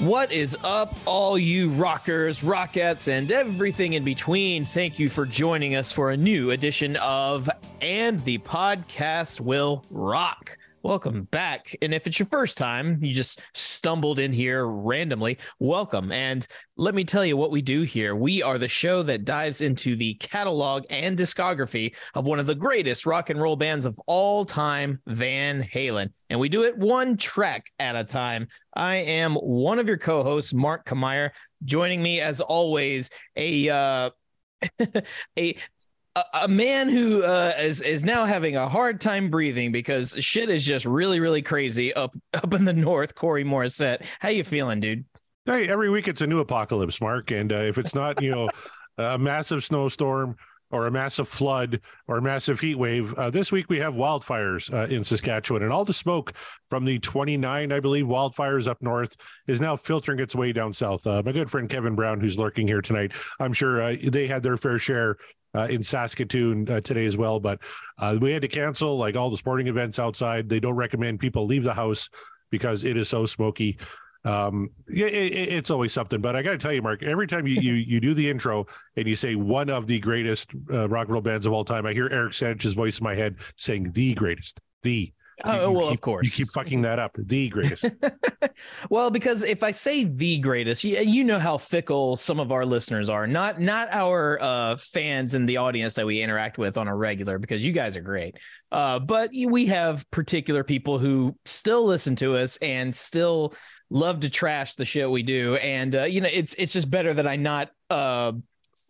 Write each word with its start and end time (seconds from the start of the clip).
What 0.00 0.30
is 0.30 0.54
up, 0.62 0.94
all 1.06 1.38
you 1.38 1.70
rockers, 1.70 2.42
rockettes, 2.42 3.08
and 3.08 3.32
everything 3.32 3.94
in 3.94 4.04
between? 4.04 4.66
Thank 4.66 4.98
you 4.98 5.08
for 5.08 5.24
joining 5.24 5.74
us 5.74 5.90
for 5.90 6.10
a 6.10 6.16
new 6.18 6.50
edition 6.50 6.96
of 6.96 7.48
And 7.80 8.22
the 8.24 8.36
Podcast 8.36 9.40
Will 9.40 9.86
Rock. 9.90 10.58
Welcome 10.86 11.24
back. 11.32 11.74
And 11.82 11.92
if 11.92 12.06
it's 12.06 12.20
your 12.20 12.26
first 12.26 12.56
time, 12.56 13.02
you 13.02 13.10
just 13.10 13.40
stumbled 13.54 14.20
in 14.20 14.32
here 14.32 14.64
randomly, 14.68 15.38
welcome. 15.58 16.12
And 16.12 16.46
let 16.76 16.94
me 16.94 17.02
tell 17.02 17.24
you 17.26 17.36
what 17.36 17.50
we 17.50 17.60
do 17.60 17.82
here. 17.82 18.14
We 18.14 18.40
are 18.40 18.56
the 18.56 18.68
show 18.68 19.02
that 19.02 19.24
dives 19.24 19.62
into 19.62 19.96
the 19.96 20.14
catalog 20.14 20.84
and 20.88 21.18
discography 21.18 21.96
of 22.14 22.28
one 22.28 22.38
of 22.38 22.46
the 22.46 22.54
greatest 22.54 23.04
rock 23.04 23.30
and 23.30 23.42
roll 23.42 23.56
bands 23.56 23.84
of 23.84 23.98
all 24.06 24.44
time, 24.44 25.00
Van 25.08 25.60
Halen. 25.60 26.12
And 26.30 26.38
we 26.38 26.48
do 26.48 26.62
it 26.62 26.78
one 26.78 27.16
track 27.16 27.68
at 27.80 27.96
a 27.96 28.04
time. 28.04 28.46
I 28.72 28.94
am 28.94 29.34
one 29.34 29.80
of 29.80 29.88
your 29.88 29.98
co 29.98 30.22
hosts, 30.22 30.54
Mark 30.54 30.86
Kameyer. 30.86 31.30
Joining 31.64 32.00
me, 32.00 32.20
as 32.20 32.40
always, 32.40 33.10
a 33.34 33.68
uh, 33.70 34.10
a 35.38 35.56
a, 36.16 36.24
a 36.44 36.48
man 36.48 36.88
who 36.88 37.22
uh, 37.22 37.52
is 37.58 37.82
is 37.82 38.04
now 38.04 38.24
having 38.24 38.56
a 38.56 38.68
hard 38.68 39.00
time 39.00 39.30
breathing 39.30 39.70
because 39.70 40.16
shit 40.18 40.48
is 40.50 40.64
just 40.64 40.84
really 40.84 41.20
really 41.20 41.42
crazy 41.42 41.92
up 41.94 42.16
up 42.34 42.52
in 42.54 42.64
the 42.64 42.72
north. 42.72 43.14
Corey 43.14 43.44
Morissette, 43.44 44.04
how 44.18 44.30
you 44.30 44.42
feeling, 44.42 44.80
dude? 44.80 45.04
Hey, 45.44 45.68
every 45.68 45.90
week 45.90 46.08
it's 46.08 46.22
a 46.22 46.26
new 46.26 46.40
apocalypse, 46.40 47.00
Mark, 47.00 47.30
and 47.30 47.52
uh, 47.52 47.56
if 47.56 47.78
it's 47.78 47.94
not 47.94 48.20
you 48.20 48.30
know 48.30 48.48
a 48.98 49.18
massive 49.18 49.62
snowstorm 49.62 50.36
or 50.72 50.86
a 50.88 50.90
massive 50.90 51.28
flood 51.28 51.80
or 52.08 52.18
a 52.18 52.22
massive 52.22 52.58
heat 52.58 52.74
wave. 52.74 53.14
Uh, 53.14 53.30
this 53.30 53.52
week 53.52 53.66
we 53.68 53.78
have 53.78 53.94
wildfires 53.94 54.72
uh, 54.74 54.92
in 54.92 55.04
Saskatchewan, 55.04 55.62
and 55.62 55.72
all 55.72 55.84
the 55.84 55.92
smoke 55.92 56.32
from 56.68 56.84
the 56.84 56.98
29, 56.98 57.70
I 57.70 57.80
believe, 57.80 58.06
wildfires 58.06 58.66
up 58.66 58.82
north 58.82 59.16
is 59.46 59.60
now 59.60 59.76
filtering 59.76 60.18
its 60.18 60.34
way 60.34 60.52
down 60.52 60.72
south. 60.72 61.06
Uh, 61.06 61.22
my 61.24 61.30
good 61.30 61.50
friend 61.50 61.68
Kevin 61.68 61.94
Brown, 61.94 62.20
who's 62.20 62.36
lurking 62.36 62.66
here 62.66 62.82
tonight, 62.82 63.12
I'm 63.38 63.52
sure 63.52 63.80
uh, 63.80 63.96
they 64.02 64.26
had 64.26 64.42
their 64.42 64.56
fair 64.56 64.78
share. 64.78 65.16
Uh, 65.54 65.66
in 65.70 65.82
Saskatoon 65.82 66.68
uh, 66.68 66.82
today 66.82 67.06
as 67.06 67.16
well, 67.16 67.40
but 67.40 67.62
we 68.20 68.30
had 68.30 68.42
to 68.42 68.48
cancel 68.48 68.98
like 68.98 69.16
all 69.16 69.30
the 69.30 69.38
sporting 69.38 69.68
events 69.68 69.98
outside. 69.98 70.50
They 70.50 70.60
don't 70.60 70.74
recommend 70.74 71.18
people 71.18 71.46
leave 71.46 71.64
the 71.64 71.72
house 71.72 72.10
because 72.50 72.84
it 72.84 72.98
is 72.98 73.08
so 73.08 73.24
smoky 73.24 73.78
um, 74.26 74.70
yeah, 74.88 75.06
it, 75.06 75.32
it's 75.52 75.70
always 75.70 75.92
something. 75.92 76.20
But 76.20 76.34
I 76.34 76.42
got 76.42 76.50
to 76.50 76.58
tell 76.58 76.72
you, 76.72 76.82
Mark, 76.82 77.04
every 77.04 77.28
time 77.28 77.46
you, 77.46 77.60
you 77.60 77.74
you 77.74 78.00
do 78.00 78.12
the 78.12 78.28
intro 78.28 78.66
and 78.96 79.06
you 79.06 79.14
say 79.14 79.36
one 79.36 79.70
of 79.70 79.86
the 79.86 80.00
greatest 80.00 80.50
uh, 80.72 80.88
rock 80.88 81.06
and 81.06 81.12
roll 81.12 81.22
bands 81.22 81.46
of 81.46 81.52
all 81.52 81.64
time, 81.64 81.86
I 81.86 81.92
hear 81.92 82.08
Eric 82.10 82.34
Sanchez's 82.34 82.74
voice 82.74 82.98
in 82.98 83.04
my 83.04 83.14
head 83.14 83.36
saying 83.56 83.92
the 83.92 84.14
greatest, 84.14 84.60
the. 84.82 85.12
Oh 85.44 85.70
well, 85.70 85.88
keep, 85.88 85.94
of 85.94 86.00
course. 86.00 86.24
You 86.24 86.30
keep 86.30 86.48
fucking 86.52 86.82
that 86.82 86.98
up. 86.98 87.12
The 87.18 87.50
greatest. 87.50 87.84
well, 88.90 89.10
because 89.10 89.42
if 89.42 89.62
I 89.62 89.70
say 89.70 90.04
the 90.04 90.38
greatest, 90.38 90.82
you, 90.82 90.98
you 90.98 91.24
know 91.24 91.38
how 91.38 91.58
fickle 91.58 92.16
some 92.16 92.40
of 92.40 92.52
our 92.52 92.64
listeners 92.64 93.10
are. 93.10 93.26
Not 93.26 93.60
not 93.60 93.88
our 93.92 94.40
uh, 94.40 94.76
fans 94.76 95.34
and 95.34 95.46
the 95.46 95.58
audience 95.58 95.94
that 95.94 96.06
we 96.06 96.22
interact 96.22 96.56
with 96.56 96.78
on 96.78 96.88
a 96.88 96.96
regular, 96.96 97.38
because 97.38 97.64
you 97.64 97.72
guys 97.72 97.96
are 97.96 98.02
great. 98.02 98.36
Uh, 98.72 98.98
but 98.98 99.30
we 99.32 99.66
have 99.66 100.10
particular 100.10 100.64
people 100.64 100.98
who 100.98 101.36
still 101.44 101.84
listen 101.84 102.16
to 102.16 102.36
us 102.36 102.56
and 102.58 102.94
still 102.94 103.54
love 103.90 104.20
to 104.20 104.30
trash 104.30 104.74
the 104.74 104.86
shit 104.86 105.10
we 105.10 105.22
do, 105.22 105.56
and 105.56 105.94
uh, 105.96 106.04
you 106.04 106.22
know 106.22 106.30
it's 106.32 106.54
it's 106.54 106.72
just 106.72 106.90
better 106.90 107.12
that 107.12 107.26
I 107.26 107.36
not 107.36 107.68
uh, 107.90 108.32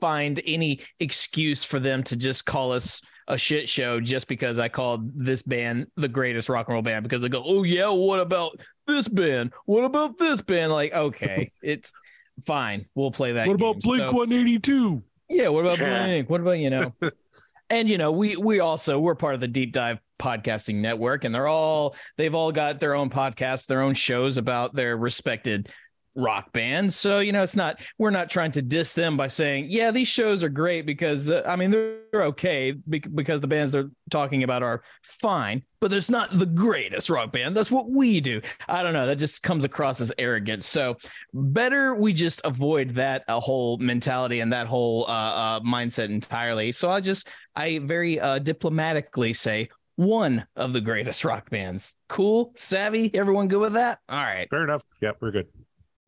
find 0.01 0.41
any 0.47 0.81
excuse 1.01 1.65
for 1.65 1.81
them 1.81 2.05
to 2.05 2.17
just 2.17 2.47
call 2.47 2.71
us 2.71 3.01
a 3.29 3.37
shit 3.39 3.69
show 3.69 4.01
just 4.01 4.29
because 4.29 4.59
I 4.59 4.69
called 4.69 5.11
this 5.15 5.43
band 5.43 5.89
the 5.97 6.09
greatest 6.09 6.49
rock 6.49 6.69
and 6.69 6.75
roll 6.75 6.83
band 6.83 7.03
because 7.03 7.23
they 7.23 7.29
go, 7.29 7.43
oh 7.45 7.63
yeah, 7.63 7.89
what 7.89 8.21
about 8.21 8.61
this 8.87 9.09
band? 9.09 9.53
What 9.65 9.85
about 9.85 10.19
this 10.19 10.41
band? 10.41 10.73
Like, 10.73 10.93
okay, 10.93 11.51
it's 11.63 11.93
fine, 12.45 12.87
we'll 12.95 13.11
play 13.11 13.33
that. 13.33 13.47
What 13.47 13.55
about 13.55 13.81
Blink 13.81 14.13
One 14.13 14.33
Eighty 14.33 14.59
Two? 14.59 15.03
Yeah, 15.29 15.49
what 15.49 15.65
about 15.65 15.79
Blink? 15.79 16.31
What 16.31 16.41
about 16.41 16.59
you 16.59 16.71
know? 16.71 16.95
and 17.71 17.89
you 17.89 17.99
know, 17.99 18.13
we 18.13 18.37
we 18.37 18.61
also 18.61 18.99
we're 18.99 19.15
part 19.15 19.35
of 19.35 19.41
the 19.41 19.49
deep 19.49 19.73
dive 19.73 19.99
podcasting 20.19 20.77
network 20.77 21.25
and 21.25 21.35
they're 21.35 21.49
all 21.49 21.95
they've 22.17 22.35
all 22.35 22.51
got 22.51 22.81
their 22.81 22.95
own 22.95 23.11
podcasts 23.11 23.67
their 23.67 23.83
own 23.83 23.93
shows 23.93 24.39
about 24.39 24.75
their 24.75 24.97
respected 24.97 25.69
rock 26.17 26.53
bands 26.53 26.97
so 26.97 27.19
you 27.19 27.31
know 27.31 27.43
it's 27.43 27.57
not 27.57 27.81
we're 27.99 28.11
not 28.11 28.31
trying 28.31 28.51
to 28.51 28.63
diss 28.63 28.95
them 28.95 29.17
by 29.17 29.29
saying 29.29 29.67
yeah 29.69 29.91
these 29.91 30.09
shows 30.09 30.43
are 30.43 30.49
great 30.49 30.87
because 30.87 31.31
uh, 31.31 31.43
i 31.47 31.55
mean 31.55 31.71
they're, 31.71 31.97
okay 32.15 32.73
because 32.73 33.43
the 33.43 33.47
bands 33.47 33.73
they're 33.73 33.91
talking 34.11 34.43
about 34.43 34.63
are 34.63 34.83
fine 35.03 35.63
but 35.81 35.93
it's 35.93 36.09
not 36.09 36.31
the 36.39 36.47
greatest 36.47 37.11
rock 37.11 37.31
band 37.31 37.55
that's 37.55 37.71
what 37.71 37.91
we 37.91 38.21
do 38.21 38.41
i 38.69 38.83
don't 38.83 38.95
know 38.95 39.07
that 39.07 39.17
just 39.17 39.43
comes 39.43 39.65
across 39.65 40.01
as 40.01 40.11
arrogant 40.17 40.65
so 40.65 40.97
better 41.35 41.95
we 41.95 42.15
just 42.15 42.41
avoid 42.45 42.95
that 42.95 43.23
a 43.29 43.39
whole 43.39 43.77
mentality 43.77 44.41
and 44.41 44.51
that 44.51 44.67
whole 44.67 45.05
uh, 45.09 45.11
uh, 45.11 45.61
mindset 45.61 46.07
entirely 46.07 46.73
so 46.73 46.89
i 46.89 47.01
just 47.01 47.29
i 47.55 47.79
very 47.81 48.19
uh, 48.19 48.39
diplomatically 48.39 49.35
say 49.35 49.69
one 49.97 50.47
of 50.57 50.73
the 50.73 50.81
greatest 50.81 51.25
rock 51.25 51.51
bands. 51.51 51.95
Cool, 52.09 52.53
savvy. 52.55 53.11
Everyone 53.15 53.49
good 53.49 53.61
with 53.61 53.73
that? 53.73 53.99
All 54.09 54.19
right. 54.19 54.49
Fair 54.49 54.65
enough. 54.65 54.85
Yep, 55.01 55.17
we're 55.21 55.33
good. 55.33 55.49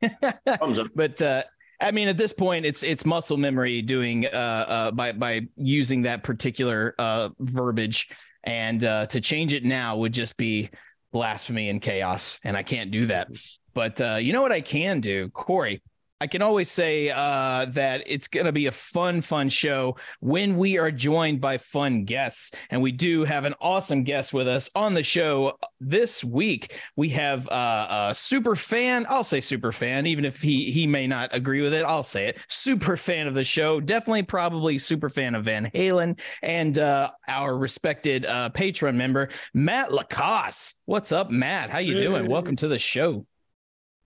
but 0.94 1.20
uh, 1.22 1.42
I 1.80 1.90
mean, 1.92 2.08
at 2.08 2.16
this 2.16 2.32
point, 2.32 2.66
it's 2.66 2.82
it's 2.82 3.04
muscle 3.04 3.36
memory 3.36 3.82
doing 3.82 4.26
uh, 4.26 4.28
uh, 4.28 4.90
by 4.90 5.12
by 5.12 5.42
using 5.56 6.02
that 6.02 6.22
particular 6.22 6.94
uh, 6.98 7.30
verbiage, 7.38 8.08
and 8.44 8.82
uh, 8.82 9.06
to 9.06 9.20
change 9.20 9.52
it 9.52 9.64
now 9.64 9.96
would 9.96 10.12
just 10.12 10.36
be 10.36 10.70
blasphemy 11.12 11.68
and 11.68 11.80
chaos, 11.80 12.40
and 12.44 12.56
I 12.56 12.62
can't 12.62 12.90
do 12.90 13.06
that. 13.06 13.28
But 13.74 14.00
uh, 14.00 14.16
you 14.16 14.32
know 14.32 14.42
what 14.42 14.52
I 14.52 14.60
can 14.60 15.00
do, 15.00 15.28
Corey? 15.30 15.82
I 16.20 16.26
can 16.26 16.42
always 16.42 16.68
say 16.68 17.10
uh, 17.10 17.66
that 17.70 18.02
it's 18.06 18.26
going 18.26 18.46
to 18.46 18.52
be 18.52 18.66
a 18.66 18.72
fun, 18.72 19.20
fun 19.20 19.48
show 19.48 19.96
when 20.18 20.56
we 20.56 20.76
are 20.76 20.90
joined 20.90 21.40
by 21.40 21.58
fun 21.58 22.04
guests. 22.04 22.50
And 22.70 22.82
we 22.82 22.90
do 22.90 23.22
have 23.24 23.44
an 23.44 23.54
awesome 23.60 24.02
guest 24.02 24.32
with 24.32 24.48
us 24.48 24.68
on 24.74 24.94
the 24.94 25.04
show 25.04 25.58
this 25.80 26.24
week. 26.24 26.74
We 26.96 27.10
have 27.10 27.48
uh, 27.48 28.08
a 28.10 28.14
super 28.14 28.56
fan. 28.56 29.06
I'll 29.08 29.22
say 29.22 29.40
super 29.40 29.70
fan, 29.70 30.06
even 30.06 30.24
if 30.24 30.42
he, 30.42 30.72
he 30.72 30.88
may 30.88 31.06
not 31.06 31.30
agree 31.32 31.62
with 31.62 31.72
it. 31.72 31.84
I'll 31.84 32.02
say 32.02 32.26
it. 32.26 32.38
Super 32.48 32.96
fan 32.96 33.28
of 33.28 33.34
the 33.34 33.44
show. 33.44 33.80
Definitely, 33.80 34.24
probably 34.24 34.76
super 34.78 35.08
fan 35.08 35.36
of 35.36 35.44
Van 35.44 35.70
Halen 35.72 36.18
and 36.42 36.76
uh, 36.78 37.10
our 37.28 37.56
respected 37.56 38.26
uh, 38.26 38.48
patron 38.48 38.96
member, 38.96 39.28
Matt 39.54 39.90
LaCasse. 39.90 40.74
What's 40.84 41.12
up, 41.12 41.30
Matt? 41.30 41.70
How 41.70 41.78
you 41.78 41.94
hey. 41.94 42.02
doing? 42.02 42.26
Welcome 42.28 42.56
to 42.56 42.66
the 42.66 42.78
show. 42.78 43.24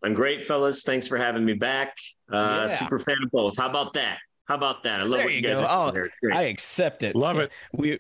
I'm 0.04 0.14
great, 0.14 0.42
fellas. 0.42 0.82
Thanks 0.82 1.06
for 1.06 1.16
having 1.16 1.44
me 1.44 1.54
back. 1.54 1.96
Uh, 2.32 2.36
yeah. 2.36 2.66
Super 2.66 2.98
fan 2.98 3.16
of 3.22 3.30
both. 3.30 3.56
How 3.58 3.68
about 3.68 3.92
that? 3.94 4.18
How 4.46 4.56
about 4.56 4.82
that? 4.82 5.00
I 5.00 5.04
love 5.04 5.18
there 5.18 5.24
what 5.26 5.34
you, 5.34 5.42
guys 5.42 5.58
go. 5.60 5.66
are 5.66 5.92
doing 6.22 6.34
I 6.34 6.42
accept 6.42 7.03
it. 7.04 7.15
Love 7.15 7.38
it. 7.38 7.50
We 7.72 7.98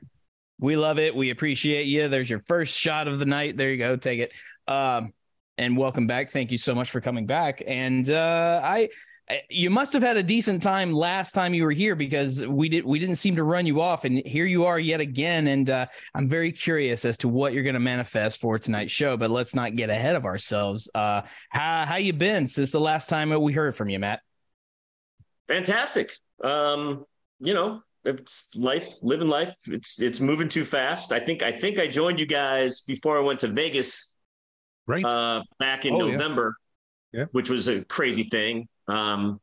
we 0.58 0.76
love 0.76 0.98
it. 0.98 1.14
We 1.14 1.30
appreciate 1.30 1.86
you. 1.86 2.08
There's 2.08 2.30
your 2.30 2.40
first 2.40 2.78
shot 2.78 3.08
of 3.08 3.18
the 3.18 3.26
night. 3.26 3.56
There 3.56 3.70
you 3.70 3.78
go. 3.78 3.96
Take 3.96 4.20
it. 4.20 4.32
Um, 4.68 5.12
and 5.58 5.76
welcome 5.76 6.06
back. 6.06 6.30
Thank 6.30 6.52
you 6.52 6.58
so 6.58 6.74
much 6.74 6.90
for 6.90 7.00
coming 7.00 7.26
back. 7.26 7.62
And 7.66 8.08
uh, 8.08 8.60
I 8.62 8.88
you 9.48 9.70
must 9.70 9.92
have 9.92 10.02
had 10.02 10.16
a 10.16 10.22
decent 10.22 10.62
time 10.62 10.92
last 10.92 11.32
time 11.32 11.54
you 11.54 11.64
were 11.64 11.72
here 11.72 11.94
because 11.94 12.46
we 12.46 12.68
did 12.68 12.84
we 12.84 12.98
didn't 12.98 13.16
seem 13.16 13.36
to 13.36 13.44
run 13.44 13.66
you 13.66 13.80
off 13.80 14.04
and 14.04 14.18
here 14.26 14.46
you 14.46 14.64
are 14.64 14.78
yet 14.78 15.00
again 15.00 15.46
and 15.46 15.70
uh, 15.70 15.86
i'm 16.14 16.28
very 16.28 16.50
curious 16.50 17.04
as 17.04 17.16
to 17.18 17.28
what 17.28 17.52
you're 17.52 17.62
going 17.62 17.74
to 17.74 17.80
manifest 17.80 18.40
for 18.40 18.58
tonight's 18.58 18.92
show 18.92 19.16
but 19.16 19.30
let's 19.30 19.54
not 19.54 19.76
get 19.76 19.90
ahead 19.90 20.16
of 20.16 20.24
ourselves. 20.24 20.90
Uh, 20.94 21.22
how 21.50 21.84
how 21.86 21.96
you 21.96 22.12
been 22.12 22.46
since 22.46 22.70
the 22.70 22.80
last 22.80 23.08
time 23.08 23.30
we 23.42 23.52
heard 23.52 23.76
from 23.76 23.88
you 23.88 23.98
matt? 23.98 24.20
Fantastic. 25.48 26.12
Um, 26.42 27.04
you 27.40 27.54
know 27.54 27.82
it's 28.04 28.48
life 28.56 28.88
living 29.02 29.28
life. 29.28 29.54
It's 29.66 30.00
it's 30.00 30.20
moving 30.20 30.48
too 30.48 30.64
fast. 30.64 31.12
I 31.12 31.20
think 31.20 31.42
i 31.42 31.52
think 31.52 31.78
i 31.78 31.86
joined 31.86 32.18
you 32.18 32.26
guys 32.26 32.80
before 32.80 33.18
i 33.18 33.20
went 33.20 33.40
to 33.40 33.48
vegas 33.48 34.14
right. 34.86 35.04
uh, 35.04 35.42
back 35.58 35.84
in 35.84 35.94
oh, 35.94 35.98
november 35.98 36.56
yeah. 37.12 37.20
yeah. 37.20 37.26
which 37.32 37.50
was 37.50 37.68
a 37.68 37.84
crazy 37.84 38.24
thing 38.24 38.68
um, 38.88 39.40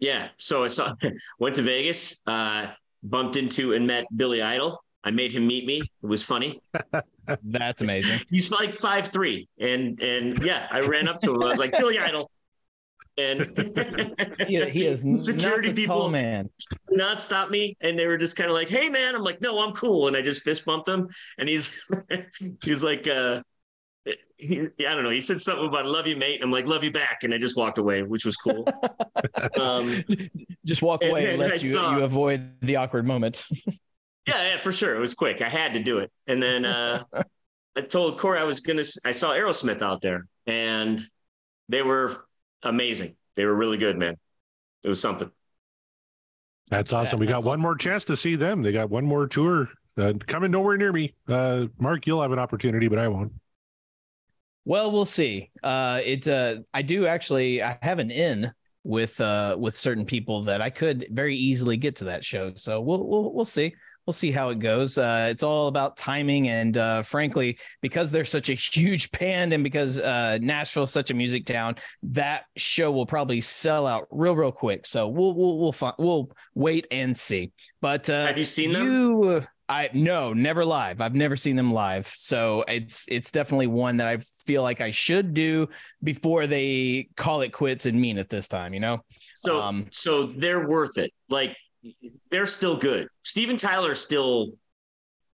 Yeah. 0.00 0.28
So 0.38 0.64
I 0.64 0.68
saw 0.68 0.94
went 1.38 1.54
to 1.56 1.62
Vegas, 1.62 2.20
uh, 2.26 2.68
bumped 3.02 3.36
into 3.36 3.74
and 3.74 3.86
met 3.86 4.04
Billy 4.14 4.42
Idol. 4.42 4.82
I 5.04 5.10
made 5.10 5.32
him 5.32 5.46
meet 5.46 5.66
me. 5.66 5.80
It 5.80 6.06
was 6.06 6.22
funny. 6.24 6.62
That's 7.42 7.80
amazing. 7.82 8.20
He's 8.30 8.50
like 8.50 8.74
five 8.74 9.06
three, 9.06 9.48
and 9.58 10.00
and 10.02 10.42
yeah, 10.42 10.66
I 10.70 10.80
ran 10.80 11.08
up 11.08 11.20
to 11.20 11.34
him. 11.34 11.42
I 11.42 11.48
was 11.48 11.58
like 11.58 11.72
Billy 11.76 11.98
Idol, 11.98 12.30
and 13.18 13.40
He, 14.48 14.64
he 14.70 14.86
is 14.86 15.06
security 15.24 15.72
people 15.72 16.08
man. 16.10 16.50
not 16.90 17.20
stop 17.20 17.50
me, 17.50 17.76
and 17.80 17.98
they 17.98 18.06
were 18.06 18.18
just 18.18 18.36
kind 18.36 18.50
of 18.50 18.54
like, 18.54 18.68
"Hey 18.68 18.88
man," 18.88 19.14
I'm 19.14 19.22
like, 19.22 19.40
"No, 19.40 19.64
I'm 19.64 19.72
cool," 19.74 20.08
and 20.08 20.16
I 20.16 20.22
just 20.22 20.42
fist 20.42 20.64
bumped 20.64 20.88
him, 20.88 21.08
and 21.38 21.48
he's 21.48 21.82
he's 22.64 22.82
like, 22.84 23.06
uh, 23.06 23.42
he, 24.36 24.60
I 24.60 24.94
don't 24.94 25.02
know. 25.02 25.10
He 25.10 25.20
said 25.20 25.40
something 25.40 25.66
about 25.66 25.86
"love 25.86 26.06
you, 26.06 26.16
mate." 26.16 26.40
I'm 26.42 26.50
like, 26.50 26.66
"Love 26.66 26.84
you 26.84 26.90
back," 26.90 27.22
and 27.22 27.32
I 27.32 27.38
just 27.38 27.56
walked 27.56 27.78
away, 27.78 28.02
which 28.02 28.24
was 28.24 28.36
cool. 28.36 28.66
um, 29.60 30.04
Just 30.64 30.82
walk 30.82 31.02
And 31.02 31.10
away 31.10 31.24
then 31.24 31.34
unless 31.34 31.62
you, 31.62 31.70
saw- 31.70 31.96
you 31.96 32.04
avoid 32.04 32.50
the 32.60 32.76
awkward 32.76 33.06
moment. 33.06 33.44
Yeah, 34.26 34.52
yeah, 34.52 34.56
for 34.56 34.72
sure. 34.72 34.96
It 34.96 35.00
was 35.00 35.12
quick. 35.12 35.42
I 35.42 35.50
had 35.50 35.74
to 35.74 35.82
do 35.82 35.98
it. 35.98 36.10
And 36.26 36.42
then 36.42 36.64
uh, 36.64 37.04
I 37.76 37.80
told 37.82 38.16
Corey 38.18 38.38
I 38.38 38.44
was 38.44 38.60
gonna. 38.60 38.82
I 39.04 39.12
saw 39.12 39.34
Aerosmith 39.34 39.82
out 39.82 40.00
there, 40.00 40.26
and 40.46 40.98
they 41.68 41.82
were 41.82 42.26
amazing. 42.62 43.16
They 43.36 43.44
were 43.44 43.54
really 43.54 43.76
good, 43.76 43.98
man. 43.98 44.16
It 44.82 44.88
was 44.88 44.98
something. 44.98 45.30
That's 46.70 46.94
awesome. 46.94 47.18
Yeah, 47.18 47.20
we 47.20 47.26
got 47.26 47.34
that's 47.36 47.44
one 47.44 47.60
more 47.60 47.76
chance 47.76 48.06
to 48.06 48.16
see 48.16 48.34
them. 48.34 48.62
They 48.62 48.72
got 48.72 48.88
one 48.88 49.04
more 49.04 49.26
tour 49.26 49.68
uh, 49.98 50.14
coming 50.26 50.50
nowhere 50.50 50.78
near 50.78 50.92
me. 50.92 51.12
Uh, 51.28 51.66
Mark, 51.78 52.06
you'll 52.06 52.22
have 52.22 52.32
an 52.32 52.38
opportunity, 52.38 52.88
but 52.88 52.98
I 52.98 53.08
won't. 53.08 53.32
Well, 54.64 54.90
we'll 54.90 55.04
see. 55.04 55.50
Uh, 55.62 56.00
it. 56.02 56.26
Uh, 56.26 56.56
I 56.72 56.82
do 56.82 57.06
actually. 57.06 57.62
I 57.62 57.78
have 57.82 57.98
an 57.98 58.10
in 58.10 58.52
with 58.86 59.18
uh 59.20 59.56
with 59.58 59.74
certain 59.76 60.04
people 60.04 60.42
that 60.42 60.60
I 60.60 60.68
could 60.68 61.06
very 61.10 61.36
easily 61.36 61.76
get 61.76 61.96
to 61.96 62.04
that 62.04 62.24
show. 62.24 62.52
So 62.54 62.80
we'll 62.80 63.06
we'll 63.06 63.32
we'll 63.32 63.44
see. 63.44 63.74
We'll 64.06 64.12
see 64.12 64.32
how 64.32 64.50
it 64.50 64.58
goes. 64.58 64.98
Uh, 64.98 65.28
it's 65.30 65.42
all 65.42 65.66
about 65.66 65.96
timing, 65.96 66.48
and 66.50 66.76
uh, 66.76 67.00
frankly, 67.02 67.58
because 67.80 68.10
they're 68.10 68.26
such 68.26 68.50
a 68.50 68.54
huge 68.54 69.10
band, 69.12 69.54
and 69.54 69.64
because 69.64 69.98
uh, 69.98 70.36
Nashville's 70.42 70.92
such 70.92 71.10
a 71.10 71.14
music 71.14 71.46
town, 71.46 71.76
that 72.02 72.44
show 72.56 72.92
will 72.92 73.06
probably 73.06 73.40
sell 73.40 73.86
out 73.86 74.06
real, 74.10 74.36
real 74.36 74.52
quick. 74.52 74.84
So 74.84 75.08
we'll 75.08 75.34
we'll 75.34 75.58
we'll 75.58 75.72
fi- 75.72 75.94
we'll 75.98 76.30
wait 76.54 76.86
and 76.90 77.16
see. 77.16 77.52
But 77.80 78.10
uh, 78.10 78.26
Have 78.26 78.36
you 78.36 78.44
seen 78.44 78.72
them? 78.72 79.46
I 79.68 79.88
no, 79.94 80.34
never 80.34 80.64
live. 80.64 81.00
I've 81.00 81.14
never 81.14 81.36
seen 81.36 81.56
them 81.56 81.72
live, 81.72 82.06
so 82.08 82.64
it's 82.68 83.06
it's 83.08 83.30
definitely 83.30 83.66
one 83.68 83.96
that 83.96 84.08
I 84.08 84.18
feel 84.18 84.62
like 84.62 84.80
I 84.82 84.90
should 84.90 85.32
do 85.32 85.68
before 86.02 86.46
they 86.46 87.08
call 87.16 87.40
it 87.40 87.50
quits 87.52 87.86
and 87.86 87.98
mean 87.98 88.18
it 88.18 88.28
this 88.28 88.46
time. 88.48 88.74
You 88.74 88.80
know, 88.80 89.00
So, 89.34 89.62
Um, 89.62 89.86
so 89.90 90.26
they're 90.26 90.68
worth 90.68 90.98
it. 90.98 91.12
Like 91.30 91.56
they're 92.30 92.46
still 92.46 92.76
good. 92.76 93.08
Steven 93.22 93.56
Tyler's 93.56 94.00
still. 94.00 94.52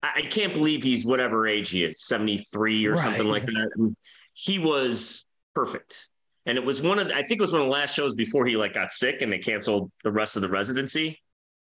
I 0.03 0.13
I 0.17 0.23
can't 0.23 0.53
believe 0.53 0.83
he's 0.83 1.07
whatever 1.07 1.47
age 1.49 1.71
he 1.71 1.85
is, 1.85 2.03
seventy 2.03 2.39
three 2.39 2.85
or 2.87 2.97
something 2.97 3.27
like 3.27 3.47
that. 3.47 3.95
He 4.35 4.59
was 4.59 5.25
perfect, 5.55 6.09
and 6.45 6.59
it 6.59 6.65
was 6.65 6.83
one 6.83 6.99
of. 6.99 7.09
the- 7.09 7.15
I 7.17 7.23
think 7.23 7.41
it 7.41 7.43
was 7.43 7.53
one 7.53 7.63
of 7.63 7.67
the 7.67 7.73
last 7.73 7.95
shows 7.95 8.15
before 8.15 8.47
he 8.47 8.57
like 8.59 8.75
got 8.75 8.93
sick 8.93 9.23
and 9.23 9.33
they 9.33 9.39
canceled 9.39 9.91
the 10.05 10.13
rest 10.13 10.37
of 10.37 10.43
the 10.43 10.49
residency. 10.51 11.19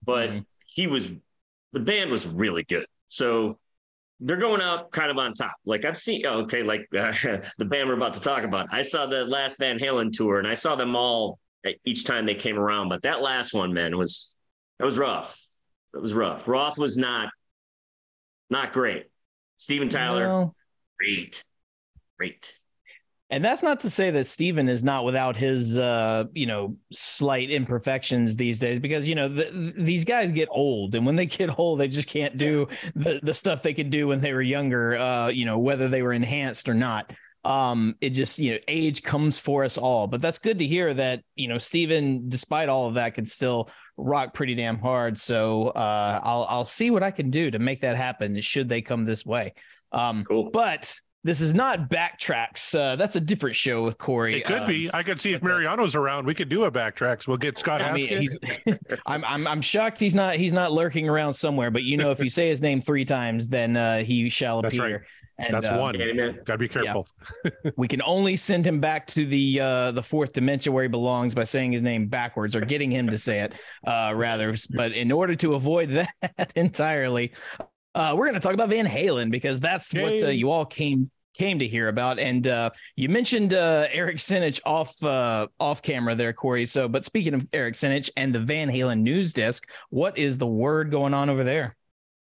But 0.03 0.31
Mhm. 0.31 0.45
he 0.65 0.87
was. 0.87 1.13
The 1.77 1.83
band 1.83 2.09
was 2.09 2.25
really 2.25 2.63
good. 2.63 2.87
So 3.09 3.59
they're 4.19 4.37
going 4.37 4.61
out 4.61 4.91
kind 4.91 5.11
of 5.11 5.17
on 5.19 5.35
top. 5.35 5.53
Like 5.63 5.85
I've 5.85 5.99
seen, 5.99 6.25
oh, 6.25 6.41
okay, 6.41 6.63
like 6.63 6.87
the 6.91 7.65
band 7.65 7.87
we're 7.87 7.93
about 7.93 8.15
to 8.15 8.19
talk 8.19 8.41
about. 8.43 8.67
I 8.71 8.81
saw 8.81 9.05
the 9.05 9.25
last 9.25 9.59
Van 9.59 9.77
Halen 9.77 10.11
tour, 10.11 10.39
and 10.39 10.47
I 10.47 10.55
saw 10.55 10.75
them 10.75 10.95
all 10.95 11.37
each 11.85 12.03
time 12.03 12.25
they 12.25 12.33
came 12.33 12.57
around. 12.57 12.89
But 12.89 13.03
that 13.03 13.21
last 13.21 13.53
one, 13.53 13.73
man, 13.73 13.95
was 13.95 14.35
that 14.79 14.85
was 14.85 14.97
rough. 14.97 15.39
It 15.93 16.01
was 16.01 16.15
rough. 16.15 16.47
Roth 16.47 16.79
was 16.79 16.97
not 16.97 17.29
not 18.49 18.73
great. 18.73 19.05
Steven 19.57 19.87
Tyler, 19.87 20.27
Well, 20.27 20.55
great, 20.97 21.43
great. 22.17 22.56
And 23.29 23.43
that's 23.43 23.61
not 23.63 23.81
to 23.81 23.89
say 23.89 24.09
that 24.11 24.25
Steven 24.25 24.69
is 24.69 24.83
not 24.83 25.03
without 25.03 25.35
his, 25.35 25.77
uh, 25.77 26.25
you 26.33 26.45
know, 26.45 26.77
slight 26.91 27.49
imperfections 27.51 28.35
these 28.37 28.59
days, 28.59 28.79
because 28.79 29.07
you 29.07 29.15
know 29.15 29.27
th- 29.27 29.73
these 29.75 30.05
guys 30.05 30.31
get 30.31 30.47
old, 30.51 30.95
and 30.95 31.05
when 31.05 31.15
they 31.15 31.25
get 31.25 31.59
old, 31.59 31.79
they 31.79 31.87
just 31.87 32.07
can't 32.07 32.37
do 32.37 32.67
the 32.95 33.19
the 33.23 33.33
stuff 33.33 33.61
they 33.61 33.73
could 33.73 33.89
do 33.89 34.07
when 34.07 34.19
they 34.19 34.33
were 34.33 34.41
younger. 34.41 34.95
Uh, 34.97 35.27
you 35.27 35.45
know, 35.45 35.59
whether 35.59 35.87
they 35.87 36.01
were 36.01 36.13
enhanced 36.13 36.69
or 36.69 36.73
not. 36.73 37.11
Um, 37.45 37.95
it 38.01 38.09
just 38.09 38.39
you 38.39 38.53
know, 38.53 38.59
age 38.67 39.03
comes 39.03 39.39
for 39.39 39.63
us 39.63 39.77
all. 39.77 40.07
But 40.07 40.21
that's 40.21 40.39
good 40.39 40.59
to 40.59 40.65
hear 40.67 40.93
that 40.93 41.21
you 41.35 41.47
know 41.47 41.57
Steven, 41.57 42.29
despite 42.29 42.67
all 42.69 42.87
of 42.87 42.95
that, 42.95 43.13
can 43.13 43.25
still 43.25 43.69
rock 43.95 44.33
pretty 44.33 44.55
damn 44.55 44.79
hard. 44.79 45.17
So 45.17 45.67
uh, 45.69 46.19
I'll 46.23 46.45
I'll 46.49 46.63
see 46.65 46.91
what 46.91 47.03
I 47.03 47.11
can 47.11 47.29
do 47.29 47.51
to 47.51 47.59
make 47.59 47.81
that 47.81 47.95
happen. 47.97 48.39
Should 48.41 48.69
they 48.69 48.81
come 48.81 49.05
this 49.05 49.25
way? 49.25 49.53
Um, 49.91 50.23
Cool. 50.25 50.49
but 50.51 50.99
this 51.27 51.41
is 51.41 51.53
not 51.53 51.89
backtracks. 51.89 52.73
Uh, 52.73 52.95
that's 52.95 53.17
a 53.17 53.19
different 53.19 53.53
show 53.53 53.83
with 53.83 53.97
Corey. 53.97 54.37
It 54.37 54.45
could 54.45 54.61
Um, 54.61 54.65
be. 54.65 54.89
I 54.93 55.03
could 55.03 55.19
see 55.19 55.33
if 55.33 55.43
Mariano's 55.43 55.93
around, 55.93 56.25
we 56.25 56.33
could 56.33 56.47
do 56.47 56.63
a 56.63 56.71
backtracks. 56.71 57.27
We'll 57.27 57.35
get 57.35 57.57
Scott 57.57 57.81
I 57.81 57.91
mean, 57.91 58.07
he's. 58.07 58.39
I'm, 59.05 59.25
I'm 59.25 59.45
I'm 59.45 59.61
shocked 59.61 59.99
he's 59.99 60.15
not 60.15 60.37
he's 60.37 60.53
not 60.53 60.71
lurking 60.71 61.09
around 61.09 61.33
somewhere. 61.33 61.69
But 61.69 61.83
you 61.83 61.97
know, 61.97 62.11
if 62.11 62.21
you 62.21 62.29
say 62.29 62.47
his 62.47 62.61
name 62.61 62.79
three 62.79 63.03
times, 63.03 63.49
then 63.49 63.75
uh, 63.75 64.03
he 64.03 64.29
shall 64.29 64.61
That's 64.61 64.77
appear. 64.77 64.91
right. 64.99 65.01
And, 65.39 65.53
That's 65.53 65.69
uh, 65.69 65.77
one. 65.77 66.01
Amen. 66.01 66.39
Got 66.45 66.53
to 66.53 66.57
be 66.57 66.67
careful. 66.69 67.07
We 67.75 67.87
can 67.89 68.01
only 68.03 68.37
send 68.37 68.65
him 68.65 68.79
back 68.79 69.05
to 69.07 69.25
the 69.25 69.59
uh, 69.59 69.91
the 69.91 70.01
fourth 70.01 70.31
dimension 70.31 70.71
where 70.71 70.83
he 70.83 70.87
belongs 70.89 71.35
by 71.35 71.43
saying 71.43 71.73
his 71.73 71.83
name 71.83 72.07
backwards 72.07 72.55
or 72.55 72.61
getting 72.61 72.89
him 72.89 73.09
to 73.09 73.17
say 73.17 73.41
it 73.41 73.53
uh, 73.85 74.13
rather. 74.15 74.55
But 74.73 74.93
in 74.93 75.11
order 75.11 75.35
to 75.35 75.55
avoid 75.55 75.89
that 76.21 76.53
entirely, 76.55 77.33
uh, 77.93 78.13
we're 78.15 78.25
going 78.25 78.35
to 78.35 78.39
talk 78.39 78.53
about 78.53 78.69
Van 78.69 78.87
Halen 78.87 79.29
because 79.29 79.59
that's 79.59 79.93
what 79.93 80.23
uh, 80.23 80.29
you 80.29 80.49
all 80.49 80.65
came 80.65 81.11
came 81.37 81.59
to 81.59 81.67
hear 81.67 81.87
about. 81.87 82.19
And 82.19 82.47
uh, 82.47 82.71
you 82.95 83.09
mentioned 83.09 83.53
uh, 83.53 83.87
Eric 83.91 84.17
Sinich 84.17 84.59
off 84.65 85.01
uh, 85.03 85.47
off 85.59 85.81
camera 85.81 86.15
there, 86.15 86.33
Corey. 86.33 86.65
So, 86.65 86.87
but 86.87 87.05
speaking 87.05 87.33
of 87.33 87.47
Eric 87.53 87.75
Sinich 87.75 88.09
and 88.17 88.33
the 88.33 88.39
Van 88.39 88.69
Halen 88.69 89.01
news 89.01 89.33
desk, 89.33 89.69
what 89.89 90.17
is 90.17 90.37
the 90.37 90.47
word 90.47 90.91
going 90.91 91.13
on 91.13 91.29
over 91.29 91.43
there? 91.43 91.75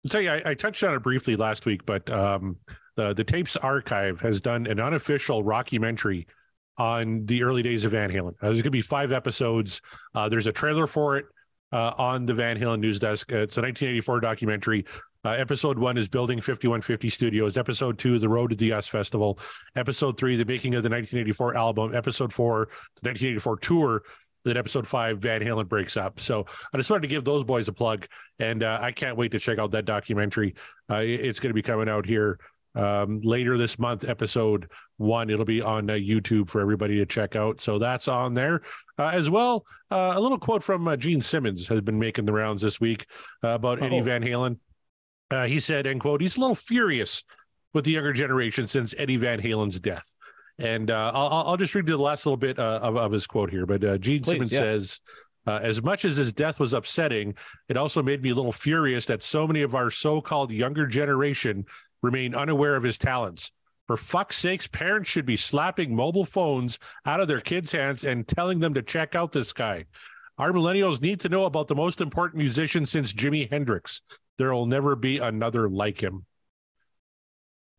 Say, 0.06 0.28
I, 0.28 0.50
I 0.50 0.54
touched 0.54 0.82
on 0.84 0.94
it 0.94 1.02
briefly 1.02 1.36
last 1.36 1.66
week, 1.66 1.84
but 1.84 2.08
um, 2.10 2.56
the 2.96 3.14
the 3.14 3.24
tapes 3.24 3.56
archive 3.56 4.20
has 4.20 4.40
done 4.40 4.66
an 4.66 4.80
unofficial 4.80 5.42
rockumentary 5.42 6.26
on 6.78 7.26
the 7.26 7.42
early 7.42 7.62
days 7.62 7.84
of 7.84 7.92
Van 7.92 8.10
Halen. 8.10 8.34
Uh, 8.40 8.46
there's 8.46 8.58
going 8.58 8.64
to 8.64 8.70
be 8.70 8.82
five 8.82 9.12
episodes. 9.12 9.80
Uh, 10.14 10.28
there's 10.28 10.46
a 10.46 10.52
trailer 10.52 10.86
for 10.86 11.16
it 11.16 11.26
uh, 11.72 11.92
on 11.98 12.24
the 12.24 12.34
Van 12.34 12.58
Halen 12.58 12.80
news 12.80 12.98
desk. 12.98 13.30
It's 13.30 13.56
a 13.56 13.62
1984 13.62 14.20
documentary. 14.20 14.84
Uh, 15.24 15.30
episode 15.30 15.78
one 15.78 15.96
is 15.98 16.08
Building 16.08 16.38
5150 16.38 17.10
Studios. 17.10 17.58
Episode 17.58 17.98
two, 17.98 18.18
The 18.18 18.28
Road 18.28 18.50
to 18.50 18.56
the 18.56 18.72
US 18.72 18.86
Festival. 18.86 19.38
Episode 19.74 20.16
three, 20.16 20.36
The 20.36 20.44
Making 20.44 20.74
of 20.74 20.82
the 20.84 20.88
1984 20.88 21.56
album. 21.56 21.94
Episode 21.94 22.32
four, 22.32 22.66
the 23.02 23.08
1984 23.08 23.56
tour. 23.58 24.02
Then 24.44 24.56
episode 24.56 24.86
five, 24.86 25.18
Van 25.18 25.40
Halen 25.40 25.68
breaks 25.68 25.96
up. 25.96 26.20
So 26.20 26.46
I 26.72 26.76
just 26.76 26.88
wanted 26.90 27.02
to 27.02 27.08
give 27.08 27.24
those 27.24 27.42
boys 27.42 27.66
a 27.66 27.72
plug, 27.72 28.06
and 28.38 28.62
uh, 28.62 28.78
I 28.80 28.92
can't 28.92 29.16
wait 29.16 29.32
to 29.32 29.38
check 29.38 29.58
out 29.58 29.72
that 29.72 29.84
documentary. 29.84 30.54
Uh, 30.88 31.02
it's 31.04 31.40
going 31.40 31.50
to 31.50 31.54
be 31.54 31.62
coming 31.62 31.88
out 31.88 32.06
here 32.06 32.38
um, 32.76 33.20
later 33.22 33.58
this 33.58 33.80
month. 33.80 34.08
Episode 34.08 34.70
one, 34.98 35.28
it'll 35.28 35.44
be 35.44 35.60
on 35.60 35.90
uh, 35.90 35.94
YouTube 35.94 36.48
for 36.48 36.60
everybody 36.60 36.96
to 36.98 37.04
check 37.06 37.34
out. 37.34 37.60
So 37.60 37.80
that's 37.80 38.06
on 38.06 38.34
there 38.34 38.60
uh, 38.96 39.08
as 39.08 39.28
well. 39.28 39.64
Uh, 39.90 40.12
a 40.14 40.20
little 40.20 40.38
quote 40.38 40.62
from 40.62 40.86
uh, 40.86 40.96
Gene 40.96 41.20
Simmons 41.20 41.66
has 41.66 41.80
been 41.80 41.98
making 41.98 42.24
the 42.24 42.32
rounds 42.32 42.62
this 42.62 42.80
week 42.80 43.06
uh, 43.42 43.48
about 43.48 43.82
Eddie 43.82 43.98
Oh. 43.98 44.02
Van 44.04 44.22
Halen. 44.22 44.58
Uh, 45.30 45.46
he 45.46 45.60
said, 45.60 45.86
"end 45.86 46.00
quote," 46.00 46.20
he's 46.20 46.36
a 46.36 46.40
little 46.40 46.54
furious 46.54 47.24
with 47.74 47.84
the 47.84 47.92
younger 47.92 48.12
generation 48.12 48.66
since 48.66 48.94
Eddie 48.98 49.16
Van 49.16 49.40
Halen's 49.40 49.78
death. 49.80 50.14
And 50.58 50.90
uh, 50.90 51.12
I'll, 51.14 51.46
I'll- 51.46 51.56
just 51.56 51.74
read 51.74 51.88
you 51.88 51.96
the 51.96 52.02
last 52.02 52.26
little 52.26 52.36
bit 52.36 52.58
uh, 52.58 52.80
of, 52.82 52.96
of 52.96 53.12
his 53.12 53.26
quote 53.26 53.50
here. 53.50 53.66
But 53.66 53.84
uh, 53.84 53.98
Gene 53.98 54.22
Please, 54.22 54.32
Simmons 54.32 54.52
yeah. 54.52 54.58
says, 54.58 55.00
uh, 55.46 55.60
as 55.62 55.82
much 55.82 56.04
as 56.04 56.16
his 56.16 56.32
death 56.32 56.58
was 56.58 56.72
upsetting, 56.72 57.34
it 57.68 57.76
also 57.76 58.02
made 58.02 58.22
me 58.22 58.30
a 58.30 58.34
little 58.34 58.52
furious 58.52 59.06
that 59.06 59.22
so 59.22 59.46
many 59.46 59.62
of 59.62 59.74
our 59.74 59.90
so 59.90 60.20
called 60.20 60.50
younger 60.50 60.86
generation 60.86 61.64
remain 62.02 62.34
unaware 62.34 62.74
of 62.74 62.82
his 62.82 62.98
talents. 62.98 63.52
For 63.86 63.96
fuck's 63.96 64.36
sakes, 64.36 64.66
parents 64.66 65.08
should 65.08 65.24
be 65.24 65.36
slapping 65.36 65.94
mobile 65.94 66.24
phones 66.24 66.78
out 67.06 67.20
of 67.20 67.28
their 67.28 67.40
kids' 67.40 67.72
hands 67.72 68.04
and 68.04 68.26
telling 68.28 68.58
them 68.58 68.74
to 68.74 68.82
check 68.82 69.14
out 69.14 69.32
this 69.32 69.52
guy. 69.52 69.86
Our 70.36 70.52
millennials 70.52 71.00
need 71.00 71.20
to 71.20 71.28
know 71.28 71.46
about 71.46 71.68
the 71.68 71.74
most 71.74 72.00
important 72.00 72.38
musician 72.38 72.84
since 72.84 73.12
Jimi 73.12 73.50
Hendrix. 73.50 74.02
There 74.38 74.54
will 74.54 74.66
never 74.66 74.96
be 74.96 75.18
another 75.18 75.68
like 75.68 76.02
him. 76.02 76.24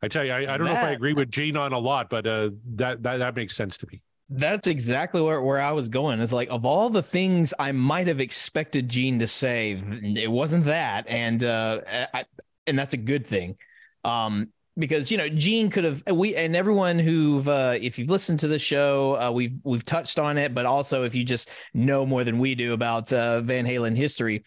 I 0.02 0.08
tell 0.08 0.24
you, 0.24 0.32
I, 0.32 0.54
I 0.54 0.58
don't 0.58 0.68
know 0.68 0.74
if 0.74 0.78
I 0.78 0.92
agree 0.92 1.14
with 1.14 1.30
Gene 1.30 1.58
on 1.58 1.74
a 1.74 1.80
lot, 1.80 2.10
but 2.10 2.26
uh, 2.26 2.52
that, 2.76 3.04
that 3.04 3.18
that 3.18 3.36
makes 3.36 3.56
sense 3.56 3.78
to 3.80 3.88
me. 3.92 4.02
That's 4.30 4.68
exactly 4.68 5.22
where, 5.22 5.42
where 5.42 5.60
I 5.60 5.72
was 5.72 5.90
going. 5.90 6.22
It's 6.22 6.32
like 6.32 6.50
of 6.50 6.64
all 6.64 6.90
the 6.90 7.04
things 7.04 7.54
I 7.58 7.72
might 7.72 8.08
have 8.08 8.20
expected 8.20 8.88
Gene 8.88 9.20
to 9.20 9.28
say, 9.28 9.82
it 10.16 10.32
wasn't 10.32 10.66
that, 10.66 11.08
and 11.08 11.44
uh, 11.44 11.82
I, 12.14 12.26
and 12.68 12.78
that's 12.78 12.94
a 12.94 12.98
good 12.98 13.28
thing. 13.28 13.58
Um, 14.06 14.50
because 14.78 15.12
you 15.12 15.18
know 15.18 15.28
Gene 15.28 15.70
could 15.70 15.84
have 15.84 16.04
we 16.12 16.36
and 16.36 16.56
everyone 16.56 16.98
who've 16.98 17.48
uh, 17.48 17.78
if 17.80 18.00
you've 18.00 18.10
listened 18.10 18.40
to 18.40 18.48
the 18.48 18.58
show 18.58 19.18
uh, 19.20 19.30
we've 19.30 19.58
we've 19.64 19.84
touched 19.84 20.18
on 20.18 20.38
it, 20.38 20.54
but 20.54 20.66
also 20.66 21.04
if 21.04 21.14
you 21.14 21.24
just 21.24 21.50
know 21.74 22.06
more 22.06 22.24
than 22.24 22.40
we 22.40 22.56
do 22.56 22.74
about 22.74 23.12
uh, 23.12 23.42
Van 23.42 23.66
Halen 23.66 23.96
history, 23.96 24.44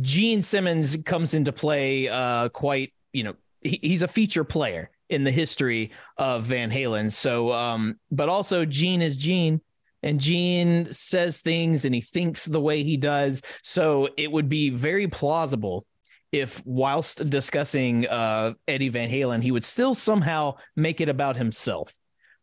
Gene 0.00 0.42
Simmons 0.42 0.96
comes 1.04 1.34
into 1.34 1.52
play 1.52 2.08
uh, 2.08 2.48
quite 2.50 2.92
you 3.12 3.24
know 3.24 3.34
he, 3.60 3.78
he's 3.82 4.02
a 4.02 4.08
feature 4.08 4.44
player 4.44 4.90
in 5.08 5.24
the 5.24 5.30
history 5.30 5.92
of 6.16 6.44
Van 6.44 6.70
Halen. 6.70 7.10
So, 7.12 7.52
um, 7.52 7.98
but 8.10 8.28
also 8.28 8.64
Gene 8.64 9.02
is 9.02 9.16
Gene 9.16 9.60
and 10.02 10.20
Gene 10.20 10.92
says 10.92 11.40
things 11.40 11.84
and 11.84 11.94
he 11.94 12.00
thinks 12.00 12.44
the 12.44 12.60
way 12.60 12.82
he 12.82 12.96
does. 12.96 13.42
So 13.62 14.08
it 14.16 14.30
would 14.30 14.48
be 14.48 14.70
very 14.70 15.08
plausible 15.08 15.86
if, 16.32 16.64
whilst 16.66 17.28
discussing 17.30 18.06
uh, 18.08 18.54
Eddie 18.66 18.88
Van 18.88 19.08
Halen, 19.08 19.42
he 19.42 19.50
would 19.50 19.64
still 19.64 19.94
somehow 19.94 20.56
make 20.76 21.00
it 21.00 21.08
about 21.08 21.36
himself. 21.36 21.94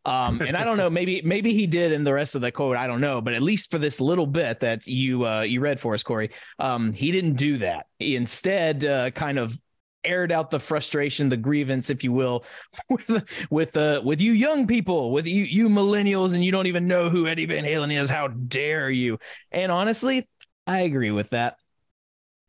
Um, 0.04 0.42
and 0.42 0.58
I 0.58 0.64
don't 0.64 0.78
know, 0.78 0.90
maybe 0.90 1.22
maybe 1.24 1.54
he 1.54 1.68
did 1.68 1.92
in 1.92 2.04
the 2.04 2.14
rest 2.14 2.36
of 2.36 2.42
the 2.42 2.52
quote. 2.52 2.76
I 2.76 2.88
don't 2.88 3.02
know, 3.02 3.22
but 3.22 3.34
at 3.34 3.44
least 3.44 3.70
for 3.70 3.78
this 3.78 4.02
little 4.02 4.26
bit 4.26 4.62
that 4.62 4.88
you 4.88 5.28
uh, 5.28 5.42
you 5.42 5.60
read 5.60 5.80
for 5.80 5.94
us, 5.94 6.02
Corey, 6.02 6.32
um, 6.60 6.94
he 6.94 7.12
didn't 7.12 7.36
do 7.36 7.58
that. 7.58 7.86
He 8.00 8.16
instead 8.16 8.84
uh, 8.84 9.12
kind 9.12 9.38
of 9.38 9.58
aired 10.04 10.32
out 10.32 10.50
the 10.50 10.60
frustration, 10.60 11.30
the 11.30 11.38
grievance, 11.38 11.90
if 11.90 12.04
you 12.04 12.12
will, 12.12 12.44
with 12.90 13.48
with 13.50 13.78
uh, 13.78 14.02
with 14.04 14.22
you 14.22 14.32
young 14.32 14.68
people, 14.68 15.12
with 15.12 15.28
you 15.28 15.44
you 15.44 15.70
millennials, 15.70 16.34
and 16.34 16.44
you 16.44 16.52
don't 16.52 16.68
even 16.68 16.88
know 16.88 17.10
who 17.10 17.28
Eddie 17.28 17.46
Van 17.46 17.64
Halen 17.64 17.96
is. 17.96 18.10
How 18.10 18.28
dare 18.28 18.90
you? 18.90 19.20
And 19.52 19.72
honestly, 19.72 20.28
I 20.66 20.82
agree 20.82 21.12
with 21.12 21.30
that. 21.30 21.58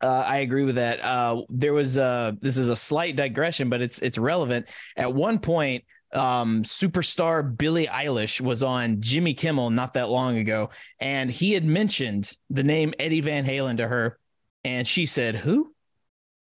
Uh, 0.01 0.23
I 0.27 0.37
agree 0.37 0.65
with 0.65 0.75
that. 0.75 1.01
Uh, 1.01 1.43
there 1.49 1.73
was 1.73 1.97
uh, 1.97 2.33
this 2.41 2.57
is 2.57 2.69
a 2.69 2.75
slight 2.75 3.15
digression, 3.15 3.69
but 3.69 3.81
it's 3.81 3.99
it's 3.99 4.17
relevant. 4.17 4.65
At 4.97 5.13
one 5.13 5.39
point, 5.39 5.85
um, 6.13 6.63
superstar 6.63 7.57
Billie 7.57 7.87
Eilish 7.87 8.41
was 8.41 8.63
on 8.63 9.01
Jimmy 9.01 9.33
Kimmel 9.33 9.69
not 9.69 9.95
that 9.95 10.09
long 10.09 10.37
ago, 10.37 10.69
and 10.99 11.29
he 11.29 11.53
had 11.53 11.65
mentioned 11.65 12.31
the 12.49 12.63
name 12.63 12.93
Eddie 12.99 13.21
Van 13.21 13.45
Halen 13.45 13.77
to 13.77 13.87
her, 13.87 14.17
and 14.63 14.87
she 14.87 15.05
said, 15.05 15.35
"Who?" 15.35 15.73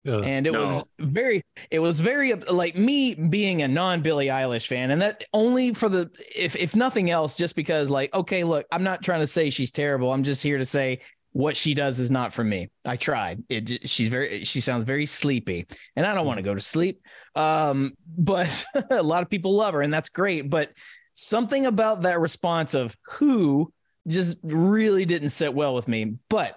and 0.05 0.47
it 0.47 0.53
no. 0.53 0.63
was 0.63 0.85
very 0.99 1.43
it 1.71 1.79
was 1.79 2.01
very 2.01 2.35
like 2.35 2.77
me 2.77 3.15
being 3.15 3.63
a 3.63 3.69
non 3.69 4.03
Billie 4.03 4.27
Eilish 4.27 4.67
fan 4.67 4.91
and 4.91 5.01
that 5.01 5.23
only 5.33 5.75
for 5.75 5.89
the 5.89 6.11
if 6.35 6.57
if 6.57 6.75
nothing 6.75 7.11
else 7.11 7.37
just 7.37 7.55
because 7.55 7.89
like 7.89 8.13
okay 8.13 8.43
look 8.43 8.67
I'm 8.73 8.83
not 8.83 9.03
trying 9.03 9.21
to 9.21 9.27
say 9.29 9.51
she's 9.51 9.71
terrible 9.71 10.13
I'm 10.13 10.25
just 10.25 10.43
here 10.43 10.59
to 10.59 10.67
say 10.67 11.01
what 11.33 11.57
she 11.57 11.75
does 11.75 11.99
is 11.99 12.11
not 12.11 12.33
for 12.33 12.45
me. 12.45 12.71
I 12.85 12.97
tried. 12.97 13.43
It 13.49 13.89
she's 13.89 14.09
very 14.09 14.45
she 14.45 14.61
sounds 14.61 14.85
very 14.85 15.07
sleepy 15.07 15.67
and 15.97 16.07
I 16.07 16.15
don't 16.15 16.27
want 16.27 16.39
to 16.39 16.43
go 16.43 16.55
to 16.55 16.61
sleep. 16.61 17.03
Um 17.35 17.95
but 18.07 18.65
a 18.91 19.03
lot 19.03 19.23
of 19.23 19.31
people 19.31 19.55
love 19.55 19.75
her 19.75 19.83
and 19.83 19.93
that's 19.93 20.11
great 20.11 20.51
but 20.51 20.71
something 21.15 21.67
about 21.67 22.03
that 22.03 22.21
response 22.21 22.75
of 22.75 22.97
who 23.03 23.73
just 24.07 24.39
really 24.43 25.05
didn't 25.05 25.31
sit 25.31 25.55
well 25.55 25.75
with 25.75 25.89
me. 25.89 26.17
But 26.29 26.57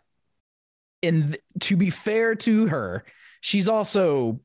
in 1.01 1.29
th- 1.29 1.41
to 1.62 1.77
be 1.77 1.89
fair 1.89 2.36
to 2.36 2.67
her 2.67 3.05
she's 3.41 3.67
also 3.67 4.39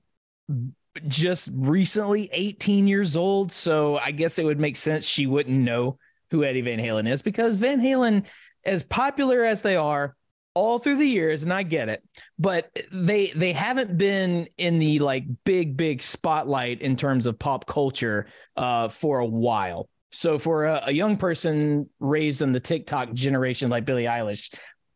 just 1.08 1.50
recently 1.54 2.28
18 2.32 2.86
years 2.86 3.16
old. 3.16 3.52
So 3.52 3.98
I 3.98 4.10
guess 4.10 4.38
it 4.38 4.44
would 4.44 4.60
make 4.60 4.76
sense 4.76 5.04
she 5.04 5.26
wouldn't 5.26 5.58
know 5.58 5.98
who 6.30 6.44
Eddie 6.44 6.60
Van 6.60 6.78
Halen 6.78 7.08
is 7.08 7.22
because 7.22 7.54
Van 7.54 7.80
Halen, 7.80 8.24
as 8.64 8.82
popular 8.82 9.44
as 9.44 9.62
they 9.62 9.76
are, 9.76 10.14
all 10.54 10.78
through 10.78 10.96
the 10.96 11.06
years, 11.06 11.42
and 11.42 11.52
I 11.52 11.62
get 11.62 11.88
it, 11.88 12.02
but 12.38 12.70
they 12.92 13.28
they 13.34 13.52
haven't 13.52 13.96
been 13.96 14.48
in 14.58 14.78
the 14.78 14.98
like 14.98 15.24
big 15.44 15.76
big 15.76 16.02
spotlight 16.02 16.82
in 16.82 16.96
terms 16.96 17.26
of 17.26 17.38
pop 17.38 17.66
culture 17.66 18.26
uh, 18.56 18.88
for 18.88 19.20
a 19.20 19.26
while. 19.26 19.88
So 20.12 20.38
for 20.38 20.66
a, 20.66 20.82
a 20.86 20.92
young 20.92 21.16
person 21.16 21.88
raised 22.00 22.42
in 22.42 22.52
the 22.52 22.60
TikTok 22.60 23.12
generation 23.12 23.70
like 23.70 23.84
Billie 23.84 24.04
Eilish, 24.04 24.52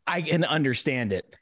I 0.07 0.23
can 0.23 0.45
understand 0.45 1.13
it 1.13 1.35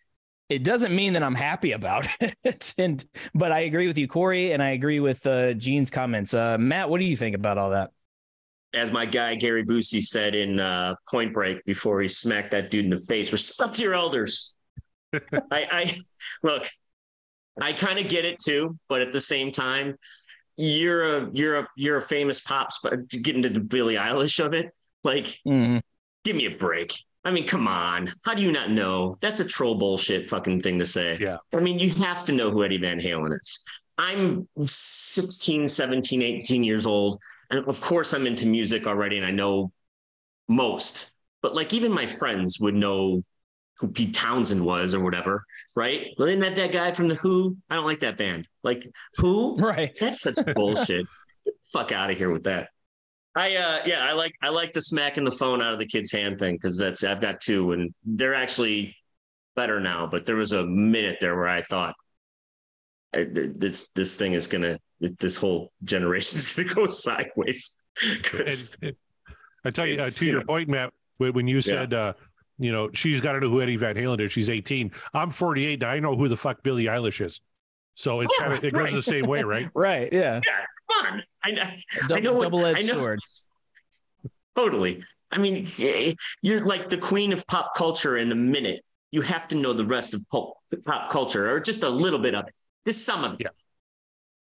it 0.53 0.65
doesn't 0.65 0.95
mean 0.95 1.15
that 1.15 1.23
I'm 1.23 1.35
happy 1.35 1.73
about 1.73 2.07
it. 2.21 2.75
and 2.77 3.05
but 3.35 3.53
I 3.53 3.61
agree 3.61 3.87
with 3.87 3.99
you, 3.99 4.07
Corey, 4.07 4.53
and 4.53 4.63
I 4.63 4.71
agree 4.71 5.01
with 5.01 5.27
uh, 5.27 5.55
Gene's 5.55 5.91
comments. 5.91 6.35
Uh, 6.35 6.59
Matt, 6.59 6.91
what 6.91 7.01
do 7.01 7.07
you 7.07 7.17
think 7.17 7.35
about 7.35 7.59
all 7.59 7.71
that? 7.71 7.91
As 8.75 8.91
my 8.91 9.05
guy 9.05 9.35
Gary 9.35 9.65
Busey 9.65 10.03
said 10.03 10.35
in 10.35 10.59
uh, 10.59 10.95
Point 11.11 11.35
Break 11.35 11.65
before 11.65 12.01
he 12.01 12.09
smacked 12.09 12.53
that 12.53 12.71
dude 12.71 12.85
in 12.85 12.91
the 12.91 12.97
face, 12.97 13.33
respect 13.33 13.79
your 13.79 13.95
elders. 13.95 14.57
I, 15.13 15.21
I 15.51 15.99
look, 16.43 16.67
I 17.61 17.73
kind 17.73 17.99
of 17.99 18.09
get 18.09 18.25
it 18.25 18.39
too, 18.39 18.79
but 18.89 19.03
at 19.03 19.13
the 19.13 19.21
same 19.21 19.53
time, 19.53 19.97
you're 20.57 21.17
a 21.17 21.31
you're 21.33 21.59
a 21.61 21.69
you're 21.77 21.97
a 21.97 22.03
famous 22.03 22.41
pop 22.41 22.73
star. 22.73 22.97
Getting 22.97 23.43
to 23.43 23.51
the 23.51 23.61
Billie 23.61 23.97
Eilish 23.97 24.45
of 24.45 24.55
it, 24.55 24.71
like, 25.05 25.27
mm-hmm. 25.47 25.79
give 26.25 26.37
me 26.37 26.47
a 26.47 26.57
break. 26.57 26.95
I 27.25 27.31
mean, 27.31 27.47
come 27.47 27.69
on. 27.69 28.13
How 28.25 28.35
do 28.35 28.43
you 28.43 28.51
not 28.51 28.71
know? 28.71 29.17
That's 29.21 29.41
a 29.41 29.45
troll 29.45 29.77
bullshit 29.77 30.29
fucking 30.29 30.61
thing 30.61 30.79
to 30.81 30.87
say. 30.87 31.19
Yeah. 31.21 31.37
I 31.55 31.61
mean, 31.61 31.79
you 31.79 31.91
have 32.05 32.25
to 32.25 32.33
know 32.33 32.51
who 32.51 32.65
Eddie 32.65 32.79
Van 32.79 33.01
Halen 33.01 33.39
is. 33.41 33.63
I'm 33.97 34.49
16, 34.65 35.69
17, 35.69 36.23
18 36.23 36.65
years 36.65 36.87
old. 36.87 37.21
And 37.53 37.69
of 37.69 37.81
course, 37.81 38.15
I'm 38.15 38.27
into 38.27 38.47
music 38.47 38.87
already 38.87 39.19
and 39.19 39.27
I 39.27 39.31
know 39.31 39.73
most. 40.49 41.13
But 41.43 41.55
like, 41.55 41.73
even 41.75 41.93
my 41.93 42.07
friends 42.07 42.59
would 42.61 42.75
know 42.75 43.23
who 43.79 43.89
Pete 43.89 44.15
Townshend 44.15 44.65
was 44.65 44.95
or 44.95 45.01
whatever, 45.01 45.45
right? 45.77 46.07
Well, 46.17 46.29
isn't 46.29 46.41
that 46.41 46.57
that 46.57 46.73
guy 46.73 46.93
from 46.93 47.09
The 47.09 47.15
Who? 47.17 47.57
I 47.69 47.75
don't 47.75 47.85
like 47.85 48.01
that 48.01 48.17
band. 48.17 48.49
Like, 48.65 48.89
who? 49.17 49.55
Right. 49.59 49.95
That's 50.01 50.23
such 50.23 50.37
bullshit. 50.55 51.07
fuck 51.73 51.93
out 51.93 52.11
of 52.11 52.17
here 52.17 52.33
with 52.33 52.45
that. 52.45 52.69
I 53.35 53.57
uh 53.57 53.79
yeah, 53.87 54.07
I 54.09 54.13
like 54.13 54.33
I 54.43 54.51
like 54.51 54.73
the 54.73 54.81
smacking 54.83 55.25
the 55.25 55.31
phone 55.31 55.63
out 55.63 55.73
of 55.73 55.79
the 55.79 55.87
kid's 55.87 56.13
hand 56.13 56.39
thing 56.39 56.57
because 56.57 56.77
that's 56.77 57.03
I've 57.03 57.21
got 57.21 57.41
two 57.41 57.73
and 57.73 57.95
they're 58.05 58.35
actually 58.35 58.95
better 59.57 59.81
now. 59.81 60.07
But 60.07 60.27
there 60.27 60.37
was 60.37 60.53
a 60.53 60.65
minute 60.65 61.17
there 61.21 61.35
where 61.35 61.49
I 61.49 61.63
thought 61.63 61.95
this 63.13 63.89
this 63.91 64.17
thing 64.17 64.35
is 64.35 64.47
gonna 64.47 64.79
this 65.19 65.37
whole 65.37 65.73
generation 65.85 66.39
is 66.39 66.53
gonna 66.53 66.69
go 66.69 66.87
sideways. 66.89 67.81
I 69.65 69.71
tell 69.71 69.87
you 69.87 70.01
uh, 70.01 70.11
to 70.11 70.25
your 70.25 70.41
know, 70.41 70.47
point, 70.47 70.69
Matt, 70.69 70.93
when 71.19 71.47
you 71.47 71.61
said 71.61 71.93
yeah. 71.93 71.99
uh, 71.99 72.13
you 72.59 72.73
know 72.73 72.91
she's 72.93 73.21
got 73.21 73.33
to 73.33 73.41
know 73.41 73.49
who 73.49 73.63
Eddie 73.63 73.77
Van 73.77 73.97
Halen 73.97 74.21
is. 74.21 74.33
She's 74.33 74.51
18. 74.51 74.93
I'm 75.15 75.31
48. 75.31 75.81
Now 75.81 75.91
I 75.91 76.01
know 76.01 76.17
who 76.17 76.29
the 76.29 76.37
fuck 76.37 76.63
Billie 76.63 76.87
Eilish 76.87 77.25
is. 77.25 77.41
So 77.95 78.21
it's 78.21 78.33
yeah, 78.39 78.47
kind 78.47 78.59
of 78.59 78.65
it 78.65 78.73
right. 78.73 78.87
goes 78.87 78.95
the 78.95 79.03
same 79.03 79.27
way, 79.27 79.43
right? 79.43 79.69
right. 79.75 80.11
Yeah. 80.13 80.41
Yeah 80.47 80.65
on. 80.93 81.23
I, 81.45 81.77
I 82.11 82.21
know 82.21 82.41
double-edged 82.41 82.89
sword. 82.89 83.21
Totally. 84.57 85.03
I 85.31 85.39
mean, 85.39 85.67
you're 86.43 86.65
like 86.65 86.91
the 86.91 86.99
queen 86.99 87.33
of 87.33 87.47
pop 87.47 87.75
culture 87.75 88.17
in 88.17 88.33
a 88.33 88.35
minute. 88.35 88.85
You 89.11 89.23
have 89.23 89.49
to 89.49 89.57
know 89.57 89.73
the 89.73 89.85
rest 89.85 90.15
of 90.15 90.23
pop, 90.31 90.55
pop 90.85 91.11
culture, 91.11 91.51
or 91.51 91.61
just 91.61 91.83
a 91.83 91.89
little 91.89 92.19
bit 92.19 92.35
of 92.35 92.47
it, 92.47 92.55
just 92.87 93.05
some 93.05 93.25
of 93.25 93.35
it. 93.35 93.49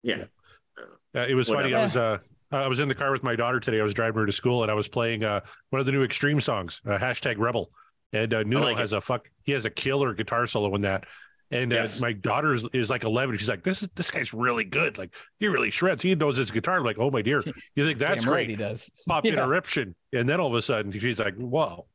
Yeah, 0.04 0.18
yeah. 0.18 0.24
Uh, 1.16 1.26
it 1.28 1.36
was 1.36 1.50
Whatever. 1.50 1.64
funny. 1.64 1.76
I 1.76 1.82
was 1.82 1.98
uh, 1.98 2.18
I 2.52 2.68
was 2.68 2.80
in 2.80 2.88
the 2.88 2.96
car 2.96 3.12
with 3.12 3.24
my 3.24 3.36
daughter 3.36 3.60
today. 3.60 3.80
I 3.80 3.84
was 3.84 3.94
driving 3.94 4.20
her 4.20 4.26
to 4.26 4.32
school, 4.32 4.64
and 4.64 4.72
I 4.72 4.76
was 4.76 4.88
playing 4.88 5.24
uh, 5.24 5.42
one 5.70 5.80
of 5.80 5.86
the 5.86 5.92
new 5.92 6.04
Extreme 6.04 6.42
songs, 6.42 6.82
uh, 6.86 6.98
hashtag 6.98 7.38
Rebel. 7.38 7.72
And 8.14 8.34
uh, 8.34 8.44
Nuno 8.44 8.66
like 8.66 8.78
has 8.78 8.92
it. 8.92 8.98
a 8.98 9.02
fuck. 9.02 9.30
He 9.44 9.54
has 9.54 9.64
a 9.66 9.70
killer 9.70 10.14
guitar 10.14 10.46
solo 10.46 10.74
in 10.76 10.82
that. 10.82 11.06
And 11.52 11.72
uh, 11.72 11.78
yes. 11.78 12.02
uh, 12.02 12.06
my 12.06 12.14
daughter 12.14 12.54
is, 12.54 12.68
is 12.74 12.90
like 12.90 13.04
11. 13.04 13.38
She's 13.38 13.50
like, 13.50 13.64
this 13.64 13.84
is 13.84 13.90
this 13.96 14.10
guy's 14.10 14.34
really 14.34 14.64
good. 14.64 14.98
Like 14.98 15.14
he 15.40 15.48
really 15.48 15.70
shreds. 15.70 16.02
He 16.02 16.16
knows 16.16 16.38
his 16.38 16.52
guitar. 16.52 16.78
I'm 16.78 16.84
like, 16.84 16.98
oh 17.00 17.12
my 17.12 17.22
dear, 17.22 17.44
you 17.76 17.86
think 17.86 18.00
that's 18.00 18.26
great? 18.26 18.50
He 18.50 18.56
does. 18.56 18.90
Pop 19.08 19.26
yeah. 19.26 19.34
interruption, 19.34 19.96
and 20.14 20.28
then 20.28 20.40
all 20.40 20.48
of 20.48 20.54
a 20.54 20.62
sudden 20.62 20.92
she's 20.92 21.20
like, 21.20 21.36
whoa. 21.36 21.86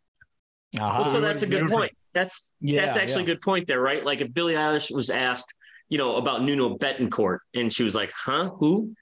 Uh-huh. 0.78 0.99
Well, 1.00 1.04
so 1.04 1.20
that's 1.20 1.42
a 1.42 1.46
good 1.46 1.68
point. 1.68 1.92
That's 2.12 2.52
yeah, 2.61 2.82
that's 2.82 2.96
actually 2.96 3.23
yeah. 3.23 3.30
a 3.30 3.35
good 3.35 3.40
point 3.40 3.66
there, 3.66 3.80
right? 3.80 4.04
Like 4.04 4.20
if 4.20 4.32
Billie 4.32 4.54
Eilish 4.54 4.94
was 4.94 5.08
asked, 5.08 5.54
you 5.88 5.96
know, 5.96 6.16
about 6.16 6.42
Nuno 6.42 6.76
Bettencourt, 6.76 7.38
and 7.54 7.73
she 7.73 7.82
was 7.82 7.94
like, 7.94 8.12
huh, 8.14 8.50
who? 8.58 8.94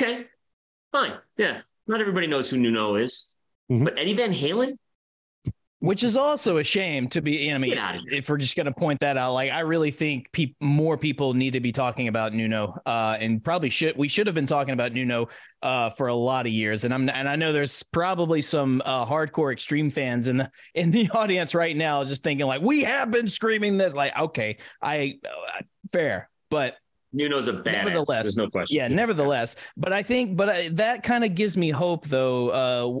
Okay, 0.00 0.26
fine, 0.90 1.14
yeah. 1.36 1.60
Not 1.86 2.00
everybody 2.00 2.26
knows 2.26 2.48
who 2.48 2.56
Nuno 2.56 2.96
is, 2.96 3.34
mm-hmm. 3.70 3.84
but 3.84 3.98
Eddie 3.98 4.14
Van 4.14 4.32
Halen, 4.32 4.76
which 5.82 6.04
is 6.04 6.16
also 6.16 6.58
a 6.58 6.64
shame 6.64 7.08
to 7.08 7.20
be. 7.20 7.52
I 7.52 7.58
mean, 7.58 7.76
if 8.12 8.28
we're 8.28 8.38
just 8.38 8.56
going 8.56 8.66
to 8.66 8.72
point 8.72 9.00
that 9.00 9.16
out, 9.16 9.34
like 9.34 9.50
I 9.50 9.60
really 9.60 9.90
think 9.90 10.30
pe- 10.30 10.54
more 10.60 10.96
people 10.96 11.34
need 11.34 11.54
to 11.54 11.60
be 11.60 11.72
talking 11.72 12.06
about 12.06 12.32
Nuno, 12.32 12.78
uh, 12.86 13.16
and 13.18 13.42
probably 13.42 13.68
should 13.68 13.96
we 13.96 14.06
should 14.06 14.28
have 14.28 14.34
been 14.34 14.46
talking 14.46 14.74
about 14.74 14.92
Nuno 14.92 15.28
uh, 15.60 15.90
for 15.90 16.06
a 16.06 16.14
lot 16.14 16.46
of 16.46 16.52
years. 16.52 16.84
And 16.84 16.94
I'm 16.94 17.08
and 17.10 17.28
I 17.28 17.34
know 17.34 17.52
there's 17.52 17.82
probably 17.82 18.42
some 18.42 18.80
uh, 18.84 19.04
hardcore 19.04 19.52
extreme 19.52 19.90
fans 19.90 20.28
in 20.28 20.36
the 20.36 20.52
in 20.72 20.92
the 20.92 21.10
audience 21.14 21.52
right 21.52 21.76
now, 21.76 22.04
just 22.04 22.22
thinking 22.22 22.46
like 22.46 22.62
we 22.62 22.82
have 22.84 23.10
been 23.10 23.26
screaming 23.26 23.76
this. 23.76 23.92
Like, 23.92 24.16
okay, 24.16 24.58
I 24.80 25.18
uh, 25.24 25.62
fair, 25.90 26.30
but 26.48 26.76
Nuno's 27.12 27.48
a 27.48 27.52
bad. 27.52 27.84
Nevertheless, 27.84 28.24
there's 28.24 28.36
no 28.36 28.48
question. 28.48 28.76
Yeah, 28.76 28.88
nevertheless, 28.88 29.56
but 29.76 29.92
I 29.92 30.02
think, 30.02 30.36
but 30.36 30.48
I, 30.48 30.68
that 30.70 31.02
kind 31.02 31.24
of 31.24 31.34
gives 31.34 31.56
me 31.56 31.70
hope, 31.70 32.06
though, 32.06 32.48
uh, 32.50 33.00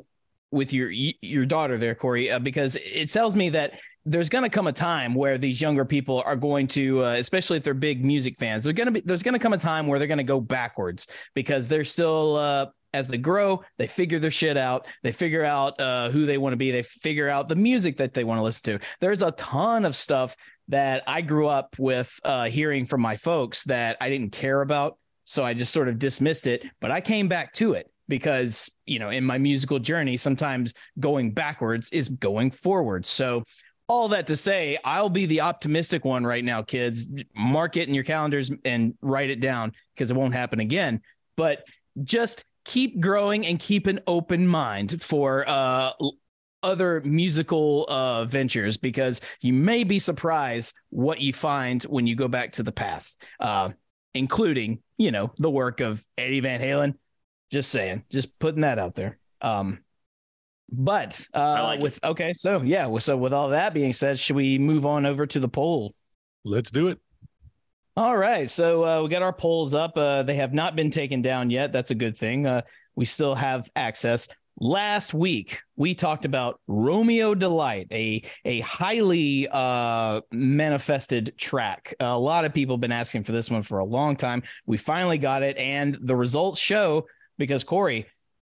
with 0.50 0.72
your 0.72 0.90
your 0.90 1.46
daughter 1.46 1.78
there, 1.78 1.94
Corey, 1.94 2.30
uh, 2.30 2.38
because 2.38 2.76
it 2.76 3.10
tells 3.10 3.34
me 3.34 3.50
that 3.50 3.80
there's 4.04 4.28
going 4.28 4.44
to 4.44 4.50
come 4.50 4.66
a 4.66 4.72
time 4.72 5.14
where 5.14 5.38
these 5.38 5.60
younger 5.60 5.84
people 5.84 6.22
are 6.26 6.36
going 6.36 6.66
to, 6.68 7.04
uh, 7.04 7.12
especially 7.12 7.56
if 7.56 7.62
they're 7.62 7.74
big 7.74 8.04
music 8.04 8.36
fans, 8.38 8.64
they're 8.64 8.72
going 8.72 8.86
to 8.86 8.92
be. 8.92 9.00
There's 9.00 9.22
going 9.22 9.34
to 9.34 9.38
come 9.38 9.52
a 9.52 9.58
time 9.58 9.86
where 9.86 9.98
they're 9.98 10.08
going 10.08 10.18
to 10.18 10.24
go 10.24 10.40
backwards 10.40 11.06
because 11.34 11.68
they're 11.68 11.84
still. 11.84 12.36
Uh, 12.36 12.66
as 12.94 13.08
they 13.08 13.16
grow, 13.16 13.62
they 13.78 13.86
figure 13.86 14.18
their 14.18 14.30
shit 14.30 14.58
out. 14.58 14.86
They 15.02 15.12
figure 15.12 15.44
out 15.44 15.80
uh, 15.80 16.10
who 16.10 16.26
they 16.26 16.36
want 16.36 16.52
to 16.52 16.58
be. 16.58 16.70
They 16.70 16.82
figure 16.82 17.26
out 17.26 17.48
the 17.48 17.56
music 17.56 17.96
that 17.96 18.12
they 18.12 18.22
want 18.22 18.38
to 18.38 18.42
listen 18.42 18.78
to. 18.78 18.86
There's 19.00 19.22
a 19.22 19.30
ton 19.32 19.86
of 19.86 19.96
stuff 19.96 20.36
that 20.68 21.02
I 21.06 21.20
grew 21.20 21.48
up 21.48 21.76
with 21.78 22.18
uh, 22.24 22.44
hearing 22.44 22.86
from 22.86 23.00
my 23.00 23.16
folks 23.16 23.64
that 23.64 23.96
I 24.00 24.08
didn't 24.08 24.32
care 24.32 24.60
about. 24.62 24.98
So 25.24 25.44
I 25.44 25.54
just 25.54 25.72
sort 25.72 25.88
of 25.88 25.98
dismissed 25.98 26.46
it. 26.46 26.64
But 26.80 26.90
I 26.90 27.00
came 27.00 27.28
back 27.28 27.52
to 27.54 27.74
it 27.74 27.90
because, 28.08 28.74
you 28.86 28.98
know, 28.98 29.10
in 29.10 29.24
my 29.24 29.38
musical 29.38 29.78
journey, 29.78 30.16
sometimes 30.16 30.74
going 30.98 31.32
backwards 31.32 31.90
is 31.90 32.08
going 32.08 32.50
forward. 32.50 33.06
So 33.06 33.44
all 33.88 34.08
that 34.08 34.26
to 34.28 34.36
say, 34.36 34.78
I'll 34.84 35.10
be 35.10 35.26
the 35.26 35.42
optimistic 35.42 36.04
one 36.04 36.24
right 36.24 36.44
now, 36.44 36.62
kids. 36.62 37.08
Mark 37.34 37.76
it 37.76 37.88
in 37.88 37.94
your 37.94 38.04
calendars 38.04 38.50
and 38.64 38.94
write 39.02 39.30
it 39.30 39.40
down 39.40 39.72
because 39.94 40.10
it 40.10 40.16
won't 40.16 40.34
happen 40.34 40.60
again. 40.60 41.00
But 41.36 41.64
just 42.02 42.44
keep 42.64 43.00
growing 43.00 43.44
and 43.46 43.58
keep 43.58 43.86
an 43.86 44.00
open 44.06 44.46
mind 44.46 45.02
for 45.02 45.48
uh, 45.48 45.92
other 46.62 47.00
musical 47.04 47.86
uh, 47.88 48.24
ventures 48.24 48.76
because 48.76 49.20
you 49.40 49.52
may 49.52 49.84
be 49.84 49.98
surprised 49.98 50.74
what 50.90 51.20
you 51.20 51.32
find 51.32 51.82
when 51.84 52.06
you 52.06 52.14
go 52.14 52.28
back 52.28 52.52
to 52.52 52.62
the 52.62 52.72
past, 52.72 53.20
uh, 53.40 53.70
including, 54.14 54.80
you 54.96 55.10
know, 55.10 55.32
the 55.38 55.50
work 55.50 55.80
of 55.80 56.04
Eddie 56.16 56.40
Van 56.40 56.60
Halen. 56.60 56.94
Just 57.50 57.70
saying, 57.70 58.04
just 58.10 58.38
putting 58.38 58.62
that 58.62 58.78
out 58.78 58.94
there. 58.94 59.18
Um, 59.42 59.80
but 60.70 61.26
uh, 61.34 61.64
like 61.64 61.80
with 61.80 62.02
okay, 62.02 62.32
so 62.32 62.62
yeah, 62.62 62.96
so 62.98 63.16
with 63.16 63.34
all 63.34 63.50
that 63.50 63.74
being 63.74 63.92
said, 63.92 64.18
should 64.18 64.36
we 64.36 64.58
move 64.58 64.86
on 64.86 65.04
over 65.04 65.26
to 65.26 65.38
the 65.38 65.48
poll? 65.48 65.94
Let's 66.44 66.70
do 66.70 66.88
it. 66.88 66.98
All 67.94 68.16
right, 68.16 68.48
so 68.48 68.84
uh, 68.84 69.02
we 69.02 69.10
got 69.10 69.20
our 69.20 69.34
polls 69.34 69.74
up. 69.74 69.98
Uh, 69.98 70.22
they 70.22 70.36
have 70.36 70.54
not 70.54 70.74
been 70.74 70.90
taken 70.90 71.20
down 71.20 71.50
yet. 71.50 71.72
That's 71.72 71.90
a 71.90 71.94
good 71.94 72.16
thing. 72.16 72.46
Uh, 72.46 72.62
we 72.94 73.04
still 73.04 73.34
have 73.34 73.70
access. 73.76 74.28
Last 74.62 75.12
week 75.12 75.60
we 75.74 75.92
talked 75.92 76.24
about 76.24 76.60
Romeo 76.68 77.34
Delight, 77.34 77.88
a 77.90 78.22
a 78.44 78.60
highly 78.60 79.48
uh, 79.48 80.20
manifested 80.30 81.34
track. 81.36 81.96
A 81.98 82.16
lot 82.16 82.44
of 82.44 82.54
people 82.54 82.76
have 82.76 82.80
been 82.80 82.92
asking 82.92 83.24
for 83.24 83.32
this 83.32 83.50
one 83.50 83.62
for 83.62 83.80
a 83.80 83.84
long 83.84 84.14
time. 84.14 84.44
We 84.64 84.76
finally 84.76 85.18
got 85.18 85.42
it, 85.42 85.56
and 85.56 85.98
the 86.00 86.14
results 86.14 86.60
show 86.60 87.08
because 87.38 87.64
Corey, 87.64 88.06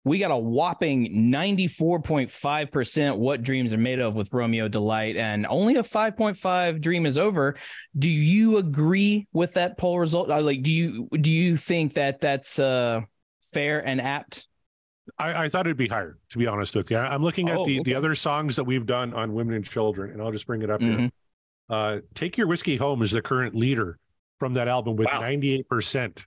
we 0.04 0.20
got 0.20 0.30
a 0.30 0.36
whopping 0.36 1.32
94.5% 1.32 3.16
what 3.16 3.42
dreams 3.42 3.72
are 3.72 3.76
made 3.76 3.98
of 3.98 4.14
with 4.14 4.32
Romeo 4.32 4.68
Delight, 4.68 5.16
and 5.16 5.44
only 5.48 5.74
a 5.74 5.82
5.5 5.82 6.80
dream 6.80 7.04
is 7.04 7.18
over. 7.18 7.56
Do 7.98 8.08
you 8.08 8.58
agree 8.58 9.26
with 9.32 9.54
that 9.54 9.76
poll 9.76 9.98
result? 9.98 10.30
Uh, 10.30 10.40
Like, 10.40 10.62
do 10.62 10.72
you 10.72 11.08
do 11.20 11.32
you 11.32 11.56
think 11.56 11.94
that 11.94 12.20
that's 12.20 12.60
uh, 12.60 13.00
fair 13.42 13.84
and 13.84 14.00
apt? 14.00 14.46
I, 15.18 15.44
I 15.44 15.48
thought 15.48 15.66
it'd 15.66 15.76
be 15.76 15.88
higher, 15.88 16.18
to 16.30 16.38
be 16.38 16.46
honest 16.46 16.74
with 16.74 16.90
you. 16.90 16.96
I- 16.96 17.12
I'm 17.14 17.22
looking 17.22 17.48
at 17.48 17.58
Oh, 17.58 17.64
the, 17.64 17.82
the 17.82 17.94
other 17.94 18.14
songs 18.14 18.56
that 18.56 18.64
we've 18.64 18.86
done 18.86 19.14
on 19.14 19.32
women 19.34 19.54
and 19.54 19.64
children, 19.64 20.10
and 20.10 20.20
I'll 20.20 20.32
just 20.32 20.46
bring 20.46 20.62
it 20.62 20.70
up 20.70 20.80
here. 20.80 20.96
Mhm. 20.98 21.10
Uh, 21.68 22.00
Take 22.14 22.36
Your 22.36 22.46
Whiskey 22.46 22.76
Home 22.76 23.02
is 23.02 23.10
the 23.10 23.22
current 23.22 23.54
leader 23.54 23.98
from 24.38 24.54
that 24.54 24.68
album 24.68 24.96
with 24.96 25.06
Wow. 25.06 25.20
98%. 25.20 26.24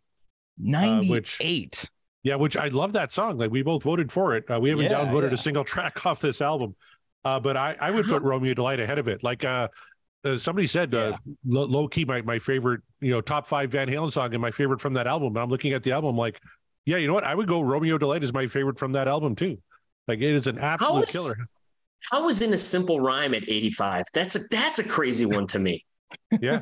98. 0.57 1.89
Yeah, 2.24 2.36
which 2.36 2.57
I 2.57 2.67
love 2.67 2.93
that 2.93 3.13
song. 3.13 3.38
Like 3.38 3.51
we 3.51 3.62
both 3.62 3.83
voted 3.83 4.12
for 4.12 4.36
it. 4.36 4.43
Uh, 4.51 4.59
we 4.59 4.69
haven't 4.69 4.86
Yeah, 4.86 5.00
downvoted 5.00 5.29
yeah. 5.29 5.33
a 5.33 5.38
single 5.38 5.63
track 5.65 6.05
off 6.05 6.19
this 6.19 6.41
album, 6.41 6.75
uh, 7.24 7.39
but 7.39 7.55
I, 7.55 7.77
I 7.79 7.91
would 7.91 8.07
put 8.07 8.21
Romeo 8.24 8.53
Delight 8.53 8.79
ahead 8.81 9.00
of 9.00 9.07
it. 9.07 9.24
Like 9.24 9.45
uh, 9.45 9.69
uh, 10.25 10.36
somebody 10.36 10.67
said, 10.67 10.93
uh, 10.93 11.17
low, 11.45 11.88
key, 11.88 12.03
my 12.03 12.21
my 12.24 12.38
favorite, 12.39 12.81
you 13.00 13.12
know, 13.12 13.21
top 13.21 13.48
five 13.48 13.71
Van 13.71 13.88
Halen 13.88 14.12
song 14.12 14.33
and 14.33 14.41
my 14.41 14.51
favorite 14.51 14.81
from 14.81 14.93
that 14.95 15.07
album. 15.07 15.31
But 15.31 15.41
I'm 15.41 15.50
looking 15.50 15.71
at 15.71 15.81
the 15.81 15.93
album, 15.93 16.17
like, 16.17 16.41
yeah, 16.86 16.98
you 16.98 17.07
know 17.07 17.13
what? 17.13 17.24
I 17.24 17.36
would 17.36 17.48
go 17.48 17.62
Romeo 17.62 17.98
Delight 17.98 18.24
is 18.24 18.33
my 18.33 18.48
favorite 18.48 18.79
from 18.79 18.93
that 18.93 19.07
album 19.07 19.36
too. 19.36 19.57
Like 20.07 20.19
it 20.19 20.33
is 20.33 20.48
an 20.48 20.57
absolute 20.59 21.05
is- 21.05 21.12
killer. 21.12 21.36
How 22.12 22.25
was 22.25 22.41
in 22.41 22.53
a 22.53 22.57
simple 22.57 23.01
rhyme 23.01 23.33
at 23.33 23.43
85? 23.43 24.05
That's 24.13 24.36
a 24.36 24.39
that's 24.50 24.79
a 24.79 24.83
crazy 24.83 25.25
one 25.25 25.48
to 25.48 25.59
me. 25.59 25.86
Yeah, 26.41 26.62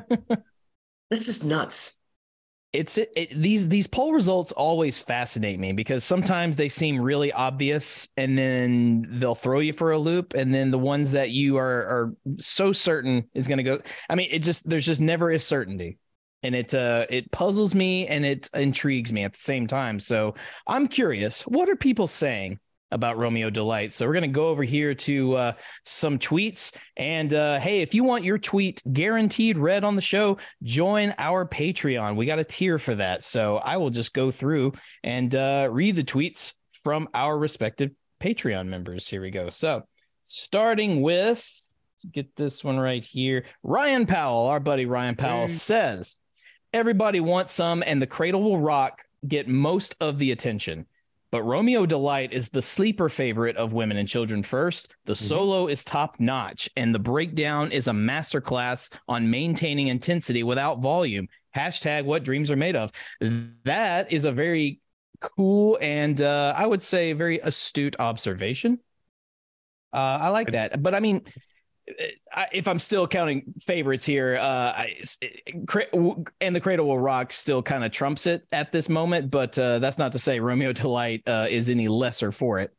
That's 1.10 1.24
just 1.24 1.44
nuts. 1.46 1.98
it's 2.74 2.98
it, 2.98 3.10
it- 3.16 3.40
these 3.40 3.66
these 3.68 3.86
poll 3.86 4.12
results 4.12 4.52
always 4.52 5.00
fascinate 5.00 5.58
me 5.58 5.72
because 5.72 6.04
sometimes 6.04 6.56
they 6.58 6.68
seem 6.68 7.00
really 7.00 7.32
obvious 7.32 8.08
and 8.18 8.36
then 8.36 9.06
they'll 9.08 9.34
throw 9.34 9.60
you 9.60 9.72
for 9.72 9.92
a 9.92 9.98
loop 9.98 10.34
and 10.34 10.52
then 10.54 10.70
the 10.70 10.78
ones 10.78 11.12
that 11.12 11.30
you 11.30 11.56
are 11.56 11.64
are 11.66 12.14
so 12.38 12.72
certain 12.72 13.24
is 13.32 13.46
going 13.46 13.56
to 13.56 13.64
go 13.64 13.80
i 14.10 14.14
mean 14.14 14.28
it 14.30 14.40
just 14.40 14.68
there's 14.68 14.84
just 14.84 15.00
never 15.00 15.30
is 15.30 15.42
certainty 15.46 15.96
and 16.42 16.54
it 16.54 16.72
uh 16.74 17.06
it 17.10 17.30
puzzles 17.30 17.74
me 17.74 18.06
and 18.06 18.24
it 18.24 18.48
intrigues 18.54 19.12
me 19.12 19.24
at 19.24 19.32
the 19.32 19.38
same 19.38 19.66
time 19.66 19.98
so 19.98 20.34
i'm 20.66 20.86
curious 20.86 21.42
what 21.42 21.68
are 21.68 21.76
people 21.76 22.06
saying 22.06 22.58
about 22.90 23.18
Romeo 23.18 23.50
Delight. 23.50 23.92
So 23.92 24.06
we're 24.06 24.14
going 24.14 24.22
to 24.22 24.28
go 24.28 24.48
over 24.48 24.62
here 24.62 24.94
to 24.94 25.34
uh, 25.36 25.52
some 25.84 26.18
tweets. 26.18 26.74
And 26.96 27.32
uh, 27.34 27.58
hey, 27.58 27.82
if 27.82 27.94
you 27.94 28.04
want 28.04 28.24
your 28.24 28.38
tweet 28.38 28.82
guaranteed 28.90 29.58
read 29.58 29.84
on 29.84 29.94
the 29.94 30.00
show, 30.02 30.38
join 30.62 31.14
our 31.18 31.46
Patreon. 31.46 32.16
We 32.16 32.26
got 32.26 32.38
a 32.38 32.44
tier 32.44 32.78
for 32.78 32.94
that. 32.94 33.22
So 33.22 33.56
I 33.58 33.76
will 33.76 33.90
just 33.90 34.14
go 34.14 34.30
through 34.30 34.72
and 35.04 35.34
uh, 35.34 35.68
read 35.70 35.96
the 35.96 36.04
tweets 36.04 36.54
from 36.82 37.08
our 37.12 37.36
respective 37.38 37.90
Patreon 38.20 38.68
members. 38.68 39.06
Here 39.06 39.20
we 39.20 39.30
go. 39.30 39.50
So 39.50 39.82
starting 40.24 41.02
with, 41.02 41.46
get 42.10 42.34
this 42.36 42.64
one 42.64 42.78
right 42.78 43.04
here. 43.04 43.44
Ryan 43.62 44.06
Powell, 44.06 44.46
our 44.46 44.60
buddy 44.60 44.86
Ryan 44.86 45.14
Powell 45.14 45.46
Hey. 45.46 45.52
says, 45.52 46.18
Everybody 46.72 47.20
wants 47.20 47.52
some, 47.52 47.82
and 47.86 48.00
the 48.00 48.06
cradle 48.06 48.42
will 48.42 48.60
rock 48.60 49.02
get 49.26 49.48
most 49.48 49.96
of 50.00 50.18
the 50.18 50.32
attention. 50.32 50.86
But 51.30 51.42
Romeo 51.42 51.84
Delight 51.84 52.32
is 52.32 52.48
the 52.48 52.62
sleeper 52.62 53.08
favorite 53.08 53.56
of 53.56 53.74
women 53.74 53.98
and 53.98 54.08
children 54.08 54.42
first. 54.42 54.94
The 55.04 55.14
solo 55.14 55.68
is 55.68 55.84
top 55.84 56.16
notch, 56.18 56.70
and 56.74 56.94
the 56.94 56.98
breakdown 56.98 57.70
is 57.70 57.86
a 57.86 57.92
masterclass 57.92 58.94
on 59.08 59.30
maintaining 59.30 59.88
intensity 59.88 60.42
without 60.42 60.80
volume. 60.80 61.28
Hashtag 61.54 62.04
what 62.04 62.24
dreams 62.24 62.50
are 62.50 62.56
made 62.56 62.76
of. 62.76 62.92
That 63.64 64.10
is 64.10 64.24
a 64.24 64.32
very 64.32 64.80
cool 65.20 65.78
and 65.80 66.20
uh, 66.20 66.54
I 66.56 66.64
would 66.64 66.82
say 66.82 67.12
very 67.12 67.40
astute 67.40 67.96
observation. 67.98 68.78
Uh, 69.92 69.96
I 69.96 70.28
like 70.28 70.52
that. 70.52 70.82
But 70.82 70.94
I 70.94 71.00
mean, 71.00 71.24
if 72.52 72.68
I'm 72.68 72.78
still 72.78 73.06
counting 73.06 73.54
favorites 73.60 74.04
here, 74.04 74.36
uh, 74.36 74.72
I, 74.72 74.96
and 76.40 76.54
the 76.54 76.60
Cradle 76.60 76.86
Will 76.86 76.98
Rock 76.98 77.32
still 77.32 77.62
kind 77.62 77.84
of 77.84 77.92
trumps 77.92 78.26
it 78.26 78.42
at 78.52 78.72
this 78.72 78.88
moment. 78.88 79.30
But 79.30 79.58
uh, 79.58 79.78
that's 79.78 79.98
not 79.98 80.12
to 80.12 80.18
say 80.18 80.40
Romeo 80.40 80.72
Delight 80.72 81.22
uh, 81.26 81.46
is 81.48 81.70
any 81.70 81.88
lesser 81.88 82.32
for 82.32 82.58
it. 82.60 82.74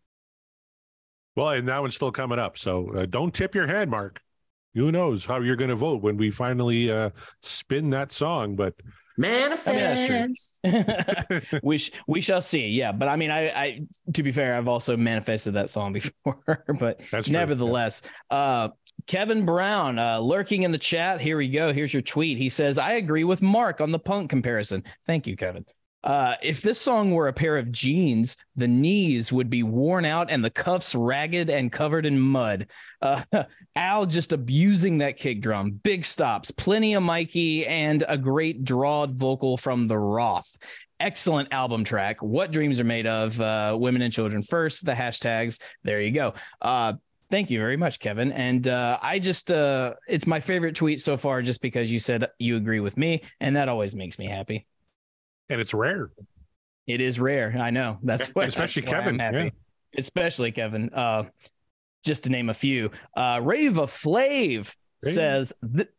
well, 1.36 1.50
and 1.50 1.67
that 1.67 1.80
one's 1.82 1.95
still 1.95 2.12
coming 2.12 2.39
up. 2.39 2.58
So 2.58 2.91
uh, 2.95 3.06
don't 3.06 3.34
tip 3.34 3.56
your 3.56 3.67
hand, 3.67 3.89
Mark. 3.91 4.22
Who 4.76 4.91
knows 4.91 5.26
how 5.26 5.41
you're 5.41 5.56
going 5.56 5.72
to 5.72 5.76
vote 5.76 6.02
when 6.04 6.15
we 6.17 6.30
finally 6.32 6.91
uh, 6.91 7.10
spin 7.41 7.89
that 7.89 8.12
song? 8.12 8.56
But 8.56 8.76
Manifest. 9.17 10.60
that's 10.63 11.60
we 11.63 11.78
sh- 11.78 11.91
we 12.08 12.22
shall 12.22 12.41
see. 12.41 12.67
Yeah, 12.67 12.93
but 12.93 13.10
I 13.10 13.17
mean, 13.17 13.32
I, 13.32 13.50
I 13.50 13.82
to 14.13 14.24
be 14.24 14.32
fair, 14.32 14.56
I've 14.56 14.67
also 14.69 14.95
manifested 14.95 15.56
that 15.56 15.69
song 15.69 15.91
before, 16.00 16.63
but 16.80 17.02
That's 17.12 17.28
true, 17.28 17.34
nevertheless, 17.34 18.04
uh, 18.30 18.69
Kevin 19.07 19.45
Brown 19.45 19.99
uh, 19.99 20.19
lurking 20.19 20.63
in 20.63 20.71
the 20.71 20.77
chat. 20.77 21.21
Here 21.21 21.38
we 21.38 21.49
go. 21.49 21.73
Here's 21.73 21.93
your 21.93 22.01
tweet. 22.01 22.38
He 22.38 22.49
says, 22.49 22.77
"I 22.77 22.93
agree 22.93 23.23
with 23.23 23.41
Mark 23.41 23.81
on 23.81 23.91
the 23.91 23.99
punk 23.99 24.29
comparison." 24.29 24.83
Thank 25.05 25.27
you, 25.27 25.35
Kevin. 25.35 25.65
Uh, 26.01 26.35
if 26.41 26.62
this 26.62 26.79
song 26.79 27.12
were 27.12 27.27
a 27.27 27.33
pair 27.33 27.57
of 27.57 27.71
jeans, 27.71 28.38
the 28.55 28.67
knees 28.67 29.33
would 29.33 29.49
be 29.49 29.63
worn 29.63 30.05
out 30.05 30.31
and 30.31 30.43
the 30.43 30.49
cuffs 30.49 30.95
ragged 30.95 31.49
and 31.49 31.71
covered 31.71 32.05
in 32.05 32.17
mud. 32.17 32.67
Uh, 33.01 33.23
Al 33.75 34.05
just 34.05 34.31
abusing 34.31 34.99
that 34.99 35.17
kick 35.17 35.41
drum. 35.41 35.71
Big 35.71 36.05
stops, 36.05 36.51
plenty 36.51 36.93
of 36.93 37.03
Mikey, 37.03 37.65
and 37.67 38.03
a 38.07 38.17
great 38.17 38.63
drawed 38.63 39.12
vocal 39.12 39.57
from 39.57 39.88
the 39.88 39.97
Roth. 39.97 40.57
Excellent 41.01 41.51
album 41.51 41.83
track. 41.83 42.21
What 42.21 42.51
dreams 42.51 42.79
are 42.79 42.85
made 42.85 43.07
of? 43.07 43.39
Uh, 43.39 43.75
women 43.79 44.01
and 44.01 44.12
children 44.12 44.41
first. 44.41 44.85
The 44.85 44.93
hashtags. 44.93 45.62
There 45.83 46.01
you 46.01 46.12
go. 46.12 46.33
Thank 47.32 47.52
you 47.52 47.60
very 47.60 47.78
much, 47.78 48.00
Kevin. 48.00 48.32
And 48.32 48.68
uh, 48.68 48.98
I 49.02 49.20
just, 49.20 49.52
uh, 49.52 49.94
it's 50.08 50.26
my 50.26 50.39
favorite 50.39 50.76
tweet 50.76 51.00
so 51.00 51.15
far, 51.15 51.42
just 51.44 51.62
because 51.62 51.92
you 51.92 52.00
said 52.00 52.28
you 52.39 52.56
agree 52.58 52.80
with 52.80 52.98
me, 52.98 53.22
and 53.39 53.56
that 53.56 53.70
always 53.70 53.96
makes 53.96 54.18
me 54.18 54.28
happy. 54.28 54.65
and 55.50 55.62
it's 55.62 55.74
rare. 55.74 56.10
It 56.88 57.02
is 57.02 57.20
rare. 57.20 57.56
I 57.60 57.70
know. 57.70 58.00
That's 58.02 58.30
what, 58.30 58.48
Especially 58.48 58.82
that's 58.82 58.92
Kevin, 58.92 59.18
yeah. 59.18 59.50
Especially 59.96 60.52
Kevin. 60.52 60.89
Uh, 60.92 61.26
just 62.04 62.24
to 62.24 62.30
name 62.32 62.50
a 62.50 62.54
few. 62.54 62.89
Uh, 63.15 63.39
Rave 63.44 63.78
of 63.78 63.92
Flav 63.92 64.74
Great. 65.01 65.15
says 65.15 65.53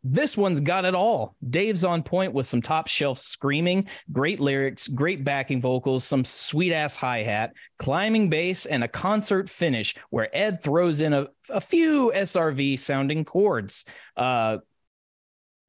this 0.05 0.37
one's 0.37 0.61
got 0.61 0.85
it 0.85 0.95
all. 0.95 1.35
Dave's 1.49 1.85
on 1.85 2.03
point 2.03 2.35
with 2.35 2.47
some 2.47 2.61
top 2.61 2.87
shelf 2.87 3.19
screaming, 3.19 3.89
great 4.13 4.41
lyrics, 4.41 4.89
great 4.89 5.25
backing 5.25 5.61
vocals, 5.63 6.05
some 6.05 6.25
sweet 6.25 6.73
ass 6.73 6.97
hi 6.97 7.23
hat, 7.23 7.55
climbing 7.79 8.29
bass, 8.29 8.67
and 8.67 8.85
a 8.85 8.89
concert 8.89 9.49
finish 9.49 9.95
where 10.11 10.29
Ed 10.37 10.63
throws 10.63 11.01
in 11.01 11.15
a, 11.15 11.29
a 11.49 11.61
few 11.61 12.13
SRV 12.15 12.79
sounding 12.79 13.25
chords. 13.25 13.87
Uh, 14.17 14.59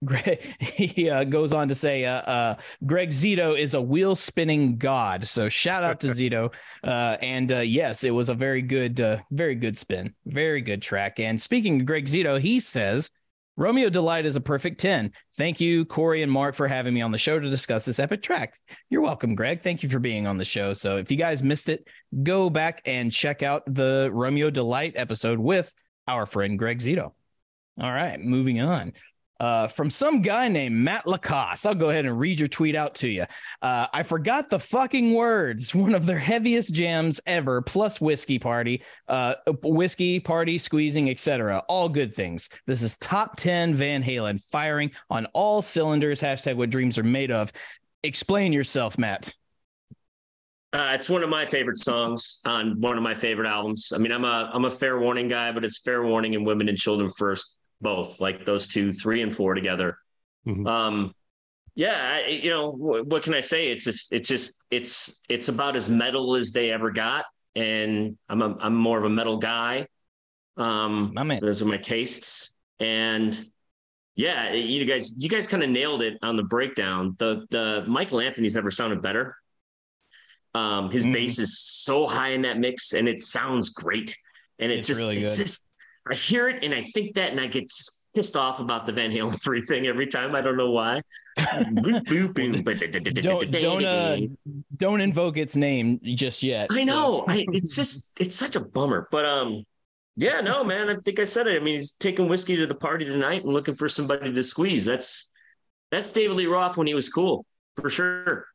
Greg, 0.06 0.42
he 0.60 1.12
uh, 1.12 1.24
goes 1.24 1.54
on 1.54 1.68
to 1.68 1.76
say, 1.76 2.06
uh, 2.06 2.22
uh, 2.22 2.56
Greg 2.88 3.12
Zito 3.12 3.58
is 3.58 3.76
a 3.76 3.82
wheel 3.82 4.16
spinning 4.16 4.78
god. 4.78 5.28
So 5.28 5.48
shout 5.48 5.84
out 5.84 6.00
to 6.00 6.08
Zito. 6.08 6.52
Uh, 6.84 7.18
and 7.22 7.52
uh, 7.52 7.60
yes, 7.60 8.04
it 8.04 8.10
was 8.10 8.30
a 8.30 8.34
very 8.34 8.64
good, 8.64 9.00
uh, 9.00 9.18
very 9.30 9.54
good 9.54 9.78
spin, 9.78 10.16
very 10.26 10.62
good 10.62 10.82
track. 10.82 11.20
And 11.20 11.40
speaking 11.40 11.80
of 11.82 11.86
Greg 11.86 12.08
Zito, 12.08 12.42
he 12.42 12.60
says, 12.60 13.12
Romeo 13.62 13.90
Delight 13.90 14.26
is 14.26 14.36
a 14.36 14.42
perfect 14.42 14.80
10. 14.80 15.12
Thank 15.38 15.62
you, 15.62 15.86
Corey 15.86 16.24
and 16.24 16.32
Mark, 16.32 16.56
for 16.56 16.68
having 16.68 16.96
me 16.96 17.04
on 17.04 17.12
the 17.12 17.20
show 17.20 17.40
to 17.40 17.48
discuss 17.48 17.86
this 17.86 18.00
epic 18.00 18.24
track. 18.24 18.56
You're 18.90 19.04
welcome, 19.04 19.36
Greg. 19.36 19.62
Thank 19.62 19.84
you 19.84 19.90
for 19.90 20.00
being 20.00 20.26
on 20.26 20.40
the 20.40 20.44
show. 20.44 20.74
So 20.74 20.98
if 20.98 21.12
you 21.12 21.18
guys 21.18 21.44
missed 21.44 21.70
it, 21.70 21.88
go 22.24 22.50
back 22.50 22.82
and 22.86 23.12
check 23.12 23.44
out 23.44 23.62
the 23.68 24.10
Romeo 24.12 24.50
Delight 24.50 24.94
episode 24.96 25.38
with 25.38 25.72
our 26.08 26.26
friend 26.26 26.58
Greg 26.58 26.80
Zito. 26.80 27.12
All 27.80 27.92
right, 27.92 28.20
moving 28.20 28.60
on. 28.62 28.94
Uh, 29.42 29.66
from 29.66 29.90
some 29.90 30.22
guy 30.22 30.48
named 30.48 30.76
Matt 30.76 31.06
LaCasse. 31.06 31.66
I'll 31.66 31.74
go 31.74 31.90
ahead 31.90 32.06
and 32.06 32.20
read 32.20 32.38
your 32.38 32.48
tweet 32.48 32.76
out 32.76 32.94
to 32.96 33.10
you. 33.10 33.24
Uh, 33.60 33.88
I 33.92 34.04
forgot 34.04 34.52
the 34.52 34.60
fucking 34.60 35.16
words. 35.16 35.74
One 35.82 35.96
of 35.96 36.06
their 36.06 36.20
heaviest 36.20 36.76
jams 36.76 37.20
ever, 37.26 37.64
plus 37.64 38.00
whiskey 38.00 38.38
party, 38.38 38.84
uh, 39.08 39.34
whiskey 39.64 40.20
party, 40.20 40.60
squeezing, 40.60 41.10
etc. 41.10 41.64
All 41.68 41.90
good 41.90 42.14
things. 42.14 42.52
This 42.68 42.84
is 42.84 42.98
top 42.98 43.36
ten 43.36 43.74
Van 43.74 44.04
Halen, 44.04 44.40
firing 44.52 44.92
on 45.10 45.26
all 45.34 45.64
cylinders. 45.64 46.22
Hashtag 46.22 46.56
what 46.56 46.70
dreams 46.70 47.00
are 47.00 47.04
made 47.04 47.32
of. 47.32 47.52
Explain 48.04 48.54
yourself, 48.54 49.00
Matt. 49.00 49.34
Uh, 50.74 50.92
it's 50.94 51.10
one 51.10 51.24
of 51.24 51.30
my 51.30 51.48
favorite 51.48 51.80
songs 51.80 52.42
on 52.46 52.80
one 52.80 52.96
of 52.96 53.04
my 53.04 53.16
favorite 53.16 53.48
albums. 53.48 53.92
I 53.94 53.98
mean, 53.98 54.12
I'm 54.12 54.24
a 54.24 54.52
I'm 54.54 54.66
a 54.66 54.70
fair 54.70 55.00
warning 55.00 55.28
guy, 55.28 55.52
but 55.52 55.66
it's 55.66 55.82
fair 55.82 56.04
warning 56.04 56.36
and 56.36 56.46
women 56.46 56.70
and 56.70 56.78
children 56.78 57.10
first, 57.18 57.58
both 57.82 58.20
like 58.20 58.46
those 58.46 58.68
two, 58.68 58.94
three 58.94 59.22
and 59.22 59.36
four 59.36 59.54
together. 59.54 59.98
Mhm. 60.48 60.68
Um, 60.68 61.14
yeah, 61.76 62.22
I, 62.26 62.30
you 62.30 62.50
know 62.50 62.72
what, 62.72 63.06
what 63.08 63.24
can 63.24 63.34
I 63.34 63.40
say? 63.40 63.72
It's 63.72 63.86
just 63.86 64.14
it's 64.14 64.28
just 64.28 64.60
it's 64.70 65.22
it's 65.30 65.48
about 65.48 65.76
as 65.76 65.90
metal 65.90 66.36
as 66.36 66.52
they 66.52 66.72
ever 66.72 66.92
got, 66.92 67.26
and 67.56 68.18
I'm 68.30 68.42
a, 68.42 68.58
I'm 68.60 68.76
more 68.76 68.98
of 69.00 69.06
a 69.06 69.10
metal 69.10 69.38
guy. 69.38 69.88
Um, 70.58 71.12
My 71.14 71.24
man. 71.24 71.40
those 71.42 71.62
are 71.62 71.66
my 71.66 71.78
tastes, 71.78 72.54
and 72.80 73.40
yeah, 74.16 74.54
you 74.54 74.84
guys 74.86 75.14
you 75.18 75.30
guys 75.30 75.48
kind 75.48 75.64
of 75.64 75.70
nailed 75.70 76.02
it 76.02 76.18
on 76.22 76.36
the 76.36 76.44
breakdown. 76.44 77.16
The 77.18 77.46
the 77.50 77.86
Michael 77.88 78.20
Anthony's 78.20 78.56
never 78.56 78.70
sounded 78.70 79.02
better. 79.02 79.38
Um, 80.54 80.92
his 80.92 81.06
Mhm. 81.06 81.14
bass 81.14 81.40
is 81.40 81.58
so 81.58 82.06
high 82.08 82.30
in 82.32 82.42
that 82.42 82.60
mix, 82.60 82.94
and 82.94 83.08
it 83.08 83.22
sounds 83.22 83.70
great. 83.70 84.18
And 84.60 84.72
it 84.72 84.80
It's 84.80 84.88
just, 84.90 85.00
really 85.02 85.22
it's 85.24 85.38
good. 85.38 85.46
just, 85.46 85.64
I 86.10 86.16
hear 86.16 86.50
it 86.50 86.64
and 86.64 86.74
I 86.74 86.84
think 86.84 87.16
that, 87.16 87.32
and 87.32 87.40
I 87.40 87.48
get 87.48 87.72
pissed 88.16 88.36
off 88.36 88.60
about 88.60 88.86
the 88.86 88.92
Van 88.92 89.12
Halen 89.12 89.42
three 89.44 89.62
thing 89.62 89.88
every 89.88 90.08
time. 90.08 90.36
I 90.36 90.42
don't 90.42 90.58
know 90.58 90.72
why. 90.72 91.02
Don't 91.38 92.06
don't 93.52 93.86
uh, 93.86 94.18
don't 94.76 95.02
invoke 95.02 95.38
its 95.38 95.56
name 95.56 96.00
just 96.04 96.44
yet. 96.44 96.68
I 96.72 96.80
So- 96.80 96.84
know. 96.86 97.26
I 97.28 97.46
it's 97.54 97.76
just 97.76 98.20
it's 98.20 98.36
such 98.36 98.56
a 98.56 98.60
bummer. 98.60 99.08
But 99.12 99.26
um, 99.26 99.64
yeah, 100.18 100.42
no, 100.42 100.64
man. 100.64 100.90
I 100.90 100.96
think 100.96 101.20
I 101.20 101.24
said 101.24 101.48
it. 101.48 101.62
I 101.62 101.64
mean, 101.64 101.76
he's 101.76 101.92
taking 101.92 102.28
whiskey 102.28 102.58
to 102.58 102.68
the 102.68 102.76
party 102.76 103.06
tonight 103.06 103.44
and 103.44 103.54
looking 103.54 103.76
for 103.76 103.88
somebody 103.88 104.34
to 104.34 104.44
squeeze. 104.44 104.86
That's 104.86 105.32
that's 105.90 106.12
David 106.12 106.38
Lee 106.38 106.48
Roth 106.48 106.78
when 106.78 106.88
he 106.88 106.94
was 106.94 107.10
cool, 107.10 107.46
for 107.76 107.90
sure. 107.90 108.48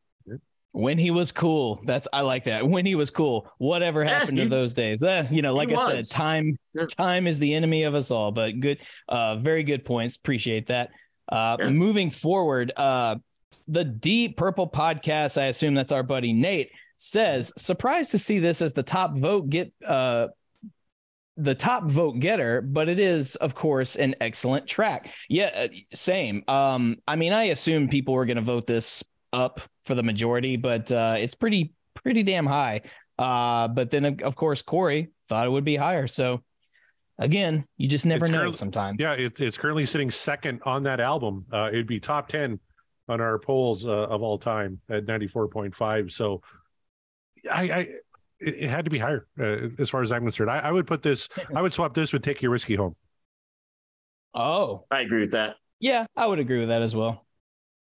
When 0.79 0.99
he 0.99 1.11
was 1.11 1.33
cool. 1.33 1.81
That's 1.87 2.07
I 2.13 2.21
like 2.21 2.45
that. 2.45 2.69
When 2.69 2.85
he 2.85 2.95
was 2.95 3.11
cool. 3.11 3.51
Whatever 3.57 4.05
Yeah, 4.05 4.19
happened 4.19 4.37
he- 4.37 4.45
to 4.45 4.51
those 4.51 4.75
days? 4.75 5.03
Eh, 5.03 5.27
you 5.31 5.41
know, 5.41 5.55
like 5.55 5.71
I 5.71 5.75
was. 5.77 6.11
said, 6.11 6.15
time 6.17 6.59
Yeah. 6.75 6.85
time 6.85 7.27
is 7.27 7.39
the 7.39 7.55
enemy 7.55 7.85
of 7.85 7.95
us 7.95 8.11
all. 8.11 8.31
But 8.31 8.61
good, 8.61 8.79
uh, 9.09 9.37
very 9.37 9.63
good 9.63 9.87
points. 9.87 10.17
Appreciate 10.17 10.67
that. 10.67 10.91
Uh, 11.33 11.57
Yeah. 11.61 11.71
moving 11.71 12.11
forward, 12.11 12.73
uh, 12.77 13.17
the 13.67 13.85
Deep 13.85 14.37
Purple 14.37 14.69
podcast. 14.69 15.41
I 15.41 15.47
assume 15.47 15.73
that's 15.73 15.93
our 15.93 16.03
buddy 16.03 16.35
Nate 16.35 16.71
says. 16.99 17.55
Surprised 17.57 18.11
to 18.11 18.19
see 18.19 18.39
this 18.39 18.61
as 18.61 18.75
the 18.75 18.83
top 18.83 19.17
vote 19.17 19.49
get 19.49 19.73
uh 19.87 20.29
the 21.39 21.55
top 21.55 21.85
vote 21.91 22.19
getter, 22.21 22.61
but 22.63 22.89
it 22.89 22.99
is, 22.99 23.37
of 23.37 23.55
course, 23.55 23.97
an 23.97 24.15
excellent 24.21 24.67
track. 24.67 25.11
Yeah, 25.29 25.51
uh, 25.55 25.69
same. 25.93 26.43
Um, 26.49 26.97
I 27.09 27.17
mean, 27.17 27.33
I 27.35 27.45
assume 27.45 27.89
people 27.89 28.15
were 28.15 28.25
going 28.27 28.37
to 28.37 28.43
vote 28.43 28.67
this 28.67 29.05
up 29.35 29.61
for 29.87 29.95
the 29.95 30.03
majority, 30.03 30.57
but 30.57 30.91
uh, 30.93 31.17
it's 31.19 31.35
pretty, 31.35 31.73
pretty 31.95 32.23
damn 32.23 32.47
high. 32.47 32.83
Uh, 33.19 33.69
but 33.69 33.91
then, 33.91 34.05
of- 34.05 34.21
of 34.23 34.37
course, 34.37 34.63
Corey 34.63 35.11
thought 35.29 35.47
it 35.47 35.51
would 35.51 35.65
be 35.65 35.77
higher. 35.77 36.07
So, 36.07 36.43
again, 37.19 37.65
you 37.77 37.89
just 37.89 38.05
never 38.05 38.27
It's 38.27 38.35
know 38.35 38.51
sometimes. 38.51 38.99
Yeah, 39.01 39.13
it, 39.15 39.41
it's 39.41 39.57
currently 39.57 39.87
sitting 39.87 40.11
second 40.11 40.61
on 40.67 40.83
that 40.83 41.01
album. 41.01 41.47
Uh, 41.53 41.69
it'd 41.69 41.87
be 41.87 42.01
top 42.01 42.29
10 42.29 42.61
on 43.09 43.21
our 43.21 43.39
polls 43.39 43.87
uh, 43.87 43.91
of 43.91 44.23
all 44.23 44.39
time 44.39 44.81
at 44.91 45.07
94.5. 45.07 46.11
So 46.11 46.43
I, 47.51 47.63
I 47.63 47.79
it, 48.41 48.55
it 48.65 48.69
had 48.69 48.85
to 48.85 48.91
be 48.91 48.99
higher 48.99 49.27
uh, 49.41 49.69
as 49.79 49.89
far 49.89 50.03
as 50.03 50.13
I'm 50.13 50.23
concerned. 50.23 50.51
I, 50.51 50.59
I 50.59 50.73
would 50.73 50.87
put 50.87 51.03
this, 51.03 51.29
I 51.55 51.63
would 51.63 51.73
swap 51.73 51.95
this 51.95 52.13
with 52.13 52.23
Take 52.23 52.43
Your 52.43 52.51
Whiskey 52.51 52.75
Home. 52.75 52.95
Oh, 54.35 54.85
I 54.91 55.01
agree 55.01 55.21
with 55.21 55.33
that. 55.33 55.57
Yeah, 55.81 56.07
I 56.17 56.27
would 56.27 56.39
agree 56.39 56.59
with 56.59 56.69
that 56.69 56.83
as 56.83 56.95
well. 56.95 57.25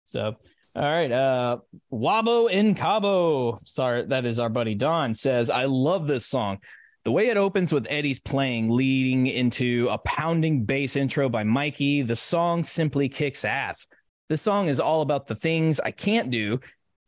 So, 0.04 0.37
all 0.74 0.82
right. 0.82 1.10
Uh 1.10 1.58
Wabo 1.92 2.50
in 2.50 2.74
Cabo. 2.74 3.60
Sorry, 3.64 4.06
that 4.06 4.24
is 4.24 4.40
our 4.40 4.48
buddy 4.48 4.74
Don 4.74 5.14
says, 5.14 5.50
I 5.50 5.64
love 5.64 6.06
this 6.06 6.26
song. 6.26 6.58
The 7.04 7.12
way 7.12 7.28
it 7.28 7.37
opens 7.37 7.72
with 7.72 7.87
Eddie's 7.90 8.20
playing, 8.20 8.70
leading 8.70 9.26
into 9.26 9.88
a 9.90 9.98
pounding 9.98 10.64
bass 10.64 10.96
intro 10.96 11.28
by 11.28 11.44
Mikey, 11.44 12.02
the 12.02 12.16
song 12.16 12.64
simply 12.64 13.10
kicks 13.10 13.44
ass. 13.44 13.88
This 14.30 14.40
song 14.40 14.68
is 14.68 14.80
all 14.80 15.02
about 15.02 15.26
the 15.26 15.34
things 15.34 15.80
I 15.80 15.90
can't 15.90 16.30
do 16.30 16.60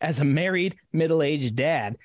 as 0.03 0.21
a 0.21 0.25
married 0.25 0.77
middle 0.93 1.23
aged 1.23 1.57
dad. 1.57 1.97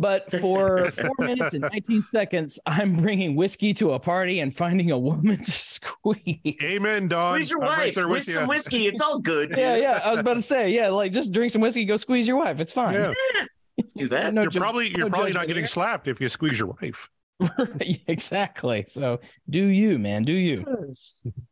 But 0.00 0.30
for 0.40 0.90
four 0.92 1.10
minutes 1.18 1.54
and 1.54 1.62
19 1.72 2.04
seconds, 2.12 2.60
I'm 2.64 2.96
bringing 3.02 3.34
whiskey 3.34 3.74
to 3.74 3.92
a 3.94 3.98
party 3.98 4.38
and 4.38 4.54
finding 4.54 4.92
a 4.92 4.98
woman 4.98 5.42
to 5.42 5.50
squeeze. 5.50 6.38
Amen, 6.62 7.08
Don. 7.08 7.34
Squeeze 7.34 7.50
your 7.50 7.62
I'm 7.64 7.68
right 7.68 7.78
wife. 7.86 7.94
there 7.96 8.04
Squeeze 8.04 8.32
some 8.32 8.42
you. 8.44 8.48
whiskey. 8.48 8.86
It's 8.86 9.00
all 9.00 9.18
good. 9.18 9.56
Yeah, 9.56 9.74
dude. 9.74 9.82
yeah. 9.82 10.00
I 10.04 10.10
was 10.10 10.20
about 10.20 10.34
to 10.34 10.42
say, 10.42 10.70
yeah, 10.70 10.88
like 10.88 11.10
just 11.10 11.32
drink 11.32 11.50
some 11.50 11.62
whiskey, 11.62 11.84
go 11.84 11.96
squeeze 11.96 12.28
your 12.28 12.36
wife. 12.36 12.60
It's 12.60 12.72
fine. 12.72 12.94
Yeah. 12.94 13.12
Do 13.96 14.08
that. 14.08 14.34
No 14.34 14.42
You're 14.42 14.50
ju- 14.50 14.60
probably 14.60 14.88
you're 14.96 15.08
no 15.08 15.10
probably 15.10 15.32
not 15.32 15.46
getting 15.46 15.62
here. 15.62 15.66
slapped 15.68 16.08
if 16.08 16.20
you 16.20 16.28
squeeze 16.28 16.58
your 16.58 16.76
wife. 16.80 17.08
Yeah, 17.40 17.96
exactly. 18.08 18.84
So 18.88 19.20
do 19.48 19.64
you, 19.64 19.98
man? 19.98 20.24
Do 20.24 20.32
you? 20.32 20.64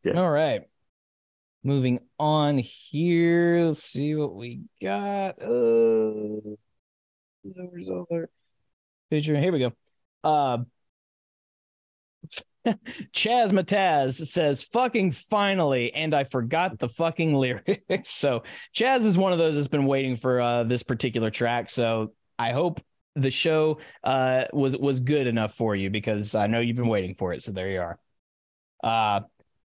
Yeah. 0.02 0.20
All 0.20 0.30
right. 0.30 0.62
Moving 1.62 2.00
on 2.18 2.58
here. 2.58 3.66
Let's 3.66 3.82
see 3.84 4.14
what 4.16 4.34
we 4.34 4.62
got. 4.82 5.40
Uh, 5.40 6.56
Here 9.40 9.52
we 9.52 9.58
go. 9.58 9.72
Uh, 10.24 10.58
Chaz 13.12 13.52
Mataz 13.52 14.14
says, 14.26 14.62
fucking 14.62 15.12
finally, 15.12 15.92
and 15.92 16.12
I 16.14 16.24
forgot 16.24 16.78
the 16.78 16.88
fucking 16.88 17.34
lyrics. 17.38 18.10
So 18.10 18.42
Chaz 18.74 19.04
is 19.04 19.16
one 19.16 19.32
of 19.32 19.38
those 19.38 19.54
that's 19.54 19.68
been 19.68 19.86
waiting 19.86 20.16
for 20.16 20.40
uh, 20.40 20.64
this 20.64 20.82
particular 20.82 21.30
track. 21.30 21.70
So 21.70 22.12
I 22.38 22.52
hope 22.52 22.80
the 23.14 23.30
show 23.30 23.78
uh, 24.04 24.44
was 24.52 24.76
was 24.76 25.00
good 25.00 25.26
enough 25.26 25.54
for 25.54 25.74
you 25.74 25.90
because 25.90 26.34
I 26.34 26.48
know 26.48 26.60
you've 26.60 26.76
been 26.76 26.88
waiting 26.88 27.14
for 27.14 27.32
it. 27.32 27.42
So 27.42 27.52
there 27.52 27.70
you 27.70 27.80
are. 27.80 27.98
Uh, 28.82 29.20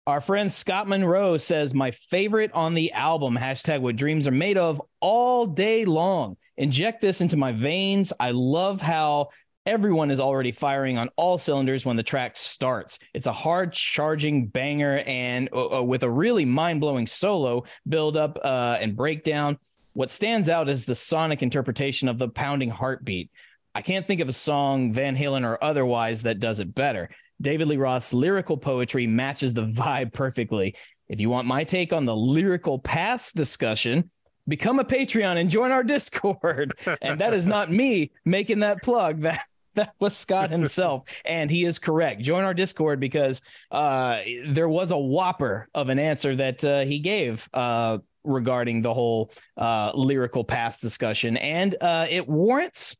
our 0.06 0.20
friend 0.20 0.52
Scott 0.52 0.87
Monroe 0.87 1.37
says, 1.37 1.74
My 1.74 1.90
favorite 1.90 2.52
on 2.52 2.74
the 2.74 2.92
album, 2.92 3.37
hashtag 3.37 3.80
what 3.80 3.96
dreams 3.96 4.26
are 4.26 4.32
made 4.32 4.58
of 4.58 4.80
all 5.00 5.46
day 5.46 5.84
long. 5.84 6.37
Inject 6.56 7.00
this 7.00 7.20
into 7.20 7.36
my 7.36 7.52
veins. 7.52 8.12
I 8.18 8.30
love 8.30 8.80
how 8.80 9.30
everyone 9.66 10.10
is 10.10 10.20
already 10.20 10.52
firing 10.52 10.98
on 10.98 11.08
all 11.16 11.38
cylinders 11.38 11.86
when 11.86 11.96
the 11.96 12.02
track 12.02 12.36
starts. 12.36 12.98
It's 13.14 13.26
a 13.26 13.32
hard 13.32 13.72
charging 13.72 14.46
banger 14.46 14.98
and 15.06 15.48
uh, 15.52 15.78
uh, 15.78 15.82
with 15.82 16.02
a 16.02 16.10
really 16.10 16.44
mind 16.44 16.80
blowing 16.80 17.06
solo 17.06 17.64
build 17.88 18.16
up 18.16 18.38
uh, 18.44 18.76
and 18.80 18.96
breakdown. 18.96 19.58
What 19.94 20.10
stands 20.10 20.48
out 20.48 20.68
is 20.68 20.86
the 20.86 20.94
sonic 20.94 21.42
interpretation 21.42 22.08
of 22.08 22.18
the 22.18 22.28
pounding 22.28 22.70
heartbeat. 22.70 23.30
I 23.74 23.82
can't 23.82 24.06
think 24.06 24.20
of 24.20 24.28
a 24.28 24.32
song, 24.32 24.92
Van 24.92 25.16
Halen 25.16 25.44
or 25.44 25.62
otherwise, 25.62 26.22
that 26.24 26.40
does 26.40 26.60
it 26.60 26.74
better. 26.74 27.10
David 27.40 27.68
Lee 27.68 27.76
Roth's 27.76 28.14
lyrical 28.14 28.56
poetry 28.56 29.06
matches 29.06 29.54
the 29.54 29.66
vibe 29.66 30.12
perfectly. 30.12 30.76
If 31.08 31.20
you 31.20 31.30
want 31.30 31.48
my 31.48 31.64
take 31.64 31.92
on 31.92 32.06
the 32.06 32.16
lyrical 32.16 32.78
past 32.78 33.36
discussion, 33.36 34.10
become 34.46 34.78
a 34.78 34.85
Patreon 34.85 35.37
and 35.38 35.50
join 35.50 35.72
our 35.72 35.83
Discord. 35.83 36.74
and 37.02 37.20
that 37.20 37.35
is 37.35 37.46
not 37.46 37.72
me 37.72 38.12
making 38.24 38.61
that 38.61 38.83
plug. 38.83 39.24
That 39.35 39.40
that 39.74 39.94
was 39.98 40.16
Scott 40.16 40.50
himself, 40.50 41.02
and 41.24 41.50
he 41.50 41.64
is 41.64 41.80
correct. 41.80 42.20
Join 42.20 42.44
our 42.44 42.54
Discord 42.54 43.00
because 43.00 43.40
uh, 43.72 44.20
there 44.46 44.68
was 44.68 44.92
a 44.92 44.96
whopper 44.96 45.68
of 45.74 45.88
an 45.88 45.98
answer 45.98 46.37
that 46.37 46.64
uh, 46.64 46.80
he 46.83 47.00
gave 47.00 47.48
uh, 47.52 47.98
regarding 48.22 48.83
the 48.83 48.94
whole 48.94 49.33
uh, 49.57 49.90
lyrical 49.94 50.44
past 50.44 50.80
discussion, 50.80 51.37
and 51.37 51.76
uh, 51.80 52.07
it 52.09 52.28
warrants, 52.28 52.96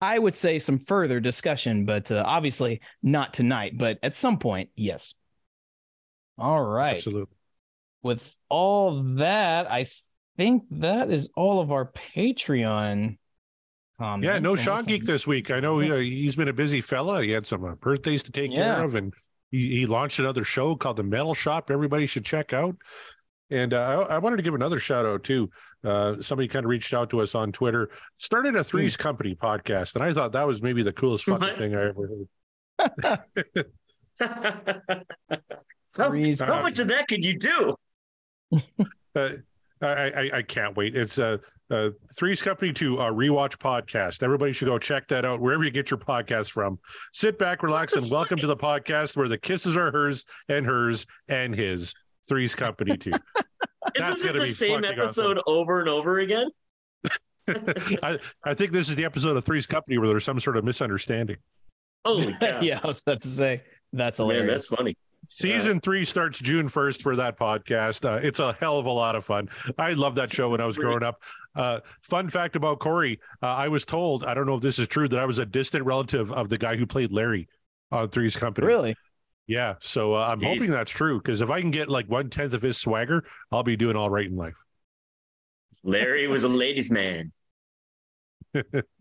I 0.00 0.18
would 0.18 0.34
say, 0.34 0.58
some 0.58 0.80
further 0.80 1.20
discussion, 1.20 1.84
but 1.84 2.10
uh, 2.10 2.24
obviously 2.26 2.80
not 3.02 3.32
tonight. 3.32 3.78
But 3.78 3.98
at 4.02 4.16
some 4.16 4.38
point, 4.38 4.70
yes. 4.74 5.14
All 6.38 6.62
right. 6.62 6.96
Absolutely. 6.96 7.36
With 8.02 8.36
all 8.48 9.02
that, 9.16 9.70
I 9.70 9.86
think 10.36 10.64
that 10.70 11.10
is 11.10 11.30
all 11.36 11.60
of 11.60 11.72
our 11.72 11.90
Patreon. 11.92 13.18
Comments. 13.98 14.24
Yeah, 14.26 14.38
no 14.40 14.56
Sean 14.56 14.76
I'm- 14.76 14.84
Geek 14.84 15.04
this 15.04 15.26
week. 15.26 15.50
I 15.52 15.60
know 15.60 15.78
he, 15.78 15.90
uh, 15.90 15.96
he's 15.96 16.34
been 16.36 16.48
a 16.48 16.52
busy 16.52 16.80
fella. 16.80 17.22
He 17.22 17.30
had 17.30 17.46
some 17.46 17.64
uh, 17.64 17.74
birthdays 17.76 18.24
to 18.24 18.32
take 18.32 18.50
Yeah. 18.52 18.74
care 18.74 18.84
of, 18.84 18.96
and 18.96 19.14
he, 19.52 19.68
he 19.78 19.86
launched 19.86 20.18
another 20.18 20.42
show 20.42 20.74
called 20.74 20.96
The 20.96 21.04
Metal 21.04 21.32
Shop. 21.34 21.70
Everybody 21.70 22.06
should 22.06 22.24
check 22.24 22.52
out. 22.52 22.76
And 23.50 23.72
uh, 23.72 24.06
I, 24.08 24.16
I 24.16 24.18
wanted 24.18 24.38
to 24.38 24.42
give 24.42 24.54
another 24.54 24.80
shout 24.80 25.06
out 25.06 25.22
too. 25.22 25.48
Uh, 25.84 26.20
somebody 26.20 26.48
kind 26.48 26.64
of 26.64 26.70
reached 26.70 26.92
out 26.94 27.10
to 27.10 27.20
us 27.20 27.34
on 27.36 27.52
Twitter, 27.52 27.90
started 28.18 28.56
a 28.56 28.64
Three's 28.64 28.96
Company 28.96 29.34
podcast, 29.36 29.94
and 29.94 30.02
I 30.02 30.12
thought 30.12 30.32
that 30.32 30.46
was 30.46 30.62
maybe 30.62 30.82
the 30.82 30.92
coolest 30.94 31.24
fucking 31.26 31.54
thing 31.56 31.76
I 31.76 31.88
ever 31.90 32.08
heard. 32.08 32.26
how, 35.96 36.10
how 36.46 36.62
much 36.62 36.78
of 36.78 36.88
that 36.88 37.06
could 37.06 37.24
you 37.24 37.38
do? 37.38 37.76
I, 39.84 40.08
I 40.08 40.30
I 40.38 40.42
can't 40.42 40.76
wait. 40.76 40.96
It's 40.96 41.18
a 41.18 41.40
uh, 41.70 41.74
uh, 41.74 41.90
Three's 42.16 42.42
Company 42.42 42.72
to 42.74 42.98
uh, 42.98 43.10
rewatch 43.10 43.58
podcast. 43.58 44.22
Everybody 44.22 44.52
should 44.52 44.66
go 44.66 44.78
check 44.78 45.08
that 45.08 45.24
out 45.24 45.40
wherever 45.40 45.64
you 45.64 45.70
get 45.70 45.90
your 45.90 45.98
podcast 45.98 46.50
from. 46.50 46.78
Sit 47.12 47.38
back, 47.38 47.62
relax, 47.62 47.94
and 47.94 48.10
welcome 48.10 48.38
to 48.38 48.46
the 48.46 48.56
podcast 48.56 49.16
where 49.16 49.28
the 49.28 49.38
kisses 49.38 49.76
are 49.76 49.90
hers 49.90 50.24
and 50.48 50.66
hers 50.66 51.06
and 51.28 51.54
his. 51.54 51.94
Three's 52.26 52.54
Company 52.54 52.96
too. 52.96 53.10
That's 53.94 54.10
Isn't 54.10 54.20
it 54.20 54.26
gonna 54.26 54.38
the 54.38 54.44
be 54.44 54.50
same 54.50 54.82
fucking 54.82 54.98
episode 54.98 55.40
over 55.46 55.80
and 55.80 55.88
over 55.88 56.20
again? 56.20 56.48
I 58.02 58.18
I 58.42 58.54
think 58.54 58.70
this 58.72 58.88
is 58.88 58.94
the 58.94 59.04
episode 59.04 59.36
of 59.36 59.44
Three's 59.44 59.66
Company 59.66 59.98
where 59.98 60.08
there's 60.08 60.24
some 60.24 60.40
sort 60.40 60.56
of 60.56 60.64
misunderstanding. 60.64 61.36
Oh 62.04 62.20
yeah, 62.60 62.80
I 62.82 62.86
was 62.86 63.02
about 63.02 63.20
to 63.20 63.28
say 63.28 63.62
that's 63.92 64.18
hilarious. 64.18 64.46
Man, 64.46 64.54
that's 64.54 64.66
funny. 64.68 64.96
Season 65.28 65.80
three 65.80 66.04
starts 66.04 66.38
June 66.38 66.68
1st 66.68 67.02
for 67.02 67.16
that 67.16 67.38
podcast. 67.38 68.04
Uh, 68.08 68.20
it's 68.22 68.40
a 68.40 68.52
hell 68.54 68.78
of 68.78 68.86
a 68.86 68.90
lot 68.90 69.16
of 69.16 69.24
fun. 69.24 69.48
I 69.78 69.92
loved 69.92 70.16
that 70.16 70.30
show 70.30 70.50
when 70.50 70.60
I 70.60 70.66
was 70.66 70.76
growing 70.76 71.02
up. 71.02 71.22
Uh, 71.54 71.80
fun 72.02 72.28
fact 72.28 72.56
about 72.56 72.80
Corey 72.80 73.20
uh, 73.42 73.46
I 73.46 73.68
was 73.68 73.84
told, 73.84 74.24
I 74.24 74.34
don't 74.34 74.46
know 74.46 74.56
if 74.56 74.60
this 74.62 74.78
is 74.78 74.88
true, 74.88 75.08
that 75.08 75.20
I 75.20 75.24
was 75.24 75.38
a 75.38 75.46
distant 75.46 75.84
relative 75.84 76.32
of 76.32 76.48
the 76.48 76.58
guy 76.58 76.76
who 76.76 76.86
played 76.86 77.12
Larry 77.12 77.48
on 77.92 78.08
Three's 78.08 78.36
Company. 78.36 78.66
really. 78.66 78.96
Yeah. 79.46 79.74
So 79.80 80.14
uh, 80.14 80.26
I'm 80.26 80.40
Jeez. 80.40 80.54
hoping 80.54 80.70
that's 80.70 80.90
true 80.90 81.18
because 81.18 81.40
if 81.40 81.50
I 81.50 81.60
can 81.60 81.70
get 81.70 81.88
like 81.88 82.06
one 82.08 82.30
tenth 82.30 82.54
of 82.54 82.62
his 82.62 82.78
swagger, 82.78 83.24
I'll 83.52 83.62
be 83.62 83.76
doing 83.76 83.96
all 83.96 84.10
right 84.10 84.26
in 84.26 84.36
life. 84.36 84.62
Larry 85.84 86.26
was 86.26 86.44
a 86.44 86.48
ladies' 86.48 86.90
man. 86.90 87.32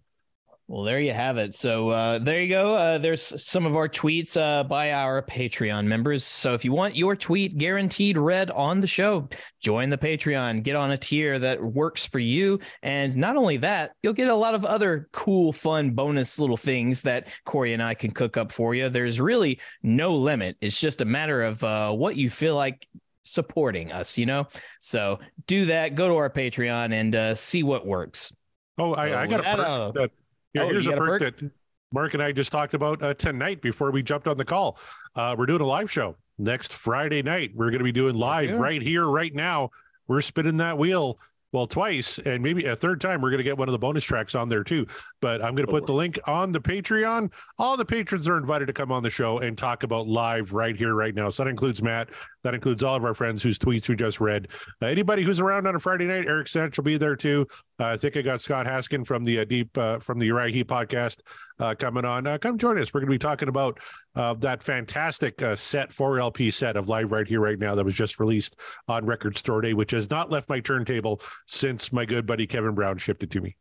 Well, 0.73 0.81
there 0.81 0.99
you 0.99 1.13
have 1.13 1.37
it. 1.37 1.53
So 1.53 1.91
uh, 1.91 2.17
there 2.17 2.41
you 2.41 2.49
go. 2.49 2.73
Uh, 2.73 2.97
there's 2.97 3.39
some 3.39 3.67
of 3.67 3.75
our 3.75 3.87
tweets 3.87 4.35
uh, 4.35 4.63
by 4.63 4.91
our 4.91 5.21
Patreon 5.21 5.85
members. 5.85 6.23
So 6.23 6.55
if 6.55 6.65
you 6.65 6.71
want 6.71 6.95
your 6.95 7.15
tweet 7.15 7.59
guaranteed 7.59 8.17
read 8.17 8.49
on 8.49 8.79
the 8.79 8.87
show, 8.87 9.29
join 9.61 9.91
the 9.91 9.99
Patreon. 9.99 10.63
Get 10.63 10.75
on 10.75 10.89
a 10.89 10.97
tier 10.97 11.37
that 11.37 11.63
works 11.63 12.07
for 12.07 12.17
you. 12.17 12.59
And 12.81 13.15
not 13.15 13.35
only 13.35 13.57
that, 13.57 13.91
you'll 14.01 14.13
get 14.13 14.29
a 14.29 14.35
lot 14.35 14.55
of 14.55 14.65
other 14.65 15.09
cool, 15.11 15.53
fun 15.53 15.91
bonus 15.91 16.39
little 16.39 16.57
things 16.57 17.03
that 17.03 17.27
Corey 17.45 17.73
and 17.73 17.83
I 17.83 17.93
can 17.93 18.09
cook 18.09 18.35
up 18.35 18.51
for 18.51 18.73
you. 18.73 18.89
There's 18.89 19.21
really 19.21 19.59
no 19.83 20.15
limit. 20.15 20.57
It's 20.59 20.81
just 20.81 21.01
a 21.01 21.05
matter 21.05 21.43
of 21.43 21.63
uh, 21.63 21.91
what 21.91 22.15
you 22.15 22.31
feel 22.31 22.55
like 22.55 22.87
supporting 23.21 23.91
us, 23.91 24.17
you 24.17 24.25
know? 24.25 24.47
So 24.79 25.19
do 25.45 25.65
that. 25.65 25.93
Go 25.93 26.07
to 26.07 26.15
our 26.15 26.31
Patreon 26.31 26.93
and 26.93 27.15
uh, 27.15 27.35
see 27.35 27.61
what 27.61 27.85
works. 27.85 28.35
Oh, 28.79 28.95
I, 28.95 29.21
I 29.21 29.27
got 29.27 29.41
a 29.41 29.43
perk 29.43 29.59
uh, 29.59 29.91
that. 29.91 30.11
Yeah, 30.53 30.63
oh, 30.63 30.69
here's 30.69 30.87
a 30.87 30.93
perk, 30.93 31.21
perk? 31.21 31.37
that 31.37 31.51
Mark 31.93 32.15
and 32.15 32.23
I 32.23 32.31
just 32.31 32.51
talked 32.51 32.73
about 32.73 33.01
uh, 33.03 33.13
tonight 33.13 33.61
before 33.61 33.91
we 33.91 34.01
jumped 34.01 34.27
on 34.27 34.35
the 34.35 34.45
call. 34.45 34.79
Uh, 35.15 35.35
we're 35.37 35.45
doing 35.45 35.61
a 35.61 35.65
live 35.65 35.91
show 35.91 36.15
next 36.39 36.73
Friday 36.73 37.21
night. 37.21 37.51
We're 37.53 37.69
going 37.69 37.79
to 37.79 37.83
be 37.83 37.91
doing 37.91 38.15
live 38.15 38.49
yeah. 38.49 38.57
right 38.57 38.81
here, 38.81 39.07
right 39.07 39.33
now. 39.33 39.69
We're 40.07 40.21
spinning 40.21 40.57
that 40.57 40.77
wheel. 40.77 41.19
Well, 41.53 41.67
twice, 41.67 42.17
and 42.17 42.41
maybe 42.41 42.65
a 42.65 42.75
third 42.75 42.99
time, 42.99 43.21
we're 43.21 43.29
going 43.29 43.37
to 43.37 43.43
get 43.43 43.57
one 43.57 43.67
of 43.67 43.73
the 43.73 43.79
bonus 43.79 44.03
tracks 44.03 44.33
on 44.33 44.49
there 44.49 44.63
too. 44.63 44.87
But 45.21 45.43
I'm 45.43 45.53
going 45.53 45.67
to 45.67 45.71
put 45.71 45.85
the 45.85 45.93
link 45.93 46.19
on 46.25 46.51
the 46.51 46.59
Patreon. 46.59 47.31
All 47.59 47.77
the 47.77 47.85
patrons 47.85 48.27
are 48.27 48.37
invited 48.37 48.65
to 48.65 48.73
come 48.73 48.91
on 48.91 49.03
the 49.03 49.11
show 49.11 49.37
and 49.37 49.55
talk 49.55 49.83
about 49.83 50.07
live 50.07 50.51
right 50.51 50.75
here, 50.75 50.95
right 50.95 51.13
now. 51.13 51.29
So 51.29 51.43
that 51.43 51.49
includes 51.49 51.83
Matt. 51.83 52.09
That 52.43 52.55
includes 52.55 52.83
all 52.83 52.95
of 52.95 53.05
our 53.05 53.13
friends 53.13 53.43
whose 53.43 53.59
tweets 53.59 53.87
we 53.87 53.95
just 53.95 54.19
read. 54.19 54.47
Uh, 54.81 54.87
anybody 54.87 55.21
who's 55.21 55.39
around 55.39 55.67
on 55.67 55.75
a 55.75 55.79
Friday 55.79 56.05
night, 56.05 56.25
Eric 56.27 56.47
Sanch 56.47 56.75
will 56.75 56.83
be 56.83 56.97
there 56.97 57.15
too. 57.15 57.47
Uh, 57.79 57.85
I 57.85 57.97
think 57.97 58.17
I 58.17 58.21
got 58.23 58.41
Scott 58.41 58.65
Haskin 58.65 59.05
from 59.05 59.23
the 59.23 59.39
uh, 59.39 59.45
Deep 59.45 59.77
uh, 59.77 59.99
from 59.99 60.17
the 60.17 60.25
Uriah 60.25 60.65
podcast 60.65 61.19
uh, 61.63 61.73
coming 61.73 62.03
on. 62.03 62.27
Uh, 62.27 62.37
come 62.37 62.57
join 62.57 62.77
us. 62.77 62.93
We're 62.93 62.99
going 62.99 63.09
to 63.09 63.15
be 63.15 63.19
talking 63.19 63.47
about 63.47 63.79
uh, 64.15 64.33
that 64.35 64.61
fantastic 64.61 65.41
uh, 65.41 65.55
set, 65.55 65.89
4LP 65.89 66.51
set 66.51 66.75
of 66.75 66.89
Live 66.89 67.11
Right 67.11 67.25
Here, 67.25 67.39
Right 67.39 67.57
Now 67.57 67.73
that 67.73 67.85
was 67.85 67.95
just 67.95 68.19
released 68.19 68.59
on 68.89 69.05
Record 69.05 69.37
Store 69.37 69.61
Day, 69.61 69.73
which 69.73 69.91
has 69.91 70.09
not 70.09 70.29
left 70.29 70.49
my 70.49 70.59
turntable 70.59 71.21
since 71.47 71.93
my 71.93 72.03
good 72.05 72.25
buddy 72.25 72.45
Kevin 72.45 72.75
Brown 72.75 72.97
shipped 72.97 73.23
it 73.23 73.31
to 73.31 73.41
me. 73.41 73.55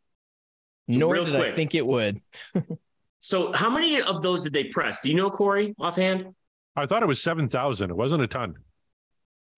Nor 0.89 1.13
real 1.13 1.25
did 1.25 1.35
I 1.37 1.51
think 1.51 1.75
it 1.75 1.85
would. 1.85 2.21
So, 3.25 3.53
how 3.53 3.69
many 3.69 4.01
of 4.01 4.21
those 4.21 4.43
did 4.43 4.51
they 4.51 4.65
press? 4.65 4.99
Do 4.99 5.07
you 5.07 5.15
know, 5.15 5.29
Corey, 5.29 5.73
offhand? 5.79 6.35
I 6.75 6.85
thought 6.85 7.03
it 7.03 7.05
was 7.05 7.23
7,000. 7.23 7.89
It 7.89 7.95
wasn't 7.95 8.21
a 8.21 8.27
ton. 8.27 8.55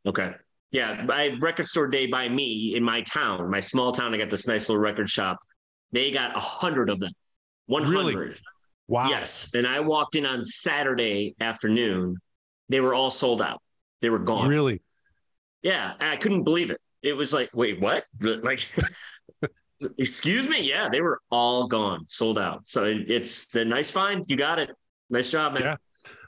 Okay. 0.05 0.33
Yeah, 0.71 1.07
by 1.07 1.31
record 1.41 1.67
store 1.67 1.87
day 1.87 2.07
by 2.07 2.29
me 2.29 2.75
in 2.77 2.85
my 2.85 3.01
town, 3.01 3.51
my 3.51 3.61
small 3.61 3.91
town, 3.91 4.13
I 4.13 4.19
got 4.19 4.29
this 4.29 4.47
nice 4.47 4.69
little 4.69 4.83
record 4.83 5.09
shop. 5.09 5.39
They 5.93 6.11
got 6.11 6.37
a 6.37 6.41
hundred 6.41 6.91
of 6.91 7.01
them. 7.01 7.13
One 7.67 7.85
hundred. 7.85 8.17
Really? 8.17 8.37
Wow. 8.87 9.09
Yes. 9.09 9.55
And 9.55 9.67
I 9.67 9.81
walked 9.81 10.15
in 10.15 10.27
on 10.27 10.45
Saturday 10.45 11.35
afternoon. 11.41 12.17
They 12.69 12.81
were 12.81 12.95
all 12.95 13.11
sold 13.11 13.41
out. 13.41 13.63
They 14.03 14.11
were 14.11 14.19
gone. 14.19 14.49
Really? 14.49 14.83
Yeah. 15.63 15.95
and 15.99 16.11
I 16.11 16.17
couldn't 16.17 16.45
believe 16.45 16.71
it. 16.71 16.81
It 17.03 17.17
was 17.17 17.33
like, 17.33 17.51
wait, 17.55 17.81
what? 17.81 18.05
Like, 18.21 18.61
excuse 19.99 20.49
me? 20.49 20.67
Yeah, 20.67 20.89
they 20.91 21.01
were 21.01 21.21
all 21.31 21.67
gone, 21.67 22.05
sold 22.07 22.39
out. 22.39 22.67
So 22.67 22.85
it's 22.85 23.47
the 23.47 23.65
nice 23.65 23.91
find. 23.91 24.25
You 24.29 24.37
got 24.37 24.59
it. 24.59 24.71
Nice 25.11 25.31
job, 25.31 25.55
man. 25.55 25.63
Yeah. 25.63 25.77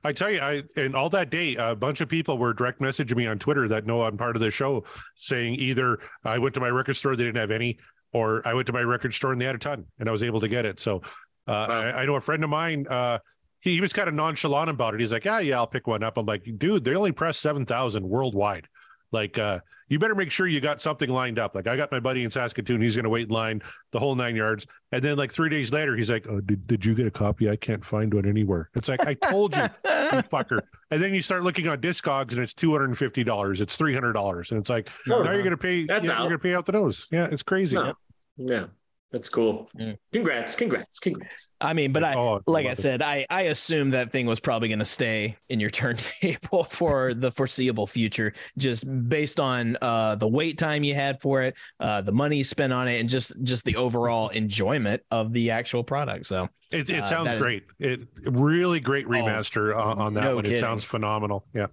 I 0.05 0.12
tell 0.12 0.31
you, 0.31 0.40
I 0.40 0.62
and 0.77 0.94
all 0.94 1.11
that 1.11 1.31
day, 1.31 1.57
a 1.57 1.75
bunch 1.75 2.01
of 2.01 2.09
people 2.09 2.38
were 2.38 2.55
direct 2.55 2.81
messaging 2.81 3.16
me 3.16 3.27
on 3.27 3.38
Twitter 3.38 3.68
that 3.68 3.87
know 3.87 4.03
I'm 4.03 4.16
part 4.16 4.37
of 4.37 4.40
the 4.40 4.51
show, 4.51 4.85
saying 5.16 5.57
either 5.57 5.99
I 6.25 6.38
went 6.38 6.55
to 6.55 6.61
my 6.61 6.68
record 6.68 6.94
store, 6.94 7.16
they 7.16 7.25
didn't 7.25 7.37
have 7.37 7.51
any, 7.51 7.79
or 8.12 8.40
I 8.46 8.55
went 8.55 8.66
to 8.68 8.72
my 8.72 8.83
record 8.83 9.12
store 9.12 9.33
and 9.33 9.40
they 9.40 9.44
had 9.44 9.55
a 9.55 9.59
ton, 9.59 9.85
and 9.99 10.09
I 10.09 10.12
was 10.12 10.22
able 10.22 10.40
to 10.40 10.49
get 10.49 10.64
it. 10.64 10.81
So 10.81 11.03
uh, 11.46 11.66
Wow. 11.68 11.80
I, 11.80 12.02
I 12.02 12.06
know 12.06 12.16
a 12.16 12.20
friend 12.20 12.42
of 12.44 12.50
mine. 12.50 12.87
Uh, 12.88 13.18
he, 13.61 13.74
he 13.74 13.80
was 13.80 13.92
kind 13.92 14.09
of 14.09 14.14
nonchalant 14.14 14.70
about 14.70 14.94
it. 14.94 15.00
He's 15.00 15.12
like, 15.12 15.24
"Yeah, 15.24 15.40
yeah, 15.40 15.56
I'll 15.56 15.66
pick 15.66 15.87
one 15.87 16.02
up." 16.02 16.18
I'm 16.18 16.26
like, 16.26 16.44
"Dude, 16.59 16.85
they 16.85 16.94
only 16.94 17.12
press 17.12 17.38
seven 17.38 17.64
thousand 17.64 18.09
worldwide. 18.09 18.68
Like, 19.12 19.38
uh, 19.38 19.61
you 19.88 19.98
better 19.98 20.14
make 20.16 20.30
sure 20.32 20.46
you 20.46 20.61
got 20.61 20.80
something 20.80 21.09
lined 21.09 21.38
up." 21.38 21.54
Like, 21.54 21.66
I 21.66 21.76
got 21.76 21.90
my 21.90 21.98
buddy 22.00 22.22
in 22.22 22.30
Saskatoon. 22.30 22.80
He's 22.80 22.94
going 22.94 23.04
to 23.04 23.11
wait 23.11 23.28
in 23.28 23.35
line 23.35 23.62
the 23.92 23.98
whole 23.98 24.14
nine 24.14 24.37
yards. 24.37 24.66
And 24.92 25.02
then, 25.02 25.16
like 25.16 25.32
three 25.32 25.48
days 25.48 25.72
later, 25.72 25.96
he's 25.96 26.11
like, 26.11 26.26
"Oh, 26.28 26.40
did, 26.40 26.66
did 26.66 26.85
you 26.85 26.94
get 26.94 27.06
a 27.06 27.11
copy? 27.11 27.48
I 27.50 27.56
can't 27.56 27.85
find 27.85 28.12
one 28.12 28.26
anywhere." 28.26 28.70
It's 28.74 28.88
like 28.88 29.06
I 29.06 29.14
told 29.14 29.56
you, 29.56 29.62
you 29.62 29.68
fucker. 30.30 30.61
And 30.90 31.02
then 31.02 31.12
you 31.14 31.22
start 31.22 31.42
looking 31.42 31.66
on 31.68 31.78
Discogs, 31.80 32.32
and 32.32 32.40
it's 32.40 32.54
two 32.54 32.70
hundred 32.72 32.87
and 32.90 32.98
fifty 32.98 33.24
dollars. 33.24 33.61
It's 33.61 33.76
three 33.76 33.94
hundred 33.94 34.12
dollars, 34.12 34.52
and 34.52 34.61
it's 34.61 34.70
like 34.70 34.90
No, 35.09 35.22
now 35.22 35.32
you're 35.32 35.42
going 35.42 35.50
to 35.50 35.56
pay. 35.56 35.87
That's 35.87 36.06
yeah, 36.06 36.14
out. 36.14 36.18
you're 36.20 36.28
going 36.30 36.38
to 36.40 36.42
pay 36.42 36.54
out 36.54 36.66
the 36.66 36.72
nose. 36.72 37.09
Yeah, 37.11 37.28
it's 37.30 37.42
crazy. 37.42 37.76
No. 37.76 37.94
Yeah. 38.37 38.66
That's 39.12 39.29
cool. 39.29 39.71
Mm. 39.79 39.97
Congrats. 40.12 40.57
Congrats. 40.57 40.99
Congrats. 40.99 41.49
I 41.61 41.73
mean, 41.75 41.92
but 41.92 42.03
I, 42.03 42.14
Oh, 42.14 42.40
like 42.49 42.66
I 42.66 42.71
love 42.71 42.79
it. 42.79 42.83
said, 42.83 43.03
I 43.03 43.25
I 43.31 43.42
assume 43.42 43.90
that 43.90 44.11
thing 44.11 44.27
was 44.27 44.40
probably 44.40 44.69
going 44.69 44.81
to 44.81 44.85
stay 44.85 45.37
in 45.49 45.61
your 45.61 45.71
turntable 45.81 46.64
for 46.69 47.14
the 47.14 47.31
foreseeable 47.31 47.87
future, 47.87 48.33
just 48.59 48.85
based 49.09 49.38
on 49.38 49.79
uh, 49.81 50.16
the 50.16 50.27
wait 50.27 50.59
time 50.59 50.83
you 50.83 50.95
had 50.95 51.21
for 51.21 51.42
it, 51.42 51.55
uh, 51.79 52.03
the 52.03 52.11
money 52.12 52.42
spent 52.42 52.73
on 52.73 52.88
it, 52.88 52.99
and 52.99 53.09
just 53.09 53.40
just 53.45 53.64
the 53.64 53.77
overall 53.77 54.29
enjoyment 54.42 55.01
of 55.12 55.33
the 55.33 55.53
actual 55.53 55.85
product. 55.85 56.27
So 56.27 56.49
It, 56.73 56.90
it 56.90 57.01
Uh, 57.03 57.05
sounds 57.05 57.29
that 57.29 57.37
is- 57.37 57.42
great. 57.42 57.64
It 57.79 58.01
really 58.27 58.81
great 58.81 59.07
remaster 59.07 59.75
on, 59.75 59.99
on 59.99 60.14
that 60.14 60.25
no 60.25 60.35
one. 60.37 60.47
It 60.47 60.59
sounds 60.59 60.83
phenomenal. 60.85 61.47
Yeah. 61.55 61.69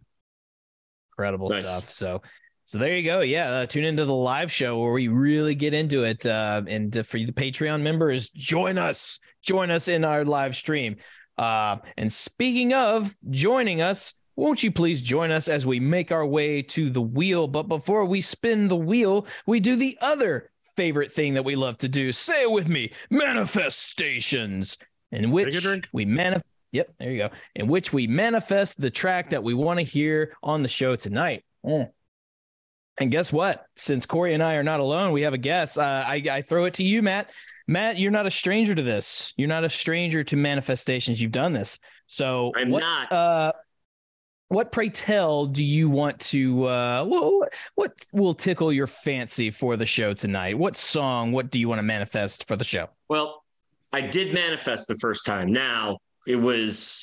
incredible 1.13 1.49
Nice. 1.49 1.67
stuff. 1.67 1.89
So. 1.89 2.21
So 2.65 2.77
there 2.77 2.95
you 2.95 3.03
go. 3.03 3.21
Yeah, 3.21 3.49
uh, 3.51 3.65
tune 3.65 3.83
into 3.83 4.05
the 4.05 4.13
live 4.13 4.51
show 4.51 4.79
where 4.79 4.93
we 4.93 5.07
really 5.07 5.53
get 5.53 5.73
into 5.73 6.03
it. 6.03 6.25
Uh, 6.25 6.61
and 6.67 6.93
for 7.05 7.17
the 7.17 7.31
Patreon 7.31 7.81
members, 7.81 8.29
join 8.29 8.77
us. 8.77 9.19
Join 9.41 9.69
us 9.69 9.87
in 9.87 10.05
our 10.05 10.23
live 10.23 10.55
stream. 10.55 10.95
Uh, 11.37 11.77
and 11.97 12.11
speaking 12.11 12.73
of 12.73 13.13
joining 13.29 13.81
us, 13.81 14.13
won't 14.35 14.63
you 14.63 14.71
please 14.71 15.01
join 15.01 15.31
us 15.31 15.47
as 15.47 15.65
we 15.65 15.79
make 15.79 16.11
our 16.11 16.25
way 16.25 16.61
to 16.61 16.89
the 16.89 17.01
wheel? 17.01 17.47
But 17.47 17.63
before 17.63 18.05
we 18.05 18.21
spin 18.21 18.67
the 18.67 18.75
wheel, 18.75 19.27
we 19.45 19.59
do 19.59 19.75
the 19.75 19.97
other 20.01 20.49
favorite 20.75 21.11
thing 21.11 21.35
that 21.35 21.45
we 21.45 21.55
love 21.55 21.77
to 21.79 21.89
do. 21.89 22.11
Say 22.11 22.43
it 22.43 22.51
with 22.51 22.67
me 22.67 22.93
manifestations. 23.09 24.77
in 25.11 25.31
which 25.31 25.67
we 25.91 26.05
manifest. 26.05 26.45
Yep, 26.71 26.95
there 26.97 27.11
you 27.11 27.17
go. 27.19 27.29
In 27.55 27.67
which 27.67 27.93
we 27.93 28.07
manifest 28.07 28.81
the 28.81 28.89
track 28.89 29.29
that 29.29 29.43
we 29.43 29.53
want 29.53 29.79
to 29.79 29.85
hear 29.85 30.35
on 30.41 30.63
the 30.63 30.69
show 30.69 30.95
tonight. 30.95 31.43
Mm. 31.63 31.91
And 32.99 33.09
guess 33.09 33.33
what? 33.33 33.65
Since 33.75 34.05
Corey 34.05 34.33
and 34.33 34.43
I 34.43 34.53
are 34.55 34.63
not 34.63 34.79
alone, 34.79 35.11
we 35.11 35.23
have 35.23 35.33
a 35.33 35.37
guest. 35.37 35.77
Uh, 35.77 36.03
I, 36.05 36.23
I 36.29 36.41
throw 36.41 36.65
it 36.65 36.75
to 36.75 36.83
you, 36.83 37.01
Matt. 37.01 37.31
Matt, 37.67 37.97
you're 37.97 38.11
not 38.11 38.27
a 38.27 38.31
stranger 38.31 38.75
to 38.75 38.81
this. 38.81 39.33
You're 39.37 39.47
not 39.47 39.63
a 39.63 39.69
stranger 39.69 40.23
to 40.25 40.35
manifestations. 40.35 41.21
You've 41.21 41.31
done 41.31 41.53
this. 41.53 41.79
So 42.07 42.51
I'm 42.55 42.69
what, 42.69 42.81
not. 42.81 43.11
Uh, 43.11 43.51
what 44.49 44.71
pray 44.71 44.89
tell 44.89 45.47
do 45.47 45.63
you 45.63 45.89
want 45.89 46.19
to? 46.19 46.65
Uh, 46.65 47.03
what, 47.05 47.53
what 47.73 47.91
will 48.11 48.35
tickle 48.35 48.71
your 48.71 48.85
fancy 48.85 49.49
for 49.49 49.77
the 49.77 49.85
show 49.85 50.13
tonight? 50.13 50.57
What 50.57 50.75
song? 50.75 51.31
What 51.31 51.49
do 51.49 51.59
you 51.59 51.67
want 51.67 51.79
to 51.79 51.83
manifest 51.83 52.47
for 52.47 52.55
the 52.55 52.63
show? 52.63 52.89
Well, 53.09 53.43
I 53.91 54.01
did 54.01 54.33
manifest 54.33 54.87
the 54.87 54.95
first 54.95 55.25
time. 55.25 55.51
Now 55.51 55.97
it 56.27 56.35
was 56.35 57.02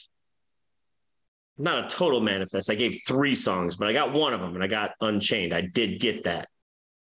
not 1.60 1.84
a 1.84 1.88
total 1.88 2.20
manifest. 2.20 2.70
I 2.70 2.74
gave 2.74 3.00
three 3.06 3.34
songs, 3.34 3.76
but 3.76 3.88
I 3.88 3.92
got 3.92 4.12
one 4.12 4.32
of 4.32 4.40
them 4.40 4.54
and 4.54 4.64
I 4.64 4.66
got 4.66 4.92
Unchained. 5.00 5.52
I 5.52 5.60
did 5.60 6.00
get 6.00 6.24
that. 6.24 6.48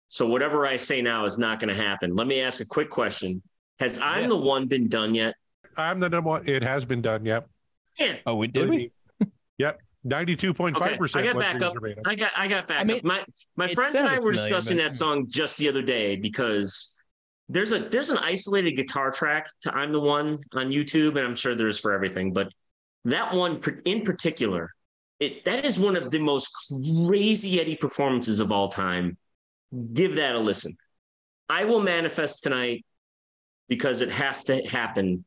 So 0.10 0.28
whatever 0.28 0.68
I 0.68 0.76
say 0.76 1.02
now 1.02 1.26
is 1.26 1.38
not 1.38 1.60
going 1.60 1.74
to 1.74 1.82
happen. 1.82 2.16
Let 2.16 2.28
me 2.28 2.42
ask 2.42 2.60
a 2.60 2.66
quick 2.66 2.90
question. 2.90 3.42
Has 3.80 3.98
I'm 4.00 4.28
the 4.30 4.36
one 4.36 4.68
been 4.68 4.90
done 4.90 5.16
yet? 5.16 5.36
I'm 5.78 6.00
the 6.00 6.10
number 6.10 6.30
one. 6.30 6.48
It 6.48 6.64
has 6.64 6.86
been 6.86 7.02
done. 7.02 7.26
Yep. 7.26 7.50
Yeah. 7.98 8.18
Oh, 8.26 8.36
we 8.36 8.48
did 8.48 8.70
we? 8.70 8.92
Yep. 9.58 9.80
Ninety-two 10.04 10.56
point 10.56 10.76
Okay, 10.76 10.90
five 10.90 10.98
percent. 10.98 11.28
I 11.28 11.32
got 11.32 11.40
back 11.40 11.62
up. 11.62 11.76
I 12.06 12.16
got 12.16 12.32
I 12.36 12.48
got 12.48 12.68
back 12.68 12.82
I 12.82 12.84
mean, 12.84 12.98
up. 12.98 13.04
My 13.04 13.24
my 13.56 13.68
friends 13.74 13.94
and 13.94 14.08
I 14.08 14.18
were 14.18 14.32
discussing 14.32 14.78
but- 14.78 14.84
that 14.86 14.94
song 14.96 15.28
just 15.30 15.60
the 15.60 15.70
other 15.70 15.84
day 15.84 16.16
because 16.16 17.00
there's 17.48 17.72
a 17.72 17.80
there's 17.80 18.10
an 18.10 18.18
isolated 18.18 18.72
guitar 18.72 19.12
track 19.12 19.48
to 19.62 19.76
I'm 19.76 19.92
the 19.92 20.00
one 20.00 20.40
on 20.54 20.70
YouTube, 20.70 21.10
and 21.10 21.20
I'm 21.20 21.36
sure 21.36 21.54
there's 21.54 21.80
for 21.80 21.94
everything, 21.94 22.34
but 22.34 22.52
that 23.06 23.34
one 23.34 23.60
in 23.86 24.02
particular, 24.04 24.72
it 25.20 25.46
that 25.46 25.66
is 25.66 25.80
one 25.80 25.96
of 25.96 26.10
the 26.10 26.20
most 26.20 26.52
crazy 27.06 27.60
Eddie 27.60 27.76
performances 27.76 28.40
of 28.40 28.52
all 28.52 28.68
time. 28.68 29.18
Give 29.94 30.16
that 30.16 30.36
a 30.36 30.40
listen. 30.40 30.76
I 31.50 31.66
will 31.66 31.82
manifest 31.82 32.44
tonight 32.44 32.86
because 33.68 34.02
it 34.02 34.10
has 34.10 34.44
to 34.46 34.62
happen, 34.64 35.24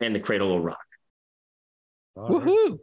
and 0.00 0.14
the 0.14 0.20
cradle 0.20 0.48
will 0.48 0.60
rock. 0.60 0.78
Woohoo! 2.16 2.78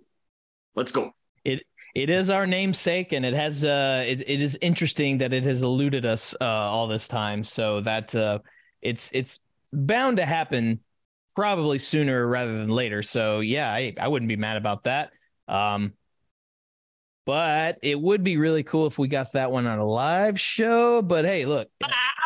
Let's 0.76 0.92
go. 0.92 1.12
It 1.44 1.64
It 1.96 2.10
is 2.10 2.30
our 2.30 2.48
namesake, 2.48 3.12
and 3.12 3.26
it 3.26 3.34
has. 3.34 3.66
Uh, 3.66 4.04
it, 4.06 4.22
it 4.28 4.42
is 4.42 4.58
interesting 4.62 5.20
that 5.20 5.34
it 5.34 5.44
has 5.44 5.64
eluded 5.64 6.06
us 6.06 6.36
uh, 6.40 6.46
all 6.46 6.88
this 6.88 7.08
time. 7.08 7.44
So 7.44 7.82
that 7.82 8.16
uh, 8.16 8.40
it's 8.82 9.12
it's 9.14 9.40
bound 9.72 10.18
to 10.18 10.26
happen, 10.26 10.80
probably 11.36 11.80
sooner 11.80 12.26
rather 12.28 12.58
than 12.58 12.70
later. 12.70 13.02
So 13.04 13.40
yeah, 13.40 13.72
I 13.72 13.94
I 14.00 14.08
wouldn't 14.08 14.30
be 14.30 14.36
mad 14.36 14.58
about 14.58 14.84
that. 14.84 15.12
Um, 15.48 15.94
but 17.26 17.78
it 17.82 18.00
would 18.00 18.24
be 18.24 18.36
really 18.38 18.64
cool 18.64 18.86
if 18.88 19.00
we 19.00 19.08
got 19.08 19.32
that 19.34 19.52
one 19.52 19.66
on 19.66 19.80
a 19.80 19.86
live 19.86 20.40
show. 20.40 21.02
But 21.02 21.24
hey, 21.24 21.46
look, 21.46 21.70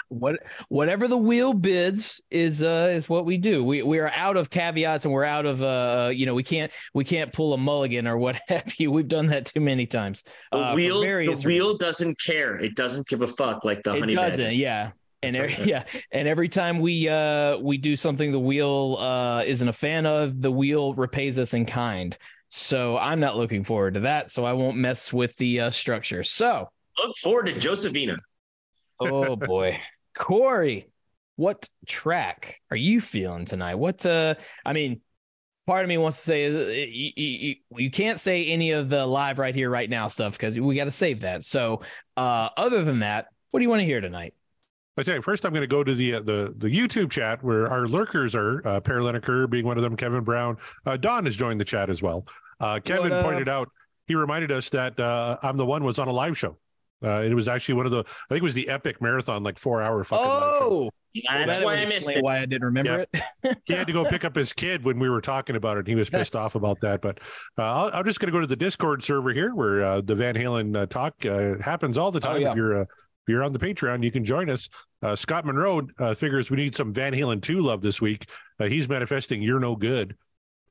what 0.09 0.37
whatever 0.69 1.07
the 1.07 1.17
wheel 1.17 1.53
bids 1.53 2.19
is 2.31 2.63
uh 2.63 2.89
is 2.93 3.07
what 3.07 3.23
we 3.25 3.37
do. 3.37 3.63
We 3.63 3.83
we 3.83 3.99
are 3.99 4.09
out 4.09 4.37
of 4.37 4.49
caveats 4.49 5.05
and 5.05 5.13
we're 5.13 5.23
out 5.23 5.45
of 5.45 5.61
uh 5.61 6.09
you 6.11 6.25
know 6.25 6.33
we 6.33 6.41
can't 6.43 6.71
we 6.95 7.03
can't 7.03 7.31
pull 7.31 7.53
a 7.53 7.57
mulligan 7.57 8.07
or 8.07 8.17
what 8.17 8.39
have 8.47 8.73
you. 8.79 8.91
We've 8.91 9.07
done 9.07 9.27
that 9.27 9.45
too 9.45 9.61
many 9.61 9.85
times. 9.85 10.23
The 10.51 10.57
uh, 10.57 10.71
for 10.71 10.75
wheel, 10.75 11.01
the 11.01 11.07
wheel 11.45 11.67
reasons. 11.67 11.79
doesn't 11.79 12.19
care. 12.19 12.55
It 12.55 12.75
doesn't 12.75 13.07
give 13.07 13.21
a 13.21 13.27
fuck 13.27 13.63
like 13.63 13.83
the 13.83 13.93
It 13.93 13.99
honey 13.99 14.15
doesn't, 14.15 14.43
badger. 14.45 14.55
yeah. 14.55 14.91
And 15.23 15.35
every, 15.35 15.55
right. 15.55 15.65
yeah, 15.65 15.83
and 16.11 16.27
every 16.27 16.49
time 16.49 16.79
we 16.79 17.09
uh 17.09 17.57
we 17.57 17.77
do 17.77 17.95
something 17.95 18.31
the 18.31 18.39
wheel 18.39 18.97
uh 18.99 19.43
isn't 19.43 19.67
a 19.67 19.73
fan 19.73 20.05
of, 20.05 20.41
the 20.41 20.51
wheel 20.51 20.93
repays 20.93 21.39
us 21.39 21.53
in 21.53 21.65
kind. 21.65 22.17
So 22.49 22.97
I'm 22.97 23.19
not 23.19 23.35
looking 23.35 23.63
forward 23.63 23.95
to 23.95 23.99
that. 24.01 24.29
So 24.29 24.45
I 24.45 24.53
won't 24.53 24.77
mess 24.77 25.11
with 25.11 25.35
the 25.37 25.61
uh, 25.61 25.69
structure. 25.69 26.23
So 26.23 26.69
Look 26.97 27.17
forward 27.17 27.47
to 27.47 27.59
Josephina. 27.59 28.15
oh 28.99 29.35
boy 29.35 29.79
corey 30.15 30.89
what 31.35 31.69
track 31.85 32.59
are 32.71 32.77
you 32.77 32.99
feeling 32.99 33.45
tonight 33.45 33.75
what 33.75 34.03
uh 34.07 34.33
i 34.65 34.73
mean 34.73 34.99
part 35.67 35.83
of 35.83 35.89
me 35.89 35.97
wants 35.99 36.17
to 36.17 36.23
say 36.23 36.45
uh, 36.47 36.87
you, 36.89 37.11
you, 37.15 37.55
you 37.75 37.91
can't 37.91 38.19
say 38.19 38.45
any 38.47 38.71
of 38.71 38.89
the 38.89 39.05
live 39.05 39.37
right 39.37 39.53
here 39.53 39.69
right 39.69 39.89
now 39.91 40.07
stuff 40.07 40.33
because 40.33 40.59
we 40.59 40.75
got 40.75 40.85
to 40.85 40.91
save 40.91 41.19
that 41.19 41.43
so 41.43 41.81
uh 42.15 42.49
other 42.57 42.83
than 42.83 42.99
that 42.99 43.27
what 43.51 43.59
do 43.59 43.63
you 43.63 43.69
want 43.69 43.79
to 43.81 43.85
hear 43.85 44.01
tonight 44.01 44.33
I 44.97 45.03
tell 45.03 45.15
you, 45.15 45.21
first 45.21 45.45
I'm 45.45 45.51
going 45.51 45.61
to 45.61 45.67
go 45.67 45.83
to 45.83 45.93
the 45.93 46.15
uh, 46.15 46.19
the 46.21 46.53
the 46.57 46.67
YouTube 46.67 47.11
chat 47.11 47.43
where 47.43 47.67
our 47.67 47.87
lurkers 47.87 48.35
are. 48.35 48.61
Uh, 48.67 48.79
Per 48.79 49.47
being 49.47 49.65
one 49.65 49.77
of 49.77 49.83
them, 49.83 49.95
Kevin 49.95 50.23
Brown, 50.23 50.57
uh, 50.85 50.97
Don 50.97 51.25
has 51.25 51.35
joined 51.35 51.59
the 51.59 51.65
chat 51.65 51.89
as 51.89 52.01
well. 52.01 52.25
Uh, 52.59 52.79
Kevin 52.83 53.03
What 53.11 53.19
up? 53.19 53.25
pointed 53.25 53.47
out 53.49 53.69
he 54.07 54.15
reminded 54.15 54.51
us 54.51 54.69
that 54.71 54.99
uh, 54.99 55.37
I'm 55.43 55.57
the 55.57 55.65
one 55.65 55.83
was 55.83 55.99
on 55.99 56.07
a 56.07 56.11
live 56.11 56.37
show. 56.37 56.57
Uh, 57.03 57.21
it 57.21 57.33
was 57.33 57.47
actually 57.47 57.75
one 57.75 57.85
of 57.85 57.91
the 57.91 57.99
I 57.99 58.27
think 58.29 58.37
it 58.37 58.43
was 58.43 58.55
the 58.55 58.69
epic 58.69 59.01
marathon, 59.01 59.43
like 59.43 59.59
four 59.59 59.81
hour 59.83 60.03
fucking. 60.03 60.25
live 60.25 60.39
show. 60.41 60.59
oh 60.61 60.89
That's 61.27 61.57
that 61.57 61.63
why 61.65 61.75
I 61.75 61.85
missed 61.85 62.09
it. 62.09 62.23
why 62.23 62.37
i 62.39 62.45
didn't 62.45 62.63
remember 62.63 63.05
it 63.13 63.57
he 63.65 63.73
had 63.73 63.85
to 63.87 63.93
go 63.93 64.03
pick 64.03 64.25
up 64.25 64.35
his 64.35 64.51
kid 64.53 64.83
when 64.83 64.97
we 64.97 65.07
were 65.09 65.21
talking 65.21 65.55
about 65.55 65.77
it. 65.77 65.81
And 65.81 65.87
he 65.89 65.95
was 65.95 66.09
pissed 66.09 66.33
That's- 66.33 66.47
off 66.47 66.55
about 66.55 66.79
that. 66.81 67.01
But 67.01 67.19
uh, 67.59 67.61
I'll, 67.63 67.91
I'm 67.93 68.05
just 68.05 68.19
going 68.19 68.27
to 68.29 68.31
go 68.31 68.39
to 68.41 68.47
the 68.47 68.55
Discord 68.55 69.03
server 69.03 69.31
here, 69.31 69.53
where 69.53 69.83
uh, 69.83 70.01
the 70.01 70.15
Van 70.15 70.33
Halen 70.33 70.75
uh, 70.75 70.85
talk 70.87 71.13
uh, 71.25 71.61
happens 71.61 71.99
all 71.99 72.11
the 72.11 72.17
Oh, 72.19 72.33
time. 72.33 72.41
yeah. 72.41 72.49
If 72.49 72.55
you're 72.55 72.81
uh, 72.81 72.85
if 73.27 73.33
you're 73.33 73.43
on 73.43 73.51
the 73.51 73.59
Patreon, 73.59 74.03
you 74.03 74.11
can 74.11 74.23
join 74.23 74.49
us. 74.49 74.69
Uh, 75.01 75.13
Scott 75.13 75.45
Monroe 75.45 75.81
uh, 75.99 76.13
figures 76.13 76.49
we 76.49 76.55
need 76.55 76.73
some 76.73 76.93
Van 76.93 77.11
Halen 77.11 77.47
II 77.47 77.57
love 77.57 77.81
this 77.81 78.01
week. 78.01 78.25
Uh, 78.57 78.65
he's 78.65 78.87
manifesting 78.87 79.41
"You're 79.41 79.59
No 79.59 79.75
Good," 79.75 80.15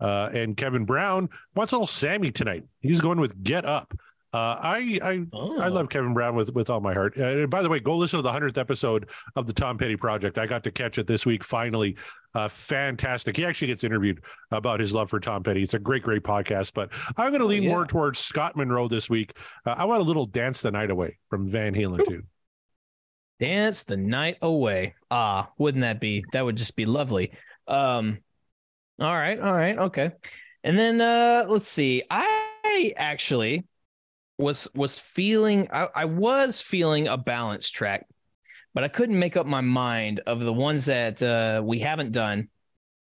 uh, 0.01 0.31
and 0.33 0.57
Kevin 0.57 0.85
Brown 0.85 1.29
wants 1.55 1.75
all 1.75 1.87
Sammy 1.87 2.33
tonight. 2.33 2.65
He's 2.81 3.03
going 3.03 3.21
with 3.21 3.43
"Get 3.43 3.67
Up." 3.67 3.93
Uh, 4.33 4.59
I 4.61 4.99
I 5.03 5.27
Oh. 5.33 5.61
I 5.61 5.69
love 5.69 5.89
Kevin 5.91 6.15
Brown 6.15 6.35
with 6.35 6.53
with 6.55 6.71
all 6.71 6.81
my 6.81 6.95
heart. 6.95 7.19
Uh, 7.19 7.25
and 7.25 7.51
by 7.51 7.63
the 7.63 7.69
way, 7.69 7.79
go 7.79 7.95
listen 7.97 8.19
to 8.19 8.23
the 8.23 8.33
hundredth 8.33 8.59
episode 8.59 9.09
of 9.37 9.47
the 9.47 9.53
Tom 9.53 9.79
Petty 9.79 9.97
Project. 9.97 10.39
I 10.39 10.47
got 10.47 10.65
to 10.65 10.71
catch 10.71 10.99
it 10.99 11.07
this 11.07 11.25
week. 11.25 11.45
Finally, 11.45 11.97
uh, 12.35 12.49
fantastic. 12.49 13.37
He 13.37 13.45
actually 13.45 13.69
gets 13.69 13.85
interviewed 13.85 14.25
about 14.51 14.81
his 14.81 14.93
love 14.95 15.11
for 15.11 15.21
Tom 15.21 15.43
Petty. 15.43 15.63
It's 15.63 15.75
a 15.75 15.79
great, 15.79 16.03
great 16.03 16.23
podcast. 16.23 16.73
But 16.75 16.91
I'm 17.17 17.31
going 17.31 17.41
to 17.41 17.47
lean 17.47 17.63
yeah. 17.65 17.71
more 17.71 17.87
towards 17.87 18.19
Scott 18.19 18.57
Monroe 18.57 18.89
this 18.89 19.09
week. 19.09 19.33
Uh, 19.65 19.75
I 19.77 19.85
want 19.85 20.01
a 20.01 20.05
little 20.05 20.27
"Dance 20.27 20.63
the 20.63 20.71
Night 20.71 20.91
Away" 20.91 21.19
from 21.31 21.47
Van 21.47 21.75
Halen 21.75 22.05
too. 22.07 22.23
Dance 23.39 23.85
the 23.85 23.97
night 23.97 24.39
away. 24.41 24.95
Ah, 25.11 25.51
wouldn't 25.59 25.83
that 25.83 26.01
be? 26.01 26.25
That 26.33 26.45
would 26.45 26.57
just 26.57 26.77
be 26.77 26.87
lovely. 26.87 27.33
Um, 27.69 28.19
all 28.99 29.15
right, 29.15 29.39
all 29.39 29.53
right, 29.53 29.79
okay. 29.79 30.13
And 30.65 30.79
then 30.79 31.01
uh 31.01 31.45
let's 31.49 31.69
see. 31.69 32.03
I 32.11 32.95
actually 32.97 33.65
was 34.39 34.69
was 34.75 34.99
feeling 34.99 35.69
I, 35.71 35.89
I 35.95 36.05
was 36.07 36.63
feeling 36.63 37.09
a 37.09 37.19
balance 37.19 37.71
track, 37.71 38.07
but 38.75 38.85
I 38.85 38.89
couldn't 38.89 39.19
make 39.19 39.37
up 39.37 39.47
my 39.47 39.61
mind 39.61 40.21
of 40.27 40.41
the 40.41 40.53
ones 40.53 40.87
that 40.87 41.23
uh 41.23 41.63
we 41.63 41.81
haven't 41.81 42.13
done 42.13 42.49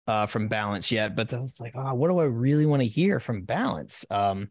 uh 0.07 0.25
from 0.27 0.47
balance 0.47 0.91
yet. 0.91 1.15
But 1.15 1.33
I 1.33 1.39
was 1.39 1.59
like, 1.59 1.73
oh, 1.75 1.93
what 1.93 2.07
do 2.07 2.19
I 2.19 2.23
really 2.23 2.65
want 2.65 2.81
to 2.81 2.87
hear 2.87 3.19
from 3.19 3.43
balance? 3.43 4.05
Um 4.09 4.47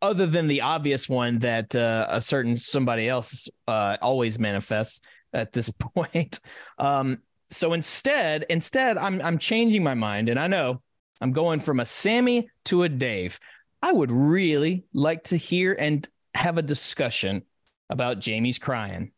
other 0.00 0.26
than 0.26 0.46
the 0.46 0.60
obvious 0.60 1.08
one 1.08 1.38
that 1.38 1.74
uh, 1.74 2.06
a 2.10 2.20
certain 2.20 2.58
somebody 2.58 3.08
else 3.08 3.48
uh, 3.66 3.96
always 4.02 4.38
manifests 4.38 5.00
at 5.34 5.52
this 5.52 5.68
point. 5.94 6.40
Um, 6.78 7.18
so 7.50 7.72
instead, 7.72 8.46
instead, 8.48 8.98
I'm 8.98 9.20
I'm 9.20 9.38
changing 9.38 9.82
my 9.82 9.94
mind, 9.94 10.28
and 10.28 10.40
I 10.40 10.46
know 10.46 10.82
I'm 11.20 11.32
going 11.32 11.60
from 11.60 11.80
a 11.80 11.84
Sammy 11.84 12.48
to 12.66 12.82
a 12.84 12.88
Dave. 12.88 13.38
I 13.82 13.92
would 13.92 14.10
really 14.10 14.86
like 14.94 15.24
to 15.24 15.36
hear 15.36 15.76
and 15.78 16.08
have 16.34 16.58
a 16.58 16.62
discussion 16.62 17.42
about 17.90 18.18
Jamie's 18.18 18.58
crying. 18.58 19.12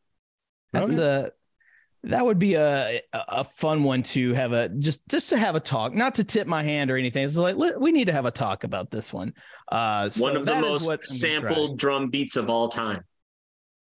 That's 0.72 0.96
a 0.96 1.30
that 2.04 2.24
would 2.24 2.38
be 2.38 2.54
a 2.54 3.00
a 3.12 3.24
a 3.28 3.44
fun 3.44 3.82
one 3.84 4.02
to 4.02 4.34
have 4.34 4.52
a 4.52 4.68
just 4.68 5.08
just 5.08 5.30
to 5.30 5.38
have 5.38 5.54
a 5.54 5.60
talk, 5.60 5.94
not 5.94 6.16
to 6.16 6.24
tip 6.24 6.46
my 6.46 6.62
hand 6.62 6.90
or 6.90 6.96
anything. 6.96 7.24
It's 7.24 7.36
like 7.36 7.56
we 7.56 7.92
need 7.92 8.06
to 8.06 8.12
have 8.12 8.26
a 8.26 8.30
talk 8.30 8.64
about 8.64 8.90
this 8.90 9.12
one. 9.12 9.32
Uh, 9.70 10.10
so 10.10 10.24
One 10.24 10.36
of 10.36 10.44
the 10.44 10.54
most 10.56 10.86
what 10.86 11.00
I'm 11.10 11.18
gonna 11.20 11.40
try. 11.40 11.50
sampled 11.50 11.78
drum 11.78 12.10
beats 12.10 12.36
of 12.36 12.50
all 12.50 12.68
time. 12.68 13.04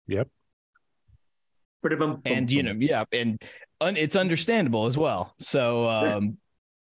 Yep. 0.06 0.28
Ba-da-bum, 1.88 2.22
and 2.24 2.50
you 2.50 2.62
know 2.62 2.74
yeah 2.78 3.04
and 3.12 3.42
un- 3.80 3.96
it's 3.96 4.16
understandable 4.16 4.86
as 4.86 4.96
well. 4.96 5.34
So 5.38 5.88
um 5.88 6.38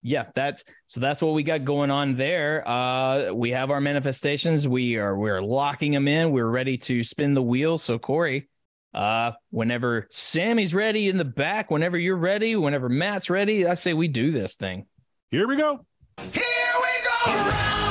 yeah 0.03 0.25
that's 0.35 0.63
so 0.85 0.99
that's 0.99 1.21
what 1.21 1.33
we 1.33 1.43
got 1.43 1.65
going 1.65 1.91
on 1.91 2.15
there. 2.15 2.67
Uh 2.67 3.33
we 3.33 3.51
have 3.51 3.71
our 3.71 3.81
manifestations. 3.81 4.67
We 4.67 4.97
are 4.97 5.17
we're 5.17 5.41
locking 5.41 5.91
them 5.91 6.07
in. 6.07 6.31
We're 6.31 6.49
ready 6.49 6.77
to 6.79 7.03
spin 7.03 7.33
the 7.33 7.41
wheel. 7.43 7.77
So 7.77 7.99
corey 7.99 8.49
uh 8.93 9.31
whenever 9.49 10.07
sammy's 10.11 10.73
ready 10.73 11.09
in 11.09 11.17
the 11.17 11.25
back 11.25 11.69
whenever 11.69 11.97
you're 11.97 12.15
ready 12.15 12.55
whenever 12.55 12.87
matt's 12.87 13.29
ready 13.29 13.67
i 13.67 13.73
say 13.73 13.93
we 13.93 14.07
do 14.07 14.31
this 14.31 14.55
thing. 14.55 14.85
Here 15.29 15.45
we 15.45 15.57
go. 15.57 15.85
Here 16.31 16.41
we 16.41 17.03
go. 17.03 17.31
Round, 17.31 17.47
round, 17.47 17.86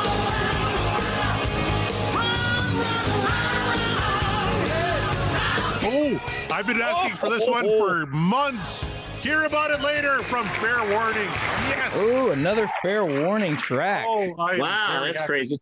I've 6.56 6.66
been 6.66 6.80
asking 6.80 7.16
for 7.18 7.28
this 7.28 7.46
one 7.46 7.66
for 7.76 8.06
months. 8.06 8.82
Hear 9.22 9.44
about 9.44 9.70
it 9.70 9.82
later 9.82 10.22
from 10.22 10.46
Fair 10.46 10.78
Warning. 10.90 11.28
Yes. 11.68 11.92
Oh, 11.96 12.30
another 12.30 12.66
fair 12.80 13.04
warning 13.04 13.58
track. 13.58 14.06
Oh, 14.08 14.32
Wow, 14.38 15.00
that's 15.02 15.20
happy. 15.20 15.26
crazy. 15.26 15.58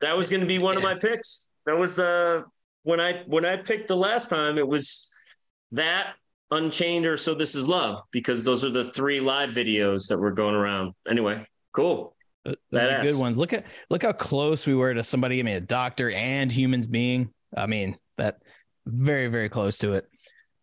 That 0.00 0.16
was 0.16 0.30
going 0.30 0.42
to 0.42 0.46
be 0.46 0.60
one 0.60 0.76
of 0.76 0.84
my 0.84 0.94
picks. 0.94 1.48
That 1.66 1.76
was 1.76 1.96
the 1.96 2.44
when 2.84 3.00
I 3.00 3.24
when 3.26 3.44
I 3.44 3.56
picked 3.56 3.88
the 3.88 3.96
last 3.96 4.30
time. 4.30 4.58
It 4.58 4.68
was 4.68 5.12
that 5.72 6.14
Unchained 6.52 7.04
or 7.04 7.16
So 7.16 7.34
This 7.34 7.56
Is 7.56 7.66
Love 7.66 8.00
because 8.12 8.44
those 8.44 8.64
are 8.64 8.70
the 8.70 8.84
three 8.84 9.18
live 9.18 9.50
videos 9.50 10.06
that 10.08 10.18
were 10.18 10.30
going 10.30 10.54
around. 10.54 10.94
Anyway, 11.08 11.44
cool. 11.72 12.14
Th- 12.46 12.56
Those 12.70 12.90
are 12.92 13.02
good 13.02 13.18
ones. 13.18 13.38
Look 13.38 13.52
at 13.52 13.64
look 13.90 14.02
how 14.02 14.12
close 14.12 14.68
we 14.68 14.74
were 14.76 14.94
to 14.94 15.02
somebody. 15.02 15.40
I 15.40 15.42
mean, 15.42 15.56
a 15.56 15.60
doctor 15.60 16.12
and 16.12 16.52
humans 16.52 16.86
being. 16.86 17.30
I 17.56 17.66
mean, 17.66 17.98
that 18.18 18.40
very 18.92 19.28
very 19.28 19.48
close 19.48 19.78
to 19.78 19.92
it. 19.94 20.06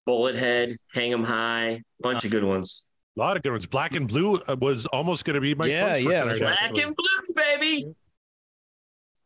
Bullet 0.05 0.36
Head, 0.36 0.78
Hang 0.93 1.11
'em 1.11 1.23
High, 1.23 1.82
bunch 1.99 2.23
of 2.25 2.32
good 2.32 2.43
ones. 2.43 2.86
A 3.17 3.19
lot 3.19 3.36
of 3.36 3.43
good 3.43 3.51
ones. 3.51 3.65
Black 3.65 3.93
and 3.93 4.07
Blue 4.07 4.36
uh, 4.47 4.55
was 4.61 4.86
almost 4.86 5.25
going 5.25 5.34
to 5.36 5.41
be 5.41 5.55
my 5.55 5.65
Yeah, 5.67 5.93
choice 5.93 6.03
for 6.03 6.11
yeah, 6.11 6.21
tonight. 6.23 6.39
Black 6.39 6.61
actually. 6.61 6.84
and 6.84 6.95
blue, 6.95 7.34
baby. 7.36 7.86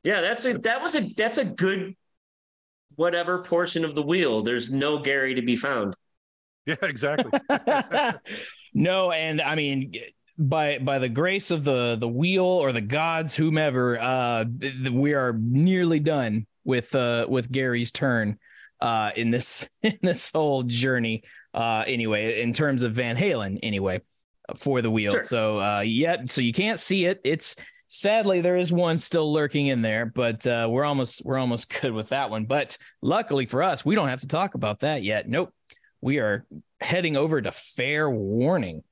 Yeah, 0.04 0.22
that's 0.22 0.46
a 0.46 0.58
that 0.60 0.82
was 0.82 0.96
a 0.96 1.14
that's 1.16 1.38
a 1.38 1.46
good 1.46 1.96
whatever 2.96 3.44
portion 3.44 3.86
of 3.86 3.94
the 3.96 4.02
wheel. 4.02 4.42
There's 4.42 4.72
no 4.72 5.00
Gary 5.00 5.36
to 5.36 5.42
be 5.42 5.56
found. 5.56 5.96
Yeah, 6.66 6.76
exactly. 6.84 7.32
no, 8.74 9.12
and 9.12 9.42
I 9.42 9.56
mean, 9.56 9.94
by 10.38 10.80
by 10.80 10.98
the 11.00 11.10
grace 11.10 11.52
of 11.52 11.64
the 11.64 11.98
the 12.00 12.08
wheel 12.08 12.46
or 12.46 12.72
the 12.72 12.82
gods, 12.82 13.36
whomever, 13.36 14.00
uh, 14.00 14.46
th- 14.60 14.74
th- 14.74 14.90
we 14.90 15.14
are 15.14 15.34
nearly 15.34 16.00
done 16.00 16.48
with 16.64 16.96
uh 16.96 17.26
with 17.30 17.52
Gary's 17.52 17.92
turn, 17.92 18.40
uh, 18.82 19.12
in 19.16 19.32
this 19.32 19.68
in 19.84 19.98
this 20.02 20.32
whole 20.32 20.64
journey. 20.64 21.24
Uh, 21.54 21.84
anyway, 21.86 22.42
in 22.42 22.54
terms 22.54 22.84
of 22.84 22.94
Van 22.94 23.16
Halen, 23.18 23.60
anyway, 23.62 24.02
for 24.56 24.82
the 24.82 24.90
wheel. 24.90 25.12
Sure. 25.12 25.24
So, 25.24 25.60
uh, 25.60 25.80
yeah, 25.82 26.24
so 26.26 26.42
you 26.42 26.54
can't 26.54 26.80
see 26.80 27.06
it. 27.06 27.20
It's 27.24 27.56
sadly 27.88 28.40
there 28.40 28.56
is 28.56 28.72
one 28.72 28.98
still 28.98 29.32
lurking 29.32 29.68
in 29.68 29.82
there, 29.82 30.06
but 30.06 30.48
uh, 30.48 30.68
we're 30.70 30.86
almost 30.86 31.24
we're 31.26 31.38
almost 31.38 31.74
good 31.82 31.92
with 31.92 32.10
that 32.10 32.30
one. 32.30 32.46
But 32.46 32.78
luckily 33.02 33.46
for 33.46 33.62
us, 33.62 33.86
we 33.86 33.96
don't 33.96 34.08
have 34.08 34.22
to 34.22 34.28
talk 34.28 34.56
about 34.56 34.80
that 34.80 35.04
yet. 35.04 35.30
Nope, 35.30 35.54
we 36.00 36.20
are 36.20 36.46
heading 36.80 37.18
over 37.18 37.42
to 37.42 37.52
fair 37.52 38.10
warning. 38.10 38.84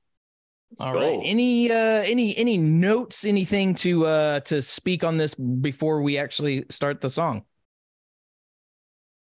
Let's 0.70 0.84
All 0.84 0.92
go. 0.92 1.00
right. 1.00 1.20
Any 1.24 1.70
uh 1.70 1.74
any 1.74 2.36
any 2.36 2.56
notes, 2.56 3.24
anything 3.24 3.74
to 3.76 4.06
uh 4.06 4.40
to 4.40 4.62
speak 4.62 5.02
on 5.02 5.16
this 5.16 5.34
before 5.34 6.02
we 6.02 6.18
actually 6.18 6.66
start 6.70 7.00
the 7.00 7.10
song? 7.10 7.42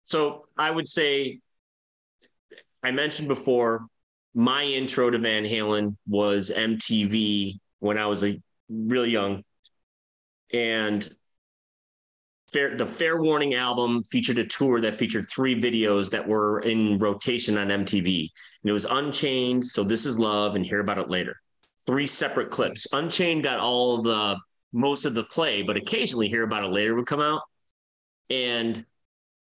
So 0.08 0.46
I 0.58 0.72
would 0.72 0.88
say, 0.88 1.40
I 2.82 2.92
mentioned 2.92 3.28
before, 3.28 3.86
my 4.34 4.64
intro 4.64 5.10
to 5.10 5.18
Van 5.18 5.44
Halen 5.44 5.98
was 6.08 6.50
MTV 6.50 7.60
when 7.80 7.98
I 7.98 8.08
was 8.08 8.24
a 8.24 8.42
really 8.70 9.10
young, 9.10 9.44
and 10.54 11.08
Fair, 12.54 12.72
the 12.72 12.86
Fair 12.86 13.22
Warning 13.22 13.56
album 13.56 14.04
featured 14.06 14.38
a 14.38 14.46
tour 14.46 14.80
that 14.80 14.96
featured 14.96 15.28
three 15.30 15.60
videos 15.60 16.10
that 16.12 16.26
were 16.26 16.62
in 16.62 16.98
rotation 16.98 17.58
on 17.58 17.68
MTV. 17.68 18.30
And 18.64 18.70
it 18.70 18.72
was 18.72 18.86
Unchained, 18.86 19.66
So 19.66 19.84
This 19.84 20.06
Is 20.06 20.18
Love, 20.18 20.56
and 20.56 20.66
Hear 20.66 20.80
About 20.80 21.00
It 21.00 21.10
Later. 21.10 21.36
Three 21.86 22.06
separate 22.06 22.50
clips. 22.50 22.88
Unchained 22.94 23.44
got 23.44 23.60
all 23.60 24.02
the 24.02 24.38
most 24.72 25.06
of 25.06 25.14
the 25.14 25.26
play, 25.26 25.64
but 25.64 25.76
occasionally 25.76 26.30
Hear 26.30 26.44
About 26.44 26.64
It 26.64 26.72
Later 26.72 26.96
would 26.96 27.06
come 27.06 27.20
out. 27.20 27.42
And 28.30 28.86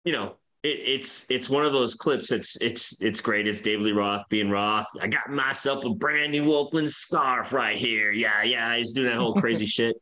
you 0.04 0.12
know, 0.12 0.36
it, 0.62 0.68
it's 0.68 1.30
it's 1.30 1.50
one 1.50 1.64
of 1.64 1.72
those 1.72 1.94
clips. 1.94 2.30
It's 2.30 2.60
it's 2.60 3.00
it's 3.00 3.20
great. 3.20 3.48
It's 3.48 3.62
David 3.62 3.84
Lee 3.84 3.92
Roth 3.92 4.28
being 4.28 4.50
Roth. 4.50 4.86
I 5.00 5.08
got 5.08 5.28
myself 5.30 5.84
a 5.84 5.90
brand 5.90 6.32
new 6.32 6.52
Oakland 6.54 6.90
scarf 6.90 7.52
right 7.52 7.76
here. 7.76 8.12
Yeah, 8.12 8.42
yeah. 8.42 8.76
He's 8.76 8.92
doing 8.92 9.08
that 9.08 9.18
whole 9.18 9.34
crazy 9.34 9.66
shit. 9.66 9.96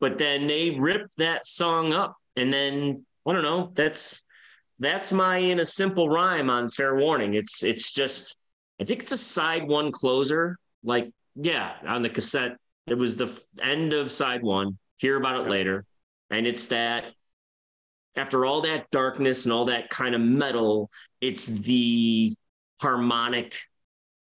But 0.00 0.18
then 0.18 0.46
they 0.46 0.70
ripped 0.70 1.16
that 1.18 1.46
song 1.46 1.92
up, 1.92 2.16
and 2.36 2.52
then 2.52 3.04
I 3.26 3.32
don't 3.32 3.42
know. 3.42 3.70
That's 3.74 4.22
that's 4.78 5.12
my 5.12 5.36
in 5.36 5.60
a 5.60 5.64
simple 5.64 6.08
rhyme 6.08 6.50
on 6.50 6.68
Fair 6.68 6.96
Warning. 6.96 7.34
It's 7.34 7.62
it's 7.62 7.92
just 7.92 8.36
I 8.80 8.84
think 8.84 9.02
it's 9.02 9.12
a 9.12 9.18
side 9.18 9.68
one 9.68 9.92
closer. 9.92 10.58
Like 10.82 11.10
yeah, 11.36 11.74
on 11.86 12.02
the 12.02 12.08
cassette, 12.08 12.56
it 12.86 12.98
was 12.98 13.16
the 13.16 13.40
end 13.60 13.92
of 13.92 14.10
side 14.10 14.42
one. 14.42 14.78
Hear 14.96 15.16
about 15.16 15.44
it 15.44 15.50
later, 15.50 15.84
and 16.30 16.46
it's 16.46 16.68
that 16.68 17.12
after 18.16 18.44
all 18.44 18.60
that 18.62 18.90
darkness 18.90 19.46
and 19.46 19.52
all 19.52 19.66
that 19.66 19.88
kind 19.90 20.14
of 20.14 20.20
metal, 20.20 20.90
it's 21.20 21.46
the 21.46 22.34
harmonic 22.80 23.54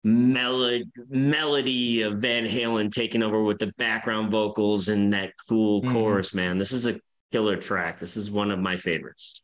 melody 0.04 0.84
melody 1.08 2.02
of 2.02 2.18
Van 2.18 2.46
Halen 2.46 2.92
taking 2.92 3.22
over 3.22 3.42
with 3.42 3.58
the 3.58 3.72
background 3.76 4.30
vocals 4.30 4.88
and 4.88 5.12
that 5.12 5.32
cool 5.48 5.82
Mhm. 5.82 5.92
chorus, 5.92 6.32
man. 6.34 6.58
This 6.58 6.70
is 6.72 6.86
a 6.86 7.00
killer 7.32 7.56
track. 7.56 7.98
This 7.98 8.16
is 8.16 8.30
one 8.30 8.52
of 8.52 8.58
my 8.60 8.76
favorites 8.76 9.42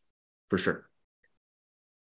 for 0.49 0.59
sure. 0.59 0.89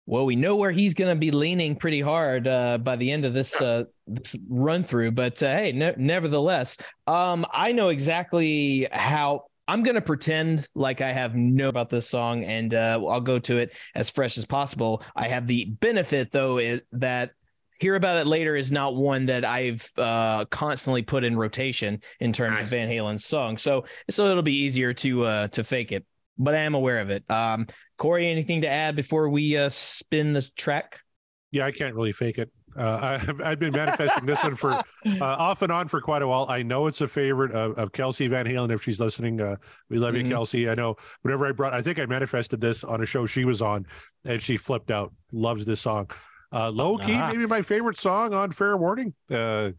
Well, 0.06 0.26
we 0.26 0.36
know 0.36 0.58
where 0.58 0.72
he's 0.72 0.94
going 0.94 1.16
to 1.16 1.20
be 1.20 1.32
leaning 1.32 1.78
pretty 1.78 2.02
hard 2.02 2.48
uh, 2.48 2.78
by 2.78 2.98
the 2.98 3.10
end 3.10 3.26
of 3.26 3.34
this 3.34 3.60
uh, 3.60 3.86
this 4.06 4.36
run 4.48 4.84
through, 4.84 5.12
but 5.12 5.42
uh, 5.42 5.48
hey, 5.48 5.72
ne- 5.72 5.96
nevertheless, 5.98 6.78
um, 7.08 7.46
I 7.52 7.72
know 7.72 7.90
exactly 7.90 8.88
how. 8.92 9.46
I'm 9.68 9.84
going 9.84 9.96
to 9.96 10.02
pretend 10.02 10.68
like 10.76 11.02
I 11.02 11.12
have 11.12 11.36
no 11.36 11.70
about 11.70 11.90
this 11.90 12.10
song, 12.10 12.44
and 12.44 12.74
uh, 12.74 13.00
I'll 13.08 13.22
go 13.22 13.40
to 13.40 13.58
it 13.58 13.74
as 13.96 14.10
fresh 14.10 14.38
as 14.38 14.46
possible. 14.46 15.04
I 15.16 15.28
have 15.30 15.48
the 15.48 15.66
benefit, 15.66 16.32
though, 16.32 16.58
is 16.58 16.82
that 16.94 17.32
hear 17.80 17.96
about 17.96 18.18
it 18.18 18.28
later 18.28 18.56
is 18.56 18.72
not 18.72 18.96
one 18.96 19.26
that 19.28 19.46
I've 19.46 19.90
uh, 19.98 20.46
constantly 20.46 21.02
put 21.02 21.24
in 21.24 21.38
rotation 21.38 22.02
in 22.20 22.34
terms 22.34 22.58
Nice. 22.58 22.68
of 22.72 22.78
Van 22.78 22.88
Halen's 22.88 23.26
song, 23.26 23.58
so 23.58 23.86
so 24.10 24.30
it'll 24.30 24.44
be 24.44 24.56
easier 24.56 24.94
to 24.96 25.24
uh, 25.26 25.48
to 25.50 25.64
fake 25.64 25.92
it. 25.92 26.06
But 26.38 26.56
I 26.56 26.60
am 26.60 26.74
aware 26.76 27.00
of 27.00 27.10
it. 27.10 27.30
Um, 27.30 27.68
Corey, 27.98 28.30
anything 28.30 28.62
to 28.62 28.68
add 28.68 28.96
before 28.96 29.30
we 29.30 29.56
uh, 29.58 29.70
spin 29.70 30.34
the 30.34 30.42
track? 30.58 31.00
Yeah, 31.52 31.66
I 31.66 31.72
can't 31.72 31.94
really 31.94 32.12
fake 32.12 32.40
it. 32.40 32.52
Uh, 32.76 33.20
I've, 33.28 33.42
I've 33.44 33.60
been 33.60 33.74
manifesting 33.74 34.26
this 34.26 34.44
one 34.44 34.56
for 34.56 34.72
uh, 34.72 34.84
off 35.22 35.62
and 35.62 35.72
on 35.72 35.88
for 35.88 36.02
quite 36.02 36.22
a 36.22 36.28
while. 36.28 36.46
I 36.50 36.64
know 36.64 36.88
it's 36.88 37.02
a 37.02 37.08
favorite 37.08 37.52
of, 37.52 37.78
of 37.78 37.92
Kelsey 37.92 38.28
Van 38.28 38.46
Halen. 38.46 38.72
If 38.72 38.84
she's 38.84 39.00
listening, 39.00 39.40
uh, 39.42 39.56
we 39.90 39.98
love 39.98 40.16
Mhm. 40.16 40.24
you, 40.24 40.30
Kelsey. 40.30 40.70
I 40.70 40.76
know 40.76 40.96
whenever 41.22 41.46
I 41.48 41.52
brought, 41.52 41.74
I 41.74 41.82
think 41.82 42.00
I 42.00 42.06
manifested 42.06 42.60
this 42.62 42.84
on 42.84 43.02
a 43.02 43.06
show 43.06 43.26
she 43.26 43.46
was 43.46 43.62
on, 43.62 43.86
and 44.26 44.42
she 44.42 44.58
flipped 44.58 44.92
out. 44.92 45.14
Loves 45.32 45.66
this 45.66 45.82
song. 45.82 46.10
Uh, 46.52 46.70
low 46.70 46.98
key, 46.98 47.14
Ah. 47.16 47.30
maybe 47.32 47.46
my 47.48 47.62
favorite 47.62 47.98
song 47.98 48.34
on 48.34 48.52
Fair 48.52 48.78
Warning. 48.78 49.14
Uh, 49.32 49.72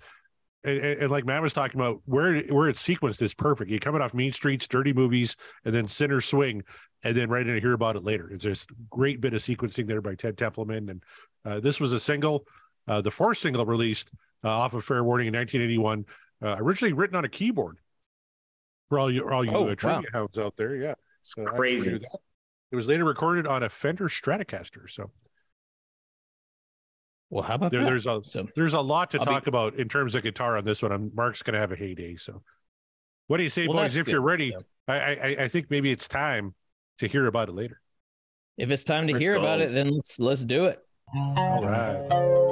and, 0.66 0.78
and, 0.78 1.00
and 1.02 1.10
like 1.10 1.26
Matt 1.26 1.42
was 1.42 1.52
talking 1.52 1.78
about, 1.78 2.00
where 2.06 2.40
where 2.44 2.68
it's 2.68 2.82
sequenced 2.82 3.20
is 3.22 3.34
perfect. 3.34 3.70
You're 3.70 3.80
coming 3.80 4.00
off 4.00 4.14
Mean 4.14 4.32
Streets, 4.32 4.66
Dirty 4.66 4.92
Movies, 4.92 5.36
and 5.64 5.74
then 5.74 5.86
Sinner's 5.86 6.24
Swing, 6.24 6.62
and 7.04 7.14
then 7.14 7.28
right 7.28 7.46
in 7.46 7.54
to 7.54 7.60
hear 7.60 7.74
about 7.74 7.96
it 7.96 8.02
later. 8.02 8.30
It's 8.32 8.44
just 8.44 8.70
a 8.70 8.74
great 8.90 9.20
bit 9.20 9.34
of 9.34 9.40
sequencing 9.40 9.86
there 9.86 10.00
by 10.00 10.14
Ted 10.14 10.38
Templeman. 10.38 10.88
And 10.88 11.02
uh, 11.44 11.60
this 11.60 11.80
was 11.80 11.92
a 11.92 12.00
single, 12.00 12.46
uh, 12.88 13.00
the 13.00 13.10
fourth 13.10 13.38
single 13.38 13.64
released 13.66 14.10
uh, 14.42 14.48
off 14.48 14.74
of 14.74 14.84
Fair 14.84 15.02
Warning 15.04 15.28
in 15.28 15.34
1981, 15.34 16.04
uh, 16.42 16.56
originally 16.60 16.92
written 16.92 17.16
on 17.16 17.24
a 17.24 17.28
keyboard. 17.28 17.78
For 18.90 18.98
all 18.98 19.10
you 19.10 19.28
all 19.28 19.44
you 19.44 19.50
Oh, 19.52 19.68
uh, 19.68 19.74
trivia 19.74 20.08
hounds 20.12 20.36
out 20.38 20.54
there, 20.56 20.76
yeah, 20.76 20.94
It's 21.20 21.34
crazy. 21.34 21.98
It 22.70 22.76
was 22.76 22.86
later 22.86 23.04
recorded 23.04 23.46
on 23.46 23.62
a 23.62 23.68
Fender 23.68 24.08
Stratocaster. 24.08 24.90
So 24.90 25.10
Well, 27.30 27.42
how 27.42 27.54
about 27.54 27.70
there, 27.70 27.80
that? 27.80 27.86
there's 27.86 28.06
a 28.06 28.20
so 28.22 28.46
there's 28.54 28.74
a 28.74 28.80
lot 28.80 29.10
to 29.12 29.18
I'll 29.20 29.24
be- 29.24 29.30
talk 29.32 29.46
about 29.46 29.74
in 29.76 29.88
terms 29.88 30.14
of 30.14 30.22
guitar 30.22 30.56
on 30.58 30.64
this 30.64 30.82
one. 30.82 30.92
And 30.92 31.14
Mark's 31.14 31.42
going 31.42 31.54
to 31.54 31.60
have 31.60 31.72
a 31.72 31.76
heyday. 31.76 32.16
So, 32.16 32.42
what 33.28 33.38
do 33.38 33.42
you 33.42 33.48
say, 33.48 33.66
well, 33.66 33.78
boys? 33.78 33.94
that's 33.94 34.06
If 34.06 34.08
you're 34.08 34.20
ready, 34.22 34.50
So, 34.52 34.62
I, 34.86 34.94
I 34.98 35.36
I 35.44 35.48
think 35.48 35.70
maybe 35.70 35.90
it's 35.90 36.06
time 36.08 36.54
to 36.98 37.08
hear 37.08 37.26
about 37.26 37.48
it 37.48 37.52
later. 37.52 37.80
if 38.58 38.70
it's 38.70 38.84
time 38.84 39.06
to 39.06 39.14
Let's 39.14 39.24
hear 39.24 39.36
about 39.36 39.60
it, 39.60 39.72
then 39.72 39.90
let's 39.90 40.20
let's 40.20 40.42
do 40.42 40.66
it. 40.66 40.84
All 41.16 41.64
right. 41.64 42.50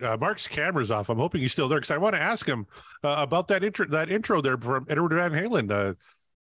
Right, 0.00 0.02
uh, 0.02 0.16
Mark's 0.16 0.48
camera's 0.48 0.90
off. 0.90 1.08
I'm 1.08 1.18
hoping 1.18 1.40
he's 1.40 1.52
still 1.52 1.68
there 1.68 1.78
because 1.78 1.90
I 1.90 1.98
want 1.98 2.14
to 2.14 2.20
ask 2.20 2.46
him 2.46 2.66
uh, 3.02 3.16
about 3.18 3.48
that 3.48 3.64
intro. 3.64 3.86
That 3.86 4.10
intro 4.10 4.40
there 4.40 4.56
from 4.58 4.86
Edward 4.88 5.12
Van 5.12 5.32
Halen. 5.32 5.70
Uh, 5.70 5.94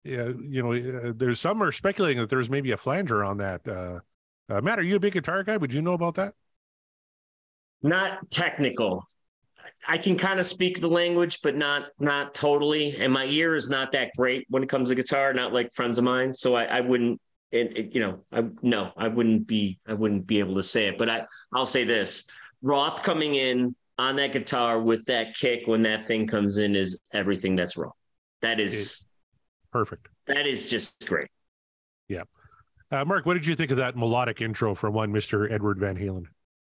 yeah, 0.04 0.28
you 0.40 0.62
know, 0.62 0.72
uh, 0.72 1.12
there's 1.14 1.40
some 1.40 1.62
are 1.62 1.72
speculating 1.72 2.20
that 2.20 2.30
there's 2.30 2.50
maybe 2.50 2.70
a 2.70 2.76
flanger 2.76 3.24
on 3.24 3.36
that. 3.38 3.66
Uh, 3.68 4.00
uh, 4.48 4.60
Matt, 4.60 4.78
are 4.78 4.82
you 4.82 4.96
a 4.96 5.00
big 5.00 5.12
guitar 5.12 5.42
guy? 5.42 5.56
Would 5.56 5.72
you 5.72 5.82
know 5.82 5.92
about 5.92 6.14
that? 6.14 6.34
not 7.82 8.30
technical. 8.30 9.04
I 9.86 9.96
can 9.96 10.16
kind 10.16 10.38
of 10.38 10.46
speak 10.46 10.80
the 10.80 10.88
language, 10.88 11.40
but 11.42 11.56
not 11.56 11.86
not 11.98 12.34
totally. 12.34 12.96
And 12.96 13.12
my 13.12 13.24
ear 13.24 13.54
is 13.54 13.70
not 13.70 13.92
that 13.92 14.10
great 14.16 14.46
when 14.50 14.62
it 14.62 14.68
comes 14.68 14.90
to 14.90 14.94
guitar, 14.94 15.32
not 15.32 15.52
like 15.52 15.72
friends 15.72 15.98
of 15.98 16.04
mine. 16.04 16.34
So 16.34 16.54
I, 16.54 16.64
I 16.64 16.80
wouldn't, 16.80 17.20
it, 17.50 17.94
you 17.94 18.00
know, 18.00 18.24
I 18.30 18.44
no, 18.62 18.92
I 18.96 19.08
wouldn't 19.08 19.46
be, 19.46 19.78
I 19.88 19.94
wouldn't 19.94 20.26
be 20.26 20.38
able 20.38 20.56
to 20.56 20.62
say 20.62 20.88
it. 20.88 20.98
But 20.98 21.08
I, 21.08 21.26
I'll 21.54 21.66
say 21.66 21.84
this: 21.84 22.28
Roth 22.62 23.02
coming 23.02 23.34
in 23.34 23.74
on 23.98 24.16
that 24.16 24.32
guitar 24.32 24.80
with 24.80 25.04
that 25.06 25.34
kick 25.36 25.66
when 25.66 25.82
that 25.82 26.06
thing 26.06 26.26
comes 26.26 26.58
in 26.58 26.74
is 26.74 26.98
everything 27.12 27.54
that's 27.54 27.76
wrong. 27.76 27.92
That 28.42 28.60
is 28.60 29.04
Perfect. 29.72 30.08
that 30.26 30.46
is 30.46 30.70
just 30.70 31.06
great. 31.06 31.28
Uh, 32.92 33.04
Mark, 33.04 33.24
what 33.24 33.34
did 33.34 33.46
you 33.46 33.54
think 33.54 33.70
of 33.70 33.76
that 33.76 33.96
melodic 33.96 34.40
intro 34.40 34.74
from 34.74 34.94
one 34.94 35.12
Mr. 35.12 35.50
Edward 35.50 35.78
Van 35.78 35.96
Halen? 35.96 36.24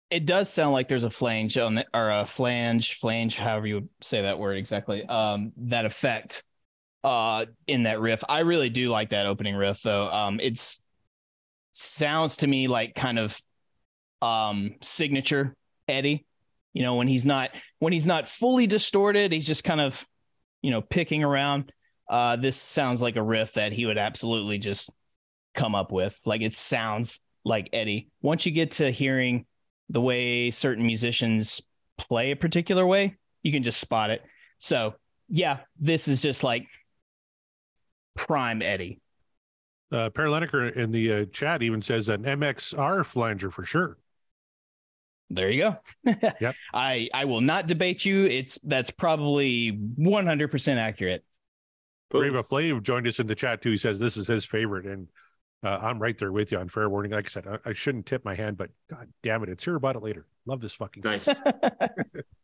It 0.09 0.25
does 0.25 0.49
sound 0.49 0.73
like 0.73 0.89
there's 0.89 1.05
a 1.05 1.09
flange 1.09 1.57
on 1.57 1.75
the, 1.75 1.85
or 1.93 2.11
a 2.11 2.25
flange, 2.25 2.95
flange, 2.95 3.37
however 3.37 3.65
you 3.65 3.75
would 3.75 3.89
say 4.01 4.23
that 4.23 4.37
word 4.37 4.57
exactly. 4.57 5.05
Um, 5.05 5.53
that 5.57 5.85
effect 5.85 6.43
uh 7.03 7.45
in 7.65 7.83
that 7.83 7.99
riff. 7.99 8.23
I 8.29 8.39
really 8.39 8.69
do 8.69 8.89
like 8.89 9.09
that 9.09 9.25
opening 9.25 9.55
riff 9.55 9.81
though. 9.81 10.11
Um, 10.11 10.39
it's 10.39 10.81
sounds 11.71 12.37
to 12.37 12.47
me 12.47 12.67
like 12.67 12.93
kind 12.93 13.17
of 13.17 13.41
um 14.21 14.75
signature 14.81 15.55
Eddie. 15.87 16.25
You 16.73 16.83
know, 16.83 16.95
when 16.95 17.07
he's 17.07 17.25
not 17.25 17.51
when 17.79 17.93
he's 17.93 18.07
not 18.07 18.27
fully 18.27 18.67
distorted, 18.67 19.31
he's 19.31 19.47
just 19.47 19.63
kind 19.63 19.81
of, 19.81 20.05
you 20.61 20.71
know, 20.71 20.81
picking 20.81 21.23
around. 21.23 21.71
Uh, 22.09 22.35
this 22.35 22.55
sounds 22.55 23.01
like 23.01 23.15
a 23.15 23.23
riff 23.23 23.53
that 23.53 23.73
he 23.73 23.85
would 23.85 23.97
absolutely 23.97 24.57
just 24.57 24.89
come 25.53 25.75
up 25.75 25.91
with. 25.91 26.17
Like 26.25 26.41
it 26.41 26.53
sounds 26.53 27.19
like 27.43 27.69
Eddie. 27.73 28.09
Once 28.21 28.45
you 28.45 28.51
get 28.51 28.71
to 28.71 28.89
hearing 28.89 29.45
the 29.89 30.01
way 30.01 30.51
certain 30.51 30.85
musicians 30.85 31.61
play 31.97 32.31
a 32.31 32.35
particular 32.35 32.85
way, 32.85 33.17
you 33.43 33.51
can 33.51 33.63
just 33.63 33.79
spot 33.79 34.09
it. 34.09 34.21
So, 34.59 34.95
yeah, 35.29 35.59
this 35.79 36.07
is 36.07 36.21
just 36.21 36.43
like 36.43 36.67
prime 38.15 38.61
Eddie. 38.61 39.01
Uh, 39.91 40.09
Per 40.09 40.27
Lineker 40.27 40.73
in 40.73 40.91
the 40.91 41.13
uh, 41.13 41.25
chat 41.25 41.61
even 41.61 41.81
says 41.81 42.07
an 42.07 42.23
MXR 42.23 43.05
flanger 43.05 43.51
for 43.51 43.65
sure. 43.65 43.97
There 45.33 45.49
you 45.49 45.61
go. 45.61 46.13
Yep. 46.41 46.55
I 46.73 47.09
I 47.13 47.25
will 47.25 47.41
not 47.41 47.67
debate 47.67 48.03
you. 48.03 48.25
It's 48.25 48.59
that's 48.63 48.91
probably 48.91 49.71
100% 49.71 50.77
accurate. 50.77 51.23
Brave 52.09 52.33
Flav 52.33 52.83
joined 52.83 53.07
us 53.07 53.19
in 53.19 53.27
the 53.27 53.35
chat 53.35 53.61
too. 53.61 53.71
He 53.71 53.77
says 53.77 53.97
this 53.97 54.17
is 54.17 54.27
his 54.27 54.45
favorite, 54.45 54.85
and 54.85 55.07
uh, 55.63 55.79
I'm 55.81 55.99
right 55.99 56.17
there 56.17 56.33
with 56.33 56.51
you 56.51 56.57
on 56.57 56.67
fair 56.67 56.89
warning. 56.89 57.13
Like 57.13 57.25
I 57.25 57.29
said, 57.29 57.47
I, 57.47 57.69
I 57.69 57.73
shouldn't 57.73 58.05
tip 58.05 58.25
my 58.25 58.35
hand, 58.35 58.57
but 58.57 58.69
god 58.89 59.07
damn 59.23 59.41
it, 59.43 59.49
it's 59.49 59.63
here 59.63 59.75
about 59.75 59.95
it 59.95 60.03
later. 60.03 60.25
Love 60.45 60.59
this 60.59 60.75
fucking. 60.75 61.03
Nice. 61.05 61.29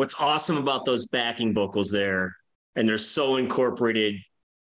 what's 0.00 0.18
awesome 0.18 0.56
about 0.56 0.86
those 0.86 1.08
backing 1.08 1.52
vocals 1.52 1.90
there, 1.90 2.34
and 2.74 2.88
they're 2.88 2.96
so 2.96 3.36
incorporated 3.36 4.14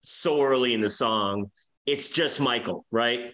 so 0.03 0.43
early 0.43 0.75
in 0.75 0.81
the 0.81 0.91
song, 0.91 1.49
it's 1.87 2.09
just 2.09 2.41
Michael, 2.41 2.85
right? 2.91 3.33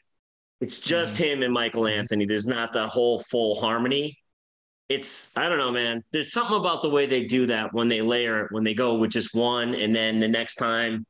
It's 0.60 0.80
just 0.80 1.16
him 1.16 1.42
and 1.42 1.50
Michael 1.50 1.86
Anthony. 1.86 2.26
There's 2.26 2.46
not 2.46 2.74
the 2.74 2.86
whole 2.86 3.20
full 3.20 3.58
harmony. 3.58 4.18
It's, 4.90 5.34
I 5.34 5.48
don't 5.48 5.56
know, 5.56 5.72
man. 5.72 6.04
There's 6.12 6.30
something 6.30 6.58
about 6.58 6.82
the 6.82 6.90
way 6.90 7.06
they 7.06 7.24
do 7.24 7.46
that 7.46 7.72
when 7.72 7.88
they 7.88 8.02
layer 8.02 8.44
it, 8.44 8.52
when 8.52 8.64
they 8.64 8.74
go 8.74 8.98
with 8.98 9.10
just 9.10 9.34
one, 9.34 9.74
and 9.74 9.96
then 9.96 10.20
the 10.20 10.28
next 10.28 10.56
time, 10.56 11.06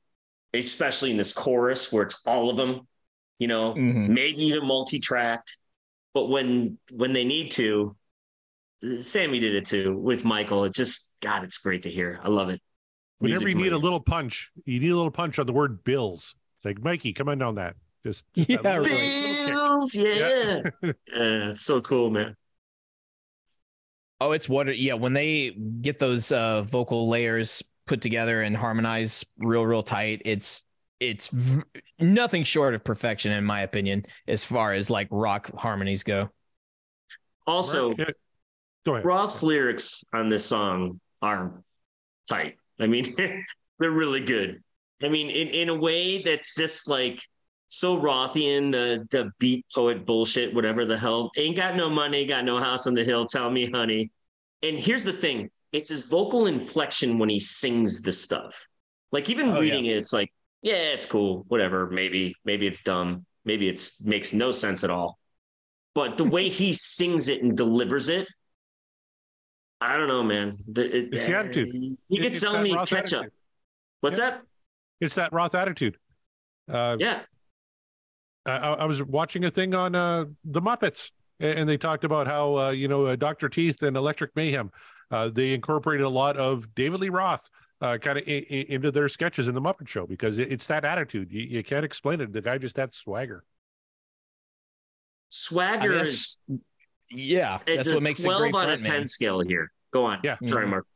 especially 0.54 1.10
in 1.10 1.16
this 1.16 1.32
chorus 1.32 1.92
where 1.92 2.04
it's 2.04 2.22
all 2.24 2.50
of 2.50 2.56
them, 2.56 2.86
you 3.40 3.48
know, 3.48 3.74
Mhm. 3.74 4.10
maybe 4.10 4.42
even 4.44 4.64
multi-tracked. 4.64 5.58
But 6.14 6.28
when 6.28 6.78
when 6.92 7.12
they 7.12 7.24
need 7.24 7.50
to, 7.52 7.96
Sammy 9.00 9.38
did 9.40 9.54
it 9.54 9.64
too 9.66 9.98
with 9.98 10.24
Michael. 10.24 10.64
It 10.64 10.72
just 10.74 11.14
God, 11.20 11.44
it's 11.44 11.58
great 11.58 11.82
to 11.82 11.90
hear. 11.90 12.20
I 12.22 12.28
love 12.28 12.48
it. 12.48 12.60
Whenever 13.18 13.40
you 13.48 13.56
Musically. 13.56 13.62
need 13.64 13.72
a 13.72 13.78
little 13.78 14.00
punch, 14.00 14.50
you 14.64 14.78
need 14.78 14.90
a 14.92 14.96
little 14.96 15.10
punch 15.10 15.38
on 15.38 15.46
the 15.46 15.52
word 15.52 15.82
bills. 15.82 16.36
It's 16.56 16.64
like 16.64 16.82
Mikey, 16.82 17.12
come 17.12 17.28
on 17.28 17.38
down 17.38 17.56
that. 17.56 17.74
Just, 18.06 18.24
just 18.34 18.48
that 18.48 18.62
Yeah, 18.64 18.78
little- 18.78 18.84
right. 18.84 19.44
little. 19.46 19.68
Bills, 19.68 19.94
yeah. 19.94 20.60
yeah, 20.82 21.50
it's 21.50 21.62
so 21.62 21.80
cool, 21.80 22.10
man. 22.10 22.36
Oh, 24.20 24.32
it's 24.32 24.48
what 24.48 24.76
yeah, 24.78 24.94
when 24.94 25.12
they 25.12 25.50
get 25.50 25.98
those 25.98 26.30
uh 26.32 26.62
vocal 26.62 27.08
layers 27.08 27.62
put 27.86 28.00
together 28.00 28.42
and 28.42 28.56
harmonize 28.56 29.24
real 29.38 29.64
real 29.64 29.82
tight, 29.82 30.22
it's 30.24 30.64
it's 31.00 31.28
v- 31.28 31.62
nothing 32.00 32.42
short 32.42 32.74
of 32.74 32.82
perfection 32.82 33.30
in 33.32 33.44
my 33.44 33.60
opinion 33.62 34.04
as 34.26 34.44
far 34.44 34.72
as 34.74 34.90
like 34.90 35.06
rock 35.10 35.50
harmonies 35.56 36.02
go. 36.02 36.30
Also, 37.46 37.88
Mark, 37.88 37.98
yeah. 37.98 38.04
Go 38.88 38.94
ahead. 38.94 39.04
Roth's 39.04 39.42
lyrics 39.42 40.02
on 40.14 40.30
this 40.30 40.46
song 40.46 40.98
are 41.20 41.62
tight. 42.26 42.56
I 42.80 42.86
mean, 42.86 43.14
they're 43.78 43.90
really 43.90 44.20
good. 44.20 44.62
I 45.02 45.10
mean, 45.10 45.28
in, 45.28 45.48
in 45.48 45.68
a 45.68 45.78
way 45.78 46.22
that's 46.22 46.56
just 46.56 46.88
like 46.88 47.20
so 47.66 48.00
Rothian, 48.00 48.72
the 48.72 49.06
the 49.10 49.30
beat 49.38 49.66
poet 49.74 50.06
bullshit, 50.06 50.54
whatever 50.54 50.86
the 50.86 50.96
hell. 50.96 51.30
Ain't 51.36 51.54
got 51.54 51.76
no 51.76 51.90
money, 51.90 52.24
got 52.24 52.46
no 52.46 52.58
house 52.58 52.86
on 52.86 52.94
the 52.94 53.04
hill. 53.04 53.26
Tell 53.26 53.50
me, 53.50 53.70
honey. 53.70 54.10
And 54.62 54.78
here's 54.78 55.04
the 55.04 55.12
thing: 55.12 55.50
it's 55.72 55.90
his 55.90 56.08
vocal 56.08 56.46
inflection 56.46 57.18
when 57.18 57.28
he 57.28 57.40
sings 57.40 58.00
the 58.00 58.12
stuff. 58.12 58.66
Like 59.12 59.28
even 59.28 59.50
Oh, 59.50 59.60
reading 59.60 59.84
it, 59.84 59.98
it's 59.98 60.14
like, 60.14 60.32
yeah, 60.62 60.94
it's 60.94 61.04
cool, 61.04 61.44
whatever. 61.48 61.90
Maybe, 61.90 62.34
maybe 62.42 62.66
it's 62.66 62.82
dumb. 62.82 63.26
Maybe 63.44 63.68
it's 63.68 64.02
makes 64.02 64.32
no 64.32 64.50
sense 64.50 64.82
at 64.82 64.88
all. 64.88 65.18
But 65.94 66.16
the 66.16 66.24
way 66.24 66.48
he 66.48 66.72
sings 66.72 67.28
it 67.28 67.42
and 67.42 67.54
delivers 67.54 68.08
it, 68.08 68.28
I 69.80 69.96
don't 69.96 70.08
know, 70.08 70.22
man. 70.22 70.58
The, 70.66 70.84
it- 70.84 71.14
It's 71.14 71.26
the 71.26 71.36
attitude. 71.36 71.74
You 71.74 71.96
It- 72.10 72.22
could 72.22 72.34
sell 72.34 72.60
me 72.60 72.74
Roth 72.74 72.90
ketchup. 72.90 73.18
attitude. 73.20 73.32
What's 74.00 74.18
Yeah. 74.18 74.30
that? 74.30 74.42
It's 75.00 75.14
that 75.14 75.32
Roth 75.32 75.54
attitude. 75.54 75.98
Uh, 76.68 76.96
Yeah. 76.98 77.22
I, 78.46 78.56
I 78.56 78.84
was 78.86 79.02
watching 79.02 79.44
a 79.44 79.50
thing 79.50 79.74
on 79.74 79.94
uh, 79.94 80.24
the 80.44 80.60
Muppets, 80.60 81.10
and 81.38 81.68
they 81.68 81.76
talked 81.76 82.04
about 82.04 82.26
how 82.26 82.56
uh, 82.56 82.70
you 82.70 82.88
know 82.88 83.06
uh, 83.06 83.14
Doctor 83.16 83.48
Teeth 83.48 83.82
and 83.82 83.96
Electric 83.96 84.34
Mayhem, 84.34 84.70
uh, 85.10 85.28
they 85.28 85.52
incorporated 85.52 86.06
a 86.06 86.08
lot 86.08 86.36
of 86.38 86.74
David 86.74 87.00
Lee 87.00 87.08
Roth 87.10 87.48
uh, 87.82 87.98
kind 87.98 88.18
of 88.18 88.24
I- 88.26 88.46
I- 88.50 88.66
into 88.70 88.90
their 88.90 89.06
sketches 89.08 89.48
in 89.48 89.54
the 89.54 89.60
Muppet 89.60 89.86
Show 89.86 90.06
because 90.06 90.38
it, 90.38 90.50
it's 90.50 90.66
that 90.66 90.84
attitude. 90.86 91.30
You, 91.30 91.42
you 91.42 91.62
can't 91.62 91.84
explain 91.84 92.20
it. 92.22 92.32
The 92.32 92.40
guy 92.40 92.56
just 92.58 92.76
had 92.78 92.94
swagger. 92.94 93.44
Swagger 95.28 95.92
I 95.92 95.94
mean, 95.96 96.00
is 96.00 96.38
that's- 96.48 96.60
yeah, 97.10 97.58
it's 97.66 97.76
that's 97.76 97.88
a 97.88 97.94
what 97.94 98.02
makes 98.02 98.20
a 98.20 98.24
12 98.24 98.40
great 98.40 98.54
out 98.54 98.60
of 98.62 98.68
front 98.70 98.84
10 98.84 98.92
man. 98.94 99.06
scale 99.06 99.40
here. 99.40 99.70
Go 99.92 100.04
on. 100.04 100.20
Yeah. 100.22 100.36
Sorry, 100.44 100.66
Mhm. 100.66 100.70
Mark. 100.70 100.86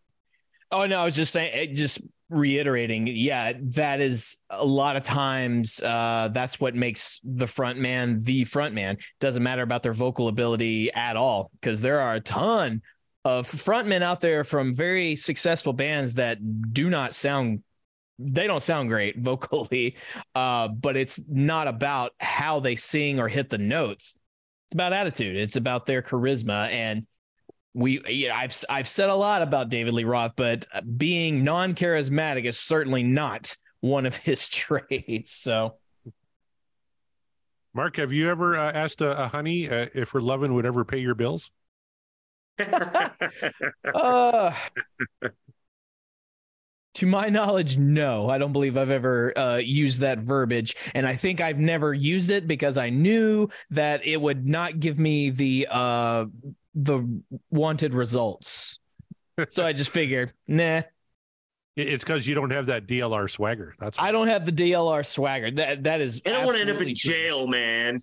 Oh 0.70 0.86
no, 0.86 1.00
I 1.00 1.04
was 1.04 1.16
just 1.16 1.32
saying, 1.32 1.74
just 1.74 2.00
reiterating. 2.30 3.06
Yeah, 3.06 3.52
that 3.74 4.00
is 4.00 4.38
a 4.48 4.64
lot 4.64 4.96
of 4.96 5.02
times. 5.02 5.80
Uh, 5.82 6.30
that's 6.32 6.58
what 6.58 6.74
makes 6.74 7.20
the 7.24 7.46
front 7.46 7.78
man 7.78 8.18
the 8.20 8.44
front 8.44 8.74
man. 8.74 8.96
Doesn't 9.20 9.42
matter 9.42 9.62
about 9.62 9.82
their 9.82 9.92
vocal 9.92 10.28
ability 10.28 10.90
at 10.92 11.16
all, 11.16 11.50
because 11.60 11.82
there 11.82 12.00
are 12.00 12.14
a 12.14 12.20
ton 12.20 12.80
of 13.24 13.46
frontmen 13.46 14.02
out 14.02 14.20
there 14.20 14.44
from 14.44 14.74
very 14.74 15.14
successful 15.14 15.72
bands 15.74 16.14
that 16.14 16.38
do 16.72 16.88
not 16.90 17.14
sound. 17.14 17.62
They 18.18 18.46
don't 18.46 18.62
sound 18.62 18.88
great 18.88 19.18
vocally, 19.20 19.96
uh, 20.34 20.68
but 20.68 20.96
it's 20.96 21.20
not 21.28 21.68
about 21.68 22.12
how 22.18 22.60
they 22.60 22.76
sing 22.76 23.20
or 23.20 23.28
hit 23.28 23.50
the 23.50 23.58
notes. 23.58 24.18
It's 24.72 24.74
about 24.74 24.94
attitude. 24.94 25.36
It's 25.36 25.56
about 25.56 25.84
their 25.84 26.00
charisma 26.00 26.70
and 26.70 27.06
we 27.74 28.00
yeah, 28.08 28.34
I've 28.34 28.56
I've 28.70 28.88
said 28.88 29.10
a 29.10 29.14
lot 29.14 29.42
about 29.42 29.68
David 29.68 29.92
Lee 29.92 30.04
Roth, 30.04 30.32
but 30.34 30.64
being 30.96 31.44
non-charismatic 31.44 32.46
is 32.46 32.58
certainly 32.58 33.02
not 33.02 33.54
one 33.80 34.06
of 34.06 34.16
his 34.28 34.48
traits. 34.48 35.34
So 35.34 35.74
Mark, 37.74 37.96
have 37.96 38.12
you 38.12 38.30
ever 38.30 38.56
uh, 38.56 38.72
asked 38.72 39.02
a, 39.02 39.24
a 39.24 39.28
honey 39.28 39.68
uh, 39.68 39.88
if 39.94 40.12
her 40.12 40.22
loving 40.22 40.54
would 40.54 40.64
ever 40.64 40.86
pay 40.86 41.00
your 41.00 41.14
bills? 41.14 41.50
Uh, 43.94 44.54
to 46.94 47.06
my 47.06 47.28
knowledge, 47.28 47.78
no. 47.78 48.28
I 48.28 48.38
don't 48.38 48.52
believe 48.52 48.76
I've 48.76 48.90
ever 48.90 49.36
uh, 49.36 49.56
used 49.56 50.00
that 50.00 50.18
verbiage, 50.18 50.76
and 50.94 51.06
I 51.06 51.14
think 51.14 51.40
I've 51.40 51.58
never 51.58 51.94
used 51.94 52.30
it 52.30 52.46
because 52.46 52.76
I 52.76 52.90
knew 52.90 53.48
that 53.70 54.06
it 54.06 54.20
would 54.20 54.46
not 54.46 54.78
give 54.78 54.98
me 54.98 55.30
the 55.30 55.68
uh, 55.70 56.26
the 56.74 57.22
wanted 57.50 57.94
results. 57.94 58.80
so 59.48 59.64
I 59.64 59.72
just 59.72 59.90
figured, 59.90 60.32
nah. 60.46 60.82
It's 61.74 62.04
because 62.04 62.26
you 62.26 62.34
don't 62.34 62.50
have 62.50 62.66
that 62.66 62.86
DLR 62.86 63.30
swagger. 63.30 63.74
That's 63.78 63.98
I 63.98 64.12
don't 64.12 64.28
have 64.28 64.44
the 64.44 64.52
DLR 64.52 65.06
swagger. 65.06 65.50
That 65.52 65.84
that 65.84 66.02
is. 66.02 66.20
I 66.26 66.30
don't 66.30 66.44
want 66.44 66.56
to 66.56 66.60
end 66.60 66.70
up 66.70 66.82
in 66.82 66.90
absolutely 66.90 66.94
true. 66.94 67.12
jail, 67.12 67.46
man. 67.46 67.98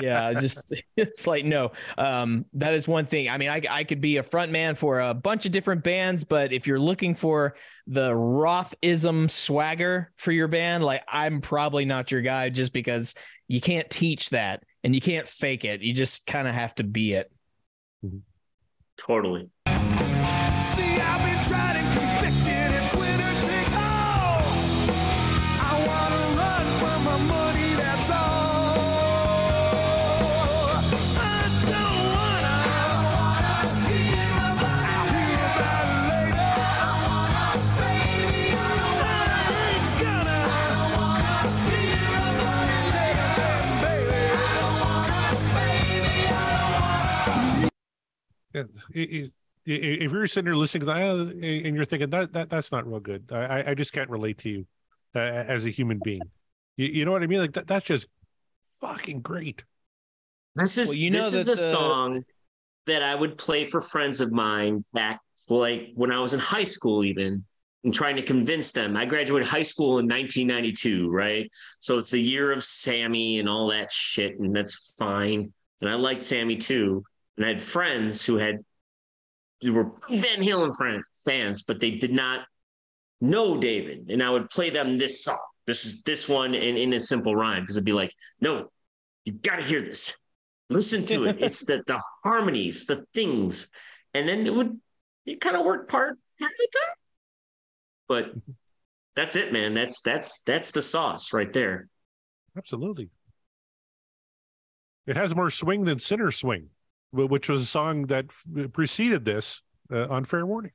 Yeah 0.00 0.32
just 0.34 0.82
it's 0.96 1.26
like 1.26 1.44
no 1.44 1.72
um 1.98 2.44
that 2.52 2.74
is 2.74 2.86
one 2.86 3.06
thing. 3.06 3.28
I 3.28 3.38
mean 3.38 3.50
i 3.50 3.62
i 3.70 3.84
could 3.84 4.00
be 4.00 4.18
a 4.18 4.22
front 4.22 4.52
man 4.52 4.74
for 4.74 5.00
a 5.00 5.14
bunch 5.14 5.46
of 5.46 5.52
different 5.52 5.82
bands 5.82 6.24
but 6.24 6.52
if 6.52 6.66
you're 6.66 6.80
looking 6.80 7.14
for 7.14 7.56
the 7.86 8.10
rothism 8.10 9.30
swagger 9.30 10.12
for 10.16 10.32
your 10.32 10.48
band 10.48 10.84
like 10.84 11.02
i'm 11.08 11.40
probably 11.40 11.84
not 11.84 12.10
your 12.10 12.22
guy 12.22 12.48
just 12.48 12.72
because 12.72 13.14
you 13.48 13.60
can't 13.60 13.90
teach 13.90 14.30
that 14.30 14.62
and 14.84 14.94
you 14.94 15.00
can't 15.00 15.28
fake 15.28 15.64
it. 15.64 15.82
You 15.82 15.92
just 15.92 16.26
kind 16.26 16.48
of 16.48 16.54
have 16.54 16.74
to 16.76 16.84
be 16.84 17.12
it. 17.12 17.30
Totally. 18.96 19.48
If 48.94 50.12
you're 50.12 50.26
sitting 50.26 50.46
there 50.46 50.56
listening 50.56 50.80
to 50.80 50.86
that 50.86 51.00
and 51.64 51.76
you're 51.76 51.84
thinking 51.84 52.10
that, 52.10 52.32
that 52.32 52.50
that's 52.50 52.72
not 52.72 52.86
real 52.86 53.00
good, 53.00 53.30
I, 53.30 53.60
I- 53.60 53.70
I 53.70 53.74
just 53.74 53.92
can't 53.92 54.10
relate 54.10 54.38
to 54.38 54.48
you 54.50 54.66
uh, 55.14 55.18
as 55.20 55.66
a 55.66 55.70
human 55.70 56.00
being. 56.02 56.22
You, 56.76 56.86
you 56.88 57.04
know 57.04 57.12
what 57.12 57.22
I 57.22 57.26
mean? 57.26 57.38
Like 57.40 57.52
that, 57.52 57.66
that's 57.68 57.84
just 57.84 58.06
fucking 58.80 59.20
great. 59.20 59.64
This 60.56 60.78
is 60.78 60.88
Well, 60.88 60.96
you 60.96 61.10
know 61.10 61.18
this 61.22 61.34
is 61.34 61.48
a 61.48 61.52
the- 61.52 61.56
song 61.56 62.24
that 62.86 63.02
I 63.02 63.14
would 63.14 63.38
play 63.38 63.64
for 63.64 63.80
friends 63.80 64.20
of 64.20 64.32
mine 64.32 64.84
back 64.92 65.20
like 65.48 65.90
when 65.94 66.10
I 66.12 66.18
was 66.20 66.34
in 66.34 66.40
high 66.40 66.64
school 66.64 67.04
even 67.04 67.44
and 67.84 67.92
trying 67.94 68.16
to 68.16 68.22
convince 68.22 68.72
them. 68.72 68.96
I 68.96 69.04
graduated 69.04 69.48
high 69.48 69.62
school 69.62 69.98
in 69.98 70.06
1992, 70.08 71.10
right? 71.10 71.50
So 71.80 71.98
it's 71.98 72.10
the 72.10 72.20
year 72.20 72.52
of 72.52 72.62
Sammy 72.64 73.38
and 73.38 73.48
all 73.48 73.70
that 73.70 73.92
shit 73.92 74.38
and 74.40 74.54
that's 74.54 74.94
fine. 74.98 75.52
And 75.80 75.90
I 75.90 75.94
liked 75.94 76.22
Sammy 76.22 76.56
too. 76.56 77.04
And 77.36 77.46
I 77.46 77.50
had 77.50 77.62
friends 77.62 78.24
who 78.24 78.36
had 78.36 78.58
who 79.62 79.72
were 79.72 79.92
Van 80.10 80.42
Halen 80.42 80.76
friend, 80.76 81.02
fans, 81.24 81.62
but 81.62 81.80
they 81.80 81.92
did 81.92 82.12
not 82.12 82.40
know 83.20 83.60
David. 83.60 84.10
And 84.10 84.22
I 84.22 84.30
would 84.30 84.50
play 84.50 84.70
them 84.70 84.98
this 84.98 85.24
song. 85.24 85.38
This 85.66 85.84
is 85.84 86.02
this 86.02 86.28
one 86.28 86.54
in, 86.54 86.76
in 86.76 86.92
a 86.92 87.00
simple 87.00 87.36
rhyme 87.36 87.62
because 87.62 87.76
it'd 87.76 87.86
be 87.86 87.92
like, 87.92 88.12
no, 88.40 88.70
you 89.24 89.32
gotta 89.32 89.62
hear 89.62 89.80
this. 89.80 90.16
Listen 90.68 91.06
to 91.06 91.26
it. 91.26 91.36
It's 91.38 91.64
the 91.64 91.82
the 91.86 92.00
harmonies, 92.24 92.86
the 92.86 93.04
things, 93.14 93.70
and 94.14 94.26
then 94.26 94.46
it 94.46 94.54
would 94.54 94.80
it 95.26 95.40
kind 95.40 95.56
of 95.56 95.64
worked 95.64 95.90
part 95.90 96.12
of 96.12 96.18
the 96.38 96.68
time. 96.72 96.96
But 98.08 98.32
that's 99.14 99.36
it, 99.36 99.52
man. 99.52 99.74
That's 99.74 100.00
that's 100.00 100.42
that's 100.42 100.72
the 100.72 100.82
sauce 100.82 101.32
right 101.32 101.52
there. 101.52 101.88
Absolutely. 102.56 103.10
It 105.06 105.16
has 105.16 105.34
more 105.34 105.50
swing 105.50 105.84
than 105.84 105.98
Sinner's 105.98 106.36
Swing, 106.36 106.70
which 107.12 107.48
was 107.48 107.62
a 107.62 107.66
song 107.66 108.06
that 108.06 108.26
preceded 108.72 109.24
this 109.24 109.62
uh, 109.92 110.06
on 110.08 110.24
Fair 110.24 110.46
Warning. 110.46 110.72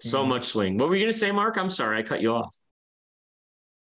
So 0.00 0.24
Mhm. 0.24 0.28
much 0.28 0.44
swing. 0.44 0.78
What 0.78 0.88
were 0.88 0.96
you 0.96 1.04
gonna 1.04 1.12
say, 1.12 1.30
Mark? 1.32 1.56
I'm 1.56 1.68
sorry, 1.70 1.98
I 1.98 2.02
cut 2.02 2.20
you 2.20 2.32
off. 2.34 2.54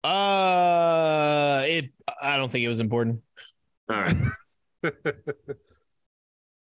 uh 0.04 1.62
it 1.66 1.86
i 2.20 2.36
don't 2.36 2.52
think 2.52 2.62
it 2.62 2.68
was 2.68 2.78
important 2.80 3.22
All 3.88 4.02
right. 4.02 4.14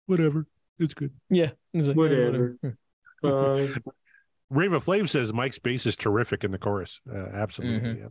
Whatever. 0.07 0.47
It's 0.78 0.95
good. 0.95 1.12
yeah 1.31 1.51
it's 1.72 1.87
like, 1.87 1.97
Whatever. 1.97 2.59
Bye. 3.22 3.68
Raven 4.51 4.81
Flame 4.81 5.07
says 5.07 5.33
Mike's 5.33 5.59
bass 5.59 5.87
is 5.87 5.95
terrific 5.97 6.43
in 6.45 6.51
the 6.51 6.59
chorus. 6.59 7.01
Uh, 7.11 7.26
absolutely. 7.33 7.89
Mhm. 7.89 7.99
Yeah. 7.99 8.09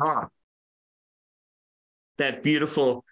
Ah. 0.00 0.28
That 2.18 2.42
beautiful. 2.42 3.04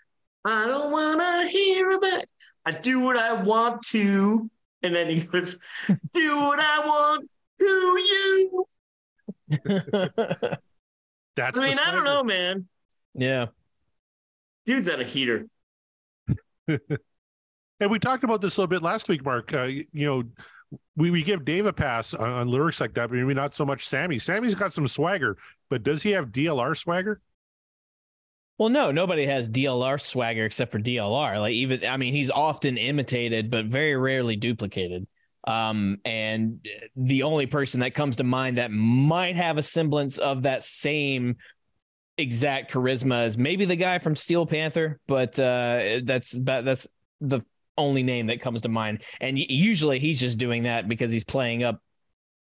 I 0.45 0.67
don't 0.67 0.93
want 0.93 1.21
to 1.21 1.49
hear 1.49 1.91
about. 1.93 2.23
It. 2.23 2.31
I 2.67 2.71
do 2.71 3.01
what 3.01 3.17
I 3.17 3.35
want 3.35 3.83
to, 3.89 4.51
and 4.83 4.95
then 4.95 5.09
he 5.11 5.23
goes, 5.23 5.59
"Do 5.89 6.37
what 6.39 6.59
I 6.61 6.81
want 6.81 7.29
to 7.61 7.67
you." 7.67 8.67
That's 11.37 11.59
I 11.59 11.63
mean, 11.69 11.79
I 11.79 11.91
don't 11.91 12.05
know, 12.05 12.23
man. 12.23 12.67
yeah 13.15 13.47
Dude's 14.65 14.89
on 14.89 15.01
a 15.01 15.05
heater. 15.05 15.47
And 17.81 17.91
we 17.91 17.99
talked 17.99 18.25
about 18.25 18.41
this 18.41 18.57
a 18.57 18.61
little 18.61 18.71
bit 18.71 18.83
last 18.83 19.09
week, 19.09 19.25
Mark. 19.25 19.53
Uh, 19.53 19.65
you, 19.65 19.85
you 19.93 20.07
know, 20.07 20.23
we, 20.97 21.11
we 21.11 21.23
give 21.23 21.45
Dave 21.45 21.67
a 21.67 21.73
pass 21.73 22.15
on, 22.15 22.29
on 22.29 22.49
lyrics 22.49 22.81
like 22.81 22.95
that, 22.95 23.09
but 23.11 23.17
maybe 23.17 23.35
not 23.35 23.55
so 23.55 23.65
much 23.65 23.87
Sammy. 23.87 24.19
Sammy's 24.19 24.55
got 24.55 24.73
some 24.73 24.89
swagger, 24.89 25.37
but 25.69 25.83
does 25.83 26.03
he 26.03 26.11
have 26.11 26.31
DLR 26.31 26.77
swagger? 26.77 27.21
Well, 28.59 28.69
no, 28.69 28.93
nobody 28.93 29.27
has 29.27 29.51
DLR 29.51 30.01
swagger 30.01 30.45
except 30.45 30.71
for 30.71 30.79
DLR. 30.79 31.41
Like 31.41 31.55
even, 31.55 31.85
I 31.87 31.97
mean, 31.97 32.15
he's 32.15 32.31
often 32.31 32.77
imitated, 32.77 33.51
but 33.51 33.67
very 33.67 33.97
rarely 33.97 34.37
duplicated. 34.37 35.07
Um, 35.47 35.99
and 36.05 36.65
the 36.97 37.25
only 37.25 37.47
person 37.47 37.81
that 37.81 37.95
comes 37.95 38.17
to 38.17 38.25
mind 38.25 38.59
that 38.59 38.71
might 38.71 39.37
have 39.37 39.59
a 39.59 39.63
semblance 39.63 40.19
of 40.19 40.45
that 40.45 40.65
same 40.65 41.37
exact 42.17 42.73
charisma 42.73 43.27
is 43.27 43.37
maybe 43.37 43.65
the 43.65 43.77
guy 43.77 43.99
from 43.99 44.17
Steel 44.17 44.47
Panther, 44.47 45.01
but 45.07 45.39
uh, 45.39 46.01
that's 46.05 46.31
that's 46.31 46.89
the 47.21 47.41
only 47.77 48.03
name 48.03 48.27
that 48.27 48.41
comes 48.41 48.63
to 48.63 48.69
mind. 48.69 49.03
And 49.21 49.39
usually 49.39 49.99
he's 49.99 50.21
just 50.21 50.39
doing 50.39 50.65
that 50.65 50.89
because 50.89 51.11
he's 51.11 51.25
playing 51.25 51.63
up 51.63 51.81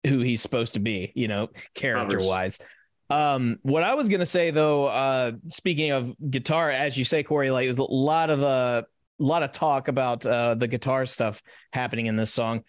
who 0.05 0.19
he's 0.19 0.41
supposed 0.41 0.73
to 0.73 0.79
be, 0.79 1.11
you 1.15 1.27
know, 1.27 1.49
character 1.75 2.17
wise. 2.19 2.59
Um, 3.09 3.59
what 3.61 3.83
I 3.83 3.93
was 3.95 4.09
gonna 4.09 4.25
say 4.25 4.51
though, 4.51 4.85
uh, 4.85 5.33
speaking 5.47 5.91
of 5.91 6.13
guitar, 6.29 6.69
as 6.71 6.97
you 6.97 7.05
say, 7.05 7.23
Corey, 7.23 7.51
like 7.51 7.67
there's 7.67 7.77
a 7.77 7.83
lot 7.83 8.29
of 8.29 8.41
uh, 8.41 8.83
a 9.19 9.23
lot 9.23 9.43
of 9.43 9.51
talk 9.51 9.87
about 9.87 10.25
uh, 10.25 10.55
the 10.55 10.67
guitar 10.67 11.05
stuff 11.05 11.41
happening 11.71 12.07
in 12.07 12.15
this 12.15 12.33
song. 12.33 12.63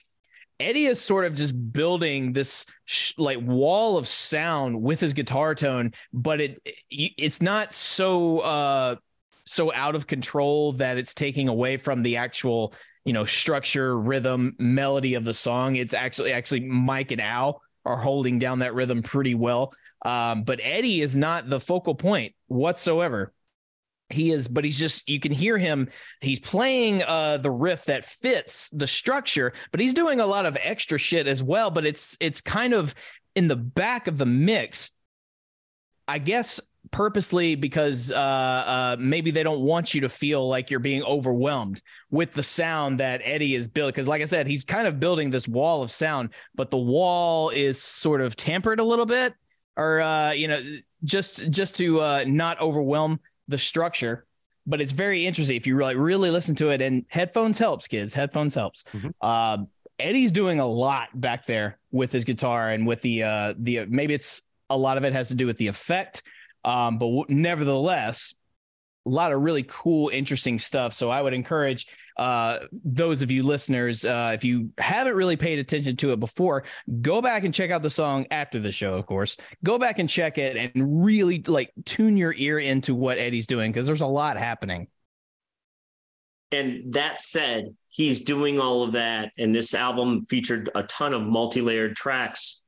Eddie 0.61 0.87
is 0.87 1.01
sort 1.01 1.25
of 1.25 1.35
just 1.35 1.73
building 1.73 2.33
this 2.33 2.67
sh- 2.85 3.15
like 3.19 3.39
wall 3.41 3.97
of 3.97 4.07
sound 4.07 4.81
with 4.81 5.01
his 5.01 5.13
guitar 5.13 5.55
tone, 5.55 5.93
but 6.13 6.41
it 6.41 6.61
it's 6.91 7.43
not 7.43 7.73
so 7.73 8.39
uh 8.41 8.97
so 9.45 9.73
out 9.73 9.95
of 9.95 10.07
control 10.07 10.73
that 10.73 10.97
it's 10.99 11.15
taking 11.15 11.49
away 11.49 11.77
from 11.77 12.03
the 12.03 12.17
actual 12.19 12.75
you 13.05 13.13
know 13.13 13.25
structure, 13.25 13.99
rhythm, 13.99 14.55
melody 14.59 15.15
of 15.15 15.25
the 15.25 15.35
song. 15.35 15.77
It's 15.77 15.95
actually 15.95 16.33
actually 16.33 16.61
Mike 16.61 17.11
and 17.11 17.21
Al 17.21 17.61
are 17.85 17.99
holding 17.99 18.39
down 18.39 18.61
that 18.61 18.75
rhythm 18.75 19.03
pretty 19.03 19.35
well. 19.35 19.73
Um, 20.05 20.45
but 20.45 20.61
Eddie 20.63 21.01
is 21.03 21.17
not 21.17 21.49
the 21.49 21.61
focal 21.61 21.95
point 21.95 22.35
whatsoever. 22.47 23.33
he 24.11 24.31
is 24.31 24.49
but 24.49 24.65
he's 24.65 24.79
just 24.79 25.09
you 25.09 25.19
can 25.19 25.33
hear 25.33 25.57
him 25.57 25.89
he's 26.21 26.39
playing 26.41 27.03
uh 27.03 27.39
the 27.39 27.51
riff 27.51 27.87
that 27.87 28.05
fits 28.05 28.69
the 28.71 28.87
structure 28.87 29.53
but 29.71 29.81
he's 29.81 29.95
doing 29.95 30.21
a 30.21 30.27
lot 30.27 30.45
of 30.45 30.59
extra 30.63 30.99
shit 30.99 31.27
as 31.27 31.43
well 31.43 31.71
but 31.71 31.87
it's 31.87 32.17
it's 32.21 32.43
kind 32.43 32.75
of 32.75 32.95
in 33.35 33.49
the 33.49 33.57
back 33.57 34.07
of 34.07 34.19
the 34.19 34.27
mix 34.27 34.91
i 36.07 36.19
guess 36.19 36.61
purposely 36.91 37.55
because 37.55 38.13
uh 38.13 38.17
uh 38.17 38.97
maybe 38.99 39.31
they 39.31 39.43
don't 39.43 39.61
want 39.61 39.95
you 39.95 40.03
to 40.03 40.09
feel 40.09 40.49
like 40.49 40.71
you're 40.71 40.81
being 40.81 41.03
overwhelmed 41.05 41.81
with 42.11 42.33
the 42.35 42.43
sound 42.43 43.01
that 43.01 43.21
eddie 43.25 43.55
is 43.55 43.67
built 43.67 43.89
because 43.93 44.07
like 44.07 44.23
i 44.23 44.25
said 44.25 44.47
he's 44.47 44.65
kind 44.65 44.87
of 44.87 45.01
building 45.01 45.31
this 45.31 45.49
wall 45.49 45.83
of 45.83 45.91
sound 45.91 46.29
but 46.55 46.71
the 46.71 46.77
wall 46.77 47.49
is 47.51 47.81
sort 47.83 48.21
of 48.21 48.37
tampered 48.37 48.81
a 48.81 48.85
little 48.85 49.07
bit 49.07 49.35
or 49.77 50.03
uh 50.03 50.31
you 50.33 50.47
know 50.47 50.63
just 51.05 51.51
just 51.51 51.77
to 51.77 52.01
uh 52.01 52.25
not 52.27 52.61
overwhelm 52.61 53.19
the 53.49 53.59
structure, 53.59 54.25
but 54.67 54.81
it's 54.81 54.93
very 54.93 55.27
interesting 55.27 55.57
if 55.57 55.67
you 55.67 55.77
really 55.77 55.97
really 55.97 56.31
listen 56.31 56.55
to 56.57 56.71
it. 56.71 56.81
And 56.81 57.05
headphones 57.09 57.59
helps, 57.59 57.87
kids. 57.87 58.15
Headphones 58.15 58.55
helps. 58.55 58.85
Mhm. 58.85 59.13
Uh, 59.21 59.65
Eddie's 59.99 60.33
doing 60.33 60.61
a 60.61 60.67
lot 60.67 61.09
back 61.15 61.47
there 61.47 61.79
with 61.93 62.11
his 62.11 62.25
guitar 62.25 62.71
and 62.71 62.87
with 62.87 63.01
the 63.03 63.23
uh, 63.23 63.55
the 63.59 63.85
maybe 63.87 64.15
it's 64.15 64.43
a 64.71 64.77
lot 64.77 64.97
of 64.97 65.05
it 65.05 65.13
has 65.13 65.29
to 65.29 65.35
do 65.35 65.47
with 65.47 65.57
the 65.59 65.67
effect, 65.67 66.23
um, 66.65 66.99
but 66.99 67.07
w- 67.07 67.27
nevertheless, 67.29 68.35
a 69.07 69.11
lot 69.11 69.33
of 69.33 69.43
really 69.43 69.65
cool, 69.65 70.09
interesting 70.09 70.59
stuff. 70.59 70.95
So 70.95 71.11
I 71.11 71.21
would 71.21 71.35
encourage 71.35 71.87
uh, 72.17 72.61
those 72.85 73.23
of 73.23 73.31
you 73.31 73.43
listeners, 73.43 74.05
uh, 74.05 74.33
if 74.35 74.45
you 74.45 74.71
haven't 74.79 75.15
really 75.15 75.37
paid 75.37 75.59
attention 75.59 75.97
to 75.97 76.13
it 76.13 76.21
before, 76.21 76.65
go 77.03 77.21
back 77.21 77.45
and 77.45 77.53
check 77.53 77.71
out 77.71 77.83
the 77.83 77.91
song 77.91 78.27
after 78.31 78.61
the 78.61 78.73
show. 78.73 78.95
Of 78.95 79.07
course, 79.07 79.37
go 79.65 79.79
back 79.79 79.99
and 79.99 80.09
check 80.09 80.39
it 80.39 80.57
and 80.57 81.05
really 81.05 81.43
like 81.47 81.73
tune 81.85 82.17
your 82.17 82.33
ear 82.35 82.59
into 82.59 82.95
what 82.95 83.19
Eddie's 83.19 83.47
doing 83.47 83.73
because 83.73 83.87
there's 83.87 84.01
a 84.01 84.07
lot 84.07 84.37
happening. 84.37 84.89
And 86.53 86.93
that 86.93 87.21
said, 87.21 87.75
he's 87.89 88.21
doing 88.21 88.61
all 88.61 88.85
of 88.85 88.93
that. 88.93 89.33
And 89.37 89.53
this 89.53 89.75
album 89.75 90.25
featured 90.25 90.71
a 90.77 90.85
ton 90.85 91.13
of 91.13 91.23
multi 91.23 91.61
layered 91.61 91.97
tracks. 91.97 92.65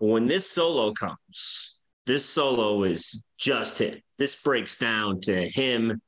When 0.00 0.26
this 0.26 0.50
solo 0.50 0.92
comes, 0.92 1.69
this 2.06 2.24
solo 2.28 2.84
is 2.84 3.22
just 3.38 3.80
him. 3.80 4.00
This 4.18 4.40
breaks 4.42 4.78
down 4.78 5.20
to 5.22 5.48
him, 5.48 6.00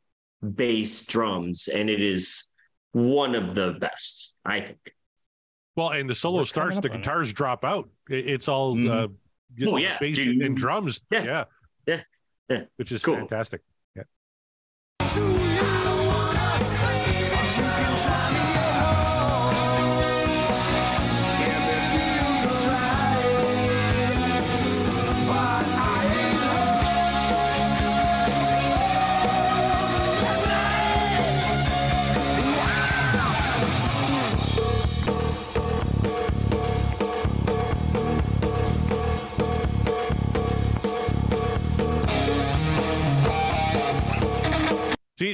bass, 0.55 1.07
drums, 1.07 1.69
and 1.69 1.89
it 1.89 2.03
is 2.03 2.53
one 2.93 3.35
of 3.35 3.55
the 3.55 3.73
best, 3.81 4.35
I 4.45 4.61
think. 4.61 4.95
Well, 5.77 5.91
and 5.91 6.09
the 6.09 6.15
solo 6.15 6.39
We're 6.39 6.45
starts, 6.45 6.79
the 6.81 6.89
up 6.89 6.93
on 6.93 7.01
it. 7.01 7.03
guitars 7.03 7.33
drop 7.33 7.65
out. 7.65 7.89
It's 8.09 8.49
all 8.49 8.75
Mhm. 8.77 8.91
uh, 8.91 9.09
you 9.57 9.71
Oh, 9.71 9.77
yeah. 9.77 9.99
bass 9.99 10.17
Dude. 10.17 10.43
and 10.43 10.57
drums. 10.57 11.03
Yeah. 11.11 11.25
yeah, 11.25 11.45
Yeah. 11.87 12.03
Yeah. 12.51 12.65
which 12.77 12.93
is 12.93 13.01
Cool. 13.03 13.17
fantastic. 13.17 13.63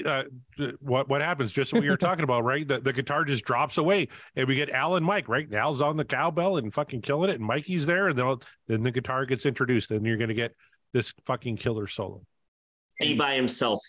Uh, 0.09 0.25
what 0.81 1.09
what 1.09 1.21
happens? 1.21 1.53
Just 1.53 1.73
what 1.73 1.83
we 1.83 1.89
were 1.89 1.97
talking 2.09 2.25
about, 2.25 2.45
right? 2.45 2.67
The, 2.67 2.81
the 2.81 2.93
guitar 2.93 3.25
just 3.25 3.45
drops 3.45 3.79
away, 3.79 4.09
and 4.35 4.49
we 4.49 4.57
get 4.57 4.71
Al 4.71 4.97
and 4.97 5.05
Mike. 5.05 5.29
Right, 5.29 5.53
Al's 5.53 5.81
on 5.81 5.97
the 5.97 6.05
cowbell 6.05 6.57
and 6.57 6.73
fucking 6.73 7.03
killing 7.03 7.31
it, 7.31 7.37
and 7.37 7.45
Mikey's 7.45 7.87
there, 7.87 8.09
and 8.09 8.19
then 8.19 8.37
then 8.67 8.83
the 8.83 8.91
guitar 8.91 9.27
gets 9.27 9.47
introduced, 9.47 9.91
and 9.91 10.05
you're 10.05 10.17
gonna 10.17 10.35
get 10.35 10.55
this 10.93 11.13
fucking 11.27 11.57
killer 11.57 11.87
solo. 11.87 12.23
He 12.99 13.15
by 13.15 13.35
himself. 13.35 13.81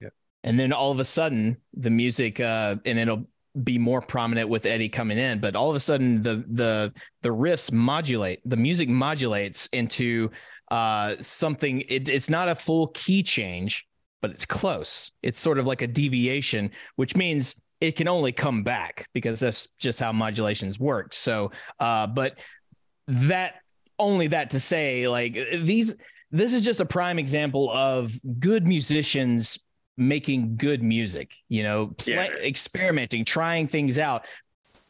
Yeah. 0.00 0.10
And 0.44 0.58
then 0.58 0.72
all 0.72 0.92
of 0.92 1.00
a 1.00 1.04
sudden, 1.04 1.56
the 1.74 1.90
music, 1.90 2.38
uh, 2.40 2.76
and 2.84 2.98
it'll 2.98 3.26
be 3.64 3.78
more 3.78 4.00
prominent 4.00 4.48
with 4.48 4.66
Eddie 4.66 4.88
coming 4.88 5.18
in. 5.18 5.40
But 5.40 5.56
all 5.56 5.70
of 5.70 5.76
a 5.76 5.80
sudden, 5.80 6.22
the 6.22 6.44
the 6.48 6.92
the 7.22 7.30
riffs 7.30 7.72
modulate. 7.72 8.40
The 8.44 8.56
music 8.56 8.88
modulates 8.88 9.66
into 9.68 10.30
uh, 10.70 11.16
something. 11.20 11.82
It, 11.88 12.08
it's 12.08 12.30
not 12.30 12.48
a 12.48 12.54
full 12.54 12.88
key 12.88 13.22
change, 13.22 13.86
but 14.20 14.30
it's 14.30 14.44
close. 14.44 15.12
It's 15.22 15.40
sort 15.40 15.58
of 15.58 15.66
like 15.66 15.82
a 15.82 15.86
deviation, 15.86 16.70
which 16.96 17.16
means 17.16 17.60
it 17.80 17.96
can 17.96 18.08
only 18.08 18.32
come 18.32 18.62
back 18.62 19.08
because 19.14 19.40
that's 19.40 19.68
just 19.78 19.98
how 20.00 20.12
modulations 20.12 20.78
work. 20.78 21.14
So, 21.14 21.52
uh, 21.78 22.06
but 22.06 22.38
that 23.08 23.54
only 23.98 24.28
that 24.28 24.50
to 24.50 24.60
say, 24.60 25.08
like 25.08 25.34
these, 25.34 25.96
this 26.30 26.52
is 26.52 26.62
just 26.62 26.80
a 26.80 26.84
prime 26.86 27.18
example 27.18 27.70
of 27.72 28.12
good 28.38 28.66
musicians 28.66 29.58
making 29.96 30.56
good 30.56 30.82
music. 30.82 31.32
You 31.48 31.62
know, 31.62 31.86
play, 31.88 32.14
Yeah. 32.14 32.46
experimenting, 32.46 33.24
trying 33.24 33.66
things 33.66 33.98
out, 33.98 34.24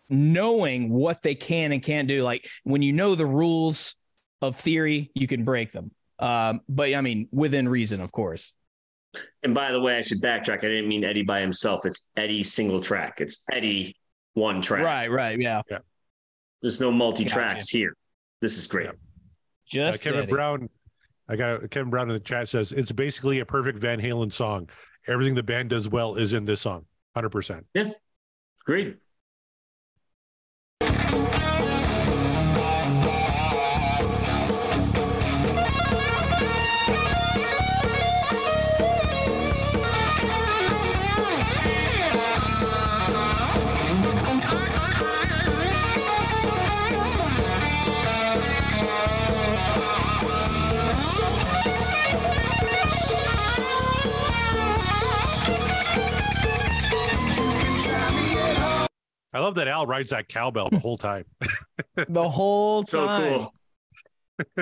knowing 0.08 0.90
what 0.90 1.22
they 1.22 1.34
can 1.34 1.72
and 1.72 1.82
can't 1.82 2.08
do. 2.08 2.22
Like 2.22 2.48
when 2.64 2.82
you 2.82 2.92
know 2.92 3.14
the 3.14 3.26
rules 3.26 3.94
of 4.42 4.56
theory, 4.56 5.10
you 5.14 5.26
can 5.26 5.44
break 5.44 5.72
them. 5.72 5.92
Um, 6.18 6.60
but 6.68 6.92
I 6.94 7.00
mean, 7.00 7.28
within 7.32 7.68
reason, 7.68 8.00
of 8.00 8.12
course. 8.12 8.52
And 9.42 9.54
by 9.54 9.72
the 9.72 9.80
way, 9.80 9.96
I 9.96 10.02
should 10.02 10.20
backtrack. 10.20 10.58
I 10.58 10.68
didn't 10.68 10.88
mean 10.88 11.04
Eddie 11.04 11.22
by 11.22 11.40
himself. 11.40 11.86
It's 11.86 12.08
Eddie 12.16 12.42
single 12.42 12.80
track. 12.80 13.20
It's 13.20 13.44
Eddie 13.50 13.96
one 14.34 14.60
track. 14.60 14.84
Right, 14.84 15.10
right, 15.10 15.38
yeah. 15.40 15.62
There's 16.62 16.80
no 16.80 16.92
multi 16.92 17.24
tracks 17.24 17.68
here. 17.68 17.94
This 18.40 18.58
is 18.58 18.66
great. 18.66 18.86
Yeah. 18.86 18.90
Uh, 18.90 19.92
Just 19.92 20.04
Kevin 20.04 20.22
Eddie. 20.24 20.32
Brown, 20.32 20.68
I 21.28 21.36
got 21.36 21.70
Kevin 21.70 21.90
Brown 21.90 22.08
in 22.08 22.14
the 22.14 22.20
chat 22.20 22.48
says 22.48 22.72
it's 22.72 22.92
basically 22.92 23.38
a 23.38 23.46
perfect 23.46 23.78
Van 23.78 24.00
Halen 24.00 24.30
song. 24.30 24.68
Everything 25.08 25.34
the 25.34 25.42
band 25.42 25.70
does 25.70 25.88
well 25.88 26.16
is 26.16 26.34
in 26.34 26.44
this 26.44 26.60
song, 26.60 26.84
hundred 27.14 27.30
percent. 27.30 27.66
Yeah. 27.72 27.90
Great. 28.66 28.98
I 59.32 59.40
love 59.40 59.54
that 59.56 59.68
Al 59.68 59.86
rides 59.86 60.10
that 60.10 60.28
cowbell 60.28 60.70
the 60.70 60.78
whole 60.78 60.96
time. 60.96 61.24
the 62.08 62.28
whole 62.28 62.84
So 62.84 63.06
time. 63.06 63.38
cool. 63.38 63.54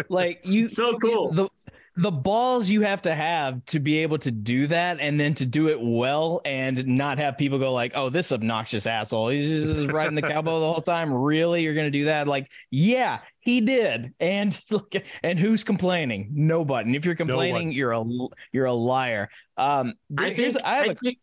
Like 0.09 0.41
you 0.45 0.69
So 0.69 0.99
cool. 0.99 1.33
The 1.33 1.49
the 1.97 2.11
balls 2.13 2.71
you 2.71 2.83
have 2.83 3.03
to 3.03 3.13
have 3.15 3.65
to 3.67 3.81
be 3.81 3.99
able 3.99 4.19
to 4.19 4.31
do 4.31 4.69
that 4.69 5.01
and 5.01 5.19
then 5.19 5.35
to 5.35 5.45
do 5.45 5.69
it 5.69 5.79
well 5.81 6.41
and 6.45 6.87
not 6.87 7.19
have 7.19 7.37
people 7.37 7.59
go 7.59 7.73
like, 7.73 7.91
"Oh, 7.97 8.09
this 8.09 8.31
obnoxious 8.31 8.87
asshole. 8.87 9.31
He's 9.31 9.49
just 9.75 9.91
riding 9.91 10.15
the 10.15 10.23
cowbell 10.23 10.61
the 10.61 10.73
whole 10.73 10.81
time. 10.83 11.13
Really? 11.13 11.63
You're 11.63 11.75
going 11.75 11.89
to 11.89 11.99
do 11.99 12.05
that?" 12.05 12.29
Like, 12.29 12.53
"Yeah, 12.71 13.19
he 13.41 13.61
did." 13.63 14.15
And 14.21 14.57
look 14.71 14.95
and 15.25 15.39
who's 15.41 15.65
complaining? 15.65 16.29
Nobody. 16.35 16.87
And 16.87 16.95
if 16.95 17.05
you're 17.05 17.17
complaining, 17.17 17.73
you're 17.73 17.93
a 17.93 18.05
you're 18.53 18.67
a 18.67 18.73
liar. 18.73 19.29
Um 19.57 19.95
I 20.17 20.33
think, 20.35 20.57
I 20.65 20.75
have 20.77 20.89
I 20.89 20.93
a 20.93 20.95
think- 20.95 21.19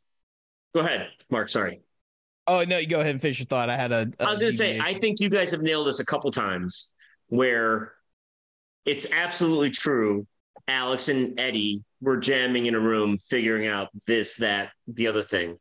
Go 0.74 0.82
ahead, 0.82 1.08
Mark. 1.30 1.48
Sorry. 1.48 1.80
Oh, 2.48 2.64
no, 2.64 2.78
you 2.78 2.88
go 2.88 3.00
ahead 3.00 3.12
and 3.12 3.22
finish 3.22 3.40
your 3.40 3.48
thought. 3.48 3.70
I 3.70 3.76
had 3.76 3.92
a, 3.92 4.08
a 4.20 4.28
I 4.28 4.30
was 4.30 4.40
going 4.40 4.52
to 4.52 4.58
say, 4.58 4.80
I 4.80 4.94
think 4.94 5.20
you 5.20 5.30
guys 5.30 5.52
have 5.52 5.62
nailed 5.62 5.88
this 5.88 6.00
a 6.00 6.06
couple 6.06 6.30
times 6.32 6.94
where 7.28 7.94
it's 8.86 9.12
absolutely 9.12 9.72
true. 9.72 10.28
Alex 10.68 11.10
and 11.10 11.40
Eddie 11.40 11.84
were 12.02 12.18
jamming 12.18 12.68
in 12.68 12.76
a 12.76 12.80
room, 12.80 13.18
figuring 13.18 13.68
out 13.68 13.90
this, 14.06 14.38
that, 14.38 14.70
the 14.88 15.08
other 15.08 15.24
thing. 15.24 15.58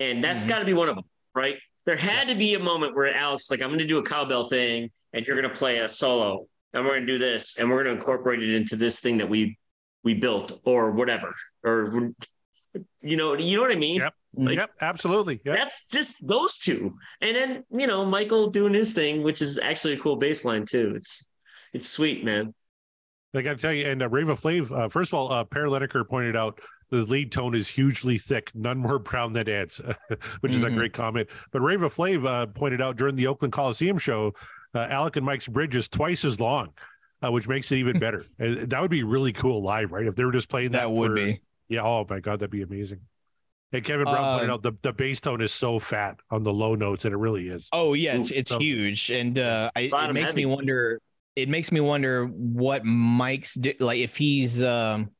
And 0.00 0.22
that's 0.22 0.44
Mhm. 0.44 0.48
got 0.48 0.58
to 0.58 0.64
be 0.64 0.74
one 0.74 0.88
of 0.88 0.96
them, 0.96 1.04
right? 1.34 1.56
There 1.86 1.96
had 1.96 2.28
to 2.28 2.34
be 2.34 2.54
a 2.54 2.58
moment 2.58 2.94
where 2.96 3.14
Alex, 3.14 3.50
like, 3.50 3.62
I'm 3.62 3.68
going 3.68 3.78
to 3.78 3.86
do 3.86 3.98
a 3.98 4.02
cowbell 4.02 4.48
thing 4.48 4.90
and 5.12 5.26
you're 5.26 5.40
going 5.40 5.52
to 5.52 5.56
play 5.56 5.78
a 5.78 5.88
solo 5.88 6.46
and 6.72 6.84
we're 6.84 6.92
going 6.96 7.06
to 7.06 7.12
do 7.12 7.18
this 7.18 7.58
and 7.58 7.68
we're 7.68 7.84
going 7.84 7.94
to 7.94 8.00
incorporate 8.00 8.42
it 8.42 8.50
into 8.54 8.74
this 8.76 9.00
thing 9.00 9.18
that 9.18 9.28
we 9.28 9.56
we 10.02 10.12
built 10.12 10.60
or 10.64 10.90
whatever 10.90 11.32
or 11.62 12.12
you 13.02 13.16
know 13.16 13.34
you 13.34 13.56
know 13.56 13.62
what 13.62 13.72
I 13.72 13.76
mean? 13.76 14.00
Yep. 14.00 14.14
Like, 14.36 14.56
yep, 14.58 14.70
absolutely. 14.80 15.40
Yep. 15.44 15.56
That's 15.56 15.86
just 15.88 16.16
those 16.26 16.58
two, 16.58 16.96
and 17.20 17.36
then 17.36 17.64
you 17.70 17.86
know 17.86 18.04
Michael 18.04 18.50
doing 18.50 18.74
his 18.74 18.92
thing, 18.92 19.22
which 19.22 19.40
is 19.40 19.58
actually 19.58 19.94
a 19.94 19.98
cool 19.98 20.18
baseline 20.18 20.66
too. 20.68 20.92
It's 20.96 21.24
it's 21.72 21.88
sweet, 21.88 22.24
man. 22.24 22.52
I 23.36 23.42
got 23.42 23.52
to 23.52 23.56
tell 23.58 23.72
you, 23.72 23.86
and 23.86 24.00
uh, 24.02 24.08
Rava 24.08 24.34
Flav, 24.34 24.70
uh, 24.70 24.88
first 24.88 25.10
of 25.12 25.14
all, 25.18 25.30
uh, 25.32 25.42
Per 25.44 25.66
Lineker 25.66 26.08
pointed 26.08 26.36
out 26.36 26.60
the 26.90 26.98
lead 26.98 27.32
tone 27.32 27.54
is 27.54 27.68
hugely 27.68 28.16
thick, 28.18 28.50
none 28.54 28.78
more 28.78 28.98
brown 29.00 29.32
than 29.32 29.48
Ed's, 29.48 29.80
which 30.40 30.52
is 30.52 30.62
a 30.62 30.68
Mhm. 30.68 30.74
great 30.74 30.92
comment. 30.92 31.28
But 31.50 31.60
Rava 31.62 31.88
Flav 31.88 32.24
uh, 32.26 32.46
pointed 32.46 32.80
out 32.80 32.96
during 32.96 33.16
the 33.16 33.26
Oakland 33.26 33.52
Coliseum 33.52 33.98
show, 33.98 34.32
uh, 34.74 34.86
Alex 34.90 35.16
and 35.16 35.26
Mike's 35.26 35.48
bridge 35.48 35.74
is 35.74 35.88
twice 35.88 36.24
as 36.24 36.38
long, 36.38 36.72
uh, 37.24 37.30
which 37.32 37.48
makes 37.48 37.72
it 37.72 37.76
even 37.78 37.98
better. 38.00 38.24
That 38.38 38.80
would 38.80 38.90
be 38.92 39.02
really 39.02 39.32
cool 39.32 39.62
live, 39.64 39.90
right? 39.90 40.06
If 40.06 40.14
they 40.14 40.24
were 40.24 40.30
just 40.32 40.48
playing 40.48 40.70
that, 40.72 40.82
That 40.82 40.90
would 40.92 41.10
for- 41.10 41.14
be. 41.16 41.40
Yeah. 41.68 41.82
Oh 41.82 42.06
my 42.08 42.20
God, 42.20 42.40
that'd 42.40 42.50
be 42.50 42.62
amazing. 42.62 43.00
And 43.72 43.84
Kevin 43.84 44.04
Brown 44.04 44.38
pointed 44.38 44.50
Uh, 44.50 44.54
out 44.54 44.62
the, 44.62 44.72
the 44.82 44.92
bass 44.92 45.20
tone 45.20 45.40
is 45.40 45.52
so 45.52 45.80
fat 45.80 46.20
on 46.30 46.42
the 46.44 46.52
low 46.52 46.74
notes, 46.76 47.04
and 47.06 47.12
it 47.12 47.16
really 47.16 47.48
is. 47.48 47.68
Oh 47.72 47.94
yeah, 47.94 48.14
it's 48.16 48.30
it's 48.30 48.50
so- 48.50 48.58
huge, 48.58 49.10
and 49.10 49.38
uh, 49.38 49.70
I, 49.74 49.80
it 49.80 49.90
Bottom 49.90 50.14
makes 50.14 50.34
me 50.34 50.46
wonder. 50.46 51.00
It 51.34 51.48
makes 51.48 51.72
me 51.72 51.80
wonder 51.80 52.26
what 52.26 52.84
Mike's 52.84 53.54
di- 53.54 53.76
like 53.80 53.98
if 53.98 54.16
he's 54.16 54.62
um. 54.62 55.10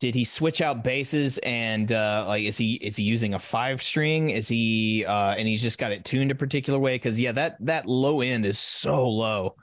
Did 0.00 0.14
he 0.14 0.22
switch 0.22 0.60
out 0.60 0.84
basses 0.84 1.38
and 1.38 1.90
uh 1.90 2.24
like 2.28 2.44
is 2.44 2.56
he 2.56 2.74
is 2.74 2.94
he 2.96 3.02
using 3.02 3.34
a 3.34 3.38
five 3.38 3.82
string? 3.82 4.30
Is 4.30 4.46
he 4.46 5.04
uh 5.04 5.34
and 5.36 5.48
he's 5.48 5.60
just 5.60 5.76
got 5.78 5.90
it 5.90 6.04
tuned 6.04 6.30
a 6.30 6.36
particular 6.36 6.78
way? 6.78 6.94
Because 6.94 7.18
yeah, 7.20 7.32
that 7.32 7.56
that 7.60 7.86
low 7.86 8.20
end 8.20 8.46
is 8.46 8.60
so 8.60 9.08
low. 9.08 9.56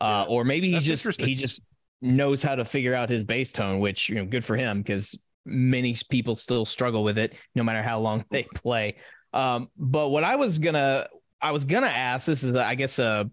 Uh 0.00 0.24
Yeah. 0.28 0.32
or 0.32 0.44
maybe 0.44 0.68
he 0.68 0.74
That's 0.74 0.84
just 0.84 1.20
he 1.20 1.34
just 1.34 1.62
knows 2.02 2.42
how 2.42 2.54
to 2.54 2.64
figure 2.64 2.94
out 2.94 3.10
his 3.10 3.24
bass 3.24 3.52
tone, 3.52 3.80
which 3.80 4.08
you 4.08 4.16
know, 4.16 4.24
good 4.24 4.44
for 4.44 4.56
him 4.56 4.82
because 4.82 5.18
many 5.44 5.96
people 6.10 6.34
still 6.34 6.64
struggle 6.64 7.02
with 7.02 7.18
it 7.18 7.34
no 7.54 7.62
matter 7.62 7.82
how 7.82 7.98
long 7.98 8.24
they 8.30 8.44
play. 8.54 8.96
Um, 9.32 9.68
but 9.76 10.08
what 10.08 10.24
I 10.24 10.36
was 10.36 10.58
gonna 10.58 11.06
I 11.40 11.52
was 11.52 11.64
gonna 11.64 11.86
ask 11.86 12.26
this 12.26 12.42
is 12.42 12.56
I 12.56 12.74
guess 12.74 12.98
a 12.98 13.30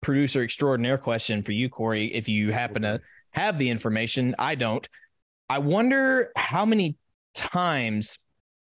producer 0.00 0.42
extraordinaire 0.42 0.98
question 0.98 1.42
for 1.42 1.52
you, 1.52 1.68
Corey, 1.68 2.14
if 2.14 2.28
you 2.28 2.52
happen 2.52 2.82
to 2.82 3.00
have 3.32 3.58
the 3.58 3.70
information. 3.70 4.34
I 4.38 4.54
don't. 4.54 4.88
I 5.48 5.58
wonder 5.58 6.32
how 6.36 6.64
many 6.64 6.96
times 7.34 8.18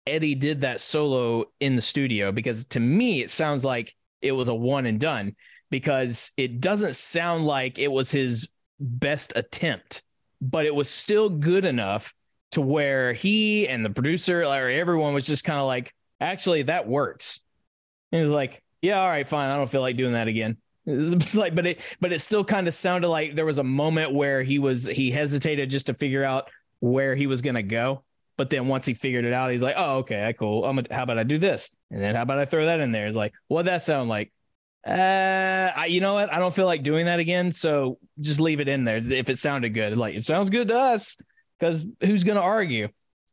Eddie 0.07 0.35
did 0.35 0.61
that 0.61 0.81
solo 0.81 1.45
in 1.59 1.75
the 1.75 1.81
studio 1.81 2.31
because 2.31 2.65
to 2.65 2.79
me 2.79 3.21
it 3.21 3.29
sounds 3.29 3.63
like 3.63 3.95
it 4.21 4.31
was 4.31 4.47
a 4.47 4.55
one 4.55 4.85
and 4.85 4.99
done 4.99 5.35
because 5.69 6.31
it 6.35 6.59
doesn't 6.59 6.95
sound 6.95 7.45
like 7.45 7.77
it 7.77 7.91
was 7.91 8.11
his 8.11 8.49
best 8.79 9.33
attempt, 9.35 10.03
but 10.41 10.65
it 10.65 10.73
was 10.73 10.89
still 10.89 11.29
good 11.29 11.65
enough 11.65 12.13
to 12.51 12.61
where 12.61 13.13
he 13.13 13.67
and 13.67 13.85
the 13.85 13.89
producer 13.89 14.43
or 14.43 14.69
everyone 14.69 15.13
was 15.13 15.27
just 15.27 15.43
kind 15.43 15.59
of 15.59 15.67
like, 15.67 15.93
actually, 16.19 16.63
that 16.63 16.87
works. 16.87 17.43
And 18.11 18.21
was 18.21 18.31
like, 18.31 18.63
yeah, 18.81 18.99
all 18.99 19.09
right, 19.09 19.27
fine. 19.27 19.49
I 19.49 19.57
don't 19.57 19.69
feel 19.69 19.81
like 19.81 19.97
doing 19.97 20.13
that 20.13 20.27
again. 20.27 20.57
It's 20.91 21.35
like, 21.35 21.53
but 21.53 21.67
it, 21.67 21.81
but 21.99 22.11
it 22.11 22.19
still 22.19 22.43
kind 22.43 22.67
of 22.67 22.73
sounded 22.73 23.09
like 23.09 23.35
there 23.35 23.45
was 23.45 23.59
a 23.59 23.63
moment 23.63 24.11
where 24.11 24.41
he 24.41 24.57
was, 24.57 24.85
he 24.85 25.11
hesitated 25.11 25.69
just 25.69 25.85
to 25.85 25.93
figure 25.93 26.23
out 26.23 26.49
where 26.79 27.13
he 27.15 27.27
was 27.27 27.43
going 27.43 27.55
to 27.55 27.61
go. 27.61 28.03
But 28.37 28.49
then 28.49 28.67
once 28.67 28.87
he 28.87 28.95
figured 28.95 29.25
it 29.25 29.33
out, 29.33 29.51
he's 29.51 29.61
like, 29.61 29.75
oh, 29.77 29.97
okay, 29.97 30.33
cool. 30.39 30.65
I'm 30.65 30.77
gonna, 30.77 30.87
how 30.89 31.03
about 31.03 31.19
I 31.19 31.23
do 31.23 31.37
this? 31.37 31.75
And 31.91 32.01
then 32.01 32.15
how 32.15 32.23
about 32.23 32.39
I 32.39 32.45
throw 32.45 32.65
that 32.67 32.79
in 32.79 32.91
there? 32.91 33.05
It's 33.05 33.15
like, 33.15 33.33
what 33.49 33.65
that 33.65 33.81
sound 33.81 34.09
like? 34.09 34.31
Uh, 34.85 35.71
I, 35.75 35.87
you 35.87 35.99
know 35.99 36.13
what? 36.13 36.33
I 36.33 36.39
don't 36.39 36.53
feel 36.53 36.65
like 36.65 36.83
doing 36.83 37.05
that 37.05 37.19
again. 37.19 37.51
So 37.51 37.99
just 38.19 38.39
leave 38.39 38.59
it 38.59 38.67
in 38.67 38.85
there. 38.85 38.97
If 38.97 39.29
it 39.29 39.37
sounded 39.37 39.73
good, 39.73 39.97
like 39.97 40.15
it 40.15 40.23
sounds 40.23 40.49
good 40.49 40.69
to 40.69 40.77
us, 40.77 41.17
because 41.59 41.85
who's 42.01 42.23
going 42.23 42.37
to 42.37 42.41
argue? 42.41 42.89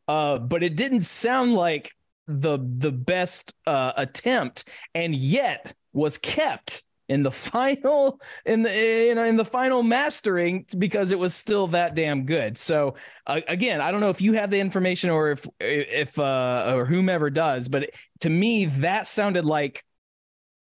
Uh, 0.08 0.38
but 0.38 0.62
it 0.62 0.76
didn't 0.76 1.02
sound 1.02 1.54
like 1.54 1.92
the 2.26 2.58
the 2.58 2.92
best 2.92 3.54
uh, 3.66 3.92
attempt, 3.96 4.64
and 4.94 5.14
yet 5.14 5.72
was 5.92 6.18
kept 6.18 6.82
in 7.08 7.22
the 7.22 7.30
final 7.30 8.20
in 8.44 8.62
the 8.62 9.12
know 9.14 9.24
in 9.24 9.36
the 9.36 9.44
final 9.44 9.82
mastering 9.82 10.66
because 10.76 11.12
it 11.12 11.18
was 11.18 11.34
still 11.34 11.68
that 11.68 11.94
damn 11.94 12.26
good. 12.26 12.58
So 12.58 12.96
uh, 13.26 13.40
again, 13.48 13.80
I 13.80 13.90
don't 13.90 14.00
know 14.00 14.10
if 14.10 14.20
you 14.20 14.32
have 14.34 14.50
the 14.50 14.60
information 14.60 15.10
or 15.10 15.30
if 15.30 15.46
if 15.60 16.18
uh, 16.18 16.72
or 16.74 16.86
whomever 16.86 17.30
does, 17.30 17.68
but 17.68 17.90
to 18.20 18.30
me 18.30 18.66
that 18.66 19.06
sounded 19.06 19.44
like 19.44 19.84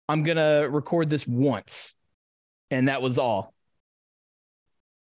I'm 0.08 0.22
gonna 0.22 0.68
record 0.68 1.10
this 1.10 1.26
once, 1.26 1.94
and 2.70 2.88
that 2.88 3.02
was 3.02 3.18
all. 3.18 3.54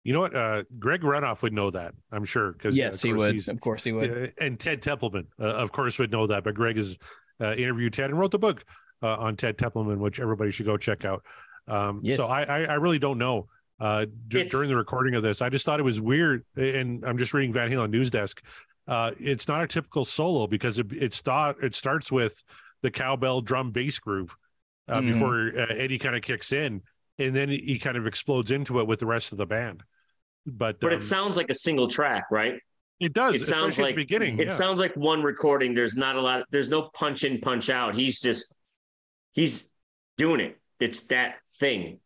You 0.04 0.12
know 0.12 0.20
what? 0.20 0.36
Uh, 0.36 0.62
Greg 0.78 1.00
Renoff 1.00 1.42
would 1.42 1.52
know 1.52 1.70
that, 1.70 1.92
I'm 2.12 2.24
sure. 2.24 2.52
Because 2.52 2.76
Yes, 2.76 3.02
he 3.02 3.12
would. 3.12 3.48
Of 3.48 3.60
course, 3.60 3.82
he 3.82 3.90
would. 3.90 4.32
Yeah, 4.38 4.44
and 4.46 4.58
Ted 4.58 4.80
Templeman, 4.80 5.26
uh, 5.40 5.46
of 5.46 5.72
course, 5.72 5.98
would 5.98 6.12
know 6.12 6.28
that. 6.28 6.44
But 6.44 6.54
Greg 6.54 6.76
has 6.76 6.96
uh, 7.40 7.54
interviewed 7.54 7.92
Ted 7.92 8.10
and 8.10 8.18
wrote 8.18 8.30
the 8.30 8.38
book 8.38 8.64
uh, 9.02 9.16
on 9.16 9.36
Ted 9.36 9.58
Templeman, 9.58 9.98
which 9.98 10.20
everybody 10.20 10.52
should 10.52 10.66
go 10.66 10.76
check 10.76 11.04
out. 11.04 11.24
Um, 11.66 12.00
Yes. 12.04 12.18
So 12.18 12.26
I, 12.26 12.44
I, 12.44 12.62
I 12.62 12.74
really 12.74 13.00
don't 13.00 13.18
know. 13.18 13.48
Uh, 13.80 14.06
d- 14.28 14.44
during 14.44 14.68
the 14.70 14.76
recording 14.76 15.16
of 15.16 15.22
this, 15.24 15.42
I 15.42 15.48
just 15.48 15.66
thought 15.66 15.80
it 15.80 15.82
was 15.82 16.00
weird. 16.00 16.44
And 16.56 17.04
I'm 17.04 17.18
just 17.18 17.34
reading 17.34 17.52
Van 17.52 17.68
Halen 17.68 17.90
News 17.90 18.08
Desk. 18.08 18.40
Uh, 18.86 19.10
it's 19.18 19.48
not 19.48 19.62
a 19.64 19.66
typical 19.66 20.04
solo 20.04 20.46
because 20.46 20.78
it 20.78 20.92
it, 20.92 21.14
start, 21.14 21.56
it 21.64 21.74
starts 21.74 22.12
with 22.12 22.44
the 22.82 22.90
cowbell 22.92 23.40
drum 23.40 23.72
bass 23.72 23.98
groove 23.98 24.36
uh, 24.88 25.00
Mhm. 25.00 25.12
before 25.12 25.48
uh, 25.56 25.66
Eddie 25.74 25.98
kind 25.98 26.16
of 26.16 26.22
kicks 26.22 26.52
in, 26.52 26.82
and 27.18 27.34
then 27.34 27.48
he 27.48 27.78
kind 27.78 27.96
of 27.96 28.06
explodes 28.06 28.50
into 28.50 28.80
it 28.80 28.86
with 28.86 29.00
the 29.00 29.06
rest 29.06 29.32
of 29.32 29.38
the 29.38 29.46
band. 29.46 29.82
But 30.46 30.80
But 30.80 30.92
um, 30.92 30.98
it 30.98 31.02
sounds 31.02 31.36
like 31.36 31.50
a 31.50 31.54
single 31.54 31.88
track, 31.88 32.24
right? 32.30 32.60
it 32.98 33.12
does. 33.12 33.34
it 33.34 33.42
sounds 33.44 33.78
like 33.78 33.90
at 33.90 33.96
the 33.96 34.02
beginning. 34.02 34.38
It 34.38 34.46
yeah. 34.48 34.52
sounds 34.54 34.80
like 34.80 34.96
one 34.96 35.22
recording. 35.22 35.74
There's 35.74 35.96
not 35.96 36.16
a 36.16 36.20
lot. 36.20 36.44
There's 36.50 36.70
no 36.70 36.88
punch 36.94 37.24
in, 37.24 37.40
punch 37.40 37.68
out. 37.68 37.94
He's 37.94 38.20
just 38.22 38.56
he's 39.32 39.68
doing 40.16 40.40
it. 40.40 40.58
It's 40.80 41.06
that 41.08 41.36
thing, 41.60 42.00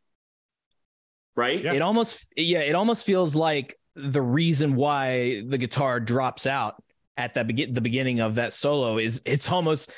right? 1.37 1.63
Yeah. 1.63 1.75
It 1.75 1.83
almost 1.83 2.27
yeah, 2.37 2.61
it 2.61 2.75
almost 2.75 3.07
feels 3.07 3.37
like 3.37 3.77
the 3.95 4.23
reason 4.23 4.75
why 4.75 5.43
the 5.47 5.59
guitar 5.59 6.01
drops 6.01 6.47
out 6.47 6.83
at 7.17 7.35
that 7.35 7.47
begin 7.47 7.73
the 7.75 7.81
beginning 7.81 8.21
of 8.21 8.37
that 8.37 8.53
solo 8.53 8.99
is 8.99 9.23
it's 9.27 9.51
almost 9.51 9.93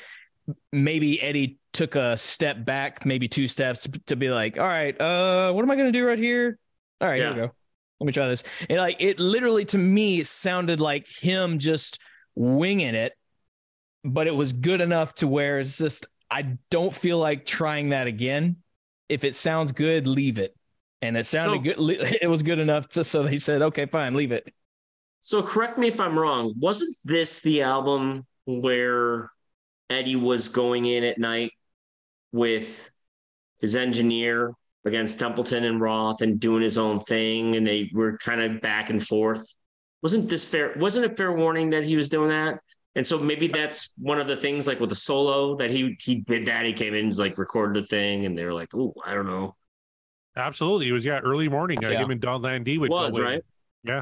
maybe 0.71 1.21
Eddie 1.21 1.57
took 1.73 1.95
a 1.95 2.15
step 2.15 2.63
back, 2.63 3.05
maybe 3.05 3.27
two 3.27 3.47
steps 3.47 3.87
to 4.07 4.15
be 4.15 4.29
like, 4.29 4.57
all 4.57 4.67
right, 4.67 4.99
uh, 4.99 5.51
what 5.51 5.63
am 5.63 5.71
I 5.71 5.75
gonna 5.75 5.91
do 5.91 6.05
right 6.05 6.19
here? 6.19 6.57
All 7.01 7.07
right, 7.07 7.17
here 7.17 7.29
we 7.31 7.35
go. 7.35 7.51
Let 7.99 8.07
me 8.07 8.13
try 8.13 8.27
this. 8.27 8.43
And 8.69 8.77
like 8.79 8.97
it 8.99 9.19
literally 9.19 9.65
to 9.65 9.77
me 9.77 10.23
sounded 10.23 10.79
like 10.79 11.07
him 11.07 11.57
just 11.59 11.99
winging 12.35 12.95
it, 12.95 13.13
but 14.03 14.27
it 14.27 14.35
was 14.35 14.53
good 14.53 14.81
enough 14.81 15.13
to 15.15 15.27
where 15.27 15.59
it's 15.59 15.77
just 15.77 16.05
I 16.29 16.57
don't 16.71 16.93
feel 16.93 17.17
like 17.17 17.45
trying 17.45 17.89
that 17.89 18.07
again. 18.07 18.57
If 19.09 19.23
it 19.23 19.35
sounds 19.35 19.71
good, 19.71 20.07
leave 20.07 20.39
it. 20.39 20.55
And 21.01 21.17
it 21.17 21.27
sounded 21.27 21.75
So- 21.75 21.85
good. 21.85 22.17
It 22.21 22.27
was 22.27 22.43
good 22.43 22.59
enough 22.59 22.87
to 22.89 23.03
so 23.03 23.23
they 23.23 23.37
said, 23.37 23.61
okay, 23.61 23.85
fine, 23.85 24.13
leave 24.15 24.31
it. 24.31 24.51
So 25.21 25.41
correct 25.41 25.77
me 25.77 25.87
if 25.87 26.01
I'm 26.01 26.17
wrong. 26.19 26.53
Wasn't 26.59 26.95
this 27.05 27.41
the 27.41 27.61
album 27.61 28.25
where 28.45 29.31
Eddie 29.89 30.15
was 30.17 30.49
going 30.49 30.85
in 30.85 31.03
at 31.03 31.17
night 31.17 31.51
with 32.33 32.89
his 33.61 33.77
engineer 33.77 34.51
against 34.83 35.17
Templeman 35.17 35.63
and 35.63 35.79
Roth 35.79 36.21
and 36.21 36.37
doing 36.37 36.61
his 36.61 36.77
own 36.77 36.99
thing, 36.99 37.55
and 37.55 37.65
they 37.65 37.89
were 37.93 38.17
kind 38.17 38.41
of 38.41 38.59
back 38.59 38.89
and 38.89 39.01
forth? 39.01 39.45
Wasn't 40.01 40.29
this 40.29 40.43
fair? 40.43 40.73
Wasn't 40.75 41.05
it 41.05 41.15
fair 41.15 41.31
warning 41.31 41.69
that 41.69 41.85
he 41.85 41.95
was 41.95 42.09
doing 42.09 42.27
that? 42.29 42.59
And 42.95 43.07
so 43.07 43.17
maybe 43.17 43.47
that's 43.47 43.91
one 43.97 44.19
of 44.19 44.27
the 44.27 44.35
things, 44.35 44.67
like 44.67 44.79
with 44.79 44.89
the 44.89 44.95
solo, 44.95 45.55
that 45.55 45.71
he 45.71 45.97
he 46.01 46.15
did 46.15 46.45
that. 46.47 46.65
He 46.65 46.73
came 46.73 46.93
in, 46.93 47.09
like 47.11 47.37
recorded 47.37 47.81
the 47.81 47.87
thing, 47.87 48.25
and 48.25 48.37
they 48.37 48.43
were 48.43 48.53
like, 48.53 48.75
"Oh, 48.75 48.93
I 49.05 49.13
don't 49.13 49.25
know." 49.25 49.55
Absolutely. 50.35 50.89
It 50.89 50.91
was, 50.91 51.05
yeah, 51.05 51.19
early 51.19 51.47
morning. 51.47 51.83
Uh, 51.85 51.89
Yeah. 51.89 52.03
him 52.03 52.11
and 52.11 52.19
Donn 52.19 52.41
Landee 52.41 52.79
would 52.79 52.89
was 52.89 53.17
go 53.17 53.23
right. 53.23 53.41
Yeah. 53.83 54.01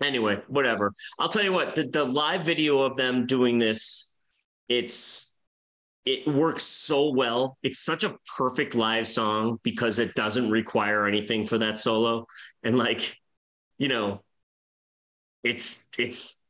Anyway, 0.00 0.40
whatever. 0.46 0.94
I'll 1.18 1.28
tell 1.28 1.42
you 1.42 1.52
what. 1.52 1.74
The, 1.74 1.84
the 1.84 2.04
live 2.04 2.44
video 2.44 2.82
of 2.82 2.96
them 2.96 3.26
doing 3.26 3.58
this, 3.58 4.12
it's 4.68 5.27
it 6.08 6.26
works 6.26 6.62
so 6.62 7.10
well. 7.10 7.58
It's 7.62 7.78
such 7.78 8.04
a 8.04 8.16
perfect 8.36 8.74
live 8.74 9.06
song 9.06 9.58
because 9.62 9.98
it 9.98 10.14
doesn't 10.14 10.50
require 10.50 11.06
anything 11.06 11.44
for 11.44 11.58
that 11.58 11.78
solo, 11.78 12.26
and 12.62 12.78
like, 12.78 13.14
you 13.76 13.88
know, 13.88 14.22
it's 15.42 15.88
it's. 15.98 16.42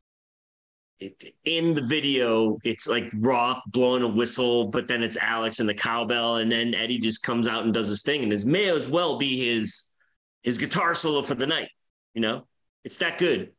It, 1.01 1.15
in 1.45 1.77
the 1.77 1.83
video, 1.83 2.59
it's 2.65 2.89
like 2.89 3.13
Roth 3.19 3.61
blowing 3.69 4.03
a 4.03 4.09
whistle, 4.09 4.67
but 4.67 4.89
then 4.89 5.05
it's 5.05 5.17
Alex 5.17 5.61
and 5.61 5.69
the 5.69 5.75
cowbell, 5.75 6.39
and 6.39 6.51
then 6.51 6.75
Eddie 6.75 6.99
just 6.99 7.23
comes 7.23 7.47
out 7.47 7.63
and 7.63 7.73
does 7.73 7.89
his 7.89 8.03
thing, 8.03 8.25
and 8.25 8.33
this 8.33 8.45
may 8.45 8.69
as 8.69 8.89
well 8.89 9.17
be 9.17 9.39
his 9.47 9.93
his 10.43 10.59
guitar 10.59 10.97
solo 10.97 11.23
for 11.23 11.37
the 11.37 11.47
night. 11.47 11.69
You 12.15 12.23
know, 12.23 12.49
it's 12.83 12.97
that 12.97 13.19
good. 13.19 13.53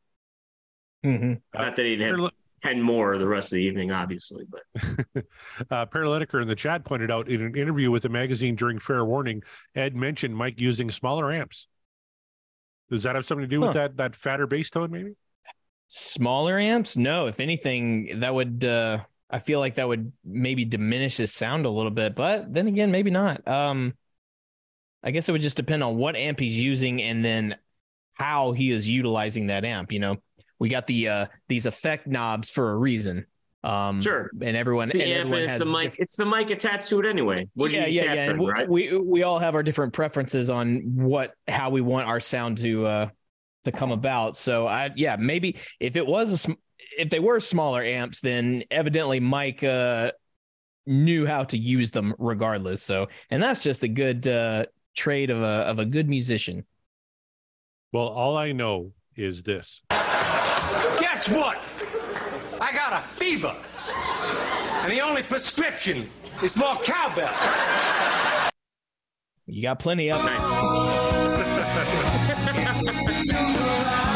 Mm-hmm. 1.06 1.36
Not 1.54 1.78
that 1.78 1.86
he 1.86 1.96
didn't 1.96 2.10
have 2.10 2.20
Paraly- 2.20 2.39
10 2.64 2.82
more 2.82 3.18
the 3.18 3.28
rest 3.28 3.52
of 3.52 3.58
the 3.58 3.64
evening, 3.64 3.92
obviously, 3.92 4.46
but 4.50 5.24
uh, 5.72 5.86
Per 5.86 6.04
Lineker 6.04 6.42
in 6.42 6.48
the 6.48 6.56
chat 6.56 6.84
pointed 6.84 7.12
out 7.12 7.28
in 7.28 7.42
an 7.42 7.56
interview 7.56 7.92
with 7.92 8.04
the 8.04 8.10
magazine 8.10 8.56
during 8.56 8.80
Fair 8.80 9.06
Warning, 9.06 9.44
Ed 9.76 9.96
mentioned 9.96 10.36
Mike 10.36 10.60
using 10.60 10.92
smaller 10.92 11.32
amps. 11.32 11.68
Does 12.90 13.04
that 13.04 13.16
have 13.16 13.26
something 13.26 13.44
to 13.44 13.48
do 13.48 13.62
with 13.62 13.74
that 13.74 13.98
that 13.98 14.16
fatter 14.16 14.48
bass 14.48 14.70
tone, 14.70 14.92
maybe? 14.92 15.14
Smaller 15.88 16.58
amps? 16.58 16.98
No. 16.98 17.28
If 17.28 17.40
anything, 17.40 18.20
that 18.20 18.34
would 18.34 18.66
uh 18.66 19.00
I 19.30 19.40
feel 19.40 19.60
like 19.60 19.76
that 19.76 19.88
would 19.88 20.12
maybe 20.26 20.66
diminish 20.66 21.18
his 21.18 21.32
sound 21.32 21.66
a 21.66 21.70
little 21.70 21.92
bit, 21.92 22.16
but 22.16 22.52
then 22.52 22.68
again, 22.68 22.92
maybe 22.92 23.12
not. 23.12 23.48
Um 23.48 23.94
I 25.04 25.12
guess 25.12 25.30
it 25.30 25.32
would 25.32 25.42
just 25.42 25.58
depend 25.58 25.84
on 25.84 25.98
what 25.98 26.16
amp 26.16 26.40
he's 26.40 26.60
using 26.60 27.02
and 27.02 27.24
then 27.24 27.56
how 28.14 28.52
he 28.52 28.70
is 28.70 28.90
utilizing 28.90 29.48
that 29.48 29.64
amp, 29.66 29.92
you 29.92 30.00
know. 30.00 30.18
We 30.60 30.70
got 30.70 30.86
the 30.88 31.08
uh 31.08 31.26
these 31.48 31.66
effect 31.66 32.06
knobs 32.08 32.50
for 32.50 32.72
a 32.72 32.76
reason. 32.78 33.26
Um, 33.62 34.02
Sure. 34.02 34.30
and 34.42 34.56
everyone 34.56 34.86
It's 34.86 34.94
the 34.94 35.02
and 35.04 35.12
amp 35.12 35.20
everyone 35.26 35.42
and 35.42 35.50
has 35.52 35.60
it's 35.62 35.70
the 35.70 35.74
mic. 35.78 35.84
diff- 35.92 36.00
It's 36.00 36.16
the 36.16 36.26
mic 36.26 36.50
attached 36.50 36.88
to 36.90 37.00
it 37.00 37.06
anyway. 37.06 37.48
What 37.56 37.72
yeah, 37.72 37.84
are 37.84 37.88
you 37.88 38.02
yeah, 38.04 38.14
yeah. 38.14 38.34
we, 38.34 38.46
right? 38.50 38.70
we 38.70 38.98
we 38.98 39.24
all 39.24 39.40
have 39.40 39.54
our 39.56 39.64
different 39.64 39.92
preferences 39.94 40.50
on 40.50 40.78
what 40.96 41.34
how 41.48 41.70
we 41.70 41.82
want 41.82 42.08
our 42.08 42.20
sound 42.22 42.58
to 42.60 42.86
uh 42.86 43.10
to 43.66 43.72
come 43.74 43.92
about. 43.92 44.38
So 44.38 44.66
I 44.68 44.92
yeah 44.96 45.18
maybe 45.18 45.58
if 45.80 45.96
it 45.98 46.06
was 46.08 46.32
a 46.32 46.38
sm- 46.38 46.54
if 46.98 47.10
they 47.10 47.20
were 47.20 47.40
smaller 47.42 47.84
amps, 47.84 48.22
then 48.22 48.64
evidently 48.72 49.20
Mike 49.20 49.62
uh 49.64 50.12
knew 50.86 51.26
how 51.28 51.44
to 51.44 51.58
use 51.58 51.92
them 51.92 52.16
regardless. 52.18 52.82
So 52.82 53.08
and 53.30 53.44
that's 53.44 53.62
just 53.62 53.84
a 53.84 53.90
good 53.90 54.26
uh 54.28 54.66
trait 54.96 55.30
of 55.30 55.42
a 55.42 55.68
of 55.68 55.80
a 55.80 55.86
good 55.86 56.08
musician. 56.08 56.66
Well, 57.92 58.08
all 58.08 58.38
I 58.38 58.54
know 58.54 58.94
is 59.18 59.44
this. 59.44 59.82
Guess 61.20 61.36
what? 61.36 61.58
I 62.62 62.72
got 62.72 62.94
a 62.94 63.18
fever. 63.18 63.52
And 63.52 64.90
the 64.90 65.02
only 65.02 65.22
prescription 65.24 66.10
is 66.42 66.56
more 66.56 66.78
cowbell. 66.86 68.50
You 69.46 69.62
got 69.64 69.80
plenty 69.80 70.12
of 70.12 70.22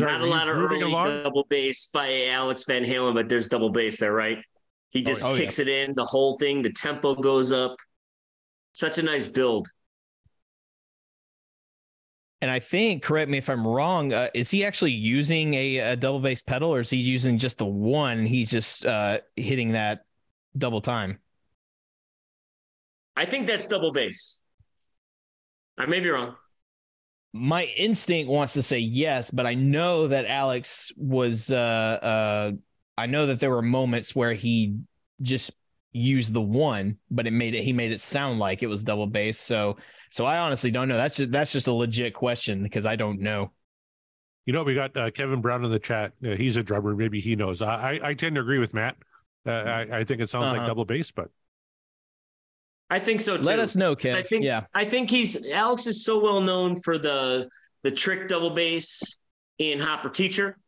Sorry, 0.00 0.12
Not 0.12 0.22
a 0.22 0.26
lot 0.26 0.48
of 0.48 0.56
early 0.56 0.80
along? 0.80 1.24
double 1.24 1.46
bass 1.50 1.90
by 1.92 2.26
Alex 2.28 2.64
Van 2.66 2.82
Halen, 2.84 3.12
but 3.12 3.28
there's 3.28 3.48
double 3.48 3.68
bass 3.68 4.00
there, 4.00 4.14
right? 4.14 4.38
He 4.88 5.02
just 5.02 5.22
oh, 5.24 5.32
yeah. 5.32 5.40
kicks 5.40 5.58
it 5.58 5.68
in, 5.68 5.94
the 5.94 6.04
whole 6.04 6.38
thing, 6.38 6.62
the 6.62 6.72
tempo 6.72 7.14
goes 7.14 7.52
up. 7.52 7.76
Such 8.72 8.96
a 8.96 9.02
nice 9.02 9.26
build. 9.26 9.68
And 12.40 12.50
I 12.50 12.60
think, 12.60 13.02
correct 13.02 13.30
me 13.30 13.36
if 13.36 13.50
I'm 13.50 13.66
wrong, 13.66 14.14
uh, 14.14 14.28
is 14.32 14.50
he 14.50 14.64
actually 14.64 14.92
using 14.92 15.52
a, 15.52 15.76
a 15.78 15.96
double 15.96 16.20
bass 16.20 16.40
pedal 16.40 16.74
or 16.74 16.80
is 16.80 16.88
he 16.88 16.96
using 16.96 17.36
just 17.36 17.58
the 17.58 17.66
one? 17.66 18.24
He's 18.24 18.50
just 18.50 18.86
uh, 18.86 19.18
hitting 19.36 19.72
that 19.72 20.06
double 20.56 20.80
time. 20.80 21.18
I 23.16 23.26
think 23.26 23.46
that's 23.46 23.66
double 23.66 23.92
bass. 23.92 24.42
I 25.76 25.84
may 25.84 26.00
be 26.00 26.08
wrong. 26.08 26.36
My 27.32 27.64
instinct 27.64 28.28
wants 28.28 28.54
to 28.54 28.62
say 28.62 28.80
yes, 28.80 29.30
but 29.30 29.46
I 29.46 29.54
know 29.54 30.08
that 30.08 30.26
Alex 30.26 30.92
was. 30.96 31.50
Uh, 31.50 31.56
uh, 31.56 32.52
I 32.98 33.06
know 33.06 33.26
that 33.26 33.38
there 33.40 33.50
were 33.50 33.62
moments 33.62 34.16
where 34.16 34.32
he 34.32 34.78
just 35.22 35.52
used 35.92 36.32
the 36.32 36.40
one, 36.40 36.98
but 37.10 37.26
it 37.26 37.32
made 37.32 37.54
it. 37.54 37.62
He 37.62 37.72
made 37.72 37.92
it 37.92 38.00
sound 38.00 38.38
like 38.40 38.62
it 38.62 38.66
was 38.66 38.82
double 38.82 39.06
bass. 39.06 39.38
So, 39.38 39.76
so 40.10 40.26
I 40.26 40.38
honestly 40.38 40.70
don't 40.72 40.88
know. 40.88 40.96
That's 40.96 41.16
just, 41.16 41.30
that's 41.30 41.52
just 41.52 41.68
a 41.68 41.72
legit 41.72 42.14
question 42.14 42.62
because 42.64 42.84
I 42.84 42.96
don't 42.96 43.20
know. 43.20 43.52
You 44.46 44.52
know, 44.52 44.64
we 44.64 44.74
got 44.74 44.96
uh, 44.96 45.10
Kevin 45.10 45.40
Brown 45.40 45.64
in 45.64 45.70
the 45.70 45.78
chat. 45.78 46.12
Uh, 46.24 46.30
he's 46.30 46.56
a 46.56 46.62
drummer. 46.62 46.96
Maybe 46.96 47.20
he 47.20 47.36
knows. 47.36 47.62
I 47.62 47.92
I, 47.94 48.08
I 48.10 48.14
tend 48.14 48.34
to 48.34 48.40
agree 48.40 48.58
with 48.58 48.74
Matt. 48.74 48.96
Uh, 49.46 49.50
I, 49.50 50.00
I 50.00 50.04
think 50.04 50.20
it 50.20 50.28
sounds 50.28 50.50
like 50.50 50.62
Uh-huh. 50.62 50.66
double 50.66 50.84
bass, 50.84 51.10
but 51.12 51.30
I 52.90 52.98
think 52.98 53.20
so 53.20 53.36
too. 53.36 53.44
Let 53.44 53.58
us 53.60 53.76
know, 53.76 53.94
'Cause 53.94 54.14
I 54.14 54.22
think 54.22 54.44
yeah. 54.44 54.64
I 54.74 54.84
think 54.84 55.08
he's 55.10 55.48
Alex 55.48 55.86
is 55.86 56.04
so 56.04 56.18
well 56.18 56.40
known 56.40 56.80
for 56.80 56.98
the 56.98 57.48
the 57.82 57.90
trick 57.90 58.28
double 58.28 58.50
bass 58.50 59.22
in 59.58 59.78
Hot 59.80 60.00
for 60.00 60.10
Teacher, 60.10 60.58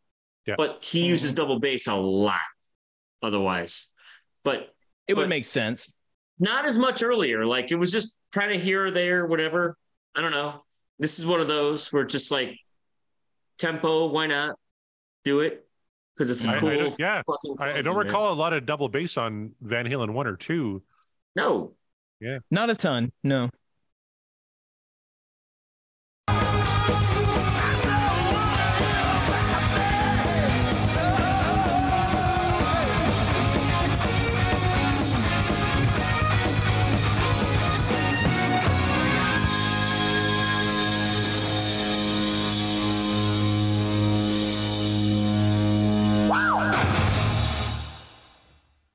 Yeah. 0.47 0.55
but 0.57 0.85
he 0.85 1.05
uses 1.07 1.33
double 1.35 1.59
bass 1.59 1.87
a 1.89 1.95
lot. 1.95 2.41
Otherwise, 3.23 3.91
but 4.45 4.75
It 5.09 5.15
would 5.15 5.25
but- 5.25 5.29
make 5.29 5.45
sense. 5.45 5.95
not 6.39 6.65
as 6.65 6.79
much 6.79 7.03
earlier. 7.03 7.45
Like 7.45 7.71
it 7.71 7.77
was 7.77 7.91
just 7.93 8.17
kind 8.33 8.53
of 8.53 8.63
here 8.63 8.87
or 8.87 8.91
there, 8.91 9.27
whatever. 9.27 9.77
I 10.15 10.21
don't 10.21 10.33
know. 10.33 10.65
This 10.99 11.19
is 11.19 11.27
one 11.27 11.41
of 11.41 11.49
those 11.49 11.93
where 11.93 12.03
it's 12.05 12.13
just 12.13 12.31
like 12.31 12.57
tempo. 13.59 14.09
Why 14.09 14.27
not 14.27 14.57
do 15.25 15.41
it? 15.41 15.67
Because 16.17 16.31
it's 16.31 16.45
a 16.47 16.51
I- 16.51 16.55
I 16.57 16.59
cool. 16.59 16.69
don't- 16.71 16.99
yeah. 16.99 17.23
I, 17.59 17.71
I 17.79 17.83
don't 17.83 17.97
man. 17.97 18.07
recall 18.07 18.33
a 18.33 18.35
lot 18.35 18.53
of 18.53 18.67
double 18.67 18.89
bass 18.89 19.17
on 19.17 19.55
Van 19.61 19.87
Halen 19.87 20.11
one 20.11 20.27
or 20.27 20.37
two. 20.37 20.83
No, 21.37 21.75
Not 22.51 22.71
a 22.71 22.77
ton. 22.77 23.13
No. 23.25 23.51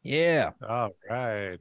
Yeah. 0.03 0.51
All 0.67 0.91
right. 1.09 1.59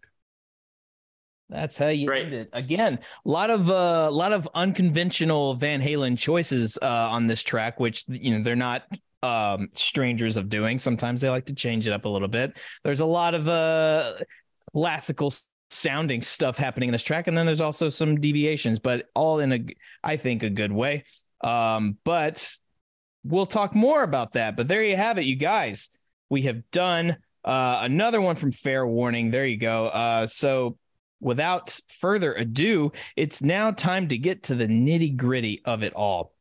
That's 1.48 1.78
how 1.78 1.88
you 1.88 2.10
Right. 2.10 2.24
end 2.24 2.34
it. 2.34 2.48
Again, 2.52 2.98
a 3.24 3.28
lot 3.28 3.50
of 3.50 3.70
uh, 3.70 4.06
a 4.08 4.10
lot 4.10 4.32
of 4.32 4.48
unconventional 4.54 5.54
Van 5.54 5.80
Halen 5.80 6.18
choices 6.18 6.76
uh, 6.82 6.86
on 6.86 7.26
this 7.26 7.44
track, 7.44 7.78
which 7.78 8.04
you 8.08 8.36
know 8.36 8.42
they're 8.42 8.56
not 8.56 8.82
um, 9.22 9.68
strangers 9.74 10.36
of 10.36 10.48
doing. 10.48 10.78
Sometimes 10.78 11.20
they 11.20 11.30
like 11.30 11.46
to 11.46 11.54
change 11.54 11.86
it 11.86 11.92
up 11.92 12.04
a 12.04 12.08
little 12.08 12.28
bit. 12.28 12.58
There's 12.82 13.00
a 13.00 13.06
lot 13.06 13.34
of 13.34 13.46
uh, 13.48 14.14
classical 14.72 15.32
sounding 15.70 16.22
stuff 16.22 16.56
happening 16.58 16.88
in 16.88 16.92
this 16.92 17.02
track, 17.04 17.28
and 17.28 17.36
then 17.36 17.46
there's 17.46 17.60
also 17.60 17.88
some 17.88 18.20
deviations, 18.20 18.78
but 18.78 19.06
all 19.14 19.38
in 19.38 19.52
a, 19.52 19.64
I 20.02 20.16
think, 20.16 20.42
a 20.42 20.50
good 20.50 20.72
way. 20.72 21.04
Um, 21.42 21.96
but 22.04 22.56
we'll 23.24 23.46
talk 23.46 23.74
more 23.74 24.02
about 24.02 24.32
that. 24.32 24.56
But 24.56 24.66
there 24.68 24.82
you 24.82 24.96
have 24.96 25.18
it, 25.18 25.24
you 25.26 25.36
guys. 25.36 25.90
We 26.28 26.42
have 26.42 26.68
done 26.72 27.18
uh, 27.44 27.78
another 27.82 28.20
one 28.20 28.34
from 28.36 28.50
Fair 28.52 28.84
Warning. 28.86 29.30
There 29.30 29.46
you 29.46 29.58
go. 29.58 29.86
Uh, 29.86 30.26
so 30.26 30.76
without 31.26 31.78
further 31.88 32.32
ado, 32.34 32.92
it's 33.16 33.42
now 33.42 33.72
time 33.72 34.06
to 34.06 34.16
get 34.16 34.44
to 34.44 34.54
the 34.54 34.68
nitty 34.68 35.16
gritty 35.16 35.60
of 35.64 35.82
it 35.82 35.92
all. 35.92 36.32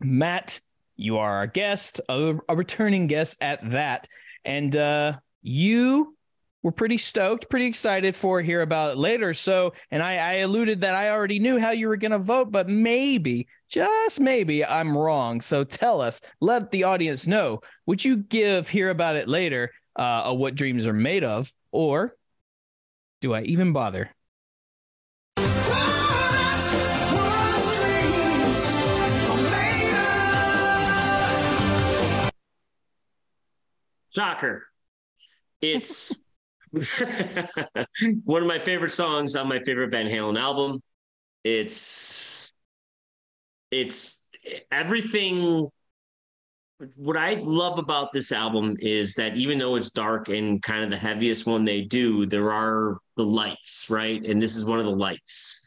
Matt, 0.00 0.60
you 0.96 1.18
are 1.18 1.36
our 1.36 1.46
guest, 1.46 2.00
a, 2.08 2.34
a 2.48 2.56
returning 2.56 3.06
guest 3.06 3.38
at 3.40 3.70
that. 3.70 4.08
And 4.44 4.76
uh, 4.76 5.18
you 5.42 6.16
were 6.64 6.72
pretty 6.72 6.98
stoked, 6.98 7.48
pretty 7.48 7.66
excited 7.66 8.16
for 8.16 8.42
hear 8.42 8.62
about 8.62 8.90
it 8.90 8.96
later. 8.96 9.32
So, 9.32 9.74
and 9.92 10.02
I, 10.02 10.16
I 10.16 10.32
alluded 10.38 10.80
that 10.80 10.96
I 10.96 11.10
already 11.10 11.38
knew 11.38 11.60
how 11.60 11.70
you 11.70 11.86
were 11.86 11.96
going 11.96 12.10
to 12.10 12.18
vote, 12.18 12.50
but 12.50 12.68
maybe, 12.68 13.46
just 13.68 14.18
maybe, 14.18 14.64
I'm 14.64 14.98
wrong. 14.98 15.40
So 15.40 15.62
tell 15.62 16.00
us, 16.00 16.20
let 16.40 16.72
the 16.72 16.82
audience 16.82 17.28
know. 17.28 17.60
Would 17.86 18.04
you 18.04 18.16
give 18.16 18.68
hear 18.68 18.90
about 18.90 19.14
it 19.14 19.28
later? 19.28 19.70
Uh, 19.94 20.22
a 20.24 20.34
what 20.34 20.56
dreams 20.56 20.84
are 20.84 20.92
made 20.92 21.22
of, 21.22 21.52
or 21.70 22.16
do 23.20 23.32
I 23.32 23.42
even 23.42 23.72
bother? 23.72 24.10
Shocker. 34.16 34.66
It's 35.60 36.16
one 38.24 38.42
of 38.42 38.48
my 38.48 38.58
favorite 38.58 38.90
songs 38.90 39.36
on 39.36 39.48
my 39.48 39.58
favorite 39.60 39.90
Van 39.90 40.06
Halen 40.06 40.38
album. 40.38 40.80
It's 41.44 42.50
it's 43.70 44.18
everything 44.70 45.68
what 46.96 47.16
I 47.16 47.34
love 47.34 47.78
about 47.78 48.12
this 48.12 48.32
album 48.32 48.76
is 48.80 49.14
that 49.14 49.36
even 49.36 49.58
though 49.58 49.76
it's 49.76 49.90
dark 49.90 50.28
and 50.28 50.62
kind 50.62 50.84
of 50.84 50.90
the 50.90 50.96
heaviest 50.98 51.46
one 51.46 51.64
they 51.64 51.82
do, 51.82 52.26
there 52.26 52.52
are 52.52 52.98
the 53.16 53.24
lights, 53.24 53.88
right? 53.88 54.24
And 54.26 54.42
this 54.42 54.56
is 54.56 54.66
one 54.66 54.78
of 54.78 54.84
the 54.84 54.90
lights. 54.90 55.66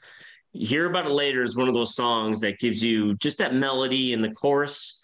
Hear 0.51 0.87
About 0.87 1.07
It 1.07 1.11
Later 1.11 1.41
is 1.41 1.57
one 1.57 1.67
of 1.67 1.73
those 1.73 1.95
songs 1.95 2.41
that 2.41 2.59
gives 2.59 2.83
you 2.83 3.15
just 3.17 3.39
that 3.39 3.55
melody 3.55 4.13
in 4.13 4.21
the 4.21 4.31
chorus 4.31 4.98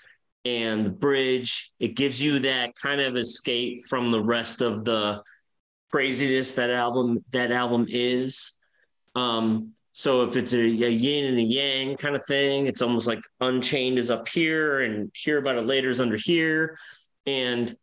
and 0.45 0.85
the 0.85 0.91
bridge. 0.91 1.71
It 1.79 1.95
gives 1.95 2.21
you 2.21 2.39
that 2.39 2.75
kind 2.75 3.01
of 3.01 3.17
escape 3.17 3.81
from 3.89 4.11
the 4.11 4.23
rest 4.23 4.61
of 4.61 4.85
the 4.85 5.23
craziness 5.91 6.53
that 6.55 6.69
album 6.69 7.23
that 7.31 7.51
album 7.51 7.85
is. 7.89 8.53
Um, 9.15 9.73
so 9.93 10.23
if 10.23 10.35
it's 10.35 10.53
a, 10.53 10.59
a 10.59 10.89
yin 10.89 11.25
and 11.25 11.39
a 11.39 11.41
yang 11.41 11.97
kind 11.97 12.15
of 12.15 12.25
thing, 12.27 12.67
it's 12.67 12.81
almost 12.81 13.07
like 13.07 13.21
Unchained 13.39 13.97
is 13.97 14.11
up 14.11 14.27
here 14.27 14.81
and 14.81 15.09
Hear 15.15 15.37
About 15.37 15.57
It 15.57 15.65
Later 15.65 15.89
is 15.89 16.01
under 16.01 16.17
here. 16.17 16.77
And 17.25 17.73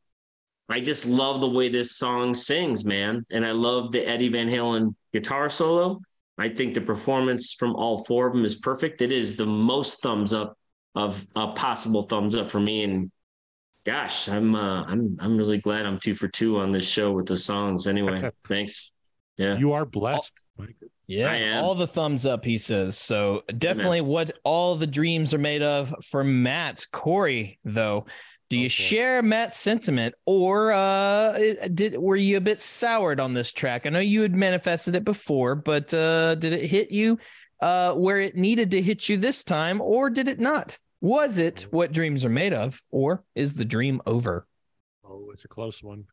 I 0.69 0.81
just 0.81 1.07
love 1.07 1.41
the 1.41 1.49
way 1.49 1.69
this 1.69 1.97
song 1.97 2.35
sings, 2.35 2.85
man. 2.85 3.25
And 3.33 3.45
I 3.45 3.53
love 3.53 3.93
the 3.93 4.07
Eddie 4.07 4.29
Van 4.29 4.49
Halen 4.49 4.95
guitar 5.13 5.49
solo. 5.49 6.01
I 6.39 6.49
think 6.49 6.75
the 6.75 6.81
performance 6.81 7.55
from 7.59 7.75
all 7.77 8.05
four 8.05 8.27
of 8.27 8.35
them 8.35 8.45
is 8.45 8.57
perfect. 8.57 9.03
It 9.03 9.13
is 9.13 9.37
the 9.37 9.47
most 9.47 10.03
thumbs 10.03 10.33
up 10.33 10.57
of 10.95 11.27
a 11.37 11.49
possible 11.53 12.03
thumbs 12.03 12.37
up 12.37 12.47
for 12.47 12.61
me. 12.61 12.85
And 12.85 13.11
gosh, 13.85 14.29
I'm 14.29 14.55
uh, 14.55 14.85
I'm 14.85 15.17
I'm 15.21 15.37
really 15.37 15.59
glad 15.59 15.87
I'm 15.87 15.99
two 15.99 16.15
for 16.15 16.29
two 16.29 16.59
on 16.59 16.73
this 16.73 16.89
show 16.89 17.13
with 17.13 17.27
the 17.27 17.37
songs. 17.37 17.87
Anyway, 17.87 18.31
thanks. 18.47 18.91
Yeah. 19.39 19.57
You 19.57 19.73
are 19.73 19.85
blessed. 19.87 20.45
Mike. 20.59 20.77
Yeah, 21.07 21.31
I 21.31 21.37
am. 21.37 21.65
all 21.65 21.75
the 21.75 21.87
thumbs 21.87 22.25
up, 22.27 22.45
he 22.45 22.59
says. 22.59 22.97
So 22.97 23.43
definitely 23.59 24.03
what 24.03 24.31
all 24.45 24.77
the 24.77 24.87
dreams 24.87 25.35
are 25.35 25.39
made 25.39 25.63
of 25.63 25.93
for 26.11 26.23
Matt. 26.23 26.87
Corey, 26.93 27.59
though, 27.65 28.07
do 28.49 28.57
you 28.59 28.67
Okay. 28.67 28.69
share 28.69 29.23
Matt's 29.23 29.57
sentiment 29.57 30.15
or 30.27 30.73
uh 30.73 31.39
did 31.75 31.97
were 31.99 32.17
you 32.17 32.37
a 32.37 32.41
bit 32.41 32.61
soured 32.61 33.19
on 33.19 33.35
this 33.35 33.53
track? 33.53 33.85
I 33.85 33.89
know 33.91 33.99
you 33.99 34.23
had 34.23 34.35
manifested 34.35 34.95
it 34.95 35.05
before, 35.05 35.55
but 35.55 35.93
uh 35.93 36.35
did 36.37 36.53
it 36.53 36.67
hit 36.67 36.91
you 36.91 37.19
uh 37.63 37.95
where 37.95 38.21
it 38.21 38.37
needed 38.37 38.73
to 38.73 38.83
hit 38.83 39.09
you 39.09 39.17
this 39.17 39.45
time, 39.45 39.81
or 39.81 40.11
did 40.11 40.29
it 40.29 40.39
not? 40.39 40.79
Was 41.01 41.39
it 41.39 41.67
what 41.71 41.93
dreams 41.93 42.25
are 42.25 42.31
made 42.31 42.53
of, 42.53 42.83
or 42.91 43.25
is 43.35 43.55
the 43.55 43.65
dream 43.65 44.03
over? 44.07 44.47
Oh, 45.05 45.31
it's 45.33 45.45
a 45.45 45.49
close 45.49 45.83
one. 45.83 46.05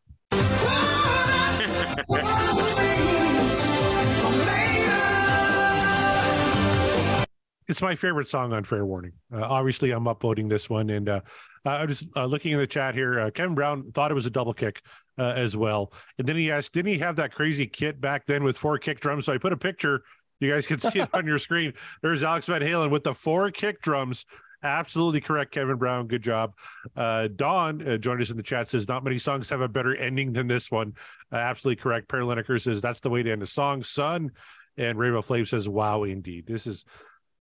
It's 7.68 7.84
my 7.84 7.94
favorite 7.94 8.28
song 8.28 8.52
on 8.52 8.64
Fair 8.64 8.84
Warning. 8.84 9.14
Uh, 9.32 9.44
obviously, 9.44 9.92
I'm 9.92 10.06
upvoting 10.06 10.50
this 10.50 10.72
one, 10.72 10.90
and 10.90 11.08
uh, 11.08 11.22
I 11.66 11.86
was 11.86 12.10
uh, 12.16 12.26
looking 12.26 12.52
in 12.52 12.58
the 12.58 12.66
chat 12.66 12.96
here. 12.96 13.20
Uh, 13.20 13.30
Kevin 13.30 13.54
Brown 13.54 13.92
thought 13.92 14.10
it 14.10 14.16
was 14.16 14.26
a 14.26 14.32
double 14.32 14.54
kick 14.54 14.82
uh, 15.20 15.34
as 15.36 15.56
well, 15.56 15.94
and 16.18 16.28
then 16.28 16.36
he 16.36 16.50
asked, 16.50 16.74
"Didn't 16.74 16.92
he 16.92 16.98
have 16.98 17.16
that 17.18 17.32
crazy 17.32 17.68
kit 17.68 18.02
back 18.02 18.26
then 18.26 18.44
with 18.44 18.58
four 18.58 18.80
kick 18.80 19.00
drums?" 19.02 19.26
So 19.26 19.34
I 19.34 19.38
put 19.38 19.54
a 19.54 19.58
picture. 19.58 20.02
You 20.40 20.52
guys 20.52 20.68
can 20.68 20.80
see 20.80 21.00
it 21.00 21.10
on 21.14 21.26
your 21.26 21.38
screen. 21.38 21.74
There's 22.02 22.24
Alex 22.24 22.46
Van 22.48 22.62
Halen 22.62 22.90
with 22.92 23.04
the 23.04 23.14
four 23.14 23.52
kick 23.52 23.82
drums. 23.82 24.26
Absolutely 24.62 25.22
correct, 25.22 25.52
Kevin 25.54 25.78
Brown. 25.78 26.06
Good 26.06 26.22
job. 26.22 26.54
Uh, 26.96 27.30
Don 27.34 27.86
uh, 27.88 27.98
joined 27.98 28.22
us 28.22 28.30
in 28.30 28.38
the 28.38 28.44
chat. 28.44 28.68
Says 28.68 28.88
not 28.88 29.04
many 29.04 29.18
songs 29.18 29.50
have 29.50 29.62
a 29.62 29.70
better 29.70 29.96
ending 29.96 30.34
than 30.34 30.48
this 30.48 30.70
one. 30.70 30.94
Uh, 31.32 31.38
absolutely 31.38 31.82
correct. 31.82 32.10
Perry 32.10 32.60
says 32.60 32.82
that's 32.82 33.00
the 33.00 33.10
way 33.10 33.24
to 33.24 33.32
end 33.32 33.42
a 33.42 33.48
song. 33.48 33.82
Son 33.84 34.32
and 34.78 34.98
Rainbow 35.00 35.22
Flame 35.22 35.46
says, 35.46 35.70
"Wow, 35.70 36.04
indeed, 36.04 36.46
this 36.46 36.68
is." 36.68 36.84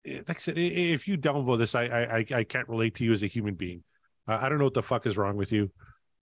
eh, 0.05 0.21
Like 0.27 0.38
I 0.38 0.39
said, 0.39 0.57
if 0.57 1.07
you 1.07 1.17
downvote 1.17 1.57
this, 1.57 1.73
I 1.75 1.86
I 1.86 2.25
I- 2.36 2.43
can't 2.43 2.69
relate 2.69 2.95
to 2.95 3.03
you 3.03 3.11
as 3.11 3.23
a 3.23 3.27
human 3.27 3.55
being. 3.55 3.84
Uh, 4.27 4.38
I 4.39 4.49
don't 4.49 4.59
know 4.59 4.65
what 4.65 4.75
the 4.75 4.84
fuck 4.84 5.05
is 5.07 5.17
wrong 5.17 5.38
with 5.38 5.51
you. 5.51 5.71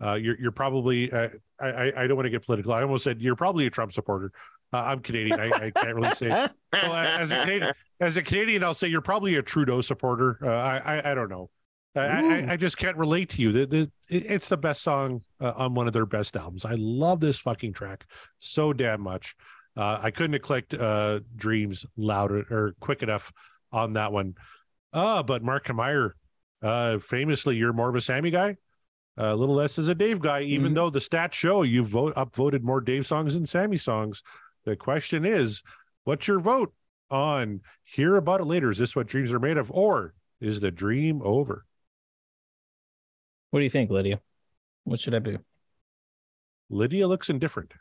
Uh, 0.02 0.14
you're 0.14 0.40
you're 0.40 0.52
probably 0.54 1.12
uh, 1.12 1.28
I 1.60 1.92
I 1.96 2.08
don't 2.08 2.16
want 2.16 2.26
to 2.26 2.30
get 2.32 2.46
political. 2.46 2.72
I 2.72 2.84
almost 2.84 3.04
said 3.04 3.22
you're 3.22 3.36
probably 3.36 3.66
a 3.66 3.70
Trump 3.70 3.92
supporter. 3.92 4.32
Uh, 4.72 4.84
I'm 4.88 5.00
Canadian. 5.00 5.40
I, 5.40 5.50
I 5.50 5.72
can't 5.72 5.96
really 5.96 6.10
say. 6.10 6.48
Well, 6.72 6.94
as 6.94 7.32
a 7.32 7.42
Canadian, 7.42 7.74
as 8.00 8.18
a 8.18 8.22
Canadian, 8.22 8.64
I'll 8.64 8.76
say 8.76 8.88
you're 8.88 9.02
probably 9.02 9.36
a 9.36 9.42
Trudeau 9.42 9.82
supporter. 9.82 10.38
Uh, 10.44 10.50
I, 10.50 10.78
I 10.98 11.12
I 11.12 11.16
don't 11.16 11.30
know. 11.30 11.50
I, 11.96 12.02
I 12.02 12.52
I 12.52 12.58
just 12.58 12.78
can't 12.78 12.96
relate 12.96 13.30
to 13.30 13.42
you. 13.42 13.52
The, 13.52 13.66
the, 13.66 13.92
it's 14.10 14.48
the 14.50 14.58
best 14.58 14.84
song 14.84 15.22
uh, 15.42 15.54
on 15.56 15.74
one 15.74 15.88
of 15.88 15.94
their 15.94 16.06
best 16.06 16.36
albums. 16.38 16.66
I 16.66 16.76
love 16.78 17.20
this 17.20 17.40
fucking 17.40 17.74
track 17.74 18.06
so 18.38 18.72
damn 18.72 19.02
much. 19.02 19.36
Uh, 19.76 19.98
I 20.00 20.12
couldn't 20.12 20.34
have 20.34 20.44
clicked 20.44 20.76
uh, 20.76 21.22
"Dreams" 21.36 21.88
louder 21.98 22.46
or 22.52 22.76
quick 22.80 23.02
enough 23.02 23.32
on 23.72 23.94
that 23.94 24.12
one. 24.12 24.36
Uh, 24.94 25.24
but 25.24 25.42
Mark 25.42 25.74
Meyer, 25.74 26.16
uh, 26.62 27.00
famously, 27.00 27.56
you're 27.56 27.74
more 27.74 27.90
of 27.90 27.96
a 27.96 28.02
Sammy 28.02 28.30
guy, 28.30 28.58
a 29.18 29.36
little 29.36 29.56
less 29.56 29.80
as 29.80 29.88
a 29.90 29.96
Dave 29.96 30.20
guy. 30.20 30.42
Even 30.42 30.72
Mhm. 30.74 30.76
though 30.76 30.90
the 30.92 31.00
stats 31.00 31.34
show 31.34 31.64
you 31.64 31.84
vote 31.84 32.14
upvoted 32.14 32.62
more 32.62 32.80
Dave 32.80 33.08
songs 33.08 33.34
than 33.34 33.48
Sammy 33.48 33.78
songs. 33.78 34.22
The 34.70 34.76
question 34.76 35.26
is, 35.26 35.64
what's 36.04 36.28
your 36.28 36.40
vote 36.40 36.72
on 37.10 37.62
Hear 37.86 38.18
About 38.18 38.40
It 38.40 38.46
Later? 38.46 38.70
Is 38.70 38.78
this 38.78 38.96
what 38.96 39.08
dreams 39.08 39.34
are 39.34 39.40
made 39.40 39.58
of? 39.58 39.72
Or 39.72 40.14
is 40.40 40.60
the 40.60 40.70
dream 40.70 41.24
over? 41.24 41.66
What 43.50 43.62
do 43.62 43.64
you 43.64 43.70
think, 43.72 43.90
Lydia? 43.90 44.22
What 44.84 45.00
should 45.00 45.16
I 45.16 45.20
do? 45.20 45.40
Lydia 46.70 47.08
looks 47.08 47.32
indifferent. 47.32 47.74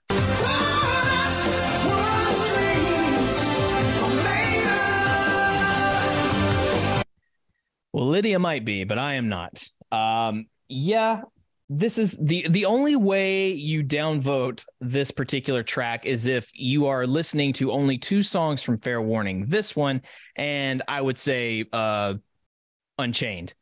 Well, 7.92 8.08
Lydia 8.08 8.38
might 8.38 8.64
be, 8.64 8.84
but 8.84 8.98
I 8.98 9.14
am 9.16 9.28
not. 9.28 9.62
Um, 9.92 10.46
yeah, 10.70 11.20
this 11.68 11.98
is 11.98 12.16
the 12.16 12.46
the 12.48 12.64
only 12.64 12.96
way 12.96 13.50
you 13.50 13.84
downvote 13.84 14.64
this 14.80 15.10
particular 15.10 15.62
track 15.62 16.06
is 16.06 16.26
if 16.26 16.50
you 16.54 16.86
are 16.86 17.06
listening 17.06 17.52
to 17.54 17.72
only 17.72 17.98
two 17.98 18.22
songs 18.22 18.62
from 18.62 18.78
Fair 18.78 19.02
Warning. 19.02 19.44
This 19.46 19.76
one, 19.76 20.02
and 20.36 20.82
I 20.88 21.00
would 21.00 21.18
say 21.18 21.66
uh, 21.72 22.14
Unchained. 22.98 23.54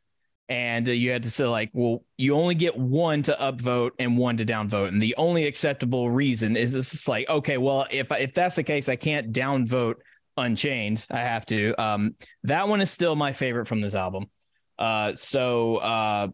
And 0.49 0.87
uh, 0.87 0.93
you 0.93 1.11
had 1.11 1.23
to 1.23 1.29
say 1.29 1.43
like, 1.43 1.71
well, 1.73 2.05
you 2.15 2.33
only 2.35 2.55
get 2.55 2.77
one 2.77 3.21
to 3.23 3.33
upvote 3.33 3.91
and 3.99 4.17
one 4.17 4.37
to 4.37 4.45
downvote, 4.45 4.87
and 4.87 5.01
the 5.01 5.15
only 5.17 5.45
acceptable 5.45 6.09
reason 6.09 6.55
is 6.55 6.73
it's 6.75 6.91
just 6.91 7.09
like, 7.09 7.27
okay, 7.27 7.57
well, 7.57 7.85
if 7.91 8.09
if 8.13 8.33
that's 8.33 8.55
the 8.55 8.63
case, 8.63 8.87
I 8.87 8.95
can't 8.95 9.33
downvote 9.33 9.95
Unchained. 10.37 11.05
I 11.09 11.19
have 11.19 11.45
to. 11.47 11.73
Um, 11.81 12.15
that 12.43 12.69
one 12.69 12.79
is 12.79 12.89
still 12.89 13.17
my 13.17 13.33
favorite 13.33 13.67
from 13.67 13.81
this 13.81 13.95
album. 13.95 14.29
Uh, 14.79 15.15
so 15.15 15.77
uh, 15.77 16.27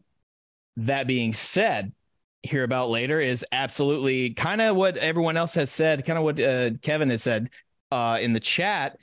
that 0.78 1.08
being 1.08 1.34
said, 1.34 1.94
hear 2.42 2.64
about 2.64 2.90
later 2.90 3.22
is 3.22 3.46
absolutely 3.52 4.32
kind 4.32 4.62
of 4.62 4.76
what 4.76 4.98
everyone 4.98 5.38
else 5.38 5.56
has 5.56 5.72
said, 5.72 6.06
kind 6.06 6.18
of 6.18 6.26
what 6.26 6.40
uh, 6.40 6.72
Kevin 6.82 7.10
has 7.10 7.24
said 7.24 7.50
uh, 7.92 8.18
in 8.22 8.34
the 8.34 8.40
chat. 8.40 8.98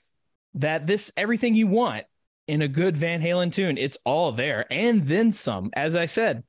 That 0.55 0.87
this 0.87 1.13
everything 1.17 1.55
you 1.55 1.69
want 1.69 2.05
in 2.49 2.63
a 2.63 2.69
good 2.69 2.97
Van 2.97 3.23
Halen 3.23 3.53
tune, 3.53 3.79
it's 3.79 3.99
all 4.05 4.33
there 4.33 4.67
and 4.71 5.07
then 5.07 5.31
some. 5.31 5.71
As 5.75 5.95
I 5.95 6.07
said, 6.07 6.43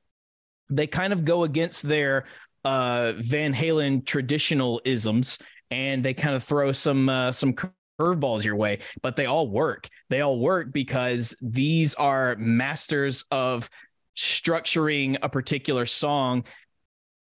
they 0.68 0.88
kind 0.88 1.12
of 1.12 1.24
go 1.24 1.44
against 1.44 1.84
their 1.84 2.24
uh, 2.64 3.12
Van 3.16 3.54
Halen 3.54 4.04
traditional 4.04 4.80
isms 4.84 5.38
and 5.70 6.04
they 6.04 6.14
kind 6.14 6.34
of 6.34 6.42
throw 6.42 6.72
some 6.72 7.08
uh, 7.08 7.32
some 7.32 7.54
curveballs 8.00 8.44
your 8.44 8.56
way, 8.56 8.80
but 9.02 9.16
they 9.16 9.26
all 9.26 9.48
work. 9.48 9.88
They 10.10 10.20
all 10.20 10.38
work 10.38 10.72
because 10.72 11.36
these 11.40 11.94
are 11.94 12.36
masters 12.36 13.24
of 13.30 13.70
structuring 14.16 15.18
a 15.22 15.28
particular 15.28 15.86
song 15.86 16.44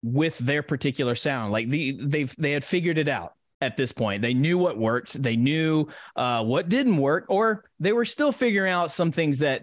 with 0.03 0.37
their 0.39 0.63
particular 0.63 1.15
sound. 1.15 1.51
Like 1.51 1.69
the 1.69 1.97
they've 2.01 2.35
they 2.37 2.51
had 2.51 2.63
figured 2.63 2.97
it 2.97 3.07
out 3.07 3.33
at 3.59 3.77
this 3.77 3.91
point. 3.91 4.21
They 4.21 4.33
knew 4.33 4.57
what 4.57 4.77
worked. 4.77 5.21
They 5.21 5.35
knew 5.35 5.87
uh, 6.15 6.43
what 6.43 6.69
didn't 6.69 6.97
work, 6.97 7.25
or 7.29 7.65
they 7.79 7.93
were 7.93 8.05
still 8.05 8.31
figuring 8.31 8.71
out 8.71 8.91
some 8.91 9.11
things 9.11 9.39
that 9.39 9.61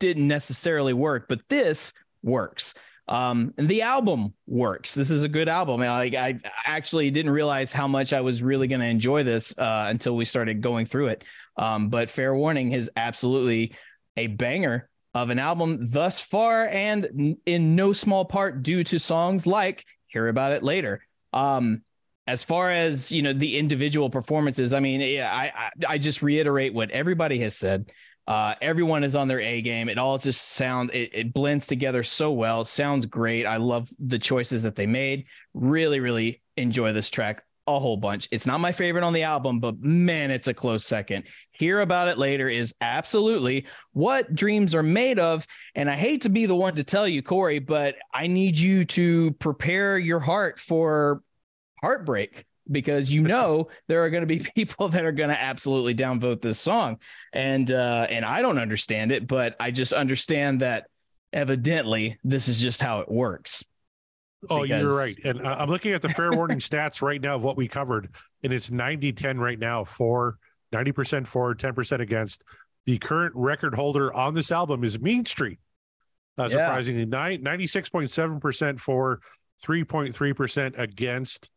didn't 0.00 0.28
necessarily 0.28 0.92
work. 0.92 1.26
But 1.28 1.40
this 1.48 1.92
works. 2.22 2.74
Um, 3.06 3.54
the 3.56 3.82
album 3.82 4.34
works. 4.46 4.94
This 4.94 5.10
is 5.10 5.24
a 5.24 5.28
good 5.28 5.48
album. 5.48 5.80
I, 5.80 6.02
I 6.02 6.40
actually 6.66 7.10
didn't 7.10 7.32
realize 7.32 7.72
how 7.72 7.88
much 7.88 8.12
I 8.12 8.20
was 8.20 8.42
really 8.42 8.68
going 8.68 8.82
to 8.82 8.86
enjoy 8.86 9.22
this 9.22 9.56
uh, 9.58 9.86
until 9.88 10.14
we 10.14 10.26
started 10.26 10.60
going 10.60 10.84
through 10.84 11.08
it. 11.08 11.24
Um, 11.56 11.88
but 11.88 12.10
Fair 12.10 12.34
Warning 12.34 12.72
is 12.72 12.90
absolutely 12.96 13.74
a 14.18 14.26
banger 14.26 14.90
of 15.22 15.30
an 15.30 15.38
album 15.38 15.86
thus 15.90 16.20
far, 16.20 16.66
and 16.68 17.36
in 17.46 17.76
no 17.76 17.92
small 17.92 18.24
part 18.24 18.62
due 18.62 18.84
to 18.84 18.98
songs 18.98 19.46
like 19.46 19.84
"Hear 20.06 20.28
About 20.28 20.52
It 20.52 20.62
Later." 20.62 21.02
Um, 21.32 21.82
as 22.26 22.44
far 22.44 22.70
as 22.70 23.10
you 23.10 23.22
know, 23.22 23.32
the 23.32 23.58
individual 23.58 24.10
performances. 24.10 24.74
I 24.74 24.80
mean, 24.80 25.00
yeah, 25.00 25.32
I, 25.32 25.44
I 25.44 25.94
I 25.94 25.98
just 25.98 26.22
reiterate 26.22 26.74
what 26.74 26.90
everybody 26.90 27.38
has 27.40 27.56
said. 27.56 27.90
Uh, 28.26 28.54
everyone 28.60 29.04
is 29.04 29.16
on 29.16 29.26
their 29.26 29.40
A 29.40 29.62
game. 29.62 29.88
It 29.88 29.96
all 29.96 30.18
just 30.18 30.42
sound 30.42 30.90
it, 30.92 31.10
it 31.14 31.32
blends 31.32 31.66
together 31.66 32.02
so 32.02 32.30
well. 32.32 32.62
Sounds 32.64 33.06
great. 33.06 33.46
I 33.46 33.56
love 33.56 33.88
the 33.98 34.18
choices 34.18 34.64
that 34.64 34.76
they 34.76 34.86
made. 34.86 35.24
Really, 35.54 36.00
really 36.00 36.42
enjoy 36.56 36.92
this 36.92 37.08
track 37.08 37.42
a 37.68 37.78
whole 37.78 37.96
bunch. 37.96 38.28
It's 38.30 38.46
not 38.46 38.60
my 38.60 38.72
favorite 38.72 39.04
on 39.04 39.12
the 39.12 39.22
album, 39.22 39.60
but 39.60 39.80
man, 39.80 40.30
it's 40.30 40.48
a 40.48 40.54
close 40.54 40.84
second. 40.84 41.24
Hear 41.58 41.80
about 41.80 42.08
it 42.08 42.18
later 42.18 42.48
is 42.48 42.74
absolutely 42.80 43.66
what 43.92 44.34
dreams 44.34 44.74
are 44.74 44.82
made 44.82 45.18
of. 45.18 45.46
And 45.74 45.90
I 45.90 45.96
hate 45.96 46.22
to 46.22 46.28
be 46.28 46.46
the 46.46 46.54
one 46.54 46.76
to 46.76 46.84
tell 46.84 47.08
you, 47.08 47.22
Corey, 47.22 47.58
but 47.58 47.96
I 48.14 48.28
need 48.28 48.56
you 48.56 48.84
to 48.86 49.32
prepare 49.32 49.98
your 49.98 50.20
heart 50.20 50.60
for 50.60 51.22
heartbreak 51.80 52.44
because 52.70 53.12
you 53.12 53.22
know 53.24 53.68
there 53.88 54.04
are 54.04 54.10
going 54.10 54.22
to 54.22 54.26
be 54.26 54.38
people 54.54 54.88
that 54.88 55.04
are 55.04 55.12
going 55.12 55.30
to 55.30 55.40
absolutely 55.40 55.94
downvote 55.94 56.42
this 56.42 56.58
song 56.58 56.98
and 57.32 57.70
uh 57.70 58.06
and 58.10 58.24
I 58.24 58.42
don't 58.42 58.58
understand 58.58 59.10
it 59.10 59.26
but 59.26 59.56
I 59.58 59.70
just 59.70 59.92
understand 59.92 60.60
that 60.60 60.86
evidently 61.32 62.18
this 62.24 62.48
is 62.48 62.60
just 62.60 62.80
how 62.80 63.00
it 63.00 63.10
works. 63.10 63.64
Oh, 64.48 64.62
because- 64.62 64.82
you're 64.82 64.96
right. 64.96 65.16
And 65.24 65.44
uh, 65.44 65.56
I'm 65.58 65.68
looking 65.68 65.92
at 65.92 66.02
the 66.02 66.08
fair 66.08 66.30
warning 66.30 66.58
stats 66.58 67.02
right 67.02 67.20
now 67.20 67.36
of 67.36 67.42
what 67.42 67.56
we 67.56 67.66
covered, 67.66 68.10
and 68.42 68.52
it's 68.52 68.70
90 68.70 69.12
10 69.12 69.38
right 69.38 69.58
now 69.58 69.84
for 69.84 70.38
90% 70.72 71.26
for, 71.26 71.54
10% 71.54 72.00
against. 72.00 72.42
The 72.86 72.98
current 72.98 73.32
record 73.34 73.74
holder 73.74 74.12
on 74.12 74.34
this 74.34 74.50
album 74.50 74.84
is 74.84 75.00
Mean 75.00 75.24
Street. 75.24 75.58
Uh, 76.38 76.44
Yeah. 76.44 76.48
surprisingly, 76.48 77.04
nine, 77.04 77.42
96.7% 77.42 78.80
for, 78.80 79.20
3.3% 79.62 80.78
against. 80.78 81.50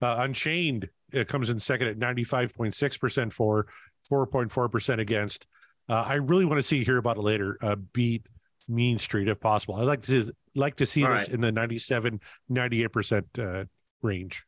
Uh, 0.00 0.16
Unchained 0.20 0.88
it 1.12 1.28
comes 1.28 1.50
in 1.50 1.58
second 1.58 1.88
at 1.88 1.98
95.6% 1.98 3.32
for, 3.32 3.66
4.4% 4.10 4.98
against. 5.00 5.46
Uh, 5.88 6.04
I 6.06 6.14
really 6.14 6.44
want 6.44 6.58
to 6.58 6.62
see 6.62 6.84
hear 6.84 6.98
about 6.98 7.16
it 7.16 7.22
later. 7.22 7.58
Uh, 7.60 7.76
beat 7.92 8.26
Mean 8.68 8.98
Street 8.98 9.28
if 9.28 9.40
possible. 9.40 9.74
I'd 9.76 9.82
like 9.84 10.02
to 10.02 10.32
like 10.54 10.76
to 10.76 10.86
see 10.86 11.04
All 11.04 11.10
this 11.10 11.22
right. 11.22 11.34
in 11.34 11.40
the 11.40 11.50
97, 11.52 12.20
98% 12.50 13.24
uh, 13.38 13.64
range. 14.02 14.44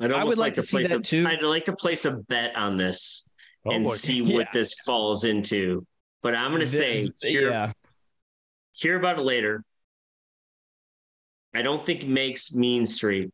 I'd 0.00 0.06
I 0.10 0.14
would 0.14 0.20
almost 0.22 0.38
like 0.38 0.54
to 0.54 0.62
see 0.62 0.78
place 0.78 0.90
that 0.90 1.00
a, 1.00 1.02
too. 1.02 1.26
I'd 1.26 1.42
like 1.42 1.66
to 1.66 1.76
place 1.76 2.06
a 2.06 2.12
bet 2.12 2.56
on 2.56 2.76
this 2.76 3.28
Oh, 3.64 3.70
and 3.70 3.84
boy. 3.84 3.92
see 3.92 4.22
Yeah. 4.22 4.36
what 4.36 4.52
this 4.52 4.74
falls 4.86 5.24
into. 5.24 5.86
But 6.22 6.34
I'm 6.34 6.50
going 6.50 6.60
to 6.60 6.66
say 6.66 7.10
hear, 7.20 7.50
yeah, 7.50 7.72
hear 8.74 8.96
about 8.96 9.18
it 9.18 9.22
later. 9.22 9.64
I 11.54 11.62
don't 11.62 11.84
think 11.84 12.04
it 12.04 12.08
makes 12.08 12.54
Mean 12.54 12.86
Street. 12.86 13.30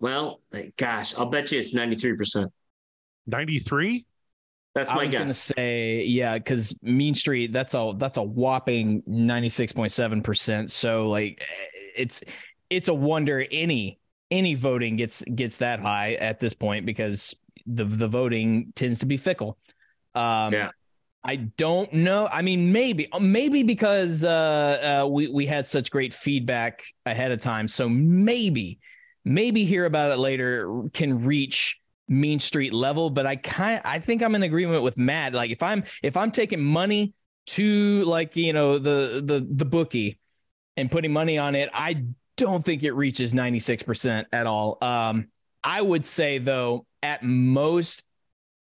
Well, 0.00 0.40
gosh, 0.76 1.16
I'll 1.16 1.26
bet 1.26 1.52
you 1.52 1.58
it's 1.58 1.74
93%. 1.74 2.48
93? 3.26 4.06
That's 4.74 4.90
my 4.92 5.06
guess. 5.06 5.14
I 5.14 5.18
my 5.18 5.22
was 5.22 5.28
gonna 5.30 5.34
say 5.34 6.02
yeah, 6.04 6.36
because 6.36 6.78
Mean 6.82 7.14
Street 7.14 7.50
that's 7.50 7.72
a 7.72 7.94
that's 7.96 8.18
a 8.18 8.22
whopping 8.22 9.02
ninety 9.06 9.48
six 9.48 9.72
point 9.72 9.90
seven 9.90 10.20
percent. 10.22 10.70
So 10.70 11.08
like 11.08 11.42
it's 11.96 12.22
it's 12.68 12.88
a 12.88 12.94
wonder 12.94 13.42
any 13.50 13.98
any 14.30 14.54
voting 14.54 14.96
gets 14.96 15.22
gets 15.22 15.58
that 15.58 15.80
high 15.80 16.14
at 16.14 16.40
this 16.40 16.54
point 16.54 16.86
because 16.86 17.34
the 17.66 17.84
the 17.84 18.08
voting 18.08 18.72
tends 18.74 19.00
to 19.00 19.06
be 19.06 19.16
fickle. 19.16 19.58
Um, 20.14 20.52
Yeah. 20.52 20.70
I 21.24 21.36
don't 21.36 21.92
know. 21.92 22.28
I 22.28 22.42
mean, 22.42 22.70
maybe 22.70 23.08
maybe 23.20 23.64
because 23.64 24.22
uh, 24.22 25.02
uh, 25.02 25.08
we 25.08 25.26
we 25.26 25.44
had 25.44 25.66
such 25.66 25.90
great 25.90 26.14
feedback 26.14 26.84
ahead 27.04 27.32
of 27.32 27.40
time, 27.40 27.66
so 27.66 27.88
maybe 27.88 28.78
maybe 29.24 29.64
hear 29.64 29.86
about 29.86 30.12
it 30.12 30.18
later 30.18 30.84
can 30.94 31.24
reach 31.24 31.80
Mean 32.06 32.38
Street 32.38 32.72
level. 32.72 33.10
But 33.10 33.26
I 33.26 33.34
kind 33.34 33.80
I 33.84 33.98
think 33.98 34.22
I'm 34.22 34.36
in 34.36 34.44
agreement 34.44 34.84
with 34.84 34.96
Matt. 34.96 35.32
Like 35.34 35.50
if 35.50 35.64
I'm 35.64 35.82
if 36.00 36.16
I'm 36.16 36.30
taking 36.30 36.62
money 36.62 37.12
to 37.46 38.02
like 38.02 38.36
you 38.36 38.52
know 38.52 38.78
the 38.78 39.20
the 39.24 39.44
the 39.50 39.64
bookie 39.64 40.20
and 40.76 40.88
putting 40.92 41.12
money 41.12 41.38
on 41.38 41.56
it, 41.56 41.70
I 41.74 42.04
don't 42.36 42.64
think 42.64 42.82
it 42.82 42.92
reaches 42.92 43.34
96 43.34 43.82
percent 43.82 44.28
at 44.32 44.46
all. 44.46 44.78
Um, 44.82 45.28
I 45.62 45.80
would 45.80 46.06
say 46.06 46.38
though, 46.38 46.86
at 47.02 47.22
most, 47.22 48.04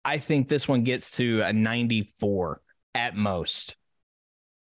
I 0.04 0.18
think 0.18 0.48
this 0.48 0.68
one 0.68 0.84
gets 0.84 1.12
to 1.18 1.42
a 1.42 1.54
94 1.54 2.62
at 2.96 3.16
most. 3.16 3.76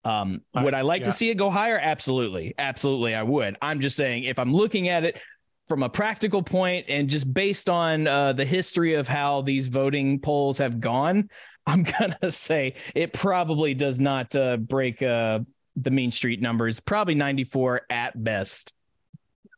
Um, 0.05 0.43
I- 0.55 0.65
would 0.65 0.75
I 0.75 0.81
like 0.83 1.01
yeah. 1.01 1.07
to 1.07 1.13
see 1.13 1.31
it 1.31 1.37
go 1.37 1.51
higher? 1.51 1.79
Absolutely. 1.79 2.55
Absolutely, 2.59 3.15
I 3.15 3.23
would. 3.23 3.57
I'm 3.63 3.81
just 3.81 3.97
saying, 3.97 4.25
if 4.25 4.39
I'm 4.39 4.53
looking 4.53 4.89
at 4.89 5.05
it 5.05 5.21
from 5.69 5.83
a 5.83 5.89
practical 5.89 6.43
point 6.43 6.87
and 6.89 7.09
just 7.09 7.33
based 7.33 7.69
on 7.69 8.07
uh, 8.07 8.33
the 8.33 8.45
history 8.45 8.95
of 8.95 9.07
how 9.07 9.43
these 9.43 9.67
voting 9.67 10.19
polls 10.19 10.59
have 10.59 10.81
gone, 10.81 11.29
I'm 11.67 11.85
going 11.85 12.15
to 12.23 12.31
say 12.31 12.75
it 12.95 13.13
probably 13.13 13.75
does 13.75 14.01
not 14.01 14.35
uh, 14.35 14.57
break 14.57 15.03
uh, 15.03 15.41
the 15.77 15.91
Mean 15.91 16.11
Street 16.11 16.41
numbers, 16.41 16.81
probably 16.81 17.15
94 17.15 17.83
at 17.91 18.23
best. 18.23 18.73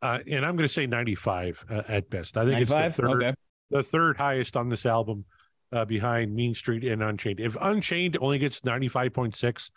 Uh, 0.03 0.19
and 0.29 0.45
I'm 0.45 0.57
going 0.57 0.67
to 0.67 0.73
say 0.73 0.87
95 0.87 1.65
uh, 1.71 1.83
at 1.89 2.11
best. 2.11 2.37
I 2.37 2.45
think 2.45 2.61
it's 2.61 2.73
the 2.73 2.91
third, 2.91 3.23
Okay. 3.23 3.35
the 3.71 3.83
third 3.83 4.17
highest 4.17 4.57
on 4.57 4.69
this 4.69 4.85
album 4.85 5.25
uh, 5.73 5.85
behind 5.85 6.35
Mean 6.35 6.55
Street 6.55 6.85
and 6.85 7.03
Unchained. 7.03 7.39
If 7.41 7.57
Unchained 7.61 8.19
only 8.21 8.39
gets 8.39 8.61
95.6, 8.63 9.71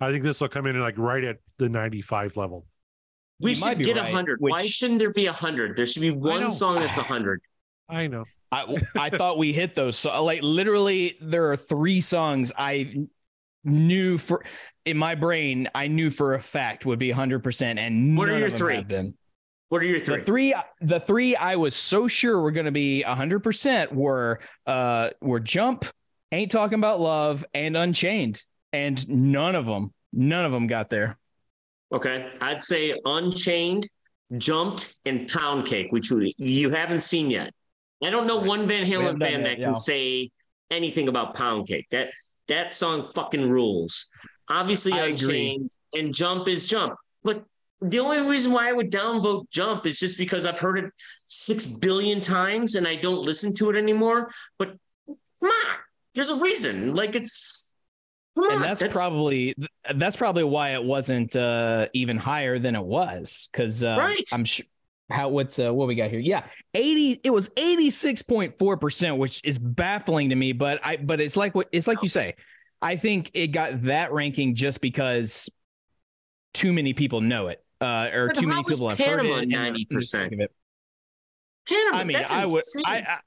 I 0.00 0.10
think 0.10 0.22
this 0.22 0.40
will 0.40 0.48
come 0.48 0.66
in 0.66 0.80
like 0.80 0.98
right 0.98 1.24
at 1.24 1.38
the 1.58 1.68
95 1.68 2.36
level. 2.36 2.64
We 3.40 3.50
You 3.50 3.54
should 3.56 3.78
get 3.78 3.96
a 3.96 4.00
right, 4.02 4.12
100. 4.12 4.38
Why 4.40 4.64
shouldn't 4.66 5.00
there 5.00 5.12
be 5.12 5.26
a 5.26 5.32
100? 5.32 5.76
There 5.76 5.84
should 5.86 6.00
be 6.02 6.12
one 6.12 6.52
song 6.52 6.78
that's 6.78 6.96
a 6.96 7.00
100. 7.00 7.40
I 7.88 8.06
know. 8.06 8.24
I 8.52 8.76
I 8.96 9.10
thought 9.10 9.38
we 9.38 9.52
hit 9.52 9.74
those. 9.74 9.96
So 9.98 10.22
like 10.22 10.42
literally, 10.42 11.16
there 11.20 11.50
are 11.50 11.56
three 11.56 12.00
songs 12.00 12.52
I 12.56 13.06
knew 13.64 14.18
for 14.18 14.44
in 14.84 14.96
my 14.96 15.14
brain. 15.14 15.68
I 15.74 15.88
knew 15.88 16.10
for 16.10 16.34
a 16.34 16.40
fact 16.40 16.86
would 16.86 16.98
be 16.98 17.10
100, 17.10 17.42
percent 17.42 17.78
and 17.78 18.16
What 18.16 18.28
are 18.28 18.38
your 18.38 18.46
of 18.46 18.52
them 18.52 18.58
three? 18.58 18.76
have 18.76 18.88
been. 18.88 19.14
What 19.72 19.80
are 19.80 19.86
your 19.86 20.00
three? 20.00 20.18
The 20.18 20.22
three, 20.22 20.54
the 20.82 21.00
three 21.00 21.34
I 21.34 21.56
was 21.56 21.74
so 21.74 22.06
sure 22.06 22.38
were 22.38 22.50
going 22.50 22.66
to 22.66 22.72
be 22.72 23.02
100 23.04 23.40
percent 23.40 23.90
were 23.90 24.40
uh 24.66 25.08
were 25.22 25.40
Jump, 25.40 25.86
Ain't 26.30 26.50
Talking 26.50 26.78
About 26.78 27.00
Love, 27.00 27.42
and 27.54 27.74
Unchained, 27.74 28.44
and 28.74 29.08
none 29.08 29.54
of 29.54 29.64
them, 29.64 29.94
none 30.12 30.44
of 30.44 30.52
them 30.52 30.66
got 30.66 30.90
there. 30.90 31.16
Okay. 31.90 32.30
I'd 32.42 32.62
say 32.62 33.00
Unchained, 33.06 33.88
Jumped, 34.36 34.94
and 35.06 35.26
Pound 35.26 35.64
Cake, 35.64 35.86
which 35.88 36.10
you 36.10 36.68
haven't 36.68 37.00
seen 37.00 37.30
yet. 37.30 37.54
I 38.04 38.10
don't 38.10 38.26
know 38.26 38.40
one 38.40 38.66
Van 38.66 38.84
Halen 38.84 39.18
fan 39.18 39.40
it, 39.40 39.44
that 39.44 39.60
can 39.60 39.70
yeah. 39.70 39.76
say 39.76 40.30
anything 40.70 41.08
about 41.08 41.32
Pound 41.32 41.66
Cake. 41.66 41.86
That 41.90 42.10
that 42.48 42.74
song 42.74 43.08
fucking 43.14 43.48
rules. 43.48 44.10
Obviously, 44.50 44.92
I 44.92 45.06
agree. 45.06 45.66
And 45.94 46.14
Jump 46.14 46.46
is 46.46 46.68
Jump. 46.68 46.96
But 47.24 47.46
the 47.82 47.98
only 47.98 48.20
reason 48.20 48.52
why 48.52 48.68
I 48.68 48.72
would 48.72 48.90
downvote 48.90 49.50
Jump 49.50 49.86
is 49.86 49.98
just 49.98 50.16
because 50.16 50.46
I've 50.46 50.58
heard 50.58 50.78
it 50.78 50.90
six 51.26 51.66
billion 51.66 52.20
times 52.20 52.76
and 52.76 52.86
I 52.86 52.94
don't 52.96 53.24
listen 53.24 53.54
to 53.56 53.70
it 53.70 53.76
anymore. 53.76 54.30
But 54.58 54.76
come 55.06 55.18
on, 55.50 55.76
there's 56.14 56.30
a 56.30 56.36
reason. 56.36 56.94
Like 56.94 57.16
it's 57.16 57.72
come 58.36 58.44
on, 58.44 58.52
and 58.52 58.62
that's, 58.62 58.82
probably 58.92 59.54
that's 59.94 60.16
probably 60.16 60.44
why 60.44 60.70
it 60.70 60.82
wasn't 60.84 61.34
uh 61.36 61.88
even 61.92 62.16
higher 62.16 62.58
than 62.58 62.74
it 62.76 62.82
was 62.84 63.48
because 63.52 63.82
uh, 63.84 63.96
Right. 63.98 64.24
i'm 64.32 64.44
sure 64.44 64.64
how 65.10 65.28
what's 65.28 65.58
uh 65.58 65.74
what 65.74 65.86
we 65.88 65.94
got 65.94 66.08
here 66.10 66.20
yeah 66.20 66.44
80 66.72 67.20
it 67.24 67.30
was 67.30 67.50
86.4 67.50 68.80
percent 68.80 69.18
which 69.18 69.42
is 69.44 69.58
baffling 69.58 70.30
to 70.30 70.36
me 70.36 70.52
but 70.52 70.80
i 70.82 70.96
but 70.96 71.20
it's 71.20 71.36
like 71.36 71.54
what 71.54 71.68
it's 71.72 71.86
like 71.86 72.02
you 72.02 72.08
say 72.08 72.34
i 72.80 72.96
think 72.96 73.30
it 73.34 73.48
got 73.48 73.82
that 73.82 74.12
ranking 74.12 74.54
just 74.54 74.80
because 74.80 75.50
too 76.54 76.72
many 76.72 76.94
people 76.94 77.20
know 77.20 77.48
it 77.48 77.61
uh 77.82 78.10
or 78.12 78.28
But 78.28 78.36
too 78.36 78.46
many 78.46 78.62
people 78.64 78.88
have 78.88 78.98
heard 78.98 79.18
Panama 79.18 79.36
it 79.38 79.42
and 79.44 79.54
are 79.54 79.70
90%? 79.72 80.32
of 80.32 80.40
it. 80.40 80.52
Panama, 81.68 81.98
I 81.98 82.04
mean, 82.04 82.12
that's 82.12 82.32
I 82.32 82.46
would. 82.46 82.62
I, 82.86 82.96
I, 82.98 83.18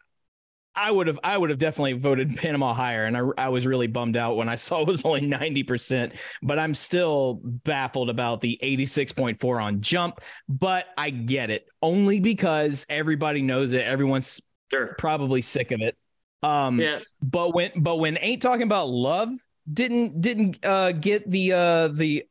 I 0.77 0.91
would 0.91 1.07
have, 1.07 1.19
I 1.23 1.37
would 1.37 1.49
have 1.49 1.59
definitely 1.59 1.93
voted 1.93 2.35
Panama 2.35 2.73
higher, 2.73 3.05
and 3.05 3.15
I, 3.15 3.21
I 3.37 3.49
was 3.49 3.65
really 3.65 3.87
bummed 3.87 4.17
out 4.17 4.35
when 4.35 4.49
I 4.49 4.55
saw 4.65 4.81
it 4.81 4.87
was 4.87 5.05
only 5.05 5.21
ninety 5.21 5.63
percent. 5.63 6.13
But 6.43 6.59
I'm 6.59 6.73
still 6.73 7.39
baffled 7.43 8.09
about 8.09 8.41
the 8.41 8.59
eighty 8.61 8.85
six 8.85 9.11
point 9.13 9.39
four 9.39 9.59
on 9.61 9.81
Jump. 9.81 10.19
But 10.49 10.87
I 10.97 11.11
get 11.11 11.49
it 11.49 11.67
only 11.81 12.19
because 12.19 12.85
everybody 12.89 13.41
knows 13.41 13.73
it. 13.73 13.83
Everyone's 13.85 14.41
sure. 14.71 14.95
probably 14.97 15.41
sick 15.41 15.71
of 15.71 15.81
it. 15.81 15.97
Um, 16.43 16.79
Yeah. 16.79 16.99
but 17.21 17.55
when, 17.55 17.71
but 17.77 17.95
when 17.95 18.17
ain't 18.19 18.41
talking 18.41 18.63
about 18.63 18.89
love 18.89 19.29
didn't 19.71 20.21
didn't 20.21 20.63
uh, 20.63 20.91
get 20.91 21.29
the 21.31 21.53
uh, 21.53 21.87
the 21.87 22.25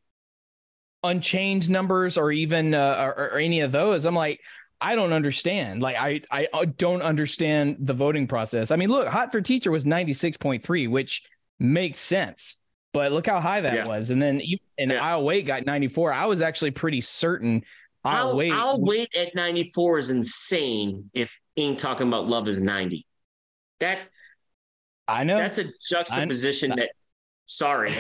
unchained 1.05 1.70
numbers 1.70 2.18
or 2.18 2.32
even 2.32 2.74
uh, 2.74 3.12
or, 3.16 3.32
or 3.35 3.39
any 3.39 3.60
of 3.60 3.72
those, 3.72 4.05
I'm 4.05 4.14
like. 4.14 4.40
I 4.81 4.97
don't 4.97 5.14
understand. 5.14 5.81
Like 5.81 5.97
I, 5.97 6.20
I 6.31 6.48
uh, 6.52 6.66
don't 6.76 7.01
understand 7.01 7.76
the 7.81 7.94
voting 7.94 8.26
process. 8.26 8.70
I 8.70 8.76
mean, 8.76 8.90
look, 8.90 9.09
Hot 9.09 9.32
for 9.32 9.40
Teacher 9.40 9.70
was 9.70 9.86
96.3, 9.86 10.90
which 10.90 11.22
makes 11.59 12.01
sense. 12.01 12.59
But 12.93 13.10
look 13.12 13.26
how 13.26 13.40
high 13.40 13.62
that 13.62 13.74
Yeah. 13.74 13.86
was. 13.86 14.10
And 14.10 14.20
then 14.20 14.40
you 14.40 14.59
and 14.76 14.90
Yeah. 14.90 15.02
I'll 15.02 15.24
wait 15.24 15.47
got 15.47 15.64
94. 15.64 16.12
I 16.12 16.26
was 16.26 16.43
actually 16.43 16.72
pretty 16.72 17.01
certain 17.01 17.64
I'll, 18.05 18.28
I'll, 18.28 18.36
wait. 18.36 18.52
I'll 18.52 18.81
wait 18.81 19.14
at 19.16 19.35
94 19.35 19.98
is 19.98 20.10
insane 20.10 21.10
if 21.14 21.40
ain't 21.56 21.78
talking 21.78 22.06
about 22.06 22.26
love 22.26 22.47
is 22.47 22.60
90. 22.60 23.06
That 23.81 24.01
I 25.09 25.24
know. 25.24 25.39
that's 25.39 25.59
a 25.59 25.66
juxtaposition 25.89 26.70
that 26.76 26.90
sorry. 27.44 27.92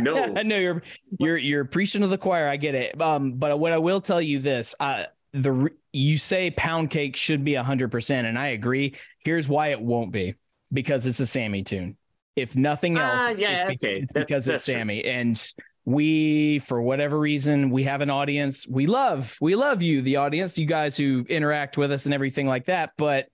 No. 0.00 0.16
I 0.36 0.42
know 0.42 0.58
you're 0.58 0.82
you're 1.18 1.36
you're 1.36 1.64
preaching 1.64 2.02
to 2.02 2.06
the 2.06 2.18
choir. 2.18 2.48
I 2.48 2.56
get 2.56 2.74
it. 2.74 3.00
Um, 3.00 3.32
but 3.34 3.58
what 3.58 3.72
I 3.72 3.78
will 3.78 4.00
tell 4.00 4.20
you 4.20 4.38
this: 4.38 4.74
uh, 4.80 5.04
the 5.32 5.70
you 5.92 6.18
say 6.18 6.50
pound 6.50 6.90
cake 6.90 7.16
should 7.16 7.44
be 7.44 7.54
hundred 7.54 7.90
percent, 7.90 8.26
and 8.26 8.38
I 8.38 8.48
agree. 8.48 8.94
Here's 9.24 9.48
why 9.48 9.68
it 9.68 9.80
won't 9.80 10.12
be: 10.12 10.34
because 10.72 11.06
it's 11.06 11.20
a 11.20 11.26
Sammy 11.26 11.62
tune. 11.62 11.96
If 12.36 12.56
nothing 12.56 12.96
else, 12.96 13.22
Ah, 13.22 13.28
yeah, 13.30 13.68
it's 13.68 13.82
okay. 13.84 13.98
it's 14.02 14.12
That's- 14.12 14.26
because 14.26 14.44
that's 14.44 14.56
it's 14.58 14.64
true. 14.66 14.74
Sammy, 14.74 15.04
and 15.04 15.52
we, 15.84 16.60
for 16.60 16.80
whatever 16.80 17.18
reason, 17.18 17.70
we 17.70 17.84
have 17.84 18.00
an 18.02 18.10
audience. 18.10 18.66
We 18.68 18.86
love, 18.86 19.36
we 19.40 19.56
love 19.56 19.82
you, 19.82 20.02
the 20.02 20.16
audience, 20.16 20.56
you 20.56 20.66
guys 20.66 20.96
who 20.96 21.24
interact 21.28 21.76
with 21.76 21.90
us 21.90 22.04
and 22.04 22.14
everything 22.14 22.46
like 22.46 22.66
that. 22.66 22.92
But 22.96 23.26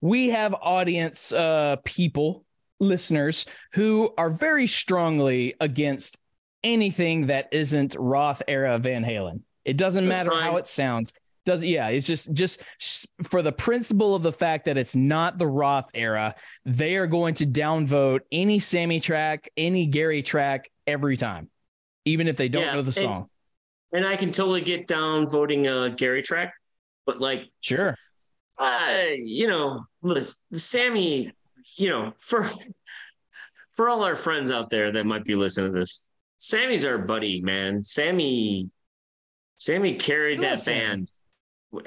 we 0.00 0.28
have 0.28 0.54
audience 0.54 1.32
uh, 1.32 1.76
people, 1.84 2.44
listeners 2.80 3.46
who 3.72 4.12
are 4.18 4.30
very 4.30 4.66
strongly 4.66 5.54
against 5.60 6.18
anything 6.64 7.26
that 7.26 7.48
isn't 7.52 7.96
Roth 7.98 8.42
era 8.48 8.78
Van 8.78 9.04
Halen. 9.04 9.40
It 9.64 9.76
doesn't 9.76 10.06
That's 10.06 10.26
matter 10.26 10.34
how 10.34 10.56
it 10.56 10.66
sounds. 10.66 11.12
Does 11.44 11.62
yeah, 11.62 11.88
it's 11.88 12.06
just 12.06 12.32
just 12.32 12.64
for 13.22 13.40
the 13.40 13.52
principle 13.52 14.16
of 14.16 14.22
the 14.22 14.32
fact 14.32 14.64
that 14.64 14.76
it's 14.76 14.96
not 14.96 15.38
the 15.38 15.46
Roth 15.46 15.90
era, 15.94 16.34
they 16.64 16.96
are 16.96 17.06
going 17.06 17.34
to 17.34 17.46
downvote 17.46 18.20
any 18.32 18.58
Sammy 18.58 18.98
track, 18.98 19.48
any 19.56 19.86
Gary 19.86 20.22
track 20.22 20.68
every 20.88 21.16
time, 21.16 21.48
even 22.04 22.26
if 22.26 22.36
they 22.36 22.48
don't 22.48 22.62
Yeah, 22.62 22.74
know 22.74 22.82
the 22.82 22.90
song. 22.92 23.28
And 23.92 24.04
I 24.04 24.16
can 24.16 24.32
totally 24.32 24.60
get 24.60 24.88
down 24.88 25.30
voting 25.30 25.68
a 25.68 25.90
Gary 25.90 26.22
track, 26.22 26.52
but 27.06 27.20
like 27.20 27.44
Sure. 27.60 27.96
uh, 28.58 29.04
you 29.16 29.46
know, 29.46 29.84
Sammy, 30.52 31.32
you 31.76 31.88
know, 31.90 32.12
for 32.18 32.46
for 33.76 33.88
all 33.88 34.04
our 34.04 34.16
friends 34.16 34.50
out 34.50 34.70
there 34.70 34.92
that 34.92 35.06
might 35.06 35.24
be 35.24 35.34
listening 35.34 35.72
to 35.72 35.78
this, 35.78 36.08
Sammy's 36.38 36.84
our 36.84 36.98
buddy, 36.98 37.40
man. 37.42 37.82
Sammy, 37.84 38.70
Sammy 39.56 39.94
carried 39.96 40.40
that 40.40 40.62
Sammy. 40.62 40.78
band 40.78 41.10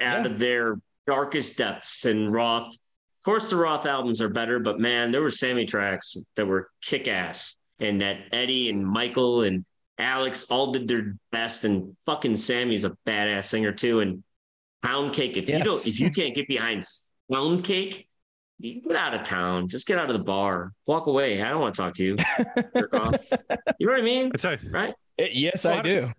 Yeah. 0.00 0.26
of 0.26 0.38
their 0.38 0.76
darkest 1.06 1.58
depths. 1.58 2.04
And 2.04 2.30
Roth, 2.32 2.66
of 2.68 3.24
course, 3.24 3.50
the 3.50 3.56
Roth 3.56 3.86
albums 3.86 4.22
are 4.22 4.28
better, 4.28 4.58
but 4.60 4.78
man, 4.78 5.10
there 5.10 5.22
were 5.22 5.30
Sammy 5.30 5.64
tracks 5.66 6.16
that 6.36 6.46
were 6.46 6.70
kick 6.82 7.08
ass, 7.08 7.56
and 7.80 8.00
that 8.02 8.18
Eddie 8.32 8.68
and 8.68 8.86
Michael 8.86 9.42
and 9.42 9.64
Alex 9.98 10.50
all 10.50 10.72
did 10.72 10.86
their 10.88 11.16
best. 11.32 11.64
And 11.64 11.96
fucking 12.06 12.36
Sammy's 12.36 12.84
a 12.84 12.96
badass 13.06 13.44
singer 13.44 13.72
too. 13.72 14.00
And 14.00 14.22
Pound 14.82 15.12
Cake, 15.12 15.36
if 15.36 15.48
you 15.48 15.58
don't, 15.62 15.84
if 15.86 15.98
you 16.00 16.10
can't 16.10 16.34
get 16.34 16.46
behind 16.48 16.82
Pound 17.30 17.64
Cake, 17.64 18.08
you 18.60 18.80
get 18.82 18.96
out 18.96 19.14
of 19.14 19.22
town. 19.22 19.68
Just 19.68 19.86
get 19.86 19.98
out 19.98 20.10
of 20.10 20.16
the 20.16 20.22
bar. 20.24 20.72
Walk 20.86 21.06
away. 21.06 21.42
I 21.42 21.48
don't 21.50 21.60
want 21.60 21.74
to 21.74 21.80
talk 21.82 21.94
to 21.94 22.04
you. 22.04 22.16
Jerk 22.76 22.94
off. 22.94 23.24
You 23.78 23.86
know 23.86 23.92
what 23.94 24.00
I 24.02 24.04
mean? 24.04 24.30
I 24.34 24.36
tell 24.36 24.52
you, 24.52 24.70
Right? 24.70 24.94
Eh, 25.18 25.28
yes, 25.32 25.64
Well, 25.64 25.78
I 25.78 25.82
do. 25.82 26.12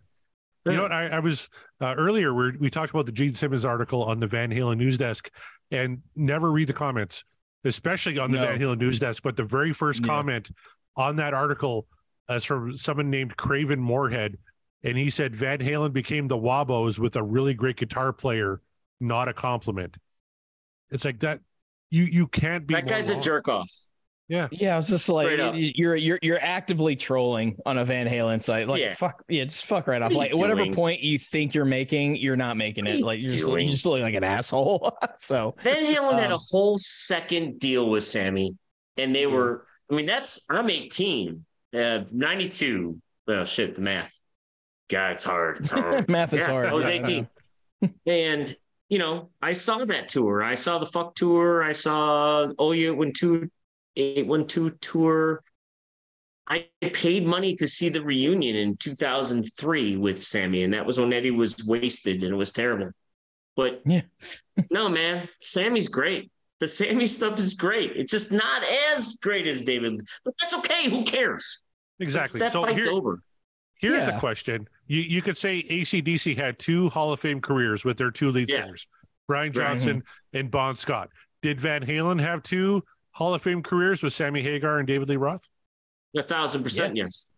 You 0.66 0.74
know 0.74 0.84
what? 0.84 0.92
I, 0.92 1.08
I 1.08 1.20
was 1.20 1.50
uh, 1.80 1.96
earlier. 1.98 2.34
We 2.34 2.58
we 2.58 2.70
talked 2.70 2.90
about 2.92 3.06
the 3.06 3.12
Gene 3.12 3.34
Simmons 3.34 3.66
article 3.66 4.04
on 4.04 4.20
the 4.20 4.28
Van 4.28 4.50
Halen 4.52 4.78
news 4.78 4.98
desk, 4.98 5.30
and 5.72 6.02
never 6.16 6.52
read 6.52 6.68
the 6.70 6.74
comments, 6.74 7.24
especially 7.66 8.18
on 8.20 8.32
the 8.32 8.38
No. 8.38 8.46
Van 8.48 8.60
Halen 8.60 8.80
news 8.80 9.00
desk. 9.00 9.24
But 9.24 9.36
the 9.36 9.44
very 9.44 9.74
first 9.74 10.02
Yeah. 10.02 10.08
comment 10.08 10.50
on 10.96 11.16
that 11.18 11.34
article 11.34 11.88
is 12.30 12.46
from 12.46 12.76
someone 12.76 13.10
named 13.10 13.36
Craven 13.38 13.80
Moorhead, 13.80 14.38
and 14.84 14.98
he 14.98 15.10
said 15.10 15.36
Van 15.36 15.60
Halen 15.60 15.94
became 15.94 16.28
the 16.28 16.38
Wabos 16.38 17.00
with 17.00 17.16
a 17.16 17.24
really 17.24 17.54
great 17.56 17.78
guitar 17.78 18.14
player, 18.14 18.62
not 19.00 19.28
a 19.30 19.34
compliment. 19.34 19.98
It's 20.92 21.06
like 21.06 21.20
that. 21.22 21.42
You 21.92 22.04
you 22.04 22.28
can't 22.28 22.66
be 22.66 22.74
That 22.74 22.86
more 22.86 22.90
guy's 22.98 23.10
a 23.10 23.20
jerk 23.20 23.48
off. 23.48 23.70
Yeah, 24.30 24.48
yeah. 24.52 24.76
I 24.76 24.78
was 24.78 24.88
just 24.88 25.04
Straight 25.06 25.40
like, 25.40 25.40
up. 25.40 25.56
you're 25.58 25.96
you're 25.98 26.20
you're 26.22 26.40
actively 26.40 26.96
trolling 26.96 27.58
on 27.66 27.78
a 27.78 27.84
Van 27.84 28.08
Halen 28.08 28.42
site. 28.42 28.66
Like, 28.70 28.80
Yeah. 28.80 28.94
fuck, 28.94 29.22
yeah, 29.28 29.44
just 29.44 29.66
fuck 29.66 29.88
right 29.88 30.02
off. 30.02 30.14
What 30.14 30.28
are 30.28 30.32
Like, 30.32 30.40
whatever 30.40 30.62
doing? 30.64 30.74
point 30.74 31.02
you 31.02 31.20
think 31.20 31.54
you're 31.54 31.66
making, 31.66 32.16
you're 32.16 32.38
not 32.38 32.56
making 32.56 32.88
it. 32.88 33.02
Like, 33.02 33.20
you're 33.20 33.30
just, 33.30 33.46
doing? 33.46 33.66
you 33.66 33.72
just 33.72 33.86
look 33.86 34.02
like 34.02 34.16
an 34.16 34.24
asshole. 34.24 34.98
so, 35.18 35.54
Van 35.62 35.84
Halen 35.84 36.14
had 36.18 36.32
a 36.32 36.36
Um, 36.36 36.40
whole 36.50 36.78
second 36.78 37.60
deal 37.60 37.90
with 37.90 38.06
Sammy, 38.06 38.56
and 38.96 39.14
they 39.14 39.28
were. 39.28 39.68
I 39.92 39.96
mean, 39.96 40.06
that's 40.06 40.46
I'm 40.50 40.70
18, 40.70 41.46
uh, 41.76 42.04
92. 42.14 43.02
Well, 43.28 43.44
shit, 43.44 43.76
the 43.76 43.82
math. 43.82 44.14
God, 44.90 45.12
it's 45.12 45.26
hard. 45.26 45.58
It's 45.58 45.72
hard. 45.72 46.10
math 46.10 46.34
is 46.34 46.40
Yeah, 46.40 46.48
hard. 46.48 46.68
I 46.68 46.74
was 46.74 46.86
18, 46.86 47.28
and 48.06 48.56
you 48.92 48.98
know, 49.00 49.30
I 49.42 49.54
saw 49.54 49.86
that 49.86 50.10
tour. 50.10 50.44
I 50.44 50.54
saw 50.54 50.78
the 50.78 50.86
fuck 50.86 51.16
tour. 51.16 51.64
I 51.64 51.72
saw 51.72 52.50
oh 52.60 52.74
you 52.74 52.94
one 52.94 53.14
two 53.14 53.50
eight 53.96 54.28
one 54.28 54.46
two 54.46 54.72
tour. 54.82 55.42
I 56.46 56.68
paid 56.82 57.26
money 57.26 57.56
to 57.56 57.68
see 57.68 57.88
the 57.88 58.02
reunion 58.02 58.58
in 58.58 58.76
2003 58.76 59.96
with 59.96 60.22
Sammy, 60.22 60.64
and 60.64 60.74
that 60.74 60.86
was 60.86 61.00
when 61.00 61.14
Eddie 61.14 61.32
was 61.32 61.66
wasted 61.66 62.22
and 62.24 62.34
it 62.34 62.36
was 62.36 62.52
terrible. 62.52 62.92
But 63.56 63.82
Yeah. 63.86 64.02
no, 64.70 64.90
man, 64.90 65.30
Sammy's 65.42 65.88
great. 65.88 66.30
The 66.60 66.68
Sammy 66.68 67.08
stuff 67.08 67.40
is 67.40 67.54
great. 67.54 67.94
It's 67.96 68.12
just 68.12 68.34
not 68.34 68.66
as 68.92 69.18
great 69.24 69.48
as 69.48 69.64
David, 69.64 70.02
but 70.26 70.34
that's 70.38 70.54
okay. 70.56 70.90
Who 70.90 71.06
cares? 71.06 71.64
exactly. 72.02 72.42
That 72.42 72.52
so 72.52 72.64
fight's 72.64 72.84
here- 72.84 72.92
over. 72.94 73.24
Here's 73.82 74.06
Yeah. 74.08 74.12
the 74.12 74.20
question. 74.20 74.68
You 74.88 75.02
you 75.02 75.22
could 75.22 75.38
say 75.38 75.64
ACDC 75.64 76.36
had 76.38 76.60
two 76.60 76.88
Hall 76.90 77.12
of 77.12 77.20
Fame 77.20 77.42
careers 77.42 77.84
with 77.84 77.98
their 77.98 78.12
two 78.12 78.30
lead 78.30 78.50
Yeah. 78.50 78.62
singers, 78.62 78.88
Brian 79.28 79.48
Right. 79.48 79.56
Johnson 79.56 80.04
and 80.34 80.50
Bon 80.52 80.76
Scott. 80.76 81.10
Did 81.42 81.60
Van 81.60 81.84
Halen 81.84 82.22
have 82.22 82.44
two 82.44 82.84
Hall 83.12 83.34
of 83.34 83.42
Fame 83.42 83.64
careers 83.64 84.04
with 84.04 84.14
Sammy 84.14 84.42
Hagar 84.44 84.78
and 84.78 84.88
David 84.88 85.10
Lee 85.10 85.18
Roth? 85.18 85.50
A 86.16 86.22
thousand 86.22 86.62
percent, 86.64 86.96
yes. 86.96 87.31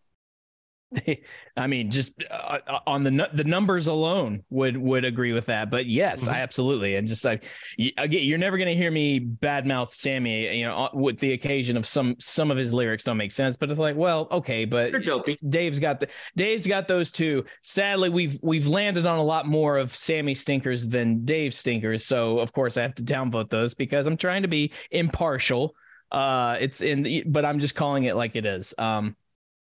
I 1.56 1.66
mean, 1.66 1.90
just 1.90 2.22
uh, 2.30 2.58
uh, 2.66 2.78
on 2.86 3.02
the 3.02 3.28
the 3.32 3.44
numbers 3.44 3.88
alone 3.88 4.44
would 4.50 4.76
would 4.76 5.04
agree 5.04 5.32
with 5.32 5.46
that. 5.46 5.70
But 5.70 5.86
yes, 5.86 6.28
Mhm. 6.28 6.32
I 6.32 6.40
absolutely. 6.40 6.94
And 6.96 7.08
just 7.08 7.24
like 7.24 7.44
again, 7.96 8.22
you're 8.24 8.38
never 8.38 8.56
going 8.58 8.68
to 8.68 8.76
hear 8.76 8.90
me 8.90 9.18
badmouth 9.20 9.92
Sammy. 9.92 10.58
You 10.58 10.66
know, 10.66 10.76
uh, 10.76 10.90
with 10.94 11.18
the 11.18 11.32
occasion 11.32 11.76
of 11.76 11.86
some 11.86 12.14
some 12.18 12.50
of 12.50 12.56
his 12.56 12.72
lyrics 12.72 13.04
don't 13.04 13.16
make 13.16 13.32
sense. 13.32 13.56
But 13.56 13.70
it's 13.70 13.78
like, 13.78 13.96
well, 13.96 14.28
okay, 14.30 14.64
but. 14.64 14.92
Dave's 15.48 15.78
got 15.80 16.00
the 16.00 16.08
Dave's 16.36 16.66
got 16.66 16.86
those 16.86 17.10
two. 17.10 17.44
Sadly, 17.62 18.08
we've 18.08 18.38
we've 18.42 18.66
landed 18.68 19.04
on 19.06 19.18
a 19.18 19.24
lot 19.24 19.46
more 19.46 19.78
of 19.78 19.94
Sammy 19.94 20.34
stinkers 20.34 20.88
than 20.88 21.24
Dave 21.24 21.54
stinkers. 21.54 22.04
So 22.04 22.38
of 22.38 22.52
course 22.52 22.76
I 22.76 22.82
have 22.82 22.94
to 22.96 23.02
downvote 23.04 23.50
those 23.50 23.74
because 23.74 24.06
I'm 24.06 24.16
trying 24.16 24.42
to 24.42 24.48
be 24.48 24.72
impartial. 24.90 25.74
Uh, 26.12 26.56
it's 26.60 26.80
in, 26.80 27.02
the, 27.02 27.24
but 27.26 27.44
I'm 27.44 27.58
just 27.58 27.74
calling 27.74 28.04
it 28.04 28.14
like 28.14 28.36
it 28.36 28.46
is. 28.46 28.72
Um, 28.78 29.16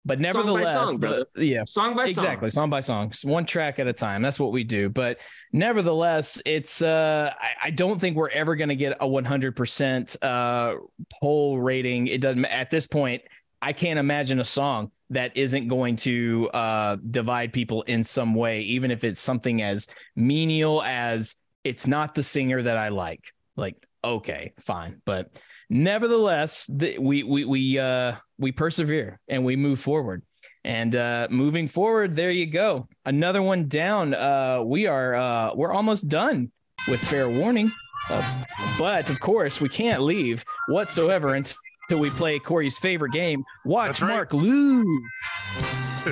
but 0.05 0.19
Song 0.19 0.23
by 0.23 0.29
nevertheless, 0.29 0.73
song, 0.73 1.01
the- 1.01 1.27
yeah, 1.37 1.63
Song 1.67 1.95
by 1.97 2.07
song. 2.07 2.25
exactly 2.25 2.51
song 2.51 2.71
by 2.71 2.81
song, 2.81 3.11
Just 3.11 3.25
one 3.25 3.45
track 3.47 3.79
at 3.79 3.87
a 3.87 3.93
time. 3.93 4.21
That's 4.23 4.41
what 4.41 4.53
we 4.53 4.65
do. 4.65 4.89
But 4.89 5.21
nevertheless, 5.53 6.41
it's 6.45 6.83
uh, 6.83 7.33
I, 7.41 7.69
I 7.69 7.71
don't 7.71 8.01
think 8.01 8.17
we're 8.17 8.29
ever 8.31 8.57
going 8.57 8.69
to 8.71 8.77
get 8.77 8.97
a 9.01 9.07
100 9.07 9.55
percent 9.55 10.17
uh 10.23 10.75
poll 11.21 11.59
rating. 11.61 12.09
It 12.09 12.21
doesn't 12.21 12.45
at 12.47 12.71
this 12.71 12.87
point. 12.87 13.23
I 13.65 13.73
can't 13.73 13.99
imagine 13.99 14.41
a 14.41 14.45
song 14.45 14.91
that 15.11 15.37
isn't 15.37 15.69
going 15.69 15.95
to 15.95 16.51
uh, 16.53 16.97
divide 17.11 17.53
people 17.53 17.83
in 17.83 18.03
some 18.03 18.35
way, 18.35 18.63
even 18.63 18.91
if 18.91 19.05
it's 19.05 19.21
something 19.21 19.63
as 19.63 19.87
menial 20.17 20.83
as 20.83 21.37
it's 21.63 21.87
not 21.87 22.17
the 22.17 22.25
singer 22.25 22.61
that 22.61 22.77
I 22.77 22.89
like. 22.89 23.33
Like, 23.55 23.77
okay, 24.03 24.55
fine, 24.59 25.01
but 25.05 25.39
nevertheless, 25.71 26.67
the, 26.67 26.99
we 26.99 27.23
we 27.23 27.45
we 27.45 27.79
uh, 27.79 28.17
we 28.43 28.53
persevere 28.53 29.19
and 29.29 29.45
we 29.45 29.57
move 29.57 29.81
forward. 29.81 30.23
And 30.65 30.95
uh, 30.95 31.29
moving 31.31 31.67
forward, 31.67 32.15
there 32.15 32.31
you 32.31 32.47
go. 32.47 32.89
Another 33.05 33.43
one 33.43 33.69
down. 33.69 34.15
Uh, 34.15 34.63
we 34.65 34.87
are 34.87 35.15
uh, 35.15 35.55
we're 35.55 35.73
almost 35.73 36.09
done 36.09 36.53
with 36.89 37.01
fair 37.01 37.29
warning, 37.29 37.73
uh, 38.11 38.45
but 38.79 39.11
of 39.11 39.19
course 39.19 39.61
we 39.61 39.69
can't 39.69 40.03
leave 40.03 40.45
whatsoever 40.69 41.35
until 41.35 41.99
we 41.99 42.11
play 42.11 42.39
Corey's 42.39 42.79
favorite 42.79 43.13
game. 43.13 43.43
Watch 43.65 44.03
right. 44.03 44.09
Mark 44.09 44.33
lose. 44.33 44.87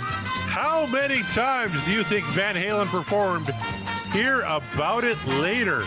How 0.51 0.87
many 0.87 1.23
times 1.23 1.81
do 1.85 1.93
you 1.93 2.03
think 2.03 2.25
Van 2.27 2.57
Halen 2.57 2.87
performed? 2.87 3.51
Hear 4.13 4.41
about 4.41 5.05
it 5.05 5.25
later. 5.27 5.83